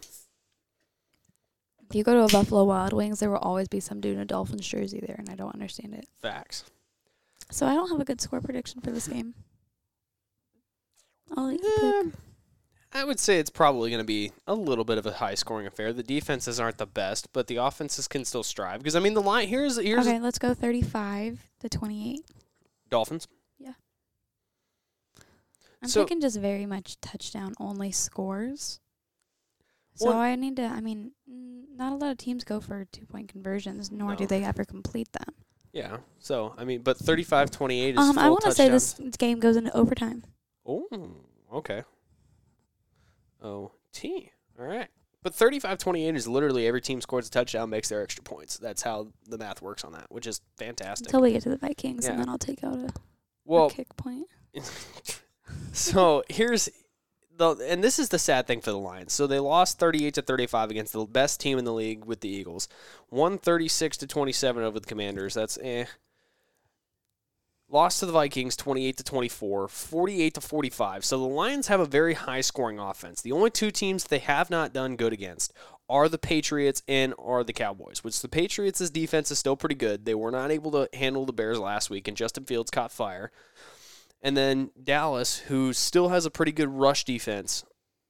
If 1.89 1.95
you 1.95 2.03
go 2.05 2.15
to 2.15 2.25
a 2.25 2.29
Buffalo 2.29 2.65
Wild 2.65 2.93
Wings, 2.93 3.21
there 3.21 3.31
will 3.31 3.39
always 3.39 3.69
be 3.69 3.81
some 3.81 4.01
dude 4.01 4.15
in 4.15 4.21
a 4.21 4.25
Dolphins 4.25 4.67
jersey 4.67 5.01
there, 5.01 5.17
and 5.19 5.29
I 5.29 5.35
don't 5.35 5.53
understand 5.55 5.95
it. 5.95 6.09
Facts. 6.21 6.65
So 7.51 7.67
I 7.67 7.75
don't 7.75 7.91
have 7.91 8.01
a 8.01 8.05
good 8.05 8.21
score 8.21 8.41
prediction 8.41 8.81
for 8.81 8.91
this 8.91 9.07
game. 9.07 9.35
I'll 11.37 11.45
let 11.47 11.63
you 11.63 11.73
Yeah. 11.83 12.03
pick. 12.05 12.13
I 12.97 13.03
would 13.05 13.19
say 13.19 13.39
it's 13.41 13.51
probably 13.51 13.91
going 13.91 13.99
to 14.01 14.07
be 14.07 14.31
a 14.47 14.55
little 14.55 14.85
bit 14.85 14.99
of 14.99 15.07
a 15.07 15.13
high 15.13 15.35
scoring 15.35 15.67
affair. 15.67 15.93
The 15.93 16.05
defenses 16.05 16.61
aren't 16.61 16.79
the 16.79 16.87
best, 16.87 17.33
but 17.33 17.49
the 17.49 17.57
offenses 17.57 18.07
can 18.07 18.25
still 18.25 18.45
strive. 18.45 18.79
Because 18.79 18.95
I 18.95 19.01
mean, 19.01 19.15
the 19.15 19.21
line 19.23 19.49
here's 19.49 19.77
here's 19.77 20.07
Okay, 20.07 20.21
let's 20.21 20.39
go 20.39 20.55
35 20.55 21.41
to 21.61 21.69
28. 21.69 22.21
Dolphins. 22.91 23.27
Yeah. 23.59 23.73
I'm 25.83 25.89
So- 25.89 26.01
thinking 26.03 26.21
just 26.21 26.39
very 26.39 26.67
much 26.67 27.01
touchdown 27.01 27.55
only 27.59 27.91
scores. 27.91 28.79
So 29.97 30.07
Well- 30.11 30.19
I 30.19 30.37
need 30.37 30.57
to. 30.57 30.65
I 30.65 30.81
mean, 30.81 31.13
not 31.27 31.93
a 31.93 31.97
lot 31.97 32.13
of 32.13 32.19
teams 32.19 32.45
go 32.45 32.61
for 32.61 32.85
two 32.87 33.07
point 33.07 33.29
conversions, 33.29 33.91
nor 33.91 34.11
No. 34.11 34.17
do 34.17 34.27
they 34.27 34.45
ever 34.45 34.65
complete 34.65 35.11
them. 35.13 35.35
Yeah. 35.73 35.99
So 36.21 36.55
I 36.57 36.65
mean, 36.65 36.83
but 36.83 36.97
35-28 36.99 37.95
is 37.95 37.99
Um, 37.99 38.19
I 38.19 38.31
want 38.31 38.45
to 38.45 38.53
say 38.53 38.69
this 38.69 38.95
game 39.19 39.41
goes 39.41 39.57
into 39.57 39.77
overtime. 39.77 40.23
Oh, 40.65 40.87
okay. 41.53 41.83
O 43.45 43.71
T. 43.93 44.33
All 44.59 44.67
right. 44.67 44.89
But 45.23 45.33
35-28 45.33 46.17
is 46.17 46.29
literally 46.29 46.67
every 46.67 46.83
team 46.83 47.01
scores 47.01 47.29
a 47.29 47.31
touchdown 47.31 47.71
makes 47.71 47.89
their 47.89 48.03
extra 48.03 48.23
points. 48.23 48.59
That's 48.59 48.83
how 48.83 49.09
the 49.27 49.39
math 49.39 49.63
works 49.63 49.83
on 49.85 49.93
that, 49.93 50.07
which 50.11 50.27
is 50.27 50.41
fantastic. 50.59 51.07
Until 51.09 51.23
we 51.23 51.33
get 51.33 51.43
to 51.45 51.49
the 51.49 51.57
Vikings, 51.57 52.05
Yeah. 52.05 52.11
and 52.13 52.21
then 52.21 52.29
I'll 52.29 52.37
take 52.39 52.63
out 52.63 52.75
a, 52.77 53.53
a 53.55 53.71
kick 53.71 53.97
point. 53.97 54.27
so 55.73 56.23
here's 56.29 56.69
the 57.37 57.57
and 57.69 57.83
this 57.83 57.99
is 57.99 58.11
the 58.11 58.19
sad 58.19 58.47
thing 58.47 58.61
for 58.61 58.71
the 58.71 58.79
Lions. 58.79 59.13
So 59.13 59.27
they 59.27 59.39
lost 59.41 59.79
38 59.79 60.15
to 60.15 60.23
35 60.23 60.71
against 60.71 60.93
the 60.93 61.05
best 61.05 61.41
team 61.41 61.59
in 61.59 61.65
the 61.65 61.73
league 61.73 62.05
with 62.05 62.21
the 62.21 62.29
Eagles. 62.29 62.69
136 63.09 63.97
to 63.99 64.07
27 64.07 64.63
over 64.63 64.79
the 64.79 64.87
Commanders. 64.87 65.35
That's 65.35 65.59
eh. 65.63 65.87
Lost 67.75 67.99
to 67.99 68.07
the 68.07 68.13
Vikings 68.13 68.55
28 68.55 68.99
to 68.99 69.03
24, 69.03 69.67
48 69.67 70.35
to 70.35 70.41
45. 70.41 71.05
So 71.05 71.19
the 71.19 71.25
Lions 71.25 71.67
have 71.67 71.81
a 71.81 71.85
very 71.85 72.15
high 72.15 72.41
scoring 72.41 72.79
offense. 72.79 73.21
The 73.21 73.33
only 73.33 73.51
two 73.51 73.73
teams 73.73 74.05
they 74.05 74.21
have 74.21 74.49
not 74.49 74.73
done 74.73 74.95
good 74.95 75.13
against 75.13 75.53
are 75.89 76.09
the 76.09 76.17
Patriots 76.17 76.85
and 76.87 77.15
are 77.19 77.43
the 77.43 77.53
Cowboys. 77.53 78.05
Which 78.05 78.23
the 78.23 78.29
Patriots' 78.29 78.91
defense 78.91 79.33
is 79.33 79.41
still 79.41 79.57
pretty 79.57 79.75
good. 79.75 80.05
They 80.05 80.15
were 80.15 80.31
not 80.31 80.53
able 80.53 80.71
to 80.71 80.89
handle 80.97 81.27
the 81.27 81.33
Bears 81.33 81.59
last 81.59 81.91
week 81.91 82.07
and 82.07 82.17
Justin 82.17 82.45
Fields 82.45 82.71
caught 82.71 82.93
fire. 82.93 83.33
And 84.23 84.37
then 84.37 84.71
Dallas, 84.81 85.39
who 85.39 85.73
still 85.73 86.11
has 86.11 86.25
a 86.25 86.31
pretty 86.31 86.53
good 86.53 86.69
rush 86.69 87.03
defense, 87.03 87.65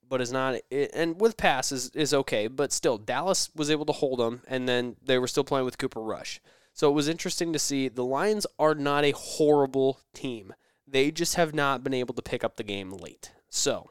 but 0.07 0.21
is 0.21 0.31
not, 0.31 0.61
and 0.71 1.19
with 1.19 1.39
pass 1.39 1.73
is, 1.73 1.89
is 1.95 2.13
okay, 2.13 2.49
but 2.49 2.71
still, 2.71 2.99
Dallas 2.99 3.49
was 3.57 3.71
able 3.71 3.87
to 3.87 3.93
hold 3.93 4.19
them, 4.19 4.43
and 4.47 4.69
then 4.69 4.97
they 5.03 5.19
were 5.19 5.27
still 5.27 5.43
playing 5.43 5.65
with 5.65 5.79
Cooper 5.79 6.03
Rush. 6.03 6.39
So 6.75 6.91
it 6.91 6.95
was 6.95 7.09
interesting 7.09 7.53
to 7.53 7.59
see 7.59 7.89
the 7.89 8.05
Lions 8.05 8.47
are 8.59 8.75
not 8.75 9.05
a 9.05 9.13
horrible 9.13 10.01
team. 10.13 10.53
They 10.87 11.13
just 11.13 11.37
have 11.37 11.55
not 11.55 11.85
been 11.85 11.95
able 11.95 12.15
to 12.15 12.23
pick 12.23 12.43
up 12.43 12.57
the 12.57 12.65
game 12.65 12.91
late. 12.91 13.31
So 13.49 13.91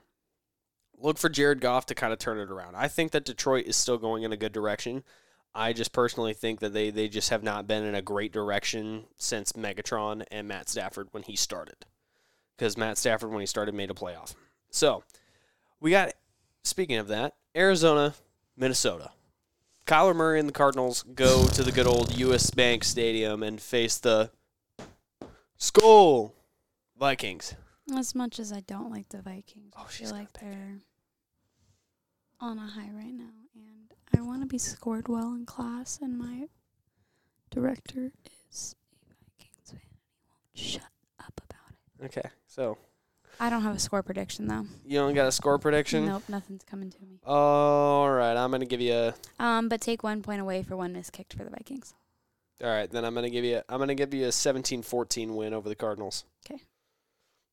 look 0.98 1.18
for 1.18 1.30
Jared 1.30 1.62
Goff 1.62 1.86
to 1.88 1.96
kind 1.96 2.12
of 2.12 2.20
turn 2.20 2.38
it 2.38 2.52
around. 2.52 2.76
I 2.76 2.90
think 2.90 3.12
that 3.12 3.24
Detroit 3.24 3.66
is 3.66 3.78
still 3.78 3.98
going 3.98 4.24
in 4.24 4.34
a 4.34 4.38
good 4.38 4.52
direction. 4.52 5.04
I 5.56 5.72
just 5.72 5.94
personally 5.94 6.34
think 6.34 6.60
that 6.60 6.74
they, 6.74 6.90
they 6.90 7.08
just 7.08 7.30
have 7.30 7.42
not 7.42 7.68
been 7.68 7.84
in 7.84 7.96
a 7.96 8.02
great 8.02 8.34
direction 8.34 9.06
since 9.18 9.54
Megatron 9.54 10.24
and 10.30 10.48
Matt 10.48 10.68
Stafford 10.68 11.08
when 11.12 11.24
he 11.24 11.38
started 11.38 11.86
because 12.58 12.78
Matt 12.78 12.98
Stafford, 12.98 13.32
when 13.32 13.40
he 13.40 13.46
started, 13.46 13.74
made 13.74 13.92
a 13.92 13.96
playoff. 13.96 14.36
So 14.72 15.04
we 15.80 15.92
got, 15.92 16.14
speaking 16.64 16.98
of 16.98 17.08
that, 17.08 17.36
Arizona, 17.56 18.14
Minnesota. 18.58 19.12
Kyler 19.86 20.16
Murray 20.16 20.40
and 20.40 20.48
the 20.48 20.54
Cardinals 20.54 21.04
go 21.04 21.46
to 21.48 21.64
the 21.64 21.72
good 21.72 21.88
old 21.88 22.18
U.S. 22.18 22.50
Bank 22.52 22.84
Stadium 22.84 23.44
and 23.44 23.62
face 23.62 23.98
the 23.98 24.32
Skull 25.58 26.34
Vikings. 26.98 27.56
As 27.94 28.16
much 28.16 28.40
as 28.40 28.54
I 28.54 28.62
don't 28.62 28.92
like 28.92 29.10
the 29.10 29.22
Vikings, 29.22 29.74
Oh, 29.78 29.84
I 29.86 29.92
feel 29.92 30.12
like 30.12 30.32
they're 30.40 30.78
on 32.40 32.58
a 32.58 32.68
high 32.68 32.90
right 32.94 33.14
now, 33.14 33.30
and 33.56 33.92
I 34.18 34.22
want 34.22 34.42
to 34.42 34.48
be 34.48 34.58
scored 34.58 35.10
well 35.10 35.34
in 35.34 35.46
class. 35.46 36.00
And 36.02 36.18
my 36.18 36.48
director 37.52 38.12
is 38.50 38.76
a 39.12 39.16
Vikings 39.38 39.72
fan, 39.72 39.82
and 39.82 40.10
he 40.14 40.22
won't 40.30 40.72
shut 40.72 40.92
up 41.20 41.42
about 41.50 41.74
it. 42.00 42.06
Okay, 42.18 42.30
so 42.48 42.78
I 43.40 43.50
don't 43.50 43.64
have 43.64 43.76
a 43.76 43.80
score 43.80 44.04
prediction 44.04 44.48
though. 44.48 44.66
you 44.86 45.00
don't 45.00 45.14
got 45.14 45.28
a 45.28 45.32
score 45.32 45.58
prediction? 45.60 46.06
Nope, 46.06 46.24
nothing's 46.30 46.64
coming 46.64 46.90
to 46.92 47.02
me. 47.02 47.20
All 47.26 48.10
right, 48.10 48.36
I'm 48.38 48.52
gonna 48.52 48.66
give 48.66 48.82
you 48.82 48.94
a. 48.94 49.14
Um, 49.40 49.70
but 49.70 49.82
take 49.82 50.04
one 50.04 50.22
point 50.22 50.42
away 50.42 50.64
for 50.64 50.78
one 50.78 50.94
miss 50.94 51.10
kicked 51.10 51.34
for 51.34 51.44
the 51.44 51.50
Vikings. 51.50 51.94
All 52.64 52.70
right, 52.70 52.90
then 52.90 53.04
I'm 53.04 53.14
gonna 53.14 53.30
give 53.30 53.44
you. 53.44 53.62
I'm 53.68 53.80
gonna 53.80 53.96
give 53.96 54.14
you 54.14 54.26
a 54.26 54.30
17-14 54.30 55.36
win 55.36 55.54
over 55.54 55.68
the 55.68 55.76
Cardinals. 55.76 56.24
Okay. 56.46 56.62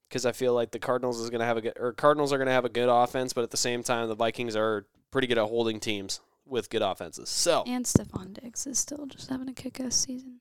Because 0.08 0.26
I 0.26 0.32
feel 0.32 0.54
like 0.54 0.70
the 0.72 0.78
Cardinals 0.78 1.20
is 1.20 1.30
gonna 1.30 1.44
have 1.46 1.56
a 1.56 1.60
good, 1.60 1.74
or 1.78 1.92
Cardinals 1.92 2.32
are 2.32 2.38
gonna 2.38 2.50
have 2.52 2.64
a 2.64 2.68
good 2.70 2.88
offense, 2.88 3.32
but 3.32 3.42
at 3.42 3.50
the 3.50 3.56
same 3.56 3.82
time, 3.82 4.08
the 4.08 4.14
Vikings 4.14 4.56
are 4.56 4.86
pretty 5.10 5.26
good 5.26 5.38
at 5.38 5.48
holding 5.48 5.80
teams 5.80 6.20
with 6.46 6.68
good 6.68 6.82
offenses. 6.82 7.28
So 7.28 7.64
And 7.66 7.84
Stefon 7.84 8.34
Diggs 8.34 8.66
is 8.66 8.78
still 8.78 9.06
just 9.06 9.30
having 9.30 9.48
a 9.48 9.52
kick-ass 9.52 9.94
season. 9.96 10.40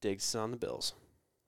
Diggs 0.00 0.24
is 0.24 0.34
on 0.34 0.50
the 0.50 0.56
Bills. 0.56 0.92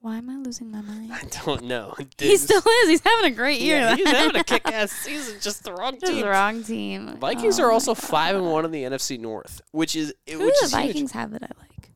Why 0.05 0.19
am 0.19 0.29
I 0.29 0.37
losing 0.37 0.71
my 0.71 0.83
mind? 0.83 1.11
I 1.13 1.23
don't 1.47 1.65
know. 1.65 1.95
He 2.19 2.37
still 2.37 2.59
is. 2.61 2.89
He's 2.91 3.01
having 3.01 3.33
a 3.33 3.35
great 3.35 3.59
year. 3.63 3.77
Yeah, 3.79 3.97
he's 3.97 4.07
having 4.07 4.37
a 4.39 4.45
kick-ass 4.53 4.93
season. 4.93 5.37
Just 5.41 5.65
the 5.65 5.73
wrong 5.73 5.93
Just 5.99 6.13
team. 6.13 6.21
the 6.21 6.29
wrong 6.29 6.63
team. 6.63 7.17
Vikings 7.17 7.59
Oh 7.59 7.65
are 7.65 7.73
also 7.73 7.95
five 7.95 8.37
and 8.37 8.45
one 8.45 8.67
in 8.67 8.71
the 8.71 8.83
NFC 8.83 9.19
North, 9.19 9.63
which 9.73 9.97
is 9.97 10.13
Who 10.31 10.41
which 10.41 10.55
do 10.61 10.65
is 10.67 10.73
the 10.73 10.81
huge. 10.81 10.89
Vikings 10.93 11.13
have 11.13 11.31
that 11.31 11.43
I 11.43 11.49
like? 11.59 11.91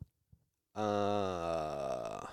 Uh, 0.75 2.27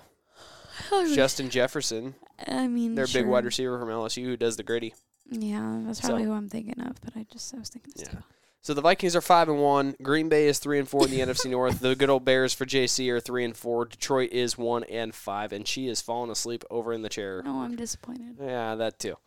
Oh, 0.92 1.14
Justin 1.14 1.50
Jefferson, 1.50 2.16
I 2.48 2.68
mean, 2.68 2.96
their 2.96 3.06
big 3.06 3.12
sure. 3.24 3.28
wide 3.28 3.44
receiver 3.44 3.78
from 3.80 3.90
LSU, 3.90 4.24
who 4.24 4.38
does 4.38 4.56
the 4.56 4.64
gritty. 4.64 4.94
Yeah, 5.30 5.82
that's 5.86 6.00
So- 6.02 6.08
probably 6.10 6.24
who 6.26 6.32
I'm 6.34 6.48
thinking 6.48 6.80
of. 6.80 6.96
But 7.04 7.18
I 7.18 7.26
just 7.30 7.54
I 7.54 7.58
was 7.60 7.70
thinking. 7.70 7.92
Yeah. 7.98 8.06
Stefon. 8.06 8.24
So 8.66 8.74
the 8.74 8.82
Vikings 8.82 9.16
are 9.16 9.22
five 9.22 9.48
and 9.48 9.60
one. 9.62 9.96
Green 10.02 10.28
Bay 10.28 10.48
is 10.48 10.58
three 10.58 10.80
and 10.80 10.90
four 10.90 11.06
in 11.06 11.12
the 11.12 11.20
NFC 11.20 11.52
North. 11.52 11.82
The 11.82 11.96
good 11.96 12.10
old 12.10 12.26
Bears 12.26 12.52
for 12.52 12.66
JC 12.66 13.12
are 13.12 13.20
three 13.20 13.46
and 13.46 13.56
four. 13.56 13.86
Detroit 13.86 14.32
is 14.32 14.58
one 14.58 14.84
and 14.86 15.14
five, 15.14 15.54
and 15.54 15.68
she 15.68 15.88
is 15.88 16.02
falling 16.02 16.32
asleep 16.32 16.64
over 16.72 16.92
in 16.92 17.04
the 17.04 17.10
chair. 17.10 17.44
No, 17.46 17.60
I'm 17.60 17.76
disappointed. 17.76 18.38
Yeah, 18.42 18.74
that 18.74 18.98
too. 18.98 19.18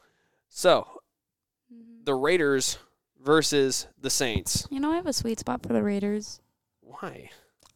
So 0.49 1.03
Mhm. 1.73 2.05
the 2.05 2.17
Raiders 2.17 2.79
versus 3.21 3.87
the 3.97 4.11
Saints. 4.11 4.67
You 4.73 4.81
know, 4.81 4.91
I 4.91 4.97
have 4.97 5.07
a 5.07 5.13
sweet 5.13 5.39
spot 5.39 5.63
for 5.63 5.73
the 5.73 5.85
Raiders. 5.85 6.41
Why? 6.81 7.31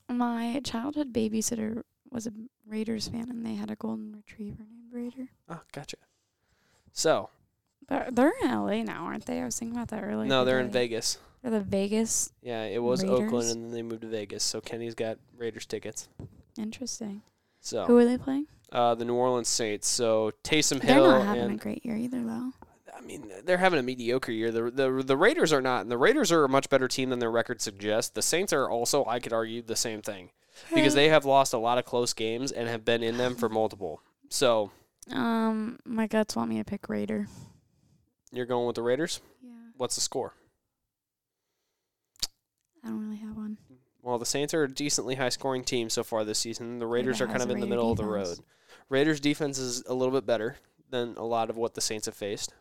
My 0.09 0.61
childhood 0.65 1.13
babysitter 1.13 1.85
was 2.11 2.27
a 2.27 2.33
Raiders 2.67 3.07
fan, 3.07 3.31
and 3.31 3.47
they 3.47 3.55
had 3.55 3.71
a 3.71 3.77
golden 3.77 4.17
retriever 4.17 4.65
named 4.69 4.93
Raider. 4.93 5.29
Oh, 5.49 5.61
gotcha. 5.71 5.99
So 6.93 7.31
But 7.87 8.17
they're 8.17 8.33
in 8.43 8.49
LA 8.51 8.83
now, 8.83 9.05
aren't 9.05 9.27
they? 9.27 9.41
I 9.41 9.45
was 9.45 9.57
thinking 9.61 9.77
about 9.77 9.89
that 9.91 10.03
earlier. 10.03 10.29
no, 10.29 10.45
they're 10.45 10.59
in. 10.59 10.69
Vegas. 10.73 11.19
They're 11.43 11.51
the 11.53 11.61
Vegas. 11.61 12.33
Yeah, 12.43 12.65
it 12.65 12.83
was 12.83 13.03
Oakland, 13.05 13.51
and 13.51 13.65
then 13.65 13.71
they 13.73 13.83
moved 13.83 14.03
to 14.03 14.09
Vegas. 14.09 14.45
So 14.45 14.61
Kenny's 14.61 14.95
got 14.95 15.19
Raiders 15.37 15.67
tickets. 15.67 16.09
Interesting. 16.57 17.23
So 17.61 17.85
Who 17.87 17.97
are 17.99 18.05
they 18.05 18.19
playing? 18.19 18.47
uh, 18.71 18.95
the 18.95 19.05
New 19.05 19.15
Orleans 19.15 19.49
Saints. 19.49 19.89
So 19.89 20.33
Taysom 20.45 20.81
Hill. 20.83 21.03
They're 21.03 21.19
not 21.25 21.37
having 21.37 21.53
a 21.53 21.57
great 21.57 21.85
year 21.85 21.97
either, 21.97 22.23
though. 22.23 22.53
I 22.95 23.01
mean, 23.01 23.33
they're 23.45 23.57
having 23.59 23.81
a 23.81 23.83
mediocre 23.83 24.31
year. 24.33 24.53
The, 24.53 24.71
the 24.71 25.03
the 25.05 25.17
Raiders 25.17 25.53
are 25.53 25.63
not. 25.63 25.81
And 25.83 25.91
the 25.91 25.99
Raiders 25.99 26.31
are 26.31 26.45
a 26.45 26.49
much 26.49 26.69
better 26.69 26.87
team 26.87 27.11
than 27.11 27.19
their 27.19 27.31
record 27.31 27.61
suggests. 27.61 28.11
The 28.11 28.23
Saints 28.23 28.53
are 28.53 28.69
also, 28.71 29.05
I 29.07 29.19
could 29.19 29.33
argue, 29.33 29.63
the 29.63 29.75
same 29.77 30.03
thing 30.03 30.31
because 30.75 30.95
they 30.95 31.09
have 31.09 31.25
lost 31.25 31.55
a 31.55 31.59
lot 31.59 31.79
of 31.79 31.85
close 31.87 32.13
games 32.13 32.53
and 32.53 32.69
have 32.69 32.85
been 32.85 33.03
in 33.03 33.17
them 33.17 33.35
for 33.35 33.49
multiple. 33.49 34.01
So 34.29 34.71
Um, 35.11 35.79
my 35.85 36.07
guts 36.07 36.37
want 36.37 36.51
me 36.51 36.59
to 36.59 36.65
pick 36.65 36.89
Raider. 36.89 37.27
you're 38.31 38.47
going 38.47 38.67
with 38.67 38.77
the 38.77 38.83
Raiders. 38.83 39.21
Yeah, 39.43 39.51
What's 39.77 39.95
the 39.97 40.01
score? 40.03 40.35
I 42.85 42.89
don't 42.89 43.05
really 43.05 43.19
have 43.19 43.37
one. 43.37 43.59
Well, 44.03 44.19
the 44.19 44.27
Saints 44.27 44.53
are 44.53 44.65
a 44.65 44.69
decently 44.69 45.15
high 45.15 45.29
scoring 45.29 45.63
team 45.63 45.89
so 45.89 46.03
far 46.03 46.25
this 46.25 46.39
season. 46.39 46.79
The 46.79 46.87
Raiders 46.87 47.21
are 47.21 47.27
kind 47.27 47.43
of 47.43 47.51
in 47.51 47.61
the 47.61 47.67
middle 47.67 47.91
of 47.91 47.99
the 47.99 48.05
road. 48.05 48.39
Raiders 48.89 49.21
defense 49.21 49.59
is 49.59 49.85
a 49.87 49.95
little 49.95 50.13
bit 50.13 50.27
better 50.27 50.57
than 50.91 51.15
a 51.17 51.25
lot 51.25 51.51
of 51.51 51.57
what 51.57 51.75
the 51.75 51.81
Saints 51.81 52.07
have 52.07 52.17
faced. 52.17 52.53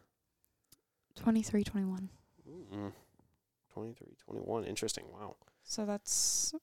23-21. 1.19 2.09
Mm. 2.47 2.91
23 3.74 4.07
21. 4.26 4.65
Interesting. 4.65 5.05
Wow. 5.11 5.36
So 5.63 5.86
that's 5.86 6.53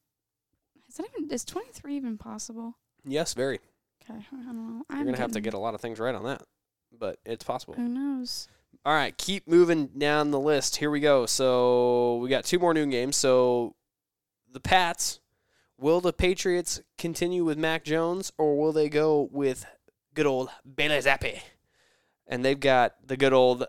is 0.89 0.97
that 0.97 1.07
even 1.17 1.31
is 1.31 1.45
23 1.45 1.97
even 1.97 2.19
possible? 2.19 2.77
Yes, 3.05 3.35
very. 3.35 3.61
Okay, 4.03 4.21
I 4.33 4.37
don't 4.37 4.57
know. 4.57 4.85
You're 4.91 5.05
going 5.05 5.15
to 5.15 5.21
have 5.21 5.33
to 5.33 5.41
get 5.41 5.55
a 5.55 5.59
lot 5.59 5.75
of 5.75 5.81
things 5.81 5.99
right 5.99 6.15
on 6.15 6.25
that, 6.25 6.43
but 6.97 7.19
it's 7.25 7.45
possible. 7.45 7.75
Who 7.75 7.89
knows? 7.89 8.49
All 8.85 8.95
right, 8.95 9.17
keep 9.19 9.47
moving 9.47 9.89
down 9.99 10.31
the 10.31 10.41
list. 10.41 10.77
Here 10.77 10.91
we 10.91 11.01
go. 11.01 11.27
So 11.27 12.17
we 12.17 12.29
got 12.29 12.45
two 12.45 12.59
more 12.59 12.73
noon 12.73 12.91
games. 12.91 13.17
So 13.17 13.75
the 14.51 14.61
Pats, 14.61 15.21
will 15.79 16.01
the 16.01 16.13
Patriots 16.13 16.81
continue 16.97 17.45
with 17.45 17.59
Mac 17.59 17.85
Jones 17.85 18.33
or 18.39 18.57
will 18.57 18.73
they 18.73 18.89
go 18.89 19.29
with 19.31 19.67
good 20.15 20.27
old 20.27 20.49
Bailey 20.75 20.99
Zappe? 20.99 21.41
And 22.27 22.45
they've 22.45 22.59
got 22.59 22.95
the 23.07 23.17
good 23.17 23.33
old 23.33 23.67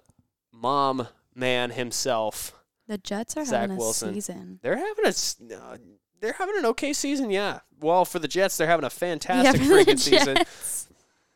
mom 0.54 1.08
man 1.36 1.72
himself. 1.72 2.54
The 2.88 2.98
Jets 2.98 3.38
are 3.38 3.46
Zach 3.46 3.62
having 3.62 3.76
a 3.76 3.80
Wilson. 3.80 4.14
season. 4.14 4.60
They're 4.62 4.78
having 4.78 5.06
a 5.06 5.56
uh, 5.56 5.78
they're 6.22 6.34
having 6.34 6.58
an 6.58 6.66
okay 6.68 6.92
season, 6.94 7.30
yeah. 7.30 7.60
Well, 7.80 8.04
for 8.04 8.20
the 8.20 8.28
Jets, 8.28 8.58
they're 8.58 8.68
having 8.68 8.86
a 8.86 8.90
fantastic 8.90 9.62
the 9.62 9.68
freaking 9.68 10.00
season. 10.00 10.38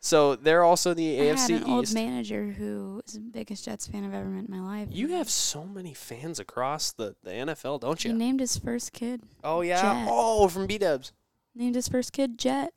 So 0.06 0.36
they're 0.36 0.66
also 0.66 0.94
the 0.94 1.22
I 1.22 1.26
had 1.28 1.38
AFC 1.38 1.56
an 1.56 1.64
old 1.64 1.94
manager 1.94 2.48
who 2.48 3.02
is 3.08 3.14
the 3.14 3.22
biggest 3.22 3.64
Jets 3.64 3.88
fan 3.88 4.04
I've 4.04 4.14
ever 4.14 4.28
met 4.28 4.50
in 4.50 4.52
my 4.52 4.60
life. 4.60 4.90
You 4.92 5.08
have 5.14 5.30
so 5.30 5.64
many 5.64 5.94
fans 5.94 6.42
across 6.42 6.92
the, 6.92 7.16
the 7.24 7.32
NFL, 7.32 7.80
don't 7.80 8.04
you? 8.04 8.12
He 8.12 8.18
named 8.18 8.42
his 8.42 8.58
first 8.58 8.92
kid. 8.92 9.22
Oh 9.46 9.62
yeah. 9.62 9.82
Jet. 9.82 10.08
Oh, 10.10 10.50
from 10.50 10.68
B 10.68 10.78
Dubs. 10.78 11.14
Named 11.56 11.76
his 11.76 11.88
first 11.88 12.12
kid 12.12 12.38
Jet. 12.38 12.74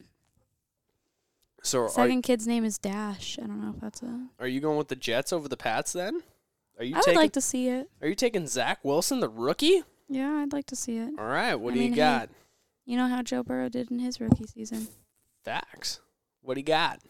So 1.64 1.88
Second 1.88 2.22
kid's 2.22 2.46
name 2.46 2.64
is 2.64 2.78
Dash. 2.78 3.40
I 3.42 3.46
don't 3.48 3.60
know 3.60 3.72
if 3.74 3.80
that's 3.80 4.02
a. 4.02 4.28
are 4.38 4.46
you 4.46 4.60
going 4.60 4.78
with 4.78 4.86
the 4.86 4.94
Jets 4.94 5.32
over 5.32 5.48
the 5.48 5.56
Pats 5.56 5.92
then? 5.92 6.22
Are 6.78 6.84
you 6.84 6.94
I 6.94 7.02
would 7.04 7.16
like 7.16 7.32
to 7.32 7.40
see 7.40 7.66
it. 7.66 7.90
Are 8.00 8.06
you 8.06 8.14
taking 8.14 8.46
Zach 8.46 8.78
Wilson, 8.84 9.18
the 9.18 9.28
rookie? 9.28 9.82
Yeah, 10.08 10.30
I'd 10.30 10.52
like 10.52 10.66
to 10.66 10.76
see 10.76 10.98
it. 10.98 11.10
All 11.18 11.26
right. 11.26 11.56
What 11.56 11.72
I 11.72 11.74
do 11.74 11.80
mean, 11.80 11.88
you 11.88 11.94
hey. 11.94 11.96
got? 11.96 12.28
You 12.84 12.96
know 12.96 13.08
how 13.08 13.22
Joe 13.22 13.42
Burrow 13.42 13.68
did 13.68 13.90
in 13.90 13.98
his 13.98 14.20
rookie 14.20 14.46
season. 14.46 14.86
Facts. 15.44 15.98
What 16.40 16.54
do 16.54 16.60
you 16.60 16.64
got? 16.64 17.00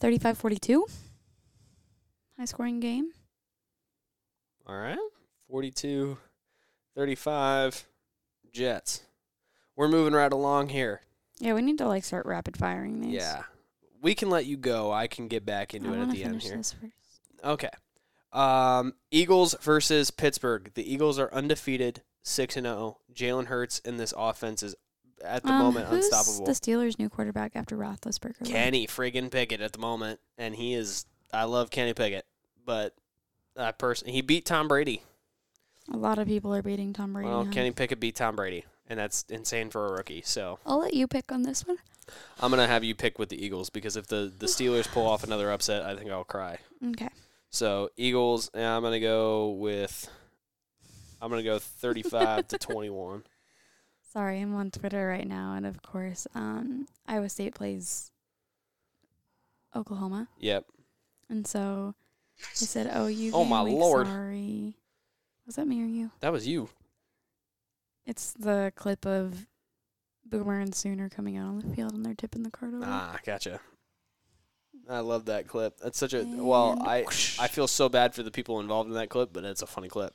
35-42. 0.00 0.82
High 2.38 2.44
scoring 2.44 2.80
game. 2.80 3.12
All 4.66 4.76
right. 4.76 4.98
42 5.48 6.16
35 6.96 7.86
Jets. 8.52 9.02
We're 9.76 9.88
moving 9.88 10.12
right 10.12 10.32
along 10.32 10.68
here. 10.70 11.02
Yeah, 11.38 11.54
we 11.54 11.62
need 11.62 11.78
to 11.78 11.86
like 11.86 12.04
start 12.04 12.26
rapid 12.26 12.56
firing 12.56 13.00
these. 13.00 13.14
Yeah. 13.14 13.42
We 14.02 14.14
can 14.14 14.30
let 14.30 14.46
you 14.46 14.56
go. 14.56 14.92
I 14.92 15.06
can 15.06 15.28
get 15.28 15.44
back 15.44 15.74
I 15.74 15.78
into 15.78 15.92
it 15.92 16.00
at 16.00 16.10
the 16.10 16.24
end 16.24 16.42
here. 16.42 16.62
Okay. 17.44 17.70
Um, 18.32 18.94
Eagles 19.10 19.54
versus 19.60 20.10
Pittsburgh. 20.10 20.70
The 20.74 20.90
Eagles 20.90 21.18
are 21.18 21.32
undefeated, 21.32 22.02
6 22.22 22.56
and 22.56 22.66
0. 22.66 22.98
Jalen 23.12 23.46
Hurts 23.46 23.78
in 23.80 23.96
this 23.96 24.14
offense 24.16 24.62
is 24.62 24.74
at 25.24 25.42
the 25.42 25.50
Um, 25.50 25.58
moment 25.58 25.86
who's 25.88 26.06
unstoppable. 26.06 26.46
The 26.46 26.52
Steelers' 26.52 26.98
new 26.98 27.08
quarterback 27.08 27.52
after 27.54 27.76
Roethlisberger. 27.76 28.44
Kenny 28.44 28.86
friggin' 28.86 29.30
Pickett 29.30 29.60
at 29.60 29.72
the 29.72 29.78
moment, 29.78 30.20
and 30.38 30.54
he 30.54 30.74
is. 30.74 31.06
I 31.32 31.44
love 31.44 31.70
Kenny 31.70 31.94
Pickett, 31.94 32.26
but 32.64 32.94
that 33.56 33.78
person 33.78 34.08
he 34.08 34.20
beat 34.22 34.44
Tom 34.46 34.68
Brady. 34.68 35.02
A 35.92 35.96
lot 35.96 36.18
of 36.18 36.26
people 36.28 36.54
are 36.54 36.62
beating 36.62 36.92
Tom 36.92 37.12
Brady. 37.12 37.28
Well, 37.28 37.44
huh? 37.44 37.50
Kenny 37.52 37.70
Pickett 37.72 38.00
beat 38.00 38.16
Tom 38.16 38.36
Brady, 38.36 38.64
and 38.88 38.98
that's 38.98 39.24
insane 39.28 39.70
for 39.70 39.86
a 39.86 39.92
rookie. 39.92 40.22
So 40.24 40.58
I'll 40.66 40.78
let 40.80 40.94
you 40.94 41.06
pick 41.06 41.30
on 41.32 41.42
this 41.42 41.66
one. 41.66 41.78
I'm 42.40 42.50
gonna 42.50 42.66
have 42.66 42.82
you 42.84 42.94
pick 42.94 43.18
with 43.18 43.28
the 43.28 43.44
Eagles 43.44 43.70
because 43.70 43.96
if 43.96 44.06
the 44.08 44.32
the 44.36 44.46
Steelers 44.46 44.88
pull 44.88 45.06
off 45.06 45.22
another 45.24 45.50
upset, 45.50 45.82
I 45.84 45.96
think 45.96 46.10
I'll 46.10 46.24
cry. 46.24 46.58
Okay. 46.84 47.08
So 47.50 47.90
Eagles, 47.96 48.50
and 48.54 48.64
I'm 48.64 48.82
gonna 48.82 49.00
go 49.00 49.50
with. 49.50 50.08
I'm 51.22 51.28
gonna 51.30 51.42
go 51.42 51.58
35 51.58 52.48
to 52.48 52.58
21. 52.58 53.24
Sorry, 54.12 54.40
I'm 54.40 54.54
on 54.54 54.70
Twitter 54.70 55.06
right 55.06 55.26
now, 55.26 55.54
and 55.54 55.64
of 55.64 55.82
course, 55.82 56.26
um, 56.34 56.88
Iowa 57.06 57.28
State 57.28 57.54
plays 57.54 58.10
Oklahoma, 59.74 60.28
Yep. 60.38 60.66
and 61.28 61.46
so 61.46 61.94
I 62.40 62.54
said, 62.54 62.90
"Oh, 62.92 63.06
you." 63.06 63.30
Oh, 63.32 63.44
my 63.44 63.60
lord. 63.60 64.06
Sorry. 64.08 64.74
Was 65.46 65.56
that 65.56 65.66
me 65.66 65.82
or 65.82 65.86
you? 65.86 66.10
That 66.20 66.32
was 66.32 66.46
you. 66.46 66.70
It's 68.04 68.32
the 68.32 68.72
clip 68.74 69.06
of 69.06 69.46
Boomer 70.24 70.58
and 70.58 70.74
Sooner 70.74 71.08
coming 71.08 71.36
out 71.36 71.48
on 71.48 71.58
the 71.60 71.74
field, 71.76 71.92
and 71.94 72.04
they're 72.04 72.14
tipping 72.14 72.42
the 72.42 72.50
card 72.50 72.74
over. 72.74 72.84
Ah, 72.86 73.18
gotcha. 73.24 73.60
I 74.88 75.00
love 75.00 75.26
that 75.26 75.46
clip. 75.46 75.78
That's 75.78 75.98
such 75.98 76.14
a 76.14 76.24
well. 76.24 76.72
And 76.72 76.82
I 76.82 77.04
I 77.38 77.46
feel 77.46 77.68
so 77.68 77.88
bad 77.88 78.14
for 78.14 78.24
the 78.24 78.30
people 78.32 78.58
involved 78.58 78.88
in 78.88 78.94
that 78.94 79.08
clip, 79.08 79.32
but 79.32 79.44
it's 79.44 79.62
a 79.62 79.66
funny 79.66 79.88
clip. 79.88 80.14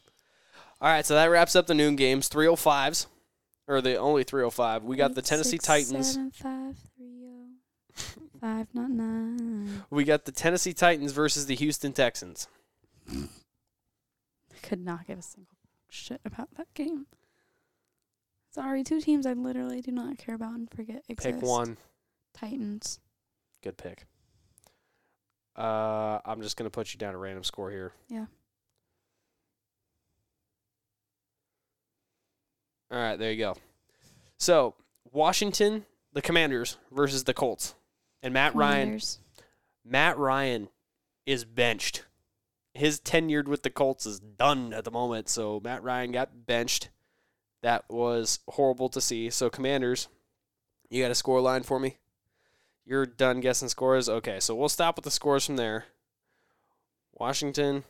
All 0.82 0.90
right, 0.90 1.06
so 1.06 1.14
that 1.16 1.28
wraps 1.28 1.56
up 1.56 1.68
the 1.68 1.74
noon 1.74 1.96
games. 1.96 2.28
305s, 2.28 3.08
or 3.68 3.82
the 3.82 3.98
only 3.98 4.24
305. 4.24 4.84
We 4.84 4.96
got 4.96 5.16
the 5.16 5.22
Tennessee 5.22 5.52
six, 5.52 5.66
Titans. 5.66 6.14
Seven, 6.14 6.32
five, 6.32 6.76
three, 6.98 7.26
oh, 7.28 8.40
five, 8.40 8.68
not 8.74 8.90
nine. 8.90 9.84
We 9.90 10.04
got 10.04 10.26
the 10.26 10.32
Tennessee 10.32 10.74
Titans 10.74 11.12
versus 11.12 11.46
the 11.46 11.56
Houston 11.56 11.94
Texans. 11.94 12.48
I 13.10 13.28
could 14.62 14.84
not 14.84 15.08
give 15.08 15.20
a 15.20 15.22
single 15.22 15.56
shit 15.90 16.22
about 16.26 16.50
that 16.58 16.74
game. 16.74 17.06
Sorry, 18.52 18.84
two 18.84 19.02
teams 19.02 19.26
I 19.26 19.34
literally 19.34 19.82
do 19.82 19.92
not 19.92 20.18
care 20.18 20.36
about 20.36 20.54
and 20.54 20.70
forget 20.70 21.04
exist. 21.10 21.36
Pick 21.36 21.46
one. 21.46 21.78
Titans. 22.34 23.00
Good 23.64 23.78
pick. 23.78 24.06
Uh, 25.56 26.20
I'm 26.26 26.42
just 26.42 26.58
gonna 26.58 26.70
put 26.70 26.94
you 26.94 26.98
down 26.98 27.16
a 27.16 27.18
random 27.18 27.44
score 27.44 27.72
here. 27.72 27.94
Yeah. 28.10 28.26
All 32.92 32.98
right, 32.98 33.18
there 33.18 33.32
you 33.32 33.40
go. 33.40 33.56
So 34.38 34.76
Washington, 35.12 35.86
the 36.14 36.22
Commanders 36.22 36.78
versus 36.92 37.24
the 37.24 37.34
Colts, 37.34 37.76
and 38.22 38.34
Matt 38.34 38.56
Ryan. 38.56 39.00
Matt 39.84 40.18
Ryan 40.18 40.70
is 41.26 41.46
benched. 41.46 42.06
His 42.74 43.00
tenured 43.00 43.48
with 43.48 43.64
the 43.64 43.70
Colts 43.70 44.06
is 44.06 44.20
done 44.20 44.74
at 44.74 44.84
the 44.84 44.92
moment. 44.92 45.30
So 45.30 45.62
Matt 45.64 45.84
Ryan 45.84 46.12
got 46.12 46.46
benched. 46.46 46.90
That 47.62 47.86
was 47.90 48.40
horrible 48.50 48.90
to 48.90 49.02
see. 49.02 49.30
So 49.30 49.50
Commanders, 49.50 50.08
you 50.90 51.02
got 51.02 51.12
a 51.12 51.16
score 51.16 51.42
line 51.42 51.64
for 51.64 51.80
me? 51.80 51.98
You're 52.86 53.06
done 53.06 53.40
guessing 53.40 53.70
scores? 53.70 54.08
Okay, 54.08 54.40
so 54.40 54.54
we'll 54.54 54.70
stop 54.70 54.98
with 54.98 55.06
the 55.06 55.12
scores 55.12 55.46
from 55.46 55.56
there. 55.56 55.86
Washington, 57.14 57.84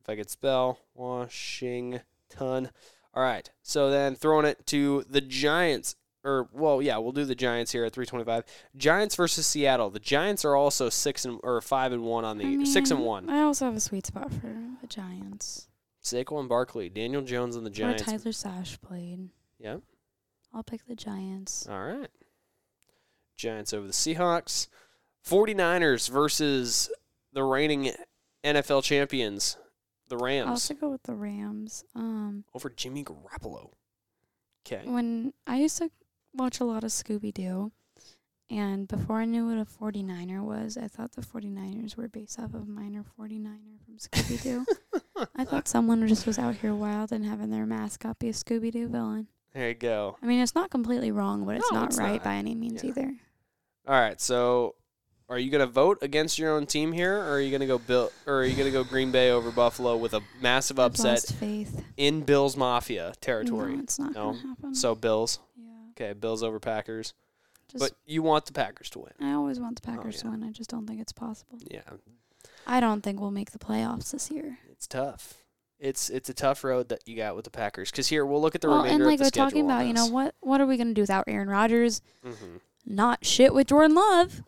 if 0.00 0.08
I 0.08 0.16
could 0.16 0.28
spell, 0.28 0.80
Washington. 0.94 2.70
All 3.18 3.24
right, 3.24 3.50
so 3.64 3.90
then 3.90 4.14
throwing 4.14 4.46
it 4.46 4.64
to 4.66 5.04
the 5.10 5.20
Giants, 5.20 5.96
or 6.22 6.48
well, 6.52 6.80
yeah, 6.80 6.98
we'll 6.98 7.10
do 7.10 7.24
the 7.24 7.34
Giants 7.34 7.72
here 7.72 7.84
at 7.84 7.92
325. 7.92 8.44
Giants 8.76 9.16
versus 9.16 9.44
Seattle. 9.44 9.90
The 9.90 9.98
Giants 9.98 10.44
are 10.44 10.54
also 10.54 10.88
six 10.88 11.24
and 11.24 11.40
or 11.42 11.60
five 11.60 11.90
and 11.90 12.04
one 12.04 12.24
on 12.24 12.38
the 12.38 12.58
I 12.60 12.62
six 12.62 12.92
and 12.92 13.00
one. 13.00 13.28
I 13.28 13.40
also 13.40 13.64
have 13.64 13.74
a 13.74 13.80
sweet 13.80 14.06
spot 14.06 14.32
for 14.32 14.56
the 14.80 14.86
Giants. 14.86 15.66
Saquon 16.00 16.48
Barkley, 16.48 16.88
Daniel 16.88 17.20
Jones 17.22 17.56
on 17.56 17.64
the 17.64 17.70
Giants. 17.70 18.04
Tyler 18.04 18.30
Sash 18.30 18.80
played. 18.80 19.30
Yeah. 19.58 19.78
I'll 20.54 20.62
pick 20.62 20.86
the 20.86 20.94
Giants. 20.94 21.66
All 21.68 21.82
right. 21.82 22.10
Giants 23.36 23.72
over 23.72 23.88
the 23.88 23.92
Seahawks. 23.92 24.68
49ers 25.28 26.08
versus 26.08 26.88
the 27.32 27.42
reigning 27.42 27.90
NFL 28.44 28.84
champions, 28.84 29.56
the 30.08 30.16
Rams. 30.16 30.46
I'll 30.46 30.52
also 30.52 30.74
go 30.74 30.88
with 30.90 31.02
the 31.04 31.14
Rams. 31.14 31.84
Um, 31.94 32.44
over 32.54 32.70
Jimmy 32.70 33.04
Garoppolo. 33.04 33.70
Okay. 34.66 34.82
when 34.86 35.32
I 35.46 35.56
used 35.60 35.78
to 35.78 35.90
watch 36.34 36.60
a 36.60 36.64
lot 36.64 36.84
of 36.84 36.90
Scooby 36.90 37.32
Doo, 37.32 37.72
and 38.50 38.86
before 38.88 39.16
I 39.20 39.24
knew 39.24 39.46
what 39.46 39.58
a 39.58 39.64
49er 39.64 40.42
was, 40.42 40.76
I 40.76 40.88
thought 40.88 41.12
the 41.12 41.22
49ers 41.22 41.96
were 41.96 42.08
based 42.08 42.38
off 42.38 42.52
of 42.54 42.66
Miner 42.68 43.04
49er 43.18 43.78
from 43.84 43.96
Scooby 43.98 44.42
Doo. 44.42 44.66
I 45.36 45.44
thought 45.44 45.68
someone 45.74 46.06
just 46.08 46.26
was 46.26 46.38
out 46.38 46.56
here 46.56 46.74
wild 46.74 47.12
and 47.12 47.24
having 47.24 47.50
their 47.50 47.66
mascot 47.66 48.18
be 48.18 48.28
a 48.28 48.32
Scooby 48.32 48.70
Doo 48.72 48.88
villain. 48.88 49.28
There 49.54 49.68
you 49.68 49.74
go. 49.74 50.16
I 50.22 50.26
mean, 50.26 50.40
it's 50.40 50.54
not 50.54 50.70
completely 50.70 51.10
wrong, 51.10 51.44
but 51.46 51.56
it's 51.56 51.72
No, 51.72 51.80
not 51.80 51.88
it's 51.90 51.98
right 51.98 52.12
not. 52.12 52.24
by 52.24 52.34
any 52.34 52.54
means 52.54 52.82
Yeah. 52.84 52.90
either. 52.90 53.14
All 53.86 53.94
right. 54.00 54.20
So, 54.20 54.74
are 55.28 55.38
you 55.38 55.50
going 55.50 55.60
to 55.60 55.66
vote 55.66 55.98
against 56.02 56.38
your 56.38 56.52
own 56.54 56.66
team 56.66 56.92
here, 56.92 57.16
or 57.18 57.32
are 57.32 57.40
you 57.40 57.50
going 57.50 57.60
to 57.60 57.66
go 57.66 57.78
Bill, 57.78 58.10
or 58.26 58.40
are 58.40 58.44
you 58.44 58.54
going 58.56 58.66
to 58.66 58.72
go 58.72 58.82
Green 58.84 59.10
Bay 59.10 59.30
over 59.30 59.50
Buffalo 59.50 59.96
with 59.96 60.14
a 60.14 60.20
massive 60.40 60.78
upset 60.78 61.20
faith. 61.38 61.84
in 61.96 62.22
Bills 62.22 62.56
Mafia 62.56 63.12
territory? 63.20 63.74
No, 63.76 63.82
it's 63.82 63.98
not 63.98 64.14
No? 64.14 64.32
gonna 64.32 64.38
happen. 64.48 64.74
So 64.74 64.94
Bills. 64.94 65.38
yeah, 65.56 65.66
Okay, 65.90 66.12
Bills 66.14 66.42
over 66.42 66.58
Packers. 66.58 67.12
just 67.70 67.80
but 67.82 67.92
you 68.06 68.22
want 68.22 68.46
the 68.46 68.52
Packers 68.52 68.88
to 68.90 69.00
win. 69.00 69.12
I 69.20 69.32
always 69.34 69.60
want 69.60 69.76
the 69.80 69.82
Packers 69.86 70.16
yeah. 70.16 70.22
to 70.22 70.30
win. 70.30 70.42
I 70.44 70.50
just 70.50 70.70
don't 70.70 70.86
think 70.86 71.00
it's 71.00 71.12
possible. 71.12 71.58
Yeah, 71.66 71.80
I 72.66 72.80
don't 72.80 73.02
think 73.02 73.20
we'll 73.20 73.30
make 73.30 73.50
the 73.52 73.58
playoffs 73.58 74.10
this 74.12 74.30
year. 74.30 74.58
it's 74.70 74.86
tough. 74.86 75.34
It's 75.78 76.10
it's 76.10 76.28
a 76.28 76.34
tough 76.34 76.64
road 76.64 76.88
that 76.88 77.06
you 77.06 77.16
got 77.16 77.36
with 77.36 77.44
the 77.44 77.50
Packers. 77.50 77.90
Because 77.90 78.08
here 78.08 78.24
we'll 78.26 78.40
look 78.40 78.54
at 78.56 78.60
the 78.62 78.68
well, 78.68 78.78
remainder 78.78 79.04
and 79.04 79.06
like 79.06 79.14
of 79.14 79.18
the 79.20 79.24
season. 79.26 79.44
we're 79.44 79.48
schedule. 79.50 79.60
talking 79.62 79.64
about, 79.64 79.86
you 79.86 79.92
know 79.92 80.06
what? 80.06 80.34
What 80.40 80.60
are 80.60 80.66
we 80.66 80.76
gonna 80.76 80.92
do 80.94 81.02
without 81.02 81.24
Aaron 81.28 81.48
Rodgers? 81.48 82.00
hmm 82.24 82.56
Not 82.86 83.24
shit 83.24 83.52
with 83.54 83.68
Jordan 83.68 83.94
Love. 83.94 84.42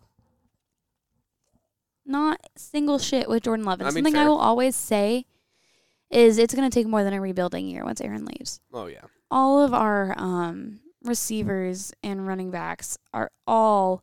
Not 2.11 2.41
single 2.57 2.99
shit 2.99 3.29
with 3.29 3.45
Jordan 3.45 3.65
Love. 3.65 3.81
And 3.81 3.89
I 3.89 3.93
mean, 3.93 4.05
something 4.05 4.21
I 4.21 4.29
will 4.29 4.39
always 4.39 4.75
say 4.77 5.27
is 6.11 6.39
it's 6.39 6.55
gonna 6.55 6.69
take 6.71 6.87
more 6.89 7.05
than 7.05 7.13
a 7.15 7.21
rebuilding 7.21 7.67
year 7.69 7.85
once 7.85 8.01
Aaron 8.01 8.25
leaves. 8.25 8.61
Oh 8.73 8.87
yeah. 8.87 9.03
all 9.31 9.63
of 9.63 9.73
our 9.73 10.15
um, 10.19 10.81
receivers 11.05 11.93
and 12.03 12.27
running 12.27 12.51
backs 12.51 12.99
are 13.15 13.31
all 13.47 14.03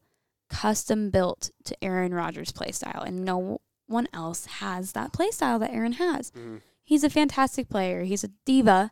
custom 0.49 1.09
built 1.09 1.51
to 1.65 1.75
Aaron 1.83 2.13
Rodgers' 2.13 2.51
play 2.53 2.71
style, 2.71 3.01
and 3.05 3.25
no 3.25 3.59
one 3.87 4.07
else 4.13 4.45
has 4.45 4.93
that 4.93 5.11
play 5.11 5.29
style 5.31 5.59
that 5.59 5.71
Aaron 5.73 5.93
has. 5.93 6.29
hmm 6.31 6.57
He's 6.83 7.03
a 7.03 7.09
fantastic 7.09 7.67
player. 7.67 8.03
He's 8.03 8.23
a 8.23 8.29
diva 8.45 8.91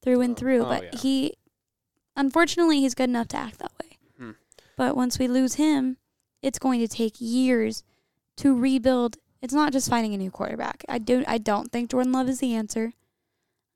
through 0.00 0.20
and 0.20 0.32
Oh, 0.36 0.38
through, 0.38 0.60
oh, 0.62 0.68
but 0.68 0.82
yeah. 0.84 0.98
he, 1.00 1.34
unfortunately, 2.16 2.78
he's 2.80 2.94
good 2.94 3.08
enough 3.10 3.26
to 3.28 3.36
act 3.36 3.58
that 3.58 3.72
way. 3.82 3.98
Hmm. 4.16 4.30
But 4.76 4.94
once 4.96 5.18
we 5.18 5.26
lose 5.26 5.54
him, 5.54 5.96
it's 6.40 6.60
going 6.60 6.78
to 6.78 6.86
take 6.86 7.14
years 7.18 7.82
to 8.40 8.58
rebuild. 8.58 9.16
It's 9.42 9.54
not 9.54 9.72
just 9.72 9.88
finding 9.88 10.14
a 10.14 10.18
new 10.18 10.30
quarterback. 10.30 10.84
I 10.88 10.98
do. 10.98 11.24
I 11.26 11.38
don't 11.38 11.72
think 11.72 11.90
Jordan 11.90 12.12
Love 12.12 12.28
is 12.28 12.40
the 12.40 12.54
answer. 12.54 12.92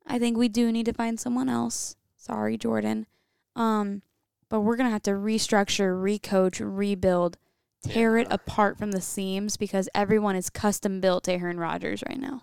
I 0.05 0.19
think 0.19 0.37
we 0.37 0.47
do 0.47 0.71
need 0.71 0.85
to 0.85 0.93
find 0.93 1.19
someone 1.19 1.49
else. 1.49 1.95
Sorry, 2.17 2.57
Jordan. 2.57 3.07
Um, 3.55 4.01
but 4.49 4.61
we're 4.61 4.75
gonna 4.75 4.91
have 4.91 5.03
to 5.03 5.11
restructure, 5.11 5.95
recoach, 5.95 6.61
rebuild, 6.63 7.37
tear 7.83 8.17
it 8.17 8.27
apart 8.29 8.77
from 8.77 8.91
the 8.91 9.01
seams 9.01 9.57
because 9.57 9.89
everyone 9.95 10.35
is 10.35 10.49
custom 10.49 10.99
built 10.99 11.23
to 11.25 11.33
Aaron 11.33 11.59
Rodgers 11.59 12.03
right 12.07 12.19
now. 12.19 12.41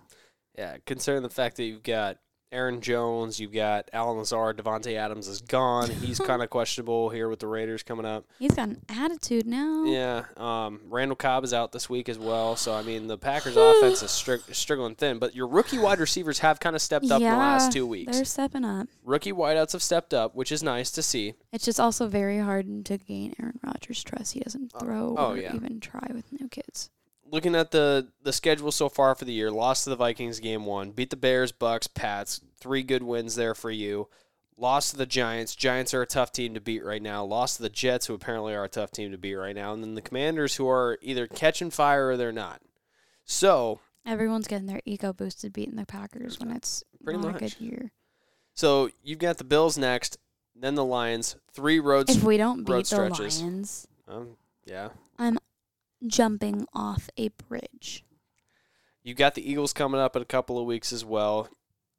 Yeah, 0.56 0.76
considering 0.86 1.22
the 1.22 1.30
fact 1.30 1.56
that 1.56 1.64
you've 1.64 1.82
got 1.82 2.18
Aaron 2.52 2.82
Jones, 2.82 3.40
you've 3.40 3.52
got 3.52 3.88
Allen 3.92 4.18
Lazard, 4.18 4.58
Davante 4.58 4.94
Adams 4.94 5.26
is 5.26 5.40
gone. 5.40 5.90
He's 5.90 6.18
kind 6.20 6.42
of 6.42 6.50
questionable 6.50 7.08
here 7.08 7.28
with 7.28 7.40
the 7.40 7.46
Raiders 7.46 7.82
coming 7.82 8.04
up. 8.04 8.26
He's 8.38 8.52
got 8.52 8.68
an 8.68 8.82
attitude 8.88 9.46
now. 9.46 9.84
Yeah, 9.84 10.24
um, 10.36 10.80
Randall 10.88 11.16
Cobb 11.16 11.44
is 11.44 11.54
out 11.54 11.72
this 11.72 11.88
week 11.88 12.08
as 12.08 12.18
well. 12.18 12.54
So 12.56 12.74
I 12.74 12.82
mean, 12.82 13.06
the 13.06 13.16
Packers' 13.18 13.56
offense 13.56 14.02
is 14.02 14.10
stri- 14.10 14.54
struggling 14.54 14.94
thin. 14.94 15.18
But 15.18 15.34
your 15.34 15.46
rookie 15.46 15.78
wide 15.78 15.98
receivers 15.98 16.38
have 16.40 16.60
kind 16.60 16.76
of 16.76 16.82
stepped 16.82 17.10
up 17.10 17.20
in 17.20 17.28
the 17.28 17.36
last 17.36 17.72
two 17.72 17.86
weeks. 17.86 18.12
They're 18.12 18.24
stepping 18.24 18.64
up. 18.64 18.88
Rookie 19.02 19.32
wideouts 19.32 19.72
have 19.72 19.82
stepped 19.82 20.12
up, 20.12 20.34
which 20.34 20.52
is 20.52 20.62
nice 20.62 20.90
to 20.92 21.02
see. 21.02 21.34
It's 21.52 21.64
just 21.64 21.80
also 21.80 22.06
very 22.06 22.38
hard 22.38 22.84
to 22.84 22.98
gain 22.98 23.34
Aaron 23.40 23.58
Rodgers' 23.62 24.04
trust. 24.04 24.34
He 24.34 24.40
doesn't 24.40 24.72
throw 24.78 25.14
oh, 25.16 25.32
or 25.32 25.38
yeah. 25.38 25.54
even 25.54 25.80
try 25.80 26.08
with 26.12 26.30
new 26.32 26.48
kids. 26.48 26.90
Looking 27.32 27.54
at 27.54 27.70
the 27.70 28.08
the 28.22 28.32
schedule 28.32 28.70
so 28.70 28.90
far 28.90 29.14
for 29.14 29.24
the 29.24 29.32
year, 29.32 29.50
lost 29.50 29.84
to 29.84 29.90
the 29.90 29.96
Vikings 29.96 30.38
game 30.38 30.66
one, 30.66 30.90
beat 30.90 31.08
the 31.08 31.16
Bears, 31.16 31.50
Bucks, 31.50 31.86
Pats, 31.86 32.42
three 32.60 32.82
good 32.82 33.02
wins 33.02 33.34
there 33.34 33.54
for 33.54 33.70
you. 33.70 34.08
Lost 34.58 34.90
to 34.90 34.98
the 34.98 35.06
Giants. 35.06 35.56
Giants 35.56 35.94
are 35.94 36.02
a 36.02 36.06
tough 36.06 36.30
team 36.30 36.52
to 36.52 36.60
beat 36.60 36.84
right 36.84 37.00
now. 37.02 37.24
Lost 37.24 37.56
to 37.56 37.62
the 37.62 37.70
Jets, 37.70 38.06
who 38.06 38.14
apparently 38.14 38.54
are 38.54 38.64
a 38.64 38.68
tough 38.68 38.90
team 38.90 39.10
to 39.12 39.18
beat 39.18 39.34
right 39.34 39.56
now, 39.56 39.72
and 39.72 39.82
then 39.82 39.94
the 39.94 40.02
Commanders, 40.02 40.56
who 40.56 40.68
are 40.68 40.98
either 41.00 41.26
catching 41.26 41.70
fire 41.70 42.08
or 42.08 42.16
they're 42.18 42.32
not. 42.32 42.60
So 43.24 43.80
Everyone's 44.04 44.46
getting 44.46 44.66
their 44.66 44.82
ego 44.84 45.14
boosted 45.14 45.54
beating 45.54 45.76
the 45.76 45.86
Packers 45.86 46.38
when 46.38 46.50
it's 46.50 46.84
Pretty 47.02 47.18
not 47.18 47.36
a 47.36 47.38
good 47.38 47.60
year. 47.60 47.92
So 48.52 48.90
you've 49.02 49.20
got 49.20 49.38
the 49.38 49.44
Bills 49.44 49.78
next, 49.78 50.18
then 50.54 50.74
the 50.74 50.84
Lions, 50.84 51.36
three 51.52 51.80
roads. 51.80 52.14
If 52.14 52.22
we 52.22 52.36
don't 52.36 52.64
beat 52.64 52.80
the 52.80 52.84
stretches. 52.84 53.40
Lions, 53.40 53.86
um, 54.06 54.36
yeah, 54.66 54.90
jumping 56.06 56.66
off 56.74 57.08
a 57.16 57.28
bridge. 57.48 58.04
you 59.02 59.14
got 59.14 59.34
the 59.34 59.48
Eagles 59.50 59.72
coming 59.72 60.00
up 60.00 60.16
in 60.16 60.22
a 60.22 60.26
couple 60.26 60.58
of 60.58 60.66
weeks 60.66 60.92
as 60.92 61.04
well. 61.04 61.48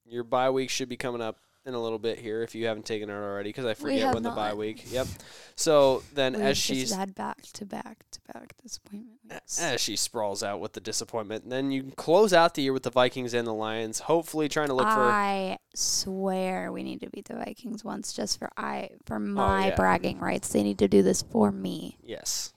Your 0.05 0.23
bye 0.23 0.49
week 0.49 0.69
should 0.69 0.89
be 0.89 0.97
coming 0.97 1.21
up 1.21 1.37
in 1.65 1.73
a 1.73 1.81
little 1.81 1.97
bit 1.99 2.19
here 2.19 2.43
if 2.43 2.53
you 2.55 2.65
haven't 2.67 2.85
taken 2.85 3.09
it 3.09 3.13
already, 3.13 3.47
because 3.49 3.65
I 3.65 3.73
forget 3.73 4.13
when 4.13 4.21
the 4.23 4.31
bye 4.31 4.53
week. 4.53 4.83
Yep. 4.91 5.07
So 5.55 6.03
then, 6.13 6.33
We've 6.33 6.41
as 6.41 6.57
she's 6.57 6.93
had 6.93 7.15
back 7.15 7.41
to 7.53 7.65
back 7.65 8.03
to 8.11 8.19
back 8.33 8.53
disappointment. 8.61 9.19
as 9.61 9.79
she 9.79 9.95
sprawls 9.95 10.43
out 10.43 10.59
with 10.59 10.73
the 10.73 10.81
disappointment, 10.81 11.49
then 11.49 11.71
you 11.71 11.93
close 11.95 12.33
out 12.33 12.55
the 12.55 12.63
year 12.63 12.73
with 12.73 12.83
the 12.83 12.89
Vikings 12.89 13.33
and 13.33 13.47
the 13.47 13.53
Lions. 13.53 13.99
Hopefully, 13.99 14.49
trying 14.49 14.67
to 14.67 14.73
look 14.73 14.87
for 14.87 14.91
I 14.99 15.57
swear 15.73 16.69
we 16.73 16.83
need 16.83 16.99
to 16.99 17.09
beat 17.09 17.25
the 17.29 17.35
Vikings 17.35 17.81
once 17.83 18.11
just 18.11 18.39
for 18.39 18.49
I 18.57 18.89
for 19.05 19.15
oh, 19.15 19.19
my 19.19 19.63
Oh, 19.63 19.67
yeah. 19.69 19.75
bragging 19.75 20.19
rights. 20.19 20.49
They 20.49 20.63
need 20.63 20.79
to 20.79 20.89
do 20.89 21.01
this 21.01 21.21
for 21.21 21.49
me. 21.51 21.97
Yes. 22.03 22.53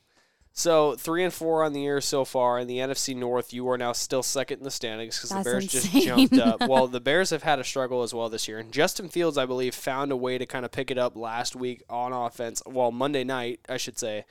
So 0.59 0.95
three 0.95 1.23
and 1.23 1.33
four 1.35 1.65
on 1.65 1.75
the 1.75 1.83
year 1.83 2.01
so 2.01 2.25
far 2.25 2.59
in 2.59 2.67
the 2.67 2.79
NFC 2.79 3.15
North. 3.15 3.53
You 3.53 3.69
are 3.69 3.77
now 3.77 3.93
still 3.93 4.23
second 4.23 4.59
in 4.59 4.65
the 4.65 4.71
standings 4.71 5.17
because 5.19 5.29
the 5.29 5.43
Bears 5.45 5.67
just 5.67 5.93
jumped 5.93 6.39
up. 6.39 6.63
Well, 6.69 6.89
the 6.89 6.99
Bears 7.01 7.29
have 7.29 7.43
had 7.43 7.59
a 7.59 7.65
struggle 7.65 8.03
as 8.03 8.15
well 8.15 8.31
this 8.31 8.49
year, 8.49 8.59
and 8.59 8.73
Justin 8.73 9.11
Fields, 9.11 9.37
I 9.37 9.45
believe, 9.45 9.75
found 9.75 10.13
a 10.13 10.17
way 10.17 10.39
to 10.39 10.47
kind 10.47 10.65
of 10.65 10.73
pick 10.73 10.91
it 10.91 10.97
up 10.97 11.15
last 11.15 11.55
week 11.57 11.83
on 11.91 12.15
offense. 12.15 12.63
Well, 12.65 12.91
Monday 12.91 13.23
night, 13.23 13.61
I 13.69 13.77
should 13.77 13.99
say, 13.99 14.25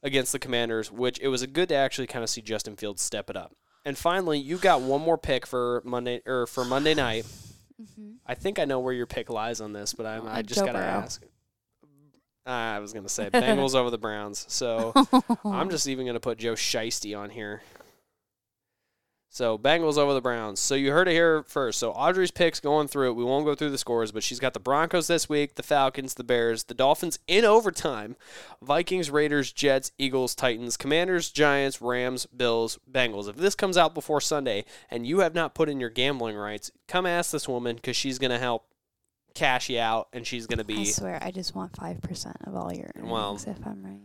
against 0.00 0.30
the 0.30 0.38
Commanders, 0.38 0.92
which 0.92 1.18
it 1.20 1.26
was 1.28 1.42
a 1.42 1.48
good 1.48 1.68
to 1.70 1.74
actually 1.74 2.06
kind 2.06 2.22
of 2.22 2.30
see 2.30 2.40
Justin 2.40 2.76
Fields 2.76 3.02
step 3.02 3.28
it 3.28 3.36
up. 3.36 3.56
And 3.84 3.98
finally, 3.98 4.38
you 4.38 4.58
got 4.58 4.80
one 4.80 5.00
more 5.02 5.18
pick 5.18 5.44
for 5.44 5.82
Monday 5.84 6.22
or 6.24 6.46
for 6.46 6.64
Monday 6.64 6.94
night. 6.94 7.26
I 8.26 8.34
think 8.36 8.60
I 8.60 8.64
know 8.64 8.78
where 8.78 8.92
your 8.94 9.06
pick 9.06 9.28
lies 9.28 9.60
on 9.60 9.72
this, 9.72 9.92
but 9.92 10.06
I'm, 10.06 10.26
I 10.28 10.38
Uh, 10.38 10.42
just 10.42 10.60
gotta 10.60 10.74
Burrow. 10.78 10.84
ask. 10.86 11.22
I 12.46 12.78
was 12.78 12.92
gonna 12.92 13.08
say 13.08 13.30
Bengals 13.32 13.74
over 13.74 13.90
the 13.90 13.98
Browns, 13.98 14.44
so. 14.48 14.92
I'm 15.44 15.70
just 15.70 15.88
even 15.88 16.04
going 16.04 16.14
to 16.14 16.20
put 16.20 16.38
Joe 16.38 16.54
Shiesty 16.54 17.18
on 17.18 17.30
here. 17.30 17.62
So 19.28 19.58
Bengals 19.58 19.98
over 19.98 20.14
the 20.14 20.20
Browns. 20.20 20.60
So 20.60 20.76
you 20.76 20.92
heard 20.92 21.08
it 21.08 21.12
here 21.12 21.42
first. 21.42 21.80
So 21.80 21.90
Audrey's 21.90 22.30
picks 22.30 22.60
going 22.60 22.86
through 22.86 23.10
it. 23.10 23.14
We 23.14 23.24
won't 23.24 23.44
go 23.44 23.56
through 23.56 23.70
the 23.70 23.78
scores, 23.78 24.12
but 24.12 24.22
she's 24.22 24.38
got 24.38 24.54
the 24.54 24.60
Broncos 24.60 25.08
this 25.08 25.28
week, 25.28 25.56
the 25.56 25.64
Falcons, 25.64 26.14
the 26.14 26.22
Bears, 26.22 26.64
the 26.64 26.74
Dolphins 26.74 27.18
in 27.26 27.44
overtime, 27.44 28.14
Vikings, 28.62 29.10
Raiders, 29.10 29.50
Jets, 29.50 29.90
Eagles, 29.98 30.36
Titans, 30.36 30.76
Commanders, 30.76 31.30
Giants, 31.30 31.82
Rams, 31.82 32.26
Bills, 32.26 32.78
Bengals. 32.88 33.28
If 33.28 33.34
this 33.34 33.56
comes 33.56 33.76
out 33.76 33.92
before 33.92 34.20
Sunday 34.20 34.64
and 34.88 35.04
you 35.04 35.18
have 35.18 35.34
not 35.34 35.54
put 35.54 35.68
in 35.68 35.80
your 35.80 35.90
gambling 35.90 36.36
rights, 36.36 36.70
come 36.86 37.04
ask 37.04 37.32
this 37.32 37.48
woman 37.48 37.74
because 37.74 37.96
she's 37.96 38.20
going 38.20 38.30
to 38.30 38.38
help 38.38 38.66
cash 39.34 39.68
you 39.68 39.78
out 39.78 40.08
and 40.12 40.26
she's 40.26 40.46
going 40.46 40.58
to 40.58 40.64
be. 40.64 40.80
I 40.80 40.84
swear, 40.84 41.18
I 41.22 41.30
just 41.30 41.54
want 41.54 41.76
five 41.76 42.00
percent 42.00 42.36
of 42.44 42.54
all 42.54 42.72
your 42.72 42.90
earnings 42.96 43.10
Well, 43.12 43.36
if 43.46 43.66
I'm 43.66 43.84
right. 43.84 44.00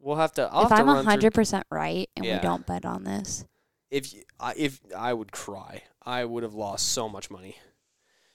We'll 0.00 0.16
have 0.16 0.32
to. 0.32 0.48
I'll 0.52 0.64
if 0.64 0.70
have 0.70 0.86
I'm 0.88 1.04
hundred 1.04 1.32
percent 1.34 1.66
right 1.70 2.08
and 2.16 2.24
Yeah. 2.26 2.36
we 2.36 2.42
don't 2.42 2.66
bet 2.66 2.84
on 2.84 3.04
this, 3.04 3.44
if 3.90 4.12
y- 4.12 4.22
I, 4.38 4.54
if 4.56 4.80
I 4.96 5.12
would 5.14 5.32
cry, 5.32 5.82
I 6.04 6.24
would 6.24 6.42
have 6.42 6.54
lost 6.54 6.88
so 6.92 7.08
much 7.08 7.30
money. 7.30 7.56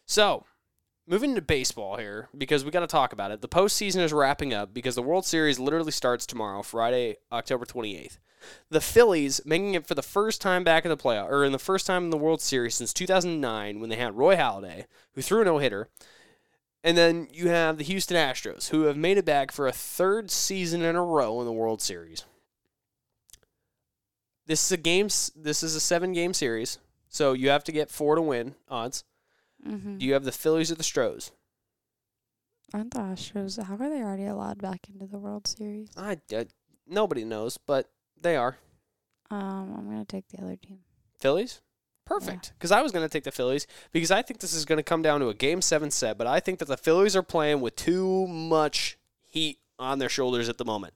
So, 0.05 0.45
moving 1.07 1.35
to 1.35 1.41
baseball 1.41 1.97
here 1.97 2.29
because 2.35 2.65
we 2.65 2.71
got 2.71 2.79
to 2.79 2.87
talk 2.87 3.13
about 3.13 3.29
it. 3.31 3.41
The 3.41 3.47
postseason 3.47 3.97
is 4.01 4.11
wrapping 4.11 4.53
up 4.53 4.73
because 4.73 4.95
the 4.95 5.03
World 5.03 5.25
Series 5.25 5.59
literally 5.59 5.91
starts 5.91 6.25
tomorrow, 6.25 6.63
Friday, 6.63 7.17
October 7.31 7.65
twenty 7.65 7.95
eighth. 7.97 8.17
The 8.69 8.81
Phillies 8.81 9.41
making 9.45 9.73
it 9.75 9.85
for 9.85 9.95
the 9.95 10.01
first 10.01 10.41
time 10.41 10.63
back 10.63 10.85
in 10.85 10.89
the 10.89 10.97
playoff, 10.97 11.29
or 11.29 11.43
in 11.45 11.51
the 11.51 11.59
first 11.59 11.85
time 11.85 12.05
in 12.05 12.09
the 12.09 12.17
World 12.17 12.41
Series 12.41 12.73
since 12.73 12.93
two 12.93 13.05
thousand 13.05 13.39
nine 13.41 13.79
when 13.79 13.89
they 13.91 13.97
had 13.97 14.17
Roy 14.17 14.35
Halladay, 14.35 14.85
who 15.13 15.21
threw 15.21 15.41
a 15.41 15.45
no 15.45 15.59
hitter. 15.59 15.89
And 16.83 16.97
then 16.97 17.27
you 17.31 17.49
have 17.49 17.77
the 17.77 17.83
Houston 17.83 18.15
Astros, 18.15 18.69
who 18.69 18.83
have 18.83 18.95
made 18.95 19.17
it 19.17 19.25
back 19.25 19.51
for 19.51 19.67
a 19.67 19.71
third 19.71 20.31
season 20.31 20.81
in 20.81 20.95
a 20.95 21.03
row 21.03 21.39
in 21.41 21.45
the 21.45 21.51
World 21.51 21.81
Series. 21.81 22.23
This 24.45 24.65
is 24.65 24.71
a 24.71 24.77
game. 24.77 25.07
This 25.35 25.61
is 25.61 25.75
a 25.75 25.79
seven 25.79 26.13
game 26.13 26.33
series, 26.33 26.79
so 27.09 27.33
you 27.33 27.49
have 27.49 27.63
to 27.65 27.71
get 27.71 27.91
four 27.91 28.15
to 28.15 28.21
win 28.21 28.55
odds. 28.69 29.03
mm-hmm. 29.67 29.97
Do 29.97 30.05
you 30.05 30.13
have 30.13 30.23
the 30.23 30.31
Phillies 30.31 30.71
or 30.71 30.75
the 30.75 30.83
Stros? 30.83 31.31
aren't 32.73 32.93
the 32.93 32.99
Astros? 32.99 33.61
How 33.61 33.75
are 33.75 33.89
they 33.89 34.01
already 34.01 34.25
allowed 34.25 34.59
back 34.59 34.87
into 34.91 35.05
the 35.07 35.17
World 35.19 35.47
Series? 35.47 35.89
I, 35.97 36.17
I 36.31 36.45
nobody 36.87 37.25
knows, 37.25 37.57
but 37.57 37.89
they 38.19 38.35
are 38.35 38.57
Um, 39.29 39.73
I'm 39.77 39.89
gonna 39.89 40.05
take 40.05 40.27
the 40.29 40.41
other 40.41 40.55
team. 40.55 40.79
Phillies. 41.19 41.61
Perfect, 42.09 42.53
because 42.57 42.71
I 42.71 42.81
was 42.81 42.91
going 42.91 43.07
to 43.07 43.11
take 43.11 43.23
the 43.23 43.31
Phillies 43.31 43.67
because 43.91 44.09
I 44.09 44.23
think 44.23 44.39
this 44.39 44.55
is 44.55 44.65
going 44.65 44.77
to 44.77 44.83
come 44.83 45.03
down 45.03 45.19
to 45.19 45.29
a 45.29 45.33
game 45.35 45.61
seven 45.61 45.91
set, 45.91 46.17
but 46.17 46.25
I 46.25 46.39
think 46.39 46.57
that 46.57 46.67
the 46.67 46.75
Phillies 46.75 47.15
are 47.15 47.21
playing 47.21 47.61
with 47.61 47.75
too 47.75 48.25
much 48.25 48.97
heat 49.27 49.59
on 49.77 49.99
their 49.99 50.09
shoulders 50.09 50.49
at 50.49 50.57
the 50.57 50.65
moment. 50.65 50.95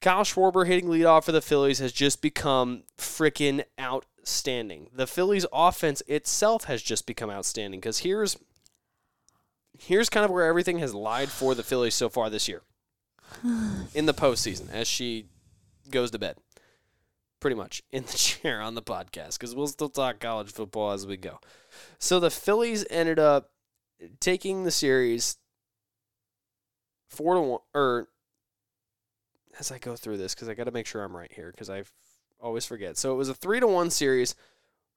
Kyle 0.00 0.24
Schwarber 0.24 0.66
hitting 0.66 0.88
leadoff 0.88 1.24
for 1.24 1.32
the 1.32 1.42
Phillies 1.42 1.80
has 1.80 1.92
just 1.92 2.22
become 2.22 2.84
freaking 2.96 3.62
outstanding. 3.78 4.88
The 4.94 5.06
Phillies 5.06 5.44
offense 5.52 6.02
itself 6.06 6.64
has 6.64 6.82
just 6.82 7.04
become 7.04 7.28
outstanding 7.28 7.78
because 7.78 7.98
here's 7.98 8.38
here's 9.78 10.08
kind 10.08 10.24
of 10.24 10.30
where 10.30 10.46
everything 10.46 10.78
has 10.78 10.94
lied 10.94 11.28
for 11.28 11.54
the 11.54 11.62
Phillies 11.62 11.94
so 11.94 12.08
far 12.08 12.30
this 12.30 12.48
year 12.48 12.62
in 13.94 14.06
the 14.06 14.14
postseason 14.14 14.72
as 14.72 14.88
she 14.88 15.26
goes 15.90 16.10
to 16.12 16.18
bed. 16.18 16.36
Pretty 17.40 17.56
much 17.56 17.82
in 17.92 18.04
the 18.04 18.16
chair 18.16 18.60
on 18.60 18.74
the 18.74 18.82
podcast 18.82 19.38
because 19.38 19.54
we'll 19.54 19.66
still 19.66 19.88
talk 19.88 20.20
college 20.20 20.50
football 20.52 20.92
as 20.92 21.06
we 21.06 21.16
go. 21.16 21.40
So 21.98 22.18
the 22.20 22.30
Phillies 22.30 22.84
ended 22.90 23.18
up 23.18 23.50
taking 24.20 24.64
the 24.64 24.70
series 24.70 25.36
four 27.08 27.34
to 27.34 27.40
one, 27.40 27.60
or 27.74 28.08
as 29.58 29.72
I 29.72 29.78
go 29.78 29.96
through 29.96 30.18
this 30.18 30.34
because 30.34 30.48
I 30.48 30.54
got 30.54 30.64
to 30.64 30.70
make 30.70 30.86
sure 30.86 31.02
I'm 31.02 31.16
right 31.16 31.32
here 31.32 31.50
because 31.50 31.70
I 31.70 31.84
always 32.40 32.64
forget. 32.64 32.96
So 32.96 33.12
it 33.12 33.16
was 33.16 33.28
a 33.28 33.34
three 33.34 33.60
to 33.60 33.66
one 33.66 33.90
series 33.90 34.34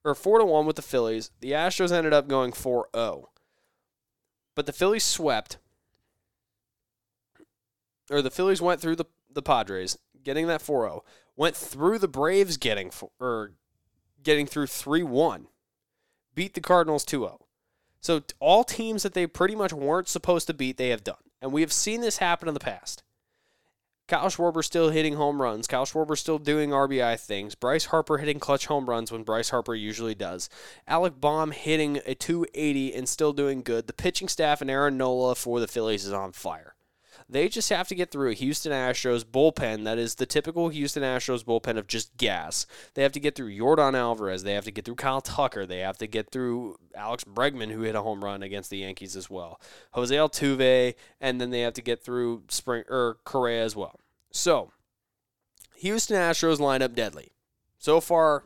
or 0.04 0.16
four 0.16 0.40
to 0.40 0.46
one 0.46 0.66
with 0.66 0.76
the 0.76 0.82
Phillies. 0.82 1.32
The 1.40 1.52
Astros 1.52 1.92
ended 1.92 2.14
up 2.14 2.28
going 2.28 2.52
4-0. 2.52 3.26
but 4.56 4.66
the 4.66 4.74
Phillies 4.74 5.04
swept, 5.04 5.58
or 8.10 8.22
the 8.22 8.32
Phillies 8.32 8.62
went 8.62 8.82
through 8.82 8.96
the 8.98 9.06
the 9.34 9.42
Padres, 9.42 9.98
getting 10.24 10.48
that 10.48 10.62
4-0. 10.62 11.02
Went 11.36 11.56
through 11.56 12.00
the 12.00 12.08
Braves, 12.08 12.58
getting 12.58 12.90
fo- 12.90 13.12
or 13.20 13.54
getting 14.24 14.46
through 14.46 14.68
3-1. 14.68 15.46
Beat 16.36 16.54
the 16.54 16.62
Cardinals 16.62 17.06
2-0. 17.06 17.40
So 18.00 18.24
all 18.40 18.64
teams 18.64 19.04
that 19.04 19.14
they 19.14 19.28
pretty 19.28 19.56
much 19.56 19.74
weren't 19.74 20.08
supposed 20.08 20.48
to 20.48 20.54
beat, 20.54 20.78
they 20.78 20.90
have 20.90 21.04
done, 21.04 21.16
and 21.42 21.52
we 21.52 21.62
have 21.62 21.72
seen 21.72 22.02
this 22.02 22.18
happen 22.18 22.48
in 22.48 22.54
the 22.54 22.60
past. 22.60 23.04
Kyle 24.12 24.28
Schwarber 24.28 24.62
still 24.62 24.90
hitting 24.90 25.14
home 25.14 25.42
runs. 25.42 25.68
Kyle 25.68 25.86
Schwarber 25.86 26.18
still 26.18 26.38
doing 26.38 26.72
RBI 26.72 27.18
things. 27.18 27.56
Bryce 27.56 27.86
Harper 27.86 28.18
hitting 28.18 28.40
clutch 28.42 28.66
home 28.66 28.90
runs 28.90 29.10
when 29.10 29.24
Bryce 29.24 29.52
Harper 29.52 29.74
usually 29.74 30.16
does. 30.16 30.50
Alec 30.86 31.22
Bohm 31.22 31.52
hitting 31.52 32.02
a 32.06 32.14
280 32.14 32.94
and 32.94 33.08
still 33.08 33.32
doing 33.32 33.62
good. 33.62 33.88
The 33.88 33.94
pitching 33.94 34.28
staff 34.28 34.60
and 34.60 34.70
Aaron 34.70 34.98
Nola 34.98 35.34
for 35.34 35.62
the 35.62 35.68
Phillies 35.68 36.06
is 36.06 36.12
on 36.12 36.34
fire. 36.34 36.76
They 37.32 37.48
just 37.48 37.70
have 37.70 37.88
to 37.88 37.96
get 37.96 38.12
through 38.12 38.32
a 38.32 38.34
Houston 38.34 38.74
Astros 38.74 39.24
bullpen 39.24 39.86
that 39.86 39.98
is 39.98 40.16
the 40.16 40.26
typical 40.26 40.68
Houston 40.68 41.02
Astros 41.02 41.46
bullpen 41.46 41.78
of 41.78 41.88
just 41.88 42.18
gas. 42.18 42.66
They 42.94 43.04
have 43.04 43.14
to 43.14 43.22
get 43.22 43.36
through 43.36 43.56
Yordan 43.56 43.94
Alvarez. 43.96 44.44
They 44.44 44.54
have 44.54 44.66
to 44.66 44.72
get 44.72 44.84
through 44.84 44.96
Kyle 44.96 45.22
Tucker. 45.22 45.66
They 45.66 45.80
have 45.80 45.98
to 46.00 46.08
get 46.08 46.30
through 46.30 46.76
Alex 46.94 47.24
Bregman, 47.24 47.72
who 47.72 47.84
hit 47.84 47.96
a 47.96 48.02
home 48.02 48.22
run 48.22 48.44
against 48.44 48.70
the 48.70 48.80
Yankees 48.80 49.16
as 49.16 49.30
well. 49.30 49.62
Jose 49.92 50.14
Altuve, 50.14 50.94
and 51.22 51.40
then 51.40 51.52
they 51.52 51.62
have 51.62 51.74
to 51.76 51.82
get 51.82 52.04
through 52.04 52.44
Spring 52.50 52.84
or 52.90 53.20
Correa 53.24 53.64
as 53.64 53.78
well. 53.78 53.98
So, 54.32 54.74
Houston 55.78 56.18
Astros 56.18 56.58
lineup 56.58 56.96
deadly. 56.96 57.32
So 57.80 58.02
far, 58.02 58.44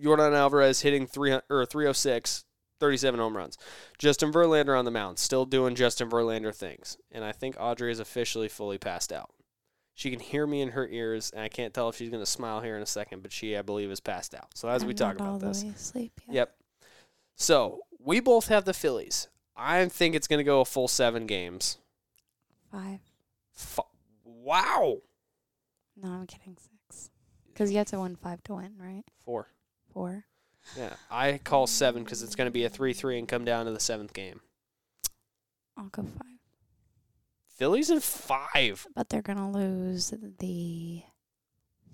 Yordan 0.00 0.34
Alvarez 0.36 0.82
hitting 0.82 1.08
300, 1.08 1.42
or 1.50 1.66
306, 1.66 2.44
37 2.84 3.18
home 3.18 3.34
runs. 3.34 3.56
Justin 3.96 4.30
Verlander 4.30 4.78
on 4.78 4.84
the 4.84 4.90
mound, 4.90 5.18
still 5.18 5.46
doing 5.46 5.74
Justin 5.74 6.10
Verlander 6.10 6.54
things. 6.54 6.98
And 7.10 7.24
I 7.24 7.32
think 7.32 7.56
Audrey 7.58 7.90
is 7.90 7.98
officially 7.98 8.46
fully 8.46 8.76
passed 8.76 9.10
out. 9.10 9.30
She 9.94 10.10
can 10.10 10.20
hear 10.20 10.46
me 10.46 10.60
in 10.60 10.72
her 10.72 10.86
ears, 10.86 11.30
and 11.30 11.42
I 11.42 11.48
can't 11.48 11.72
tell 11.72 11.88
if 11.88 11.96
she's 11.96 12.10
going 12.10 12.22
to 12.22 12.30
smile 12.30 12.60
here 12.60 12.76
in 12.76 12.82
a 12.82 12.86
second, 12.86 13.22
but 13.22 13.32
she, 13.32 13.56
I 13.56 13.62
believe, 13.62 13.90
is 13.90 14.00
passed 14.00 14.34
out. 14.34 14.48
So 14.54 14.68
as 14.68 14.84
we 14.84 14.92
talk 14.92 15.14
about 15.14 15.40
this. 15.40 15.62
asleep. 15.62 16.12
Yep. 16.28 16.54
So 17.36 17.80
we 17.98 18.20
both 18.20 18.48
have 18.48 18.66
the 18.66 18.74
Phillies. 18.74 19.28
I 19.56 19.86
think 19.86 20.14
it's 20.14 20.26
going 20.26 20.40
to 20.40 20.44
go 20.44 20.60
a 20.60 20.66
full 20.66 20.88
seven 20.88 21.26
games. 21.26 21.78
Five. 22.70 23.00
F- 23.56 23.86
wow. 24.24 24.98
No, 25.96 26.08
I'm 26.10 26.26
kidding. 26.26 26.58
Six. 26.90 27.10
Because 27.46 27.70
you 27.70 27.78
have 27.78 27.86
to 27.86 28.00
win 28.00 28.16
five 28.16 28.42
to 28.42 28.56
win, 28.56 28.74
right? 28.78 29.04
Four. 29.24 29.48
Four. 29.90 30.26
Yeah. 30.76 30.94
I 31.10 31.38
call 31.42 31.66
seven 31.66 32.04
because 32.04 32.22
it's 32.22 32.34
going 32.34 32.46
to 32.46 32.52
be 32.52 32.64
a 32.64 32.68
3 32.68 32.92
3 32.92 33.18
and 33.18 33.28
come 33.28 33.44
down 33.44 33.66
to 33.66 33.72
the 33.72 33.80
seventh 33.80 34.12
game. 34.12 34.40
I'll 35.76 35.86
go 35.86 36.02
five. 36.02 36.34
Phillies 37.56 37.90
in 37.90 38.00
five. 38.00 38.86
But 38.94 39.08
they're 39.08 39.22
gonna 39.22 39.50
lose 39.50 40.12
the 40.38 41.02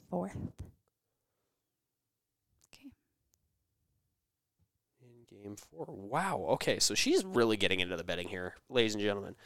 fourth. 0.08 0.36
Okay. 2.72 2.90
In 5.02 5.42
game 5.42 5.56
four. 5.56 5.86
Wow. 5.88 6.46
Okay. 6.50 6.78
So 6.78 6.94
she's 6.94 7.24
really 7.24 7.56
getting 7.56 7.80
into 7.80 7.96
the 7.96 8.04
betting 8.04 8.28
here, 8.28 8.54
ladies 8.68 8.94
and 8.94 9.02
gentlemen. 9.02 9.36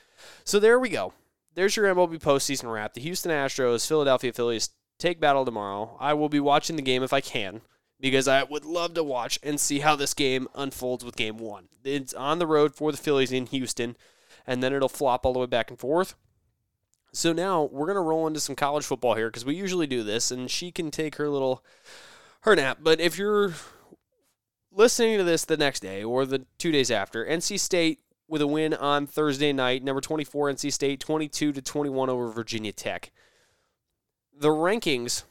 So 0.45 0.61
there 0.61 0.79
we 0.79 0.89
go. 0.89 1.13
There's 1.55 1.77
your 1.77 1.93
MLB 1.93 2.21
postseason 2.21 2.73
wrap. 2.73 2.95
The 2.95 3.01
Houston 3.01 3.31
Astros, 3.31 3.87
Philadelphia 3.87 4.33
Phillies 4.33 4.71
take 4.99 5.21
battle 5.21 5.45
tomorrow. 5.45 5.97
I 6.01 6.15
will 6.15 6.29
be 6.29 6.41
watching 6.41 6.77
the 6.77 6.83
game 6.83 7.03
if 7.03 7.13
I 7.13 7.21
can 7.21 7.61
because 8.05 8.29
I 8.29 8.43
would 8.43 8.67
love 8.67 8.93
to 8.95 9.03
watch 9.03 9.39
and 9.43 9.59
see 9.59 9.79
how 9.79 9.97
this 9.97 10.13
game 10.13 10.47
unfolds 10.55 11.07
with 11.07 11.17
game 11.17 11.39
one. 11.39 11.69
It's 11.85 12.13
on 12.13 12.39
the 12.39 12.47
road 12.47 12.75
for 12.75 12.93
the 12.93 12.99
Phillies 12.99 13.33
in 13.33 13.47
Houston, 13.47 13.97
and 14.47 14.63
then 14.63 14.75
it'll 14.75 14.91
flop 14.91 15.25
all 15.25 15.33
the 15.33 15.39
way 15.39 15.47
back 15.47 15.71
and 15.71 15.79
forth. 15.79 16.15
So 17.15 17.33
now 17.33 17.63
we're 17.63 17.87
going 17.87 17.95
to 17.95 18.03
roll 18.03 18.27
into 18.27 18.41
some 18.41 18.57
college 18.57 18.85
football 18.85 19.15
here 19.15 19.29
because 19.29 19.47
we 19.47 19.55
usually 19.55 19.87
do 19.87 20.03
this, 20.03 20.31
and 20.31 20.51
she 20.51 20.71
can 20.71 20.91
take 20.91 21.15
her 21.15 21.31
little 21.31 21.65
her 22.43 22.55
nap. 22.55 22.81
But 22.83 23.01
if 23.01 23.17
you're 23.17 23.55
listening 24.71 25.17
to 25.17 25.25
this 25.25 25.47
the 25.47 25.57
next 25.57 25.81
day 25.81 26.05
or 26.05 26.27
the 26.27 26.45
two 26.59 26.73
days 26.73 26.91
after, 26.91 27.25
NC 27.25 27.59
State 27.59 28.01
with 28.29 28.43
a 28.43 28.47
win 28.47 28.75
on 28.75 29.07
Thursday 29.07 29.51
night, 29.51 29.83
number 29.83 30.03
24 30.03 30.53
NC 30.53 30.71
State, 30.75 31.01
22 31.01 31.55
to 31.55 31.63
21 31.63 32.11
over 32.11 32.29
Virginia 32.29 32.73
Tech. 32.73 33.13
The 34.39 34.51
rankings 34.51 35.25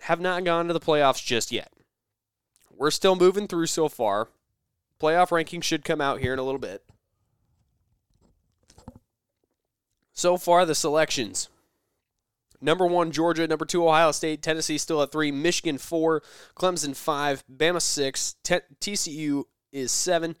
have 0.00 0.20
not 0.20 0.44
gone 0.44 0.66
to 0.66 0.72
the 0.72 0.80
playoffs 0.80 1.24
just 1.24 1.52
yet. 1.52 1.72
We're 2.70 2.90
still 2.90 3.16
moving 3.16 3.46
through 3.46 3.66
so 3.66 3.88
far. 3.88 4.28
Playoff 5.00 5.30
rankings 5.30 5.64
should 5.64 5.84
come 5.84 6.00
out 6.00 6.20
here 6.20 6.32
in 6.32 6.38
a 6.38 6.42
little 6.42 6.60
bit. 6.60 6.84
So 10.12 10.36
far, 10.36 10.64
the 10.64 10.74
selections. 10.74 11.48
Number 12.60 12.86
one, 12.86 13.10
Georgia. 13.10 13.46
Number 13.46 13.66
two, 13.66 13.86
Ohio 13.86 14.12
State. 14.12 14.40
Tennessee 14.40 14.78
still 14.78 15.02
at 15.02 15.12
three. 15.12 15.30
Michigan, 15.30 15.76
four. 15.76 16.22
Clemson, 16.56 16.96
five. 16.96 17.44
Bama, 17.52 17.82
six. 17.82 18.36
T- 18.42 18.60
TCU 18.80 19.44
is 19.72 19.90
seven, 19.90 20.36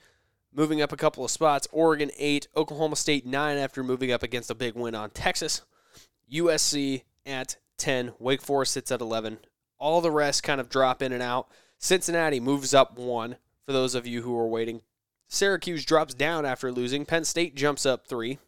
moving 0.54 0.80
up 0.80 0.92
a 0.92 0.96
couple 0.96 1.24
of 1.24 1.30
spots. 1.30 1.68
Oregon, 1.72 2.10
eight. 2.16 2.48
Oklahoma 2.56 2.96
State, 2.96 3.26
nine 3.26 3.58
after 3.58 3.82
moving 3.82 4.12
up 4.12 4.22
against 4.22 4.50
a 4.50 4.54
big 4.54 4.74
win 4.74 4.94
on 4.94 5.10
Texas. 5.10 5.62
USC 6.32 7.02
at 7.26 7.56
10. 7.78 8.12
Wake 8.18 8.42
Forest 8.42 8.72
sits 8.72 8.92
at 8.92 9.00
11. 9.00 9.38
All 9.78 10.00
the 10.00 10.10
rest 10.10 10.42
kind 10.42 10.60
of 10.60 10.68
drop 10.68 11.02
in 11.02 11.12
and 11.12 11.22
out. 11.22 11.48
Cincinnati 11.78 12.40
moves 12.40 12.72
up 12.72 12.98
one 12.98 13.36
for 13.66 13.72
those 13.72 13.94
of 13.94 14.06
you 14.06 14.22
who 14.22 14.36
are 14.38 14.48
waiting. 14.48 14.82
Syracuse 15.28 15.84
drops 15.84 16.14
down 16.14 16.46
after 16.46 16.70
losing. 16.70 17.04
Penn 17.04 17.24
State 17.24 17.54
jumps 17.54 17.84
up 17.84 18.06
three. 18.06 18.38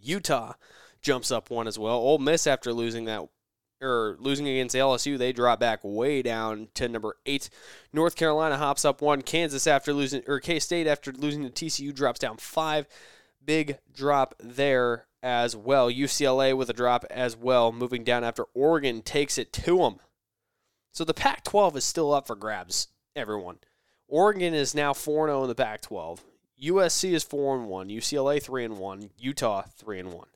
Utah 0.00 0.54
jumps 1.00 1.30
up 1.30 1.50
one 1.50 1.66
as 1.66 1.78
well. 1.78 1.96
Ole 1.96 2.18
Miss 2.18 2.46
after 2.46 2.72
losing 2.72 3.04
that 3.04 3.28
or 3.82 4.16
losing 4.20 4.46
against 4.46 4.76
LSU, 4.76 5.18
they 5.18 5.32
drop 5.32 5.58
back 5.58 5.80
way 5.82 6.22
down 6.22 6.68
to 6.74 6.88
number 6.88 7.16
eight. 7.26 7.50
North 7.92 8.14
Carolina 8.14 8.56
hops 8.56 8.84
up 8.84 9.02
one. 9.02 9.22
Kansas 9.22 9.66
after 9.66 9.92
losing 9.92 10.22
or 10.28 10.40
K 10.40 10.58
State 10.60 10.86
after 10.86 11.12
losing 11.12 11.42
to 11.42 11.50
TCU 11.50 11.92
drops 11.94 12.20
down 12.20 12.36
five. 12.36 12.86
Big 13.44 13.78
drop 13.92 14.34
there 14.38 15.06
as 15.22 15.54
well. 15.56 15.90
UCLA 15.90 16.56
with 16.56 16.68
a 16.70 16.74
drop 16.74 17.04
as 17.10 17.36
well, 17.36 17.72
moving 17.72 18.04
down 18.04 18.24
after 18.24 18.44
Oregon 18.54 19.02
takes 19.02 19.38
it 19.38 19.52
to 19.54 19.78
them. 19.78 19.96
So 20.92 21.04
the 21.04 21.14
Pac 21.14 21.44
12 21.44 21.76
is 21.76 21.84
still 21.84 22.12
up 22.12 22.26
for 22.26 22.36
grabs, 22.36 22.88
everyone. 23.16 23.58
Oregon 24.08 24.52
is 24.52 24.74
now 24.74 24.92
4 24.92 25.28
0 25.28 25.42
in 25.42 25.48
the 25.48 25.54
Pac 25.54 25.80
12. 25.82 26.22
USC 26.62 27.12
is 27.12 27.24
4 27.24 27.56
and 27.56 27.68
1, 27.68 27.88
UCLA 27.88 28.42
3 28.42 28.64
and 28.64 28.78
1, 28.78 29.10
Utah 29.18 29.62
3 29.62 30.00
and 30.00 30.12
1. 30.12 30.26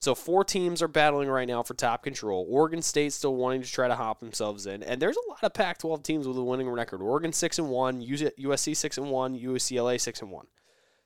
So 0.00 0.14
four 0.14 0.44
teams 0.44 0.80
are 0.80 0.88
battling 0.88 1.28
right 1.28 1.48
now 1.48 1.64
for 1.64 1.74
top 1.74 2.04
control. 2.04 2.46
Oregon 2.48 2.82
State 2.82 3.12
still 3.12 3.34
wanting 3.34 3.62
to 3.62 3.70
try 3.70 3.88
to 3.88 3.96
hop 3.96 4.20
themselves 4.20 4.66
in, 4.66 4.84
and 4.84 5.02
there's 5.02 5.16
a 5.16 5.28
lot 5.28 5.42
of 5.42 5.54
Pac-12 5.54 6.04
teams 6.04 6.28
with 6.28 6.36
a 6.36 6.42
winning 6.42 6.68
record. 6.68 7.02
Oregon 7.02 7.32
six 7.32 7.58
and 7.58 7.68
one, 7.68 8.00
USC 8.00 8.76
six 8.76 8.96
and 8.96 9.10
one, 9.10 9.36
UCLA 9.36 10.00
six 10.00 10.22
and 10.22 10.30
one, 10.30 10.46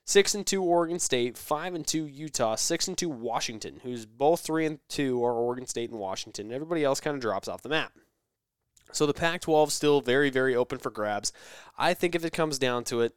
six 0.05 0.35
and 0.35 0.47
two 0.47 0.63
Oregon 0.63 0.99
State, 0.99 1.37
five 1.37 1.75
and 1.75 1.87
two 1.87 2.07
Utah, 2.07 2.55
six 2.57 2.89
and 2.89 2.97
two 2.97 3.09
Washington, 3.09 3.81
who's 3.83 4.07
both 4.07 4.41
three 4.41 4.67
and 4.67 4.79
two 4.89 5.25
are 5.25 5.33
Oregon 5.33 5.67
State 5.67 5.91
and 5.91 5.99
Washington. 5.99 6.53
Everybody 6.53 6.85
else 6.85 7.01
kind 7.01 7.15
of 7.15 7.21
drops 7.21 7.49
off 7.49 7.63
the 7.63 7.69
map. 7.69 7.93
So 8.93 9.07
the 9.07 9.15
Pac-12 9.15 9.71
still 9.71 10.01
very 10.01 10.31
very 10.31 10.55
open 10.55 10.79
for 10.79 10.91
grabs. 10.91 11.33
I 11.79 11.95
think 11.95 12.15
if 12.15 12.25
it 12.25 12.33
comes 12.33 12.59
down 12.59 12.85
to 12.85 13.01
it, 13.01 13.15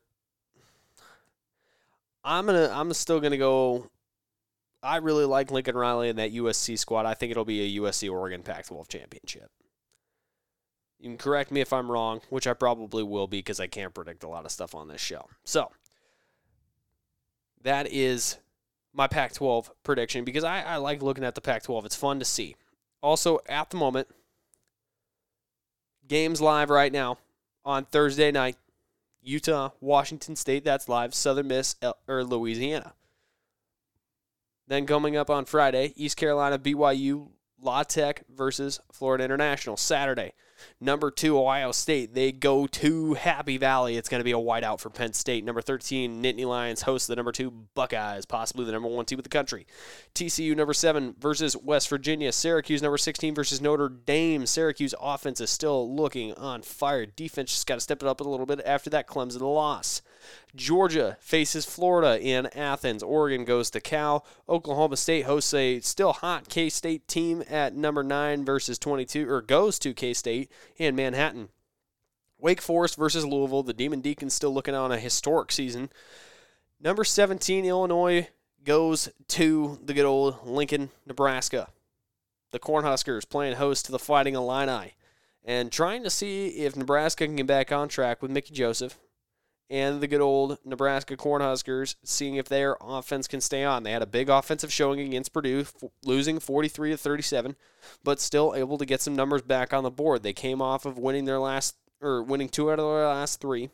I'm 2.24 2.46
gonna 2.46 2.70
I'm 2.74 2.94
still 2.94 3.20
gonna 3.20 3.38
go 3.38 3.90
I 4.86 4.98
really 4.98 5.26
like 5.26 5.50
Lincoln 5.50 5.76
Riley 5.76 6.10
and 6.10 6.20
that 6.20 6.34
USC 6.34 6.78
squad. 6.78 7.08
I 7.08 7.16
think 7.16 7.32
it'll 7.32 7.44
be 7.44 7.78
a 7.78 7.82
USC 7.82 8.10
Oregon 8.12 8.44
Pac 8.44 8.68
12 8.68 8.88
championship. 8.88 9.50
You 11.00 11.10
can 11.10 11.18
correct 11.18 11.52
me 11.52 11.60
if 11.60 11.74
I'm 11.74 11.92
wrong, 11.92 12.22
which 12.30 12.46
I 12.46 12.54
probably 12.54 13.04
will 13.04 13.28
be 13.28 13.40
because 13.40 13.60
I 13.60 13.68
can't 13.68 13.94
predict 13.94 14.24
a 14.24 14.28
lot 14.28 14.46
of 14.46 14.52
stuff 14.52 14.76
on 14.76 14.88
this 14.88 15.02
show. 15.02 15.28
So, 15.44 15.72
that 17.66 17.92
is 17.92 18.38
my 18.94 19.08
Pac 19.08 19.34
12 19.34 19.72
prediction 19.84 20.24
because 20.24 20.44
I, 20.44 20.62
I 20.62 20.78
like 20.78 21.02
looking 21.02 21.24
at 21.24 21.36
the 21.36 21.42
Pac 21.42 21.64
12. 21.64 21.86
It's 21.86 21.96
fun 21.96 22.20
to 22.20 22.26
see. 22.26 22.56
Also, 23.02 23.40
at 23.50 23.72
the 23.72 23.78
moment, 23.78 24.08
games 26.08 26.40
live 26.40 26.70
right 26.70 26.92
now 26.92 27.18
on 27.66 27.86
Thursday 27.86 28.32
night 28.32 28.56
Utah, 29.22 29.72
Washington 29.82 30.36
State, 30.36 30.64
that's 30.64 30.88
live, 30.88 31.16
Southern 31.16 31.48
Miss, 31.48 31.76
or 32.08 32.24
Louisiana. 32.24 32.94
Then 34.68 34.86
coming 34.86 35.18
up 35.18 35.32
on 35.32 35.46
Friday, 35.46 35.94
East 35.96 36.16
Carolina, 36.16 36.60
BYU, 36.60 37.30
La 37.60 37.82
Tech 37.82 38.24
versus 38.30 38.80
Florida 38.92 39.24
International. 39.24 39.78
Saturday, 39.78 40.34
number 40.80 41.12
two, 41.12 41.40
Ohio 41.40 41.72
State. 41.72 42.14
They 42.14 42.32
go 42.32 42.68
to 42.68 43.14
Happy 43.16 43.58
Valley. 43.58 43.98
It's 43.98 44.10
going 44.10 44.20
to 44.20 44.26
be 44.26 44.32
a 44.32 44.36
whiteout 44.36 44.80
for 44.80 44.90
Penn 44.90 45.14
State. 45.14 45.44
Number 45.44 45.62
13, 45.62 46.22
Nittany 46.22 46.46
Lions 46.46 46.84
host 46.84 47.08
the 47.08 47.16
number 47.16 47.32
two 47.32 47.52
Buckeyes, 47.52 48.26
possibly 48.26 48.66
the 48.66 48.72
number 48.72 48.88
one 48.88 49.06
team 49.06 49.20
of 49.20 49.24
the 49.24 49.30
country. 49.30 49.66
TCU, 50.14 50.56
number 50.56 50.74
seven, 50.74 51.16
versus 51.20 51.56
West 51.58 51.90
Virginia. 51.90 52.32
Syracuse, 52.32 52.82
number 52.82 52.98
16, 52.98 53.36
versus 53.36 53.62
Notre 53.62 53.90
Dame. 53.90 54.46
Syracuse 54.46 54.94
offense 55.00 55.42
is 55.42 55.50
still 55.50 55.94
looking 55.94 56.34
on 56.34 56.62
fire. 56.62 57.06
Defense 57.06 57.52
just 57.52 57.68
got 57.68 57.76
to 57.76 57.82
step 57.82 58.02
it 58.02 58.08
up 58.08 58.22
a 58.22 58.24
little 58.24 58.46
bit 58.46 58.62
after 58.66 58.90
that 58.90 59.08
Clemson 59.08 59.42
loss. 59.42 60.02
Georgia 60.56 61.18
faces 61.20 61.66
Florida 61.66 62.20
in 62.20 62.48
Athens. 62.48 63.04
Oregon 63.04 63.46
goes 63.46 63.70
to 63.72 63.82
Cal. 63.82 64.26
Oklahoma 64.48 64.98
State 64.98 65.26
hosts 65.26 65.54
a 65.54 65.80
still 65.82 66.14
hot 66.14 66.50
K 66.50 66.70
State 66.70 67.08
team 67.08 67.44
at 67.50 67.76
number 67.76 68.04
9 68.04 68.46
versus 68.46 68.80
22, 68.80 69.30
or 69.30 69.42
goes 69.42 69.80
to 69.80 69.94
K 69.94 70.14
State 70.14 70.52
in 70.78 70.96
Manhattan. 70.96 71.50
Wake 72.40 72.62
Forest 72.62 72.98
versus 72.98 73.26
Louisville. 73.26 73.64
The 73.64 73.74
Demon 73.74 74.02
Deacons 74.02 74.34
still 74.34 74.54
looking 74.54 74.76
on 74.76 74.92
a 74.92 75.00
historic 75.00 75.52
season. 75.52 75.90
Number 76.80 77.04
17, 77.04 77.66
Illinois 77.66 78.28
goes 78.64 79.10
to 79.30 79.80
the 79.84 79.94
good 79.94 80.06
old 80.06 80.46
Lincoln, 80.46 80.90
Nebraska. 81.06 81.70
The 82.52 82.60
Cornhuskers 82.60 83.28
playing 83.28 83.56
host 83.56 83.86
to 83.86 83.92
the 83.92 84.00
Fighting 84.00 84.36
Illini 84.36 84.94
and 85.44 85.72
trying 85.72 86.04
to 86.04 86.10
see 86.10 86.48
if 86.48 86.76
Nebraska 86.76 87.26
can 87.26 87.36
get 87.36 87.48
back 87.48 87.72
on 87.72 87.88
track 87.88 88.22
with 88.22 88.32
Mickey 88.32 88.54
Joseph 88.54 88.98
and 89.70 90.02
the 90.02 90.08
good 90.08 90.22
old 90.22 90.58
Nebraska 90.64 91.18
Cornhuskers, 91.18 91.96
seeing 92.04 92.36
if 92.36 92.48
their 92.48 92.78
offense 92.82 93.28
can 93.28 93.42
stay 93.42 93.64
on. 93.64 93.84
They 93.84 93.92
had 93.92 94.02
a 94.02 94.08
big 94.08 94.30
offensive 94.30 94.72
showing 94.72 95.00
against 95.00 95.34
Purdue, 95.34 95.62
f- 95.62 95.74
losing 96.04 96.40
43 96.40 96.92
to 96.92 96.98
37, 96.98 97.56
but 98.04 98.20
still 98.20 98.54
able 98.56 98.78
to 98.78 98.86
get 98.86 99.02
some 99.02 99.16
numbers 99.16 99.42
back 99.42 99.74
on 99.74 99.84
the 99.84 99.90
board. 99.90 100.24
They 100.24 100.34
came 100.34 100.62
off 100.62 100.86
of 100.86 100.98
winning 100.98 101.26
their 101.26 101.40
last 101.40 101.76
or 102.02 102.22
winning 102.22 102.50
two 102.50 102.72
out 102.72 102.80
of 102.80 102.86
their 102.86 103.08
last 103.08 103.42
three. 103.42 103.70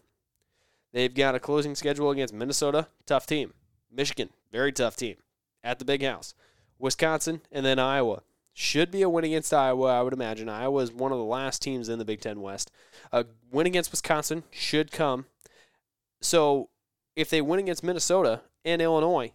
They've 0.94 1.14
got 1.14 1.36
a 1.36 1.40
closing 1.40 1.76
schedule 1.76 2.12
against 2.12 2.34
Minnesota, 2.34 2.88
tough 3.06 3.26
team. 3.26 3.54
Michigan, 3.92 4.30
very 4.52 4.72
tough 4.72 4.96
team 4.96 5.18
at 5.64 5.80
the 5.80 5.86
big 5.86 6.04
house. 6.04 6.34
Wisconsin, 6.80 7.42
and 7.52 7.66
then 7.66 7.80
Iowa. 7.80 8.24
Should 8.54 8.92
be 8.92 9.02
a 9.02 9.10
win 9.10 9.24
against 9.24 9.54
Iowa, 9.54 9.98
I 9.98 10.02
would 10.02 10.14
imagine. 10.14 10.50
Iowa 10.50 10.82
is 10.82 10.92
one 10.92 11.14
of 11.14 11.18
the 11.18 11.24
last 11.24 11.62
teams 11.62 11.88
in 11.88 12.00
the 12.00 12.06
Big 12.06 12.20
Ten 12.20 12.42
West. 12.42 12.70
A 13.12 13.26
win 13.50 13.66
against 13.66 13.92
Wisconsin 13.92 14.44
should 14.52 14.92
come. 14.92 15.26
So 16.22 16.70
if 17.16 17.30
they 17.30 17.42
win 17.42 17.60
against 17.60 17.84
Minnesota 17.84 18.42
and 18.64 18.82
Illinois, 18.82 19.32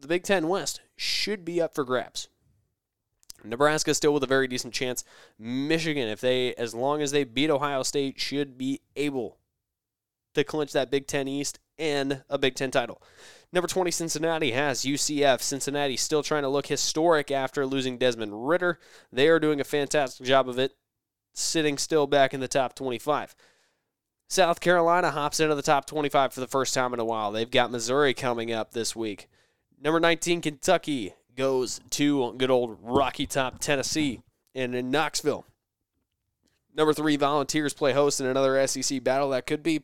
the 0.00 0.08
Big 0.08 0.22
Ten 0.22 0.48
West 0.48 0.80
should 0.96 1.44
be 1.44 1.60
up 1.60 1.74
for 1.74 1.84
grabs. 1.84 2.28
Nebraska 3.44 3.94
still 3.94 4.12
with 4.12 4.22
a 4.22 4.28
very 4.28 4.46
decent 4.46 4.74
chance. 4.74 5.04
Michigan, 5.38 6.08
if 6.08 6.20
they 6.20 6.54
as 6.54 6.74
long 6.74 7.02
as 7.02 7.10
they 7.10 7.24
beat 7.24 7.50
Ohio 7.50 7.82
State, 7.82 8.20
should 8.20 8.58
be 8.58 8.80
able 8.96 9.38
to 10.34 10.44
clinch 10.44 10.72
that 10.72 10.90
Big 10.90 11.06
Ten 11.06 11.26
East 11.26 11.58
and 11.78 12.22
a 12.28 12.38
Big 12.38 12.54
Ten 12.54 12.70
title. 12.70 13.02
Number 13.52 13.66
20, 13.66 13.90
Cincinnati 13.90 14.52
has 14.52 14.84
UCF. 14.84 15.40
Cincinnati 15.40 15.96
still 15.96 16.22
trying 16.22 16.42
to 16.42 16.48
look 16.48 16.66
historic 16.66 17.30
after 17.30 17.66
losing 17.66 17.98
Desmond 17.98 18.48
Ridder. 18.48 18.78
They 19.12 19.28
are 19.28 19.40
doing 19.40 19.60
a 19.60 19.64
fantastic 19.64 20.24
job 20.24 20.48
of 20.48 20.58
it, 20.58 20.76
sitting 21.32 21.78
still 21.78 22.06
back 22.06 22.32
in 22.32 22.40
the 22.40 22.48
top 22.48 22.74
25. 22.76 23.34
South 24.30 24.60
Carolina 24.60 25.10
hops 25.10 25.40
into 25.40 25.56
the 25.56 25.62
top 25.62 25.86
25 25.86 26.32
for 26.32 26.38
the 26.38 26.46
first 26.46 26.72
time 26.72 26.94
in 26.94 27.00
a 27.00 27.04
while. 27.04 27.32
They've 27.32 27.50
got 27.50 27.72
Missouri 27.72 28.14
coming 28.14 28.52
up 28.52 28.70
this 28.70 28.94
week. 28.94 29.28
Number 29.82 29.98
19, 29.98 30.40
Kentucky 30.40 31.14
goes 31.34 31.80
to 31.90 32.32
good 32.34 32.50
old 32.50 32.78
Rocky 32.80 33.26
Top, 33.26 33.58
Tennessee, 33.58 34.22
and 34.54 34.72
in 34.72 34.88
Knoxville. 34.88 35.46
Number 36.76 36.92
three, 36.92 37.16
Volunteers 37.16 37.74
play 37.74 37.92
host 37.92 38.20
in 38.20 38.26
another 38.26 38.64
SEC 38.68 39.02
battle 39.02 39.30
that 39.30 39.48
could 39.48 39.64
be 39.64 39.82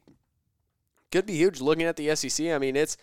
could 1.10 1.26
be 1.26 1.34
huge. 1.34 1.60
Looking 1.60 1.86
at 1.86 1.96
the 1.96 2.14
SEC, 2.14 2.46
I 2.46 2.58
mean 2.58 2.76
it's 2.76 2.96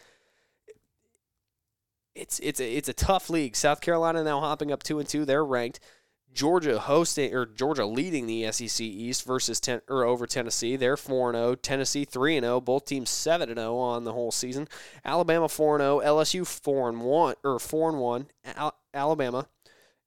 it's 2.15 2.40
it's 2.40 2.61
a, 2.61 2.74
it's 2.74 2.88
a 2.88 2.94
tough 2.94 3.30
league. 3.30 3.57
South 3.57 3.82
Carolina 3.82 4.24
now 4.24 4.40
hopping 4.40 4.72
up 4.72 4.82
two 4.82 4.98
and 4.98 5.10
two. 5.10 5.26
They're 5.26 5.44
ranked. 5.44 5.82
Georgia 6.34 6.80
hosting 6.80 7.34
or 7.34 7.45
Georgia 7.45 7.85
leading 7.85 8.26
the 8.26 8.51
SEC 8.51 8.81
East 8.81 9.26
versus 9.26 9.60
ten 9.60 9.81
or 9.88 10.03
over 10.03 10.26
Tennessee. 10.26 10.76
They're 10.76 10.97
four 10.97 11.30
and 11.30 11.38
zero. 11.38 11.55
Tennessee 11.55 12.05
three 12.05 12.38
and 12.38 12.43
zero. 12.43 12.60
Both 12.60 12.85
teams 12.85 13.10
seven 13.10 13.49
and 13.49 13.60
zero 13.60 13.77
on 13.77 14.03
the 14.03 14.14
whole 14.14 14.31
season. 14.31 14.68
Alabama 15.05 15.47
four 15.47 15.76
and 15.76 15.81
zero. 15.81 15.99
LSU 15.99 16.45
four 16.45 16.89
and 16.89 17.01
one 17.01 17.35
or 17.43 17.60
four 17.60 17.89
and 17.89 17.99
one. 17.99 18.27
Al- 18.55 18.77
Alabama. 18.93 19.47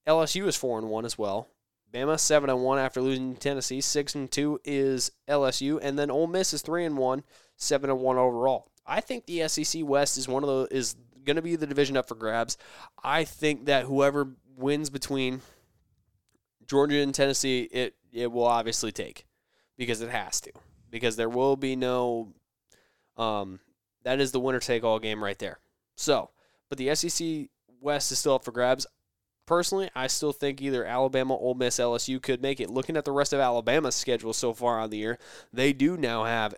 LSU 0.07 0.47
is 0.47 0.57
four 0.57 0.79
and 0.79 0.89
one 0.89 1.05
as 1.05 1.19
well. 1.19 1.49
Bama 1.93 2.19
seven 2.19 2.51
and 2.51 2.63
one 2.63 2.79
after 2.79 3.01
losing 3.01 3.35
to 3.35 3.41
Tennessee. 3.41 3.81
Six 3.81 4.15
and 4.15 4.31
two 4.31 4.61
is 4.65 5.13
LSU, 5.29 5.79
and 5.81 5.99
then 5.99 6.11
Ole 6.11 6.27
Miss 6.27 6.53
is 6.53 6.63
three 6.63 6.85
and 6.85 6.97
one, 6.99 7.23
seven 7.57 7.91
and 7.91 8.01
one 8.01 8.17
overall. 8.17 8.69
I 8.87 9.01
think 9.01 9.27
the 9.27 9.49
SEC 9.49 9.83
West 9.85 10.19
is 10.19 10.29
one 10.29 10.43
of 10.45 10.49
the 10.49 10.77
is 10.77 10.97
going 11.25 11.37
to 11.37 11.43
be 11.43 11.57
the 11.57 11.67
division 11.67 11.97
up 11.97 12.09
for 12.09 12.15
grabs. 12.15 12.57
I 13.03 13.25
think 13.25 13.67
that 13.67 13.85
whoever 13.85 14.29
wins 14.57 14.91
between 14.91 15.43
Georgia 16.67 16.99
and 16.99 17.15
Tennessee, 17.15 17.63
it 17.71 17.95
it 18.13 18.31
will 18.33 18.45
obviously 18.45 18.93
take 18.93 19.27
because 19.77 20.01
it 20.01 20.11
has 20.11 20.41
to 20.43 20.53
because 20.91 21.17
there 21.17 21.29
will 21.29 21.57
be 21.57 21.77
no 21.77 22.33
um 23.17 23.61
that 24.05 24.21
is 24.21 24.33
the 24.33 24.41
winner 24.41 24.61
take 24.61 24.85
all 24.85 24.99
game 24.99 25.23
right 25.23 25.39
there. 25.39 25.59
So, 25.97 26.31
but 26.69 26.79
the 26.79 26.95
SEC 26.95 27.49
West 27.81 28.13
is 28.13 28.19
still 28.19 28.35
up 28.35 28.45
for 28.45 28.53
grabs. 28.53 28.87
Personally, 29.47 29.91
I 29.95 30.09
still 30.09 30.33
think 30.33 30.61
either 30.61 30.85
Alabama, 30.85 31.37
Ole 31.37 31.55
Miss, 31.55 31.79
LSU 31.79 32.21
could 32.21 32.43
make 32.43 32.61
it. 32.61 32.71
Looking 32.71 32.97
at 32.97 33.05
the 33.05 33.13
rest 33.13 33.33
of 33.33 33.41
Alabama's 33.41 33.95
schedule 33.95 34.33
so 34.33 34.53
far 34.53 34.81
on 34.81 34.91
the 34.91 34.97
year, 34.97 35.19
they 35.53 35.73
do 35.73 35.97
now 35.97 36.25
have 36.25 36.55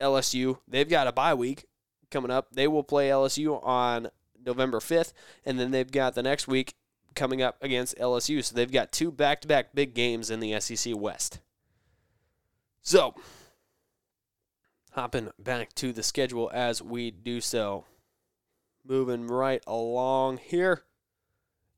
LSU. 0.00 0.58
They've 0.66 0.88
got 0.88 1.06
a 1.06 1.12
bye 1.12 1.34
week 1.34 1.66
coming 2.10 2.30
up. 2.32 2.48
They 2.52 2.66
will 2.66 2.82
play 2.82 3.08
LSU 3.08 3.64
on 3.64 4.08
November 4.44 4.80
5th, 4.80 5.12
and 5.44 5.58
then 5.58 5.70
they've 5.70 5.90
got 5.90 6.14
the 6.14 6.22
next 6.22 6.48
week 6.48 6.74
coming 7.14 7.42
up 7.42 7.56
against 7.60 7.96
LSU. 7.98 8.44
So 8.44 8.54
they've 8.54 8.70
got 8.70 8.92
two 8.92 9.10
back 9.10 9.40
to 9.42 9.48
back 9.48 9.74
big 9.74 9.94
games 9.94 10.30
in 10.30 10.40
the 10.40 10.58
SEC 10.60 10.94
West. 10.96 11.40
So, 12.82 13.14
hopping 14.92 15.30
back 15.38 15.72
to 15.74 15.92
the 15.92 16.02
schedule 16.02 16.50
as 16.52 16.82
we 16.82 17.10
do 17.10 17.40
so. 17.40 17.84
Moving 18.84 19.28
right 19.28 19.62
along 19.66 20.38
here. 20.38 20.82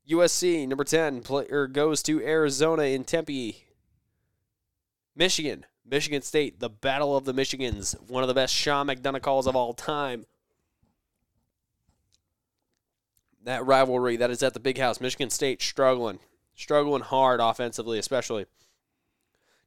USC 0.09 0.67
number 0.67 0.83
10 0.83 1.21
play, 1.21 1.45
or 1.49 1.67
goes 1.67 2.01
to 2.03 2.23
Arizona 2.23 2.83
in 2.83 3.03
Tempe. 3.03 3.65
Michigan, 5.15 5.65
Michigan 5.85 6.21
State, 6.21 6.59
the 6.59 6.69
Battle 6.69 7.15
of 7.15 7.25
the 7.25 7.33
Michigans, 7.33 7.99
one 8.09 8.23
of 8.23 8.27
the 8.27 8.33
best 8.33 8.53
Sean 8.53 8.87
McDonough 8.87 9.21
calls 9.21 9.47
of 9.47 9.55
all 9.55 9.73
time. 9.73 10.25
That 13.45 13.65
rivalry 13.65 14.17
that 14.17 14.31
is 14.31 14.41
at 14.41 14.55
the 14.55 14.59
big 14.59 14.79
house. 14.79 14.99
Michigan 14.99 15.29
State 15.29 15.61
struggling, 15.61 16.19
struggling 16.55 17.03
hard 17.03 17.39
offensively, 17.39 17.99
especially. 17.99 18.47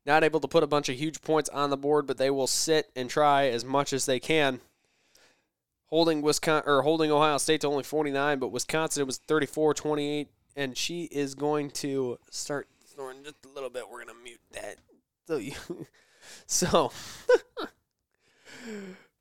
Not 0.05 0.25
able 0.25 0.41
to 0.41 0.49
put 0.49 0.65
a 0.65 0.69
bunch 0.69 0.89
of 0.89 0.97
huge 0.97 1.23
points 1.23 1.49
on 1.51 1.71
the 1.71 1.77
board, 1.77 2.07
but 2.07 2.19
they 2.19 2.31
will 2.31 2.49
sit 2.49 2.91
and 2.97 3.09
try 3.09 3.47
as 3.47 3.65
much 3.65 3.93
as 3.93 4.05
they 4.05 4.19
can. 4.19 4.61
Holding 5.87 6.23
Wisconsin 6.23 6.69
or 6.69 6.83
holding 6.83 7.13
Ohio 7.13 7.39
State 7.39 7.61
to 7.61 7.69
only 7.69 7.85
49, 7.85 8.41
but 8.41 8.51
Wisconsin 8.51 9.07
was 9.07 9.21
34-28, 9.21 10.27
and 10.57 10.77
she 10.77 11.05
is 11.05 11.35
going 11.35 11.71
to 11.71 12.19
start 12.31 12.69
snoring 12.85 13.23
just 13.23 13.47
a 13.47 13.49
little 13.49 13.71
bit. 13.71 13.85
We're 13.91 14.05
gonna 14.05 14.19
mute 14.23 14.41
that. 14.53 14.77
So, 15.29 15.37
you, 15.37 15.55
so 16.47 16.91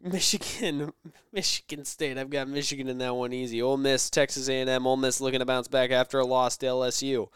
Michigan, 0.02 0.92
Michigan 1.32 1.86
State. 1.86 2.18
I've 2.18 2.30
got 2.30 2.48
Michigan 2.48 2.88
in 2.88 2.98
that 3.00 3.16
one 3.16 3.34
easy. 3.34 3.62
Ole 3.62 3.78
Miss, 3.78 4.10
Texas 4.10 4.50
A&M. 4.50 4.88
Ole 4.88 4.98
Miss 4.98 5.22
looking 5.22 5.40
to 5.40 5.46
bounce 5.46 5.68
back 5.68 5.92
after 5.92 6.20
a 6.20 6.26
loss 6.26 6.58
to 6.58 6.66
LSU. 6.66 7.28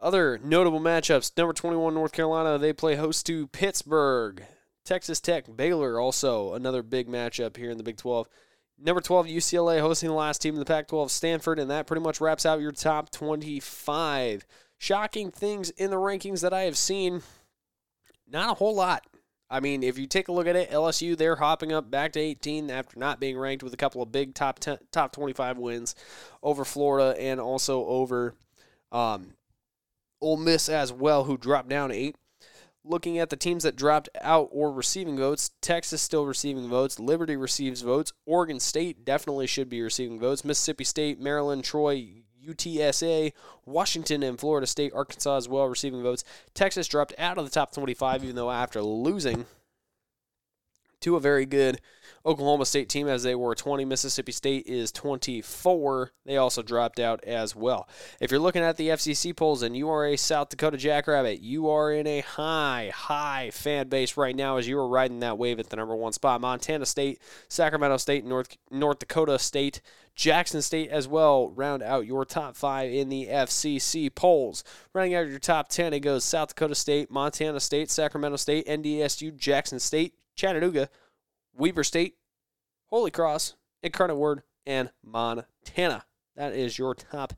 Other 0.00 0.38
notable 0.42 0.80
matchups: 0.80 1.36
number 1.36 1.52
21 1.52 1.94
North 1.94 2.12
Carolina. 2.12 2.58
They 2.58 2.72
play 2.72 2.96
host 2.96 3.26
to 3.26 3.46
Pittsburgh. 3.48 4.44
Texas 4.84 5.20
Tech, 5.20 5.44
Baylor. 5.54 5.98
Also 5.98 6.54
another 6.54 6.82
big 6.82 7.08
matchup 7.08 7.56
here 7.56 7.70
in 7.70 7.78
the 7.78 7.82
Big 7.82 7.96
12. 7.96 8.28
Number 8.78 9.00
12 9.00 9.26
UCLA 9.26 9.80
hosting 9.80 10.10
the 10.10 10.14
last 10.14 10.42
team 10.42 10.54
in 10.54 10.60
the 10.60 10.66
Pac-12, 10.66 11.08
Stanford, 11.08 11.58
and 11.58 11.70
that 11.70 11.86
pretty 11.86 12.02
much 12.02 12.20
wraps 12.20 12.44
out 12.44 12.60
your 12.60 12.72
top 12.72 13.10
25. 13.10 14.44
Shocking 14.76 15.30
things 15.30 15.70
in 15.70 15.90
the 15.90 15.96
rankings 15.96 16.42
that 16.42 16.52
I 16.52 16.62
have 16.62 16.76
seen. 16.76 17.22
Not 18.28 18.50
a 18.50 18.54
whole 18.54 18.74
lot. 18.74 19.06
I 19.48 19.60
mean, 19.60 19.82
if 19.82 19.96
you 19.96 20.06
take 20.06 20.28
a 20.28 20.32
look 20.32 20.46
at 20.46 20.56
it, 20.56 20.70
LSU 20.70 21.16
they're 21.16 21.36
hopping 21.36 21.72
up 21.72 21.90
back 21.90 22.12
to 22.12 22.20
18 22.20 22.70
after 22.70 22.98
not 22.98 23.20
being 23.20 23.38
ranked 23.38 23.62
with 23.62 23.72
a 23.72 23.76
couple 23.76 24.02
of 24.02 24.10
big 24.10 24.34
top 24.34 24.58
10, 24.58 24.78
top 24.90 25.12
25 25.12 25.58
wins 25.58 25.94
over 26.42 26.64
Florida 26.64 27.18
and 27.20 27.38
also 27.40 27.84
over 27.86 28.34
um, 28.90 29.34
Ole 30.20 30.36
Miss 30.36 30.68
as 30.68 30.92
well, 30.92 31.24
who 31.24 31.36
dropped 31.36 31.68
down 31.68 31.92
eight. 31.92 32.16
Looking 32.84 33.18
at 33.18 33.30
the 33.30 33.36
teams 33.36 33.64
that 33.64 33.74
dropped 33.74 34.08
out 34.20 34.48
or 34.52 34.72
receiving 34.72 35.16
votes, 35.16 35.50
Texas 35.60 36.02
still 36.02 36.24
receiving 36.24 36.68
votes. 36.68 37.00
Liberty 37.00 37.36
receives 37.36 37.82
votes. 37.82 38.12
Oregon 38.26 38.60
State 38.60 39.04
definitely 39.04 39.48
should 39.48 39.68
be 39.68 39.82
receiving 39.82 40.20
votes. 40.20 40.44
Mississippi 40.44 40.84
State, 40.84 41.20
Maryland, 41.20 41.64
Troy, 41.64 42.22
UTSA, 42.46 43.32
Washington, 43.64 44.22
and 44.22 44.38
Florida 44.38 44.66
State, 44.66 44.92
Arkansas 44.94 45.36
as 45.36 45.48
well 45.48 45.66
receiving 45.66 46.02
votes. 46.02 46.24
Texas 46.54 46.88
dropped 46.88 47.14
out 47.18 47.38
of 47.38 47.44
the 47.44 47.50
top 47.50 47.72
25, 47.72 48.24
even 48.24 48.36
though 48.36 48.50
after 48.50 48.82
losing 48.82 49.46
to 51.00 51.16
a 51.16 51.20
very 51.20 51.46
good 51.46 51.80
Oklahoma 52.26 52.66
State 52.66 52.88
team 52.88 53.06
as 53.06 53.22
they 53.22 53.36
were 53.36 53.54
20. 53.54 53.84
Mississippi 53.84 54.32
State 54.32 54.66
is 54.66 54.90
24. 54.90 56.10
They 56.24 56.36
also 56.36 56.60
dropped 56.60 56.98
out 56.98 57.22
as 57.24 57.54
well. 57.54 57.88
If 58.20 58.32
you're 58.32 58.40
looking 58.40 58.62
at 58.62 58.76
the 58.76 58.88
FCC 58.88 59.34
polls 59.34 59.62
and 59.62 59.76
you 59.76 59.88
are 59.88 60.04
a 60.04 60.16
South 60.16 60.48
Dakota 60.48 60.76
Jackrabbit, 60.76 61.40
you 61.40 61.70
are 61.70 61.92
in 61.92 62.06
a 62.08 62.20
high, 62.20 62.90
high 62.92 63.50
fan 63.52 63.88
base 63.88 64.16
right 64.16 64.34
now 64.34 64.56
as 64.56 64.66
you 64.66 64.76
are 64.78 64.88
riding 64.88 65.20
that 65.20 65.38
wave 65.38 65.60
at 65.60 65.70
the 65.70 65.76
number 65.76 65.94
one 65.94 66.12
spot. 66.12 66.40
Montana 66.40 66.84
State, 66.84 67.22
Sacramento 67.48 67.96
State, 67.98 68.24
North 68.24 68.56
North 68.72 68.98
Dakota 68.98 69.38
State, 69.38 69.80
Jackson 70.16 70.62
State 70.62 70.90
as 70.90 71.06
well 71.06 71.50
round 71.50 71.82
out 71.82 72.06
your 72.06 72.24
top 72.24 72.56
five 72.56 72.90
in 72.90 73.08
the 73.08 73.26
FCC 73.26 74.12
polls. 74.12 74.64
Running 74.92 75.14
out 75.14 75.28
your 75.28 75.38
top 75.38 75.68
10, 75.68 75.92
it 75.92 76.00
goes 76.00 76.24
South 76.24 76.48
Dakota 76.48 76.74
State, 76.74 77.10
Montana 77.10 77.60
State, 77.60 77.90
Sacramento 77.90 78.36
State, 78.36 78.66
NDSU, 78.66 79.36
Jackson 79.36 79.78
State, 79.78 80.14
Chattanooga, 80.34 80.88
Weber 81.56 81.84
State, 81.84 82.16
Holy 82.86 83.10
Cross, 83.10 83.54
Incarnate 83.82 84.16
Word, 84.16 84.42
and 84.64 84.90
Montana. 85.04 86.04
That 86.36 86.54
is 86.54 86.78
your 86.78 86.94
top 86.94 87.32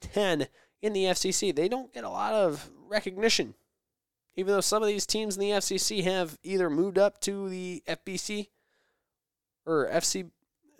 10 0.00 0.48
in 0.80 0.92
the 0.92 1.04
FCC. 1.04 1.54
They 1.54 1.68
don't 1.68 1.92
get 1.92 2.04
a 2.04 2.10
lot 2.10 2.32
of 2.32 2.70
recognition, 2.88 3.54
even 4.36 4.52
though 4.52 4.60
some 4.60 4.82
of 4.82 4.88
these 4.88 5.06
teams 5.06 5.36
in 5.36 5.40
the 5.40 5.50
FCC 5.50 6.04
have 6.04 6.38
either 6.42 6.70
moved 6.70 6.98
up 6.98 7.20
to 7.22 7.48
the 7.48 7.82
FBC 7.86 8.48
or 9.66 9.88
FC, 9.90 10.30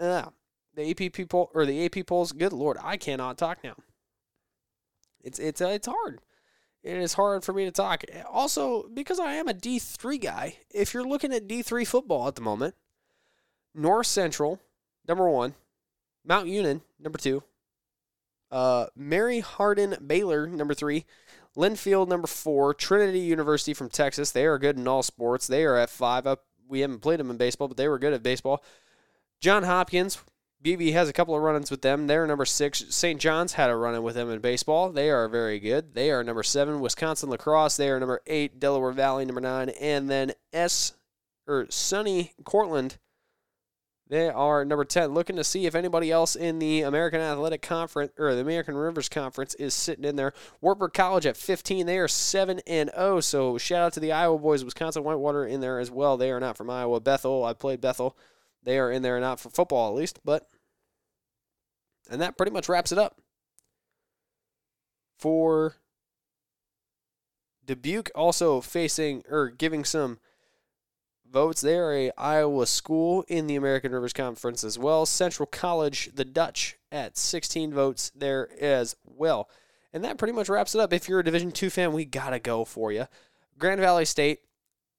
uh, 0.01 0.27
the 0.74 0.90
AP 0.90 1.28
poll 1.28 1.51
or 1.55 1.66
the 1.66 1.85
AP 1.85 2.06
polls. 2.06 2.32
Good 2.32 2.52
lord, 2.52 2.78
I 2.82 2.97
cannot 2.97 3.36
talk 3.36 3.62
now. 3.62 3.74
It's 5.23 5.39
it's 5.39 5.60
uh, 5.60 5.69
it's 5.69 5.89
hard. 5.89 6.20
It 6.89 6.97
is 6.97 7.12
hard 7.12 7.44
for 7.44 7.52
me 7.52 7.66
to 7.66 7.70
talk. 7.70 8.02
Also, 8.32 8.89
because 8.89 9.20
I 9.20 9.35
am 9.35 9.47
a 9.47 9.52
D 9.52 9.78
three 9.78 10.16
guy. 10.16 10.56
If 10.70 10.94
you're 10.94 11.06
looking 11.06 11.35
at 11.35 11.47
D 11.47 11.60
three 11.60 11.85
football 11.85 12.27
at 12.28 12.35
the 12.35 12.40
moment, 12.40 12.77
North 13.74 14.06
Central, 14.06 14.59
number 15.06 15.28
one, 15.28 15.55
Mount 16.24 16.48
Union, 16.48 16.81
number 16.98 17.19
two, 17.19 17.43
uh, 18.51 18.86
Mary 18.97 19.40
Hardin 19.40 19.98
Baylor, 20.06 20.47
number 20.47 20.73
three, 20.73 21.05
Linfield, 21.55 22.09
number 22.09 22.27
four, 22.27 22.73
Trinity 22.73 23.20
University 23.20 23.74
from 23.74 23.90
Texas. 23.90 24.32
They 24.32 24.47
are 24.47 24.59
good 24.59 24.78
in 24.78 24.89
all 24.89 25.02
sports. 25.02 25.47
They 25.47 25.65
are 25.65 25.77
at 25.77 25.90
five. 25.90 26.27
Up, 26.27 26.47
we 26.66 26.81
haven't 26.81 27.01
played 27.01 27.20
them 27.20 27.31
in 27.31 27.36
baseball, 27.36 27.69
but 27.69 27.77
they 27.77 27.89
were 27.89 27.98
good 27.98 28.15
at 28.15 28.23
baseball. 28.23 28.65
John 29.43 29.65
Hopkins, 29.65 30.16
BV 30.62 30.93
has 30.93 31.09
a 31.09 31.12
couple 31.12 31.36
of 31.36 31.43
run-ins 31.43 31.70
with 31.70 31.82
them. 31.82 32.06
They're 32.06 32.26
number 32.26 32.44
six. 32.44 32.85
St. 32.89 33.20
John's 33.20 33.52
had 33.52 33.70
a 33.70 33.76
run-in 33.76 34.02
with 34.02 34.16
them 34.16 34.30
in 34.30 34.40
baseball. 34.40 34.90
They 34.90 35.09
are 35.09 35.28
very 35.28 35.60
good. 35.60 35.94
They 35.94 36.10
are 36.10 36.24
number 36.24 36.43
seven. 36.43 36.80
Wisconsin-La 36.80 37.36
Crosse. 37.36 37.76
They 37.76 37.90
are 37.90 38.01
number 38.01 38.20
eight. 38.26 38.59
Delaware 38.59 38.93
Valley 38.93 39.24
number 39.24 39.40
nine, 39.40 39.68
and 39.80 40.10
then 40.10 40.32
S 40.52 40.94
or 41.47 41.66
SUNY 41.66 42.32
Cortland. 42.44 42.98
They 44.09 44.30
are 44.30 44.64
number 44.64 44.85
ten. 44.85 45.12
Looking 45.12 45.36
to 45.36 45.44
see 45.44 45.66
if 45.66 45.74
anybody 45.74 46.10
else 46.10 46.35
in 46.35 46.59
the 46.59 46.82
American 46.82 47.20
Athletic 47.20 47.60
Conference 47.60 48.12
or 48.18 48.35
the 48.35 48.40
American 48.40 48.74
Rivers 48.74 49.09
Conference 49.09 49.55
is 49.56 49.74
sitting 49.74 50.05
in 50.05 50.16
there. 50.16 50.32
Wartburg 50.62 50.94
College 50.94 51.26
at 51.26 51.36
15. 51.36 51.85
They 51.85 51.98
are 51.98 52.09
seven 52.09 52.60
and 52.66 52.90
zero. 52.97 53.20
So 53.20 53.59
shout 53.59 53.82
out 53.82 53.93
to 53.93 54.01
the 54.01 54.12
Iowa 54.12 54.39
boys. 54.39 54.64
Wisconsin 54.64 55.05
Whitewater 55.05 55.44
in 55.44 55.60
there 55.60 55.78
as 55.78 55.90
well. 55.90 56.16
They 56.16 56.30
are 56.30 56.40
not 56.40 56.56
from 56.56 56.70
Iowa. 56.70 57.01
Bethel. 57.01 57.44
I 57.44 57.52
played 57.52 57.82
Bethel. 57.82 58.16
They 58.62 58.78
are 58.78 58.90
in 58.90 59.02
there, 59.02 59.18
not 59.20 59.40
for 59.40 59.51
football 59.51 59.89
at 59.89 59.94
least, 59.94 60.20
but. 60.24 60.47
And 62.10 62.20
that 62.20 62.36
pretty 62.36 62.52
much 62.52 62.68
wraps 62.68 62.93
it 62.93 62.98
up 62.98 63.20
for 65.18 65.74
Dubuque. 67.64 68.10
Also 68.14 68.60
facing 68.60 69.24
or 69.30 69.48
giving 69.48 69.85
some 69.85 70.18
votes. 71.30 71.60
They 71.60 71.76
are 71.76 71.93
a 71.93 72.12
Iowa 72.16 72.66
school 72.66 73.24
in 73.28 73.47
the 73.47 73.56
American 73.56 73.93
Rivers 73.93 74.12
Conference 74.12 74.64
as 74.64 74.78
well. 74.78 75.06
Central 75.06 75.47
College, 75.47 76.10
the 76.14 76.24
Dutch, 76.24 76.76
at 76.90 77.18
16 77.18 77.72
votes 77.74 78.10
there 78.14 78.48
as 78.60 78.97
well. 79.05 79.51
And 79.93 80.05
that 80.05 80.18
pretty 80.18 80.32
much 80.32 80.48
wraps 80.48 80.74
it 80.74 80.80
up. 80.80 80.93
If 80.93 81.09
you're 81.09 81.20
a 81.20 81.24
Division 81.24 81.52
two 81.52 81.70
fan, 81.70 81.93
we 81.93 82.05
gotta 82.05 82.39
go 82.39 82.64
for 82.64 82.93
you. 82.93 83.06
Grand 83.59 83.80
Valley 83.80 84.05
State, 84.05 84.40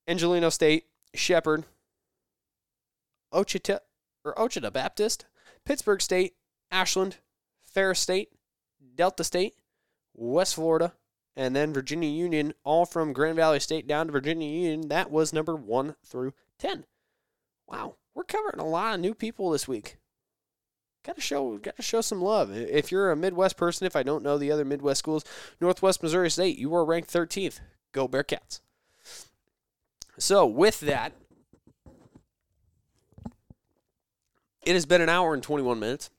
Angelino 0.07 0.49
State, 0.49 0.86
Shepherd, 1.14 1.65
Ouachita 3.31 3.81
or 4.23 4.34
Ouachita 4.38 4.72
Baptist, 4.72 5.26
Pittsburg 5.65 6.01
State, 6.01 6.34
Ashland, 6.72 7.18
Ferris 7.61 7.99
State, 7.99 8.30
Delta 8.95 9.23
State, 9.23 9.56
West 10.14 10.56
Florida, 10.56 10.93
and 11.35 11.56
then 11.56 11.73
Virginia 11.73 12.10
Union, 12.10 12.53
all 12.64 12.85
from 12.85 13.14
Grand 13.14 13.35
Valley 13.35 13.60
State 13.60 13.88
down 13.88 14.07
to 14.07 14.11
Virginia 14.11 14.49
Union. 14.49 14.89
That 14.89 15.11
was 15.11 15.31
number 15.31 15.56
one 15.56 15.95
through 16.06 16.34
10. 16.57 16.85
Wow, 17.68 17.95
we're 18.14 18.23
covering 18.23 18.60
a 18.60 18.68
lot 18.68 18.95
of 18.95 18.99
new 18.99 19.14
people 19.14 19.51
this 19.51 19.68
week. 19.68 19.97
Got 21.06 21.15
to 21.15 21.22
show, 21.22 21.57
got 21.57 21.77
to 21.77 21.81
show 21.81 22.01
some 22.01 22.22
love. 22.22 22.51
If 22.56 22.91
you're 22.91 23.11
a 23.11 23.15
Midwest 23.15 23.56
person, 23.56 23.88
if 23.88 23.95
I 23.95 24.03
don't 24.03 24.23
know 24.23 24.38
the 24.38 24.51
other 24.51 24.65
Midwest 24.65 24.99
schools, 24.99 25.23
Northwest 25.61 26.03
Missouri 26.03 26.30
State, 26.30 26.57
you 26.57 26.69
were 26.69 26.84
ranked 26.84 27.11
13th. 27.11 27.61
Go 27.93 28.07
Bearcats. 28.07 28.60
So 30.18 30.45
with 30.45 30.81
that, 30.81 31.14
it 34.70 34.74
has 34.76 34.86
been 34.86 35.02
an 35.02 35.10
hour 35.10 35.34
and 35.34 35.41
21 35.41 35.80
minutes 35.80 36.10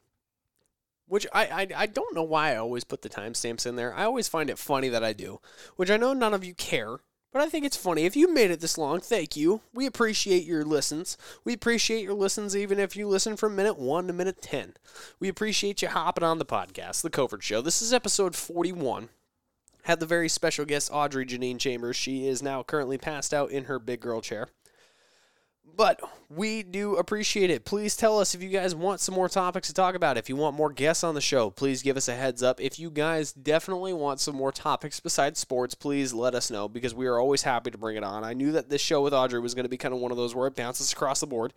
which 1.11 1.27
I, 1.33 1.47
I, 1.47 1.67
I 1.77 1.87
don't 1.87 2.15
know 2.15 2.23
why 2.23 2.53
I 2.53 2.57
always 2.57 2.85
put 2.85 3.03
the 3.03 3.09
timestamps 3.09 3.67
in 3.67 3.75
there. 3.75 3.93
I 3.93 4.05
always 4.05 4.29
find 4.29 4.49
it 4.49 4.59
funny 4.59 4.89
that 4.91 5.03
I 5.03 5.13
do, 5.13 5.41
which 5.75 5.91
I 5.91 5.97
know 5.97 6.13
none 6.13 6.33
of 6.33 6.45
you 6.45 6.55
care, 6.55 7.01
but 7.33 7.43
I 7.43 7.49
think 7.49 7.65
it's 7.65 7.77
funny. 7.77 8.05
If 8.05 8.15
you 8.15 8.33
made 8.33 8.53
it 8.53 8.61
this 8.61 8.79
long, 8.79 9.01
thank 9.01 9.37
you. 9.37 9.61
We 9.75 9.87
appreciate 9.87 10.45
your 10.45 10.65
listens. 10.65 11.19
We 11.45 11.53
appreciate 11.53 12.05
your 12.05 12.15
listens 12.15 12.57
even 12.57 12.79
if 12.79 12.95
you 12.95 13.09
listen 13.09 13.37
from 13.37 13.57
minute 13.57 13.77
1 13.77 14.07
to 14.07 14.13
minute 14.13 14.41
10. 14.41 14.75
We 15.19 15.29
appreciate 15.29 15.83
you 15.83 15.89
hopping 15.89 16.23
on 16.23 16.39
the 16.39 16.45
podcast, 16.45 17.03
The 17.03 17.11
Covert 17.11 17.43
Show. 17.43 17.61
This 17.61 17.83
is 17.83 17.93
episode 17.93 18.37
41. 18.37 19.09
Had 19.83 19.99
the 19.99 20.07
very 20.07 20.29
special 20.29 20.65
guest 20.65 20.91
Audrey 20.93 21.27
Janine 21.27 21.59
Chambers. 21.59 21.97
She 21.97 22.29
is 22.29 22.41
now 22.41 22.63
currently 22.63 22.99
passed 22.99 23.35
out 23.35 23.51
in 23.51 23.65
her 23.65 23.81
big 23.81 23.99
girl 23.99 24.21
chair. 24.21 24.49
But 25.77 26.01
we 26.29 26.63
do 26.63 26.97
appreciate 26.97 27.51
it. 27.51 27.65
Please 27.65 27.97
tell 27.97 28.19
us 28.19 28.35
if 28.35 28.43
you 28.43 28.49
guys 28.51 28.75
want 28.75 29.01
some 29.01 29.15
more 29.15 29.29
topics 29.29 29.69
to 29.69 29.75
talk 29.75 29.95
about. 29.95 30.17
If 30.17 30.29
you 30.29 30.37
want 30.37 30.57
more 30.57 30.71
guests 30.71 31.03
on 31.03 31.15
the 31.15 31.21
show, 31.21 31.51
please 31.51 31.83
give 31.83 31.97
us 31.97 32.09
a 32.09 32.15
heads 32.15 32.43
up. 32.43 32.61
If 32.61 32.79
you 32.79 32.91
guys 32.91 33.33
definitely 33.33 33.93
want 33.93 34.21
some 34.21 34.37
more 34.37 34.53
topics 34.53 35.01
besides 35.01 35.41
sports, 35.41 35.75
please 35.75 36.13
let 36.13 36.35
us 36.35 36.51
know 36.51 36.69
because 36.69 36.95
we 36.95 37.07
are 37.07 37.19
always 37.19 37.43
happy 37.43 37.71
to 37.71 37.79
bring 37.79 37.97
it 37.97 38.05
on. 38.05 38.25
I 38.25 38.35
knew 38.35 38.53
that 38.53 38.69
this 38.69 38.81
show 38.81 39.03
with 39.03 39.15
Audrey 39.15 39.41
was 39.41 39.55
going 39.55 39.65
to 39.65 39.71
be 39.71 39.77
kind 39.77 39.95
of 39.95 40.01
one 40.01 40.11
of 40.11 40.17
those 40.17 40.35
where 40.35 40.47
it 40.47 40.57
bounces 40.57 40.93
across 40.93 41.21
the 41.21 41.27
board 41.27 41.53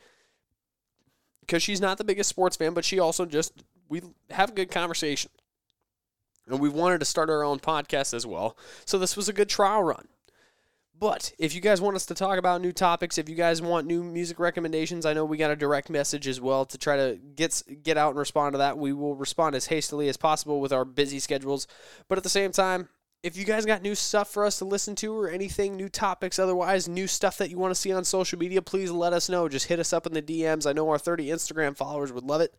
because 1.42 1.62
she's 1.62 1.82
not 1.82 1.98
the 1.98 2.04
biggest 2.04 2.30
sports 2.30 2.56
fan, 2.56 2.74
but 2.74 2.86
she 2.86 3.00
also 3.00 3.26
just, 3.26 3.64
we 3.90 4.02
have 4.32 4.50
a 4.50 4.54
good 4.54 4.72
conversation. 4.72 5.32
And 6.48 6.60
we 6.60 6.70
wanted 6.70 7.00
to 7.00 7.06
start 7.06 7.30
our 7.30 7.44
own 7.44 7.60
podcast 7.60 8.14
as 8.14 8.26
well. 8.26 8.58
So 8.86 8.98
this 8.98 9.16
was 9.16 9.30
a 9.30 9.34
good 9.34 9.50
trial 9.50 9.84
run. 9.84 10.08
But 10.98 11.34
if 11.40 11.56
you 11.56 11.62
guys 11.62 11.82
want 11.82 11.96
us 11.96 12.06
to 12.06 12.14
talk 12.14 12.38
about 12.38 12.62
new 12.62 12.72
topics, 12.72 13.18
if 13.18 13.28
you 13.28 13.36
guys 13.36 13.62
want 13.62 13.88
new 13.88 14.04
music 14.04 14.40
recommendations, 14.40 15.06
I 15.06 15.14
know 15.14 15.26
we 15.26 15.38
got 15.38 15.52
a 15.52 15.56
direct 15.56 15.90
message 15.90 16.28
as 16.28 16.40
well 16.40 16.66
to 16.66 16.78
try 16.78 16.96
to 16.96 17.20
get 17.36 17.62
get 17.82 17.98
out 17.98 18.12
and 18.12 18.20
respond 18.20 18.54
to 18.54 18.60
that. 18.60 18.78
We 18.78 18.94
will 18.94 19.16
respond 19.16 19.56
as 19.56 19.66
hastily 19.66 20.08
as 20.08 20.18
possible 20.18 20.62
with 20.62 20.72
our 20.72 20.86
busy 20.86 21.20
schedules. 21.20 21.68
But 22.08 22.18
at 22.18 22.24
the 22.24 22.30
same 22.30 22.52
time, 22.52 22.90
if 23.24 23.38
you 23.38 23.46
guys 23.46 23.66
got 23.66 23.82
new 23.82 23.96
stuff 23.96 24.30
for 24.30 24.46
us 24.46 24.60
to 24.60 24.66
listen 24.66 24.96
to 24.98 25.18
or 25.18 25.30
anything, 25.30 25.76
new 25.76 25.90
topics, 25.90 26.38
otherwise, 26.38 26.90
new 26.90 27.08
stuff 27.08 27.38
that 27.38 27.50
you 27.50 27.58
want 27.58 27.74
to 27.74 27.80
see 27.80 27.92
on 27.92 28.04
social 28.04 28.38
media, 28.38 28.62
please 28.62 28.92
let 28.92 29.14
us 29.14 29.30
know. 29.30 29.48
Just 29.48 29.68
hit 29.68 29.80
us 29.80 29.94
up 29.94 30.06
in 30.06 30.14
the 30.14 30.22
DMs. 30.22 30.68
I 30.68 30.74
know 30.74 30.90
our 30.90 31.00
30 31.00 31.28
Instagram 31.28 31.76
followers 31.76 32.12
would 32.12 32.26
love 32.26 32.42
it. 32.42 32.54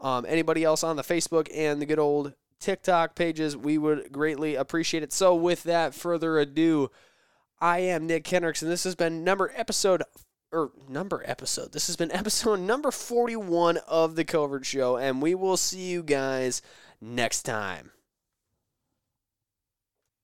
Um, 0.00 0.26
anybody 0.28 0.62
else 0.62 0.84
on 0.84 0.96
the 0.96 1.02
Facebook 1.02 1.48
and 1.54 1.80
the 1.80 1.86
good 1.86 1.98
old 1.98 2.34
TikTok 2.60 3.14
pages, 3.14 3.56
we 3.56 3.78
would 3.78 4.12
greatly 4.12 4.54
appreciate 4.54 5.02
it. 5.02 5.12
So, 5.12 5.34
with 5.34 5.62
that 5.64 5.94
further 5.94 6.38
ado, 6.38 6.90
I 7.60 7.80
am 7.80 8.06
Nick 8.06 8.24
Kendricks, 8.24 8.62
and 8.62 8.70
this 8.70 8.84
has 8.84 8.94
been 8.94 9.22
number 9.22 9.52
episode 9.54 10.02
or 10.52 10.72
number 10.88 11.22
episode. 11.26 11.72
This 11.72 11.86
has 11.88 11.96
been 11.96 12.12
episode 12.12 12.60
number 12.60 12.90
41 12.90 13.78
of 13.86 14.16
the 14.16 14.24
Covert 14.24 14.64
Show, 14.64 14.96
and 14.96 15.20
we 15.20 15.34
will 15.34 15.56
see 15.56 15.90
you 15.90 16.02
guys 16.02 16.62
next 17.00 17.42
time. 17.42 17.90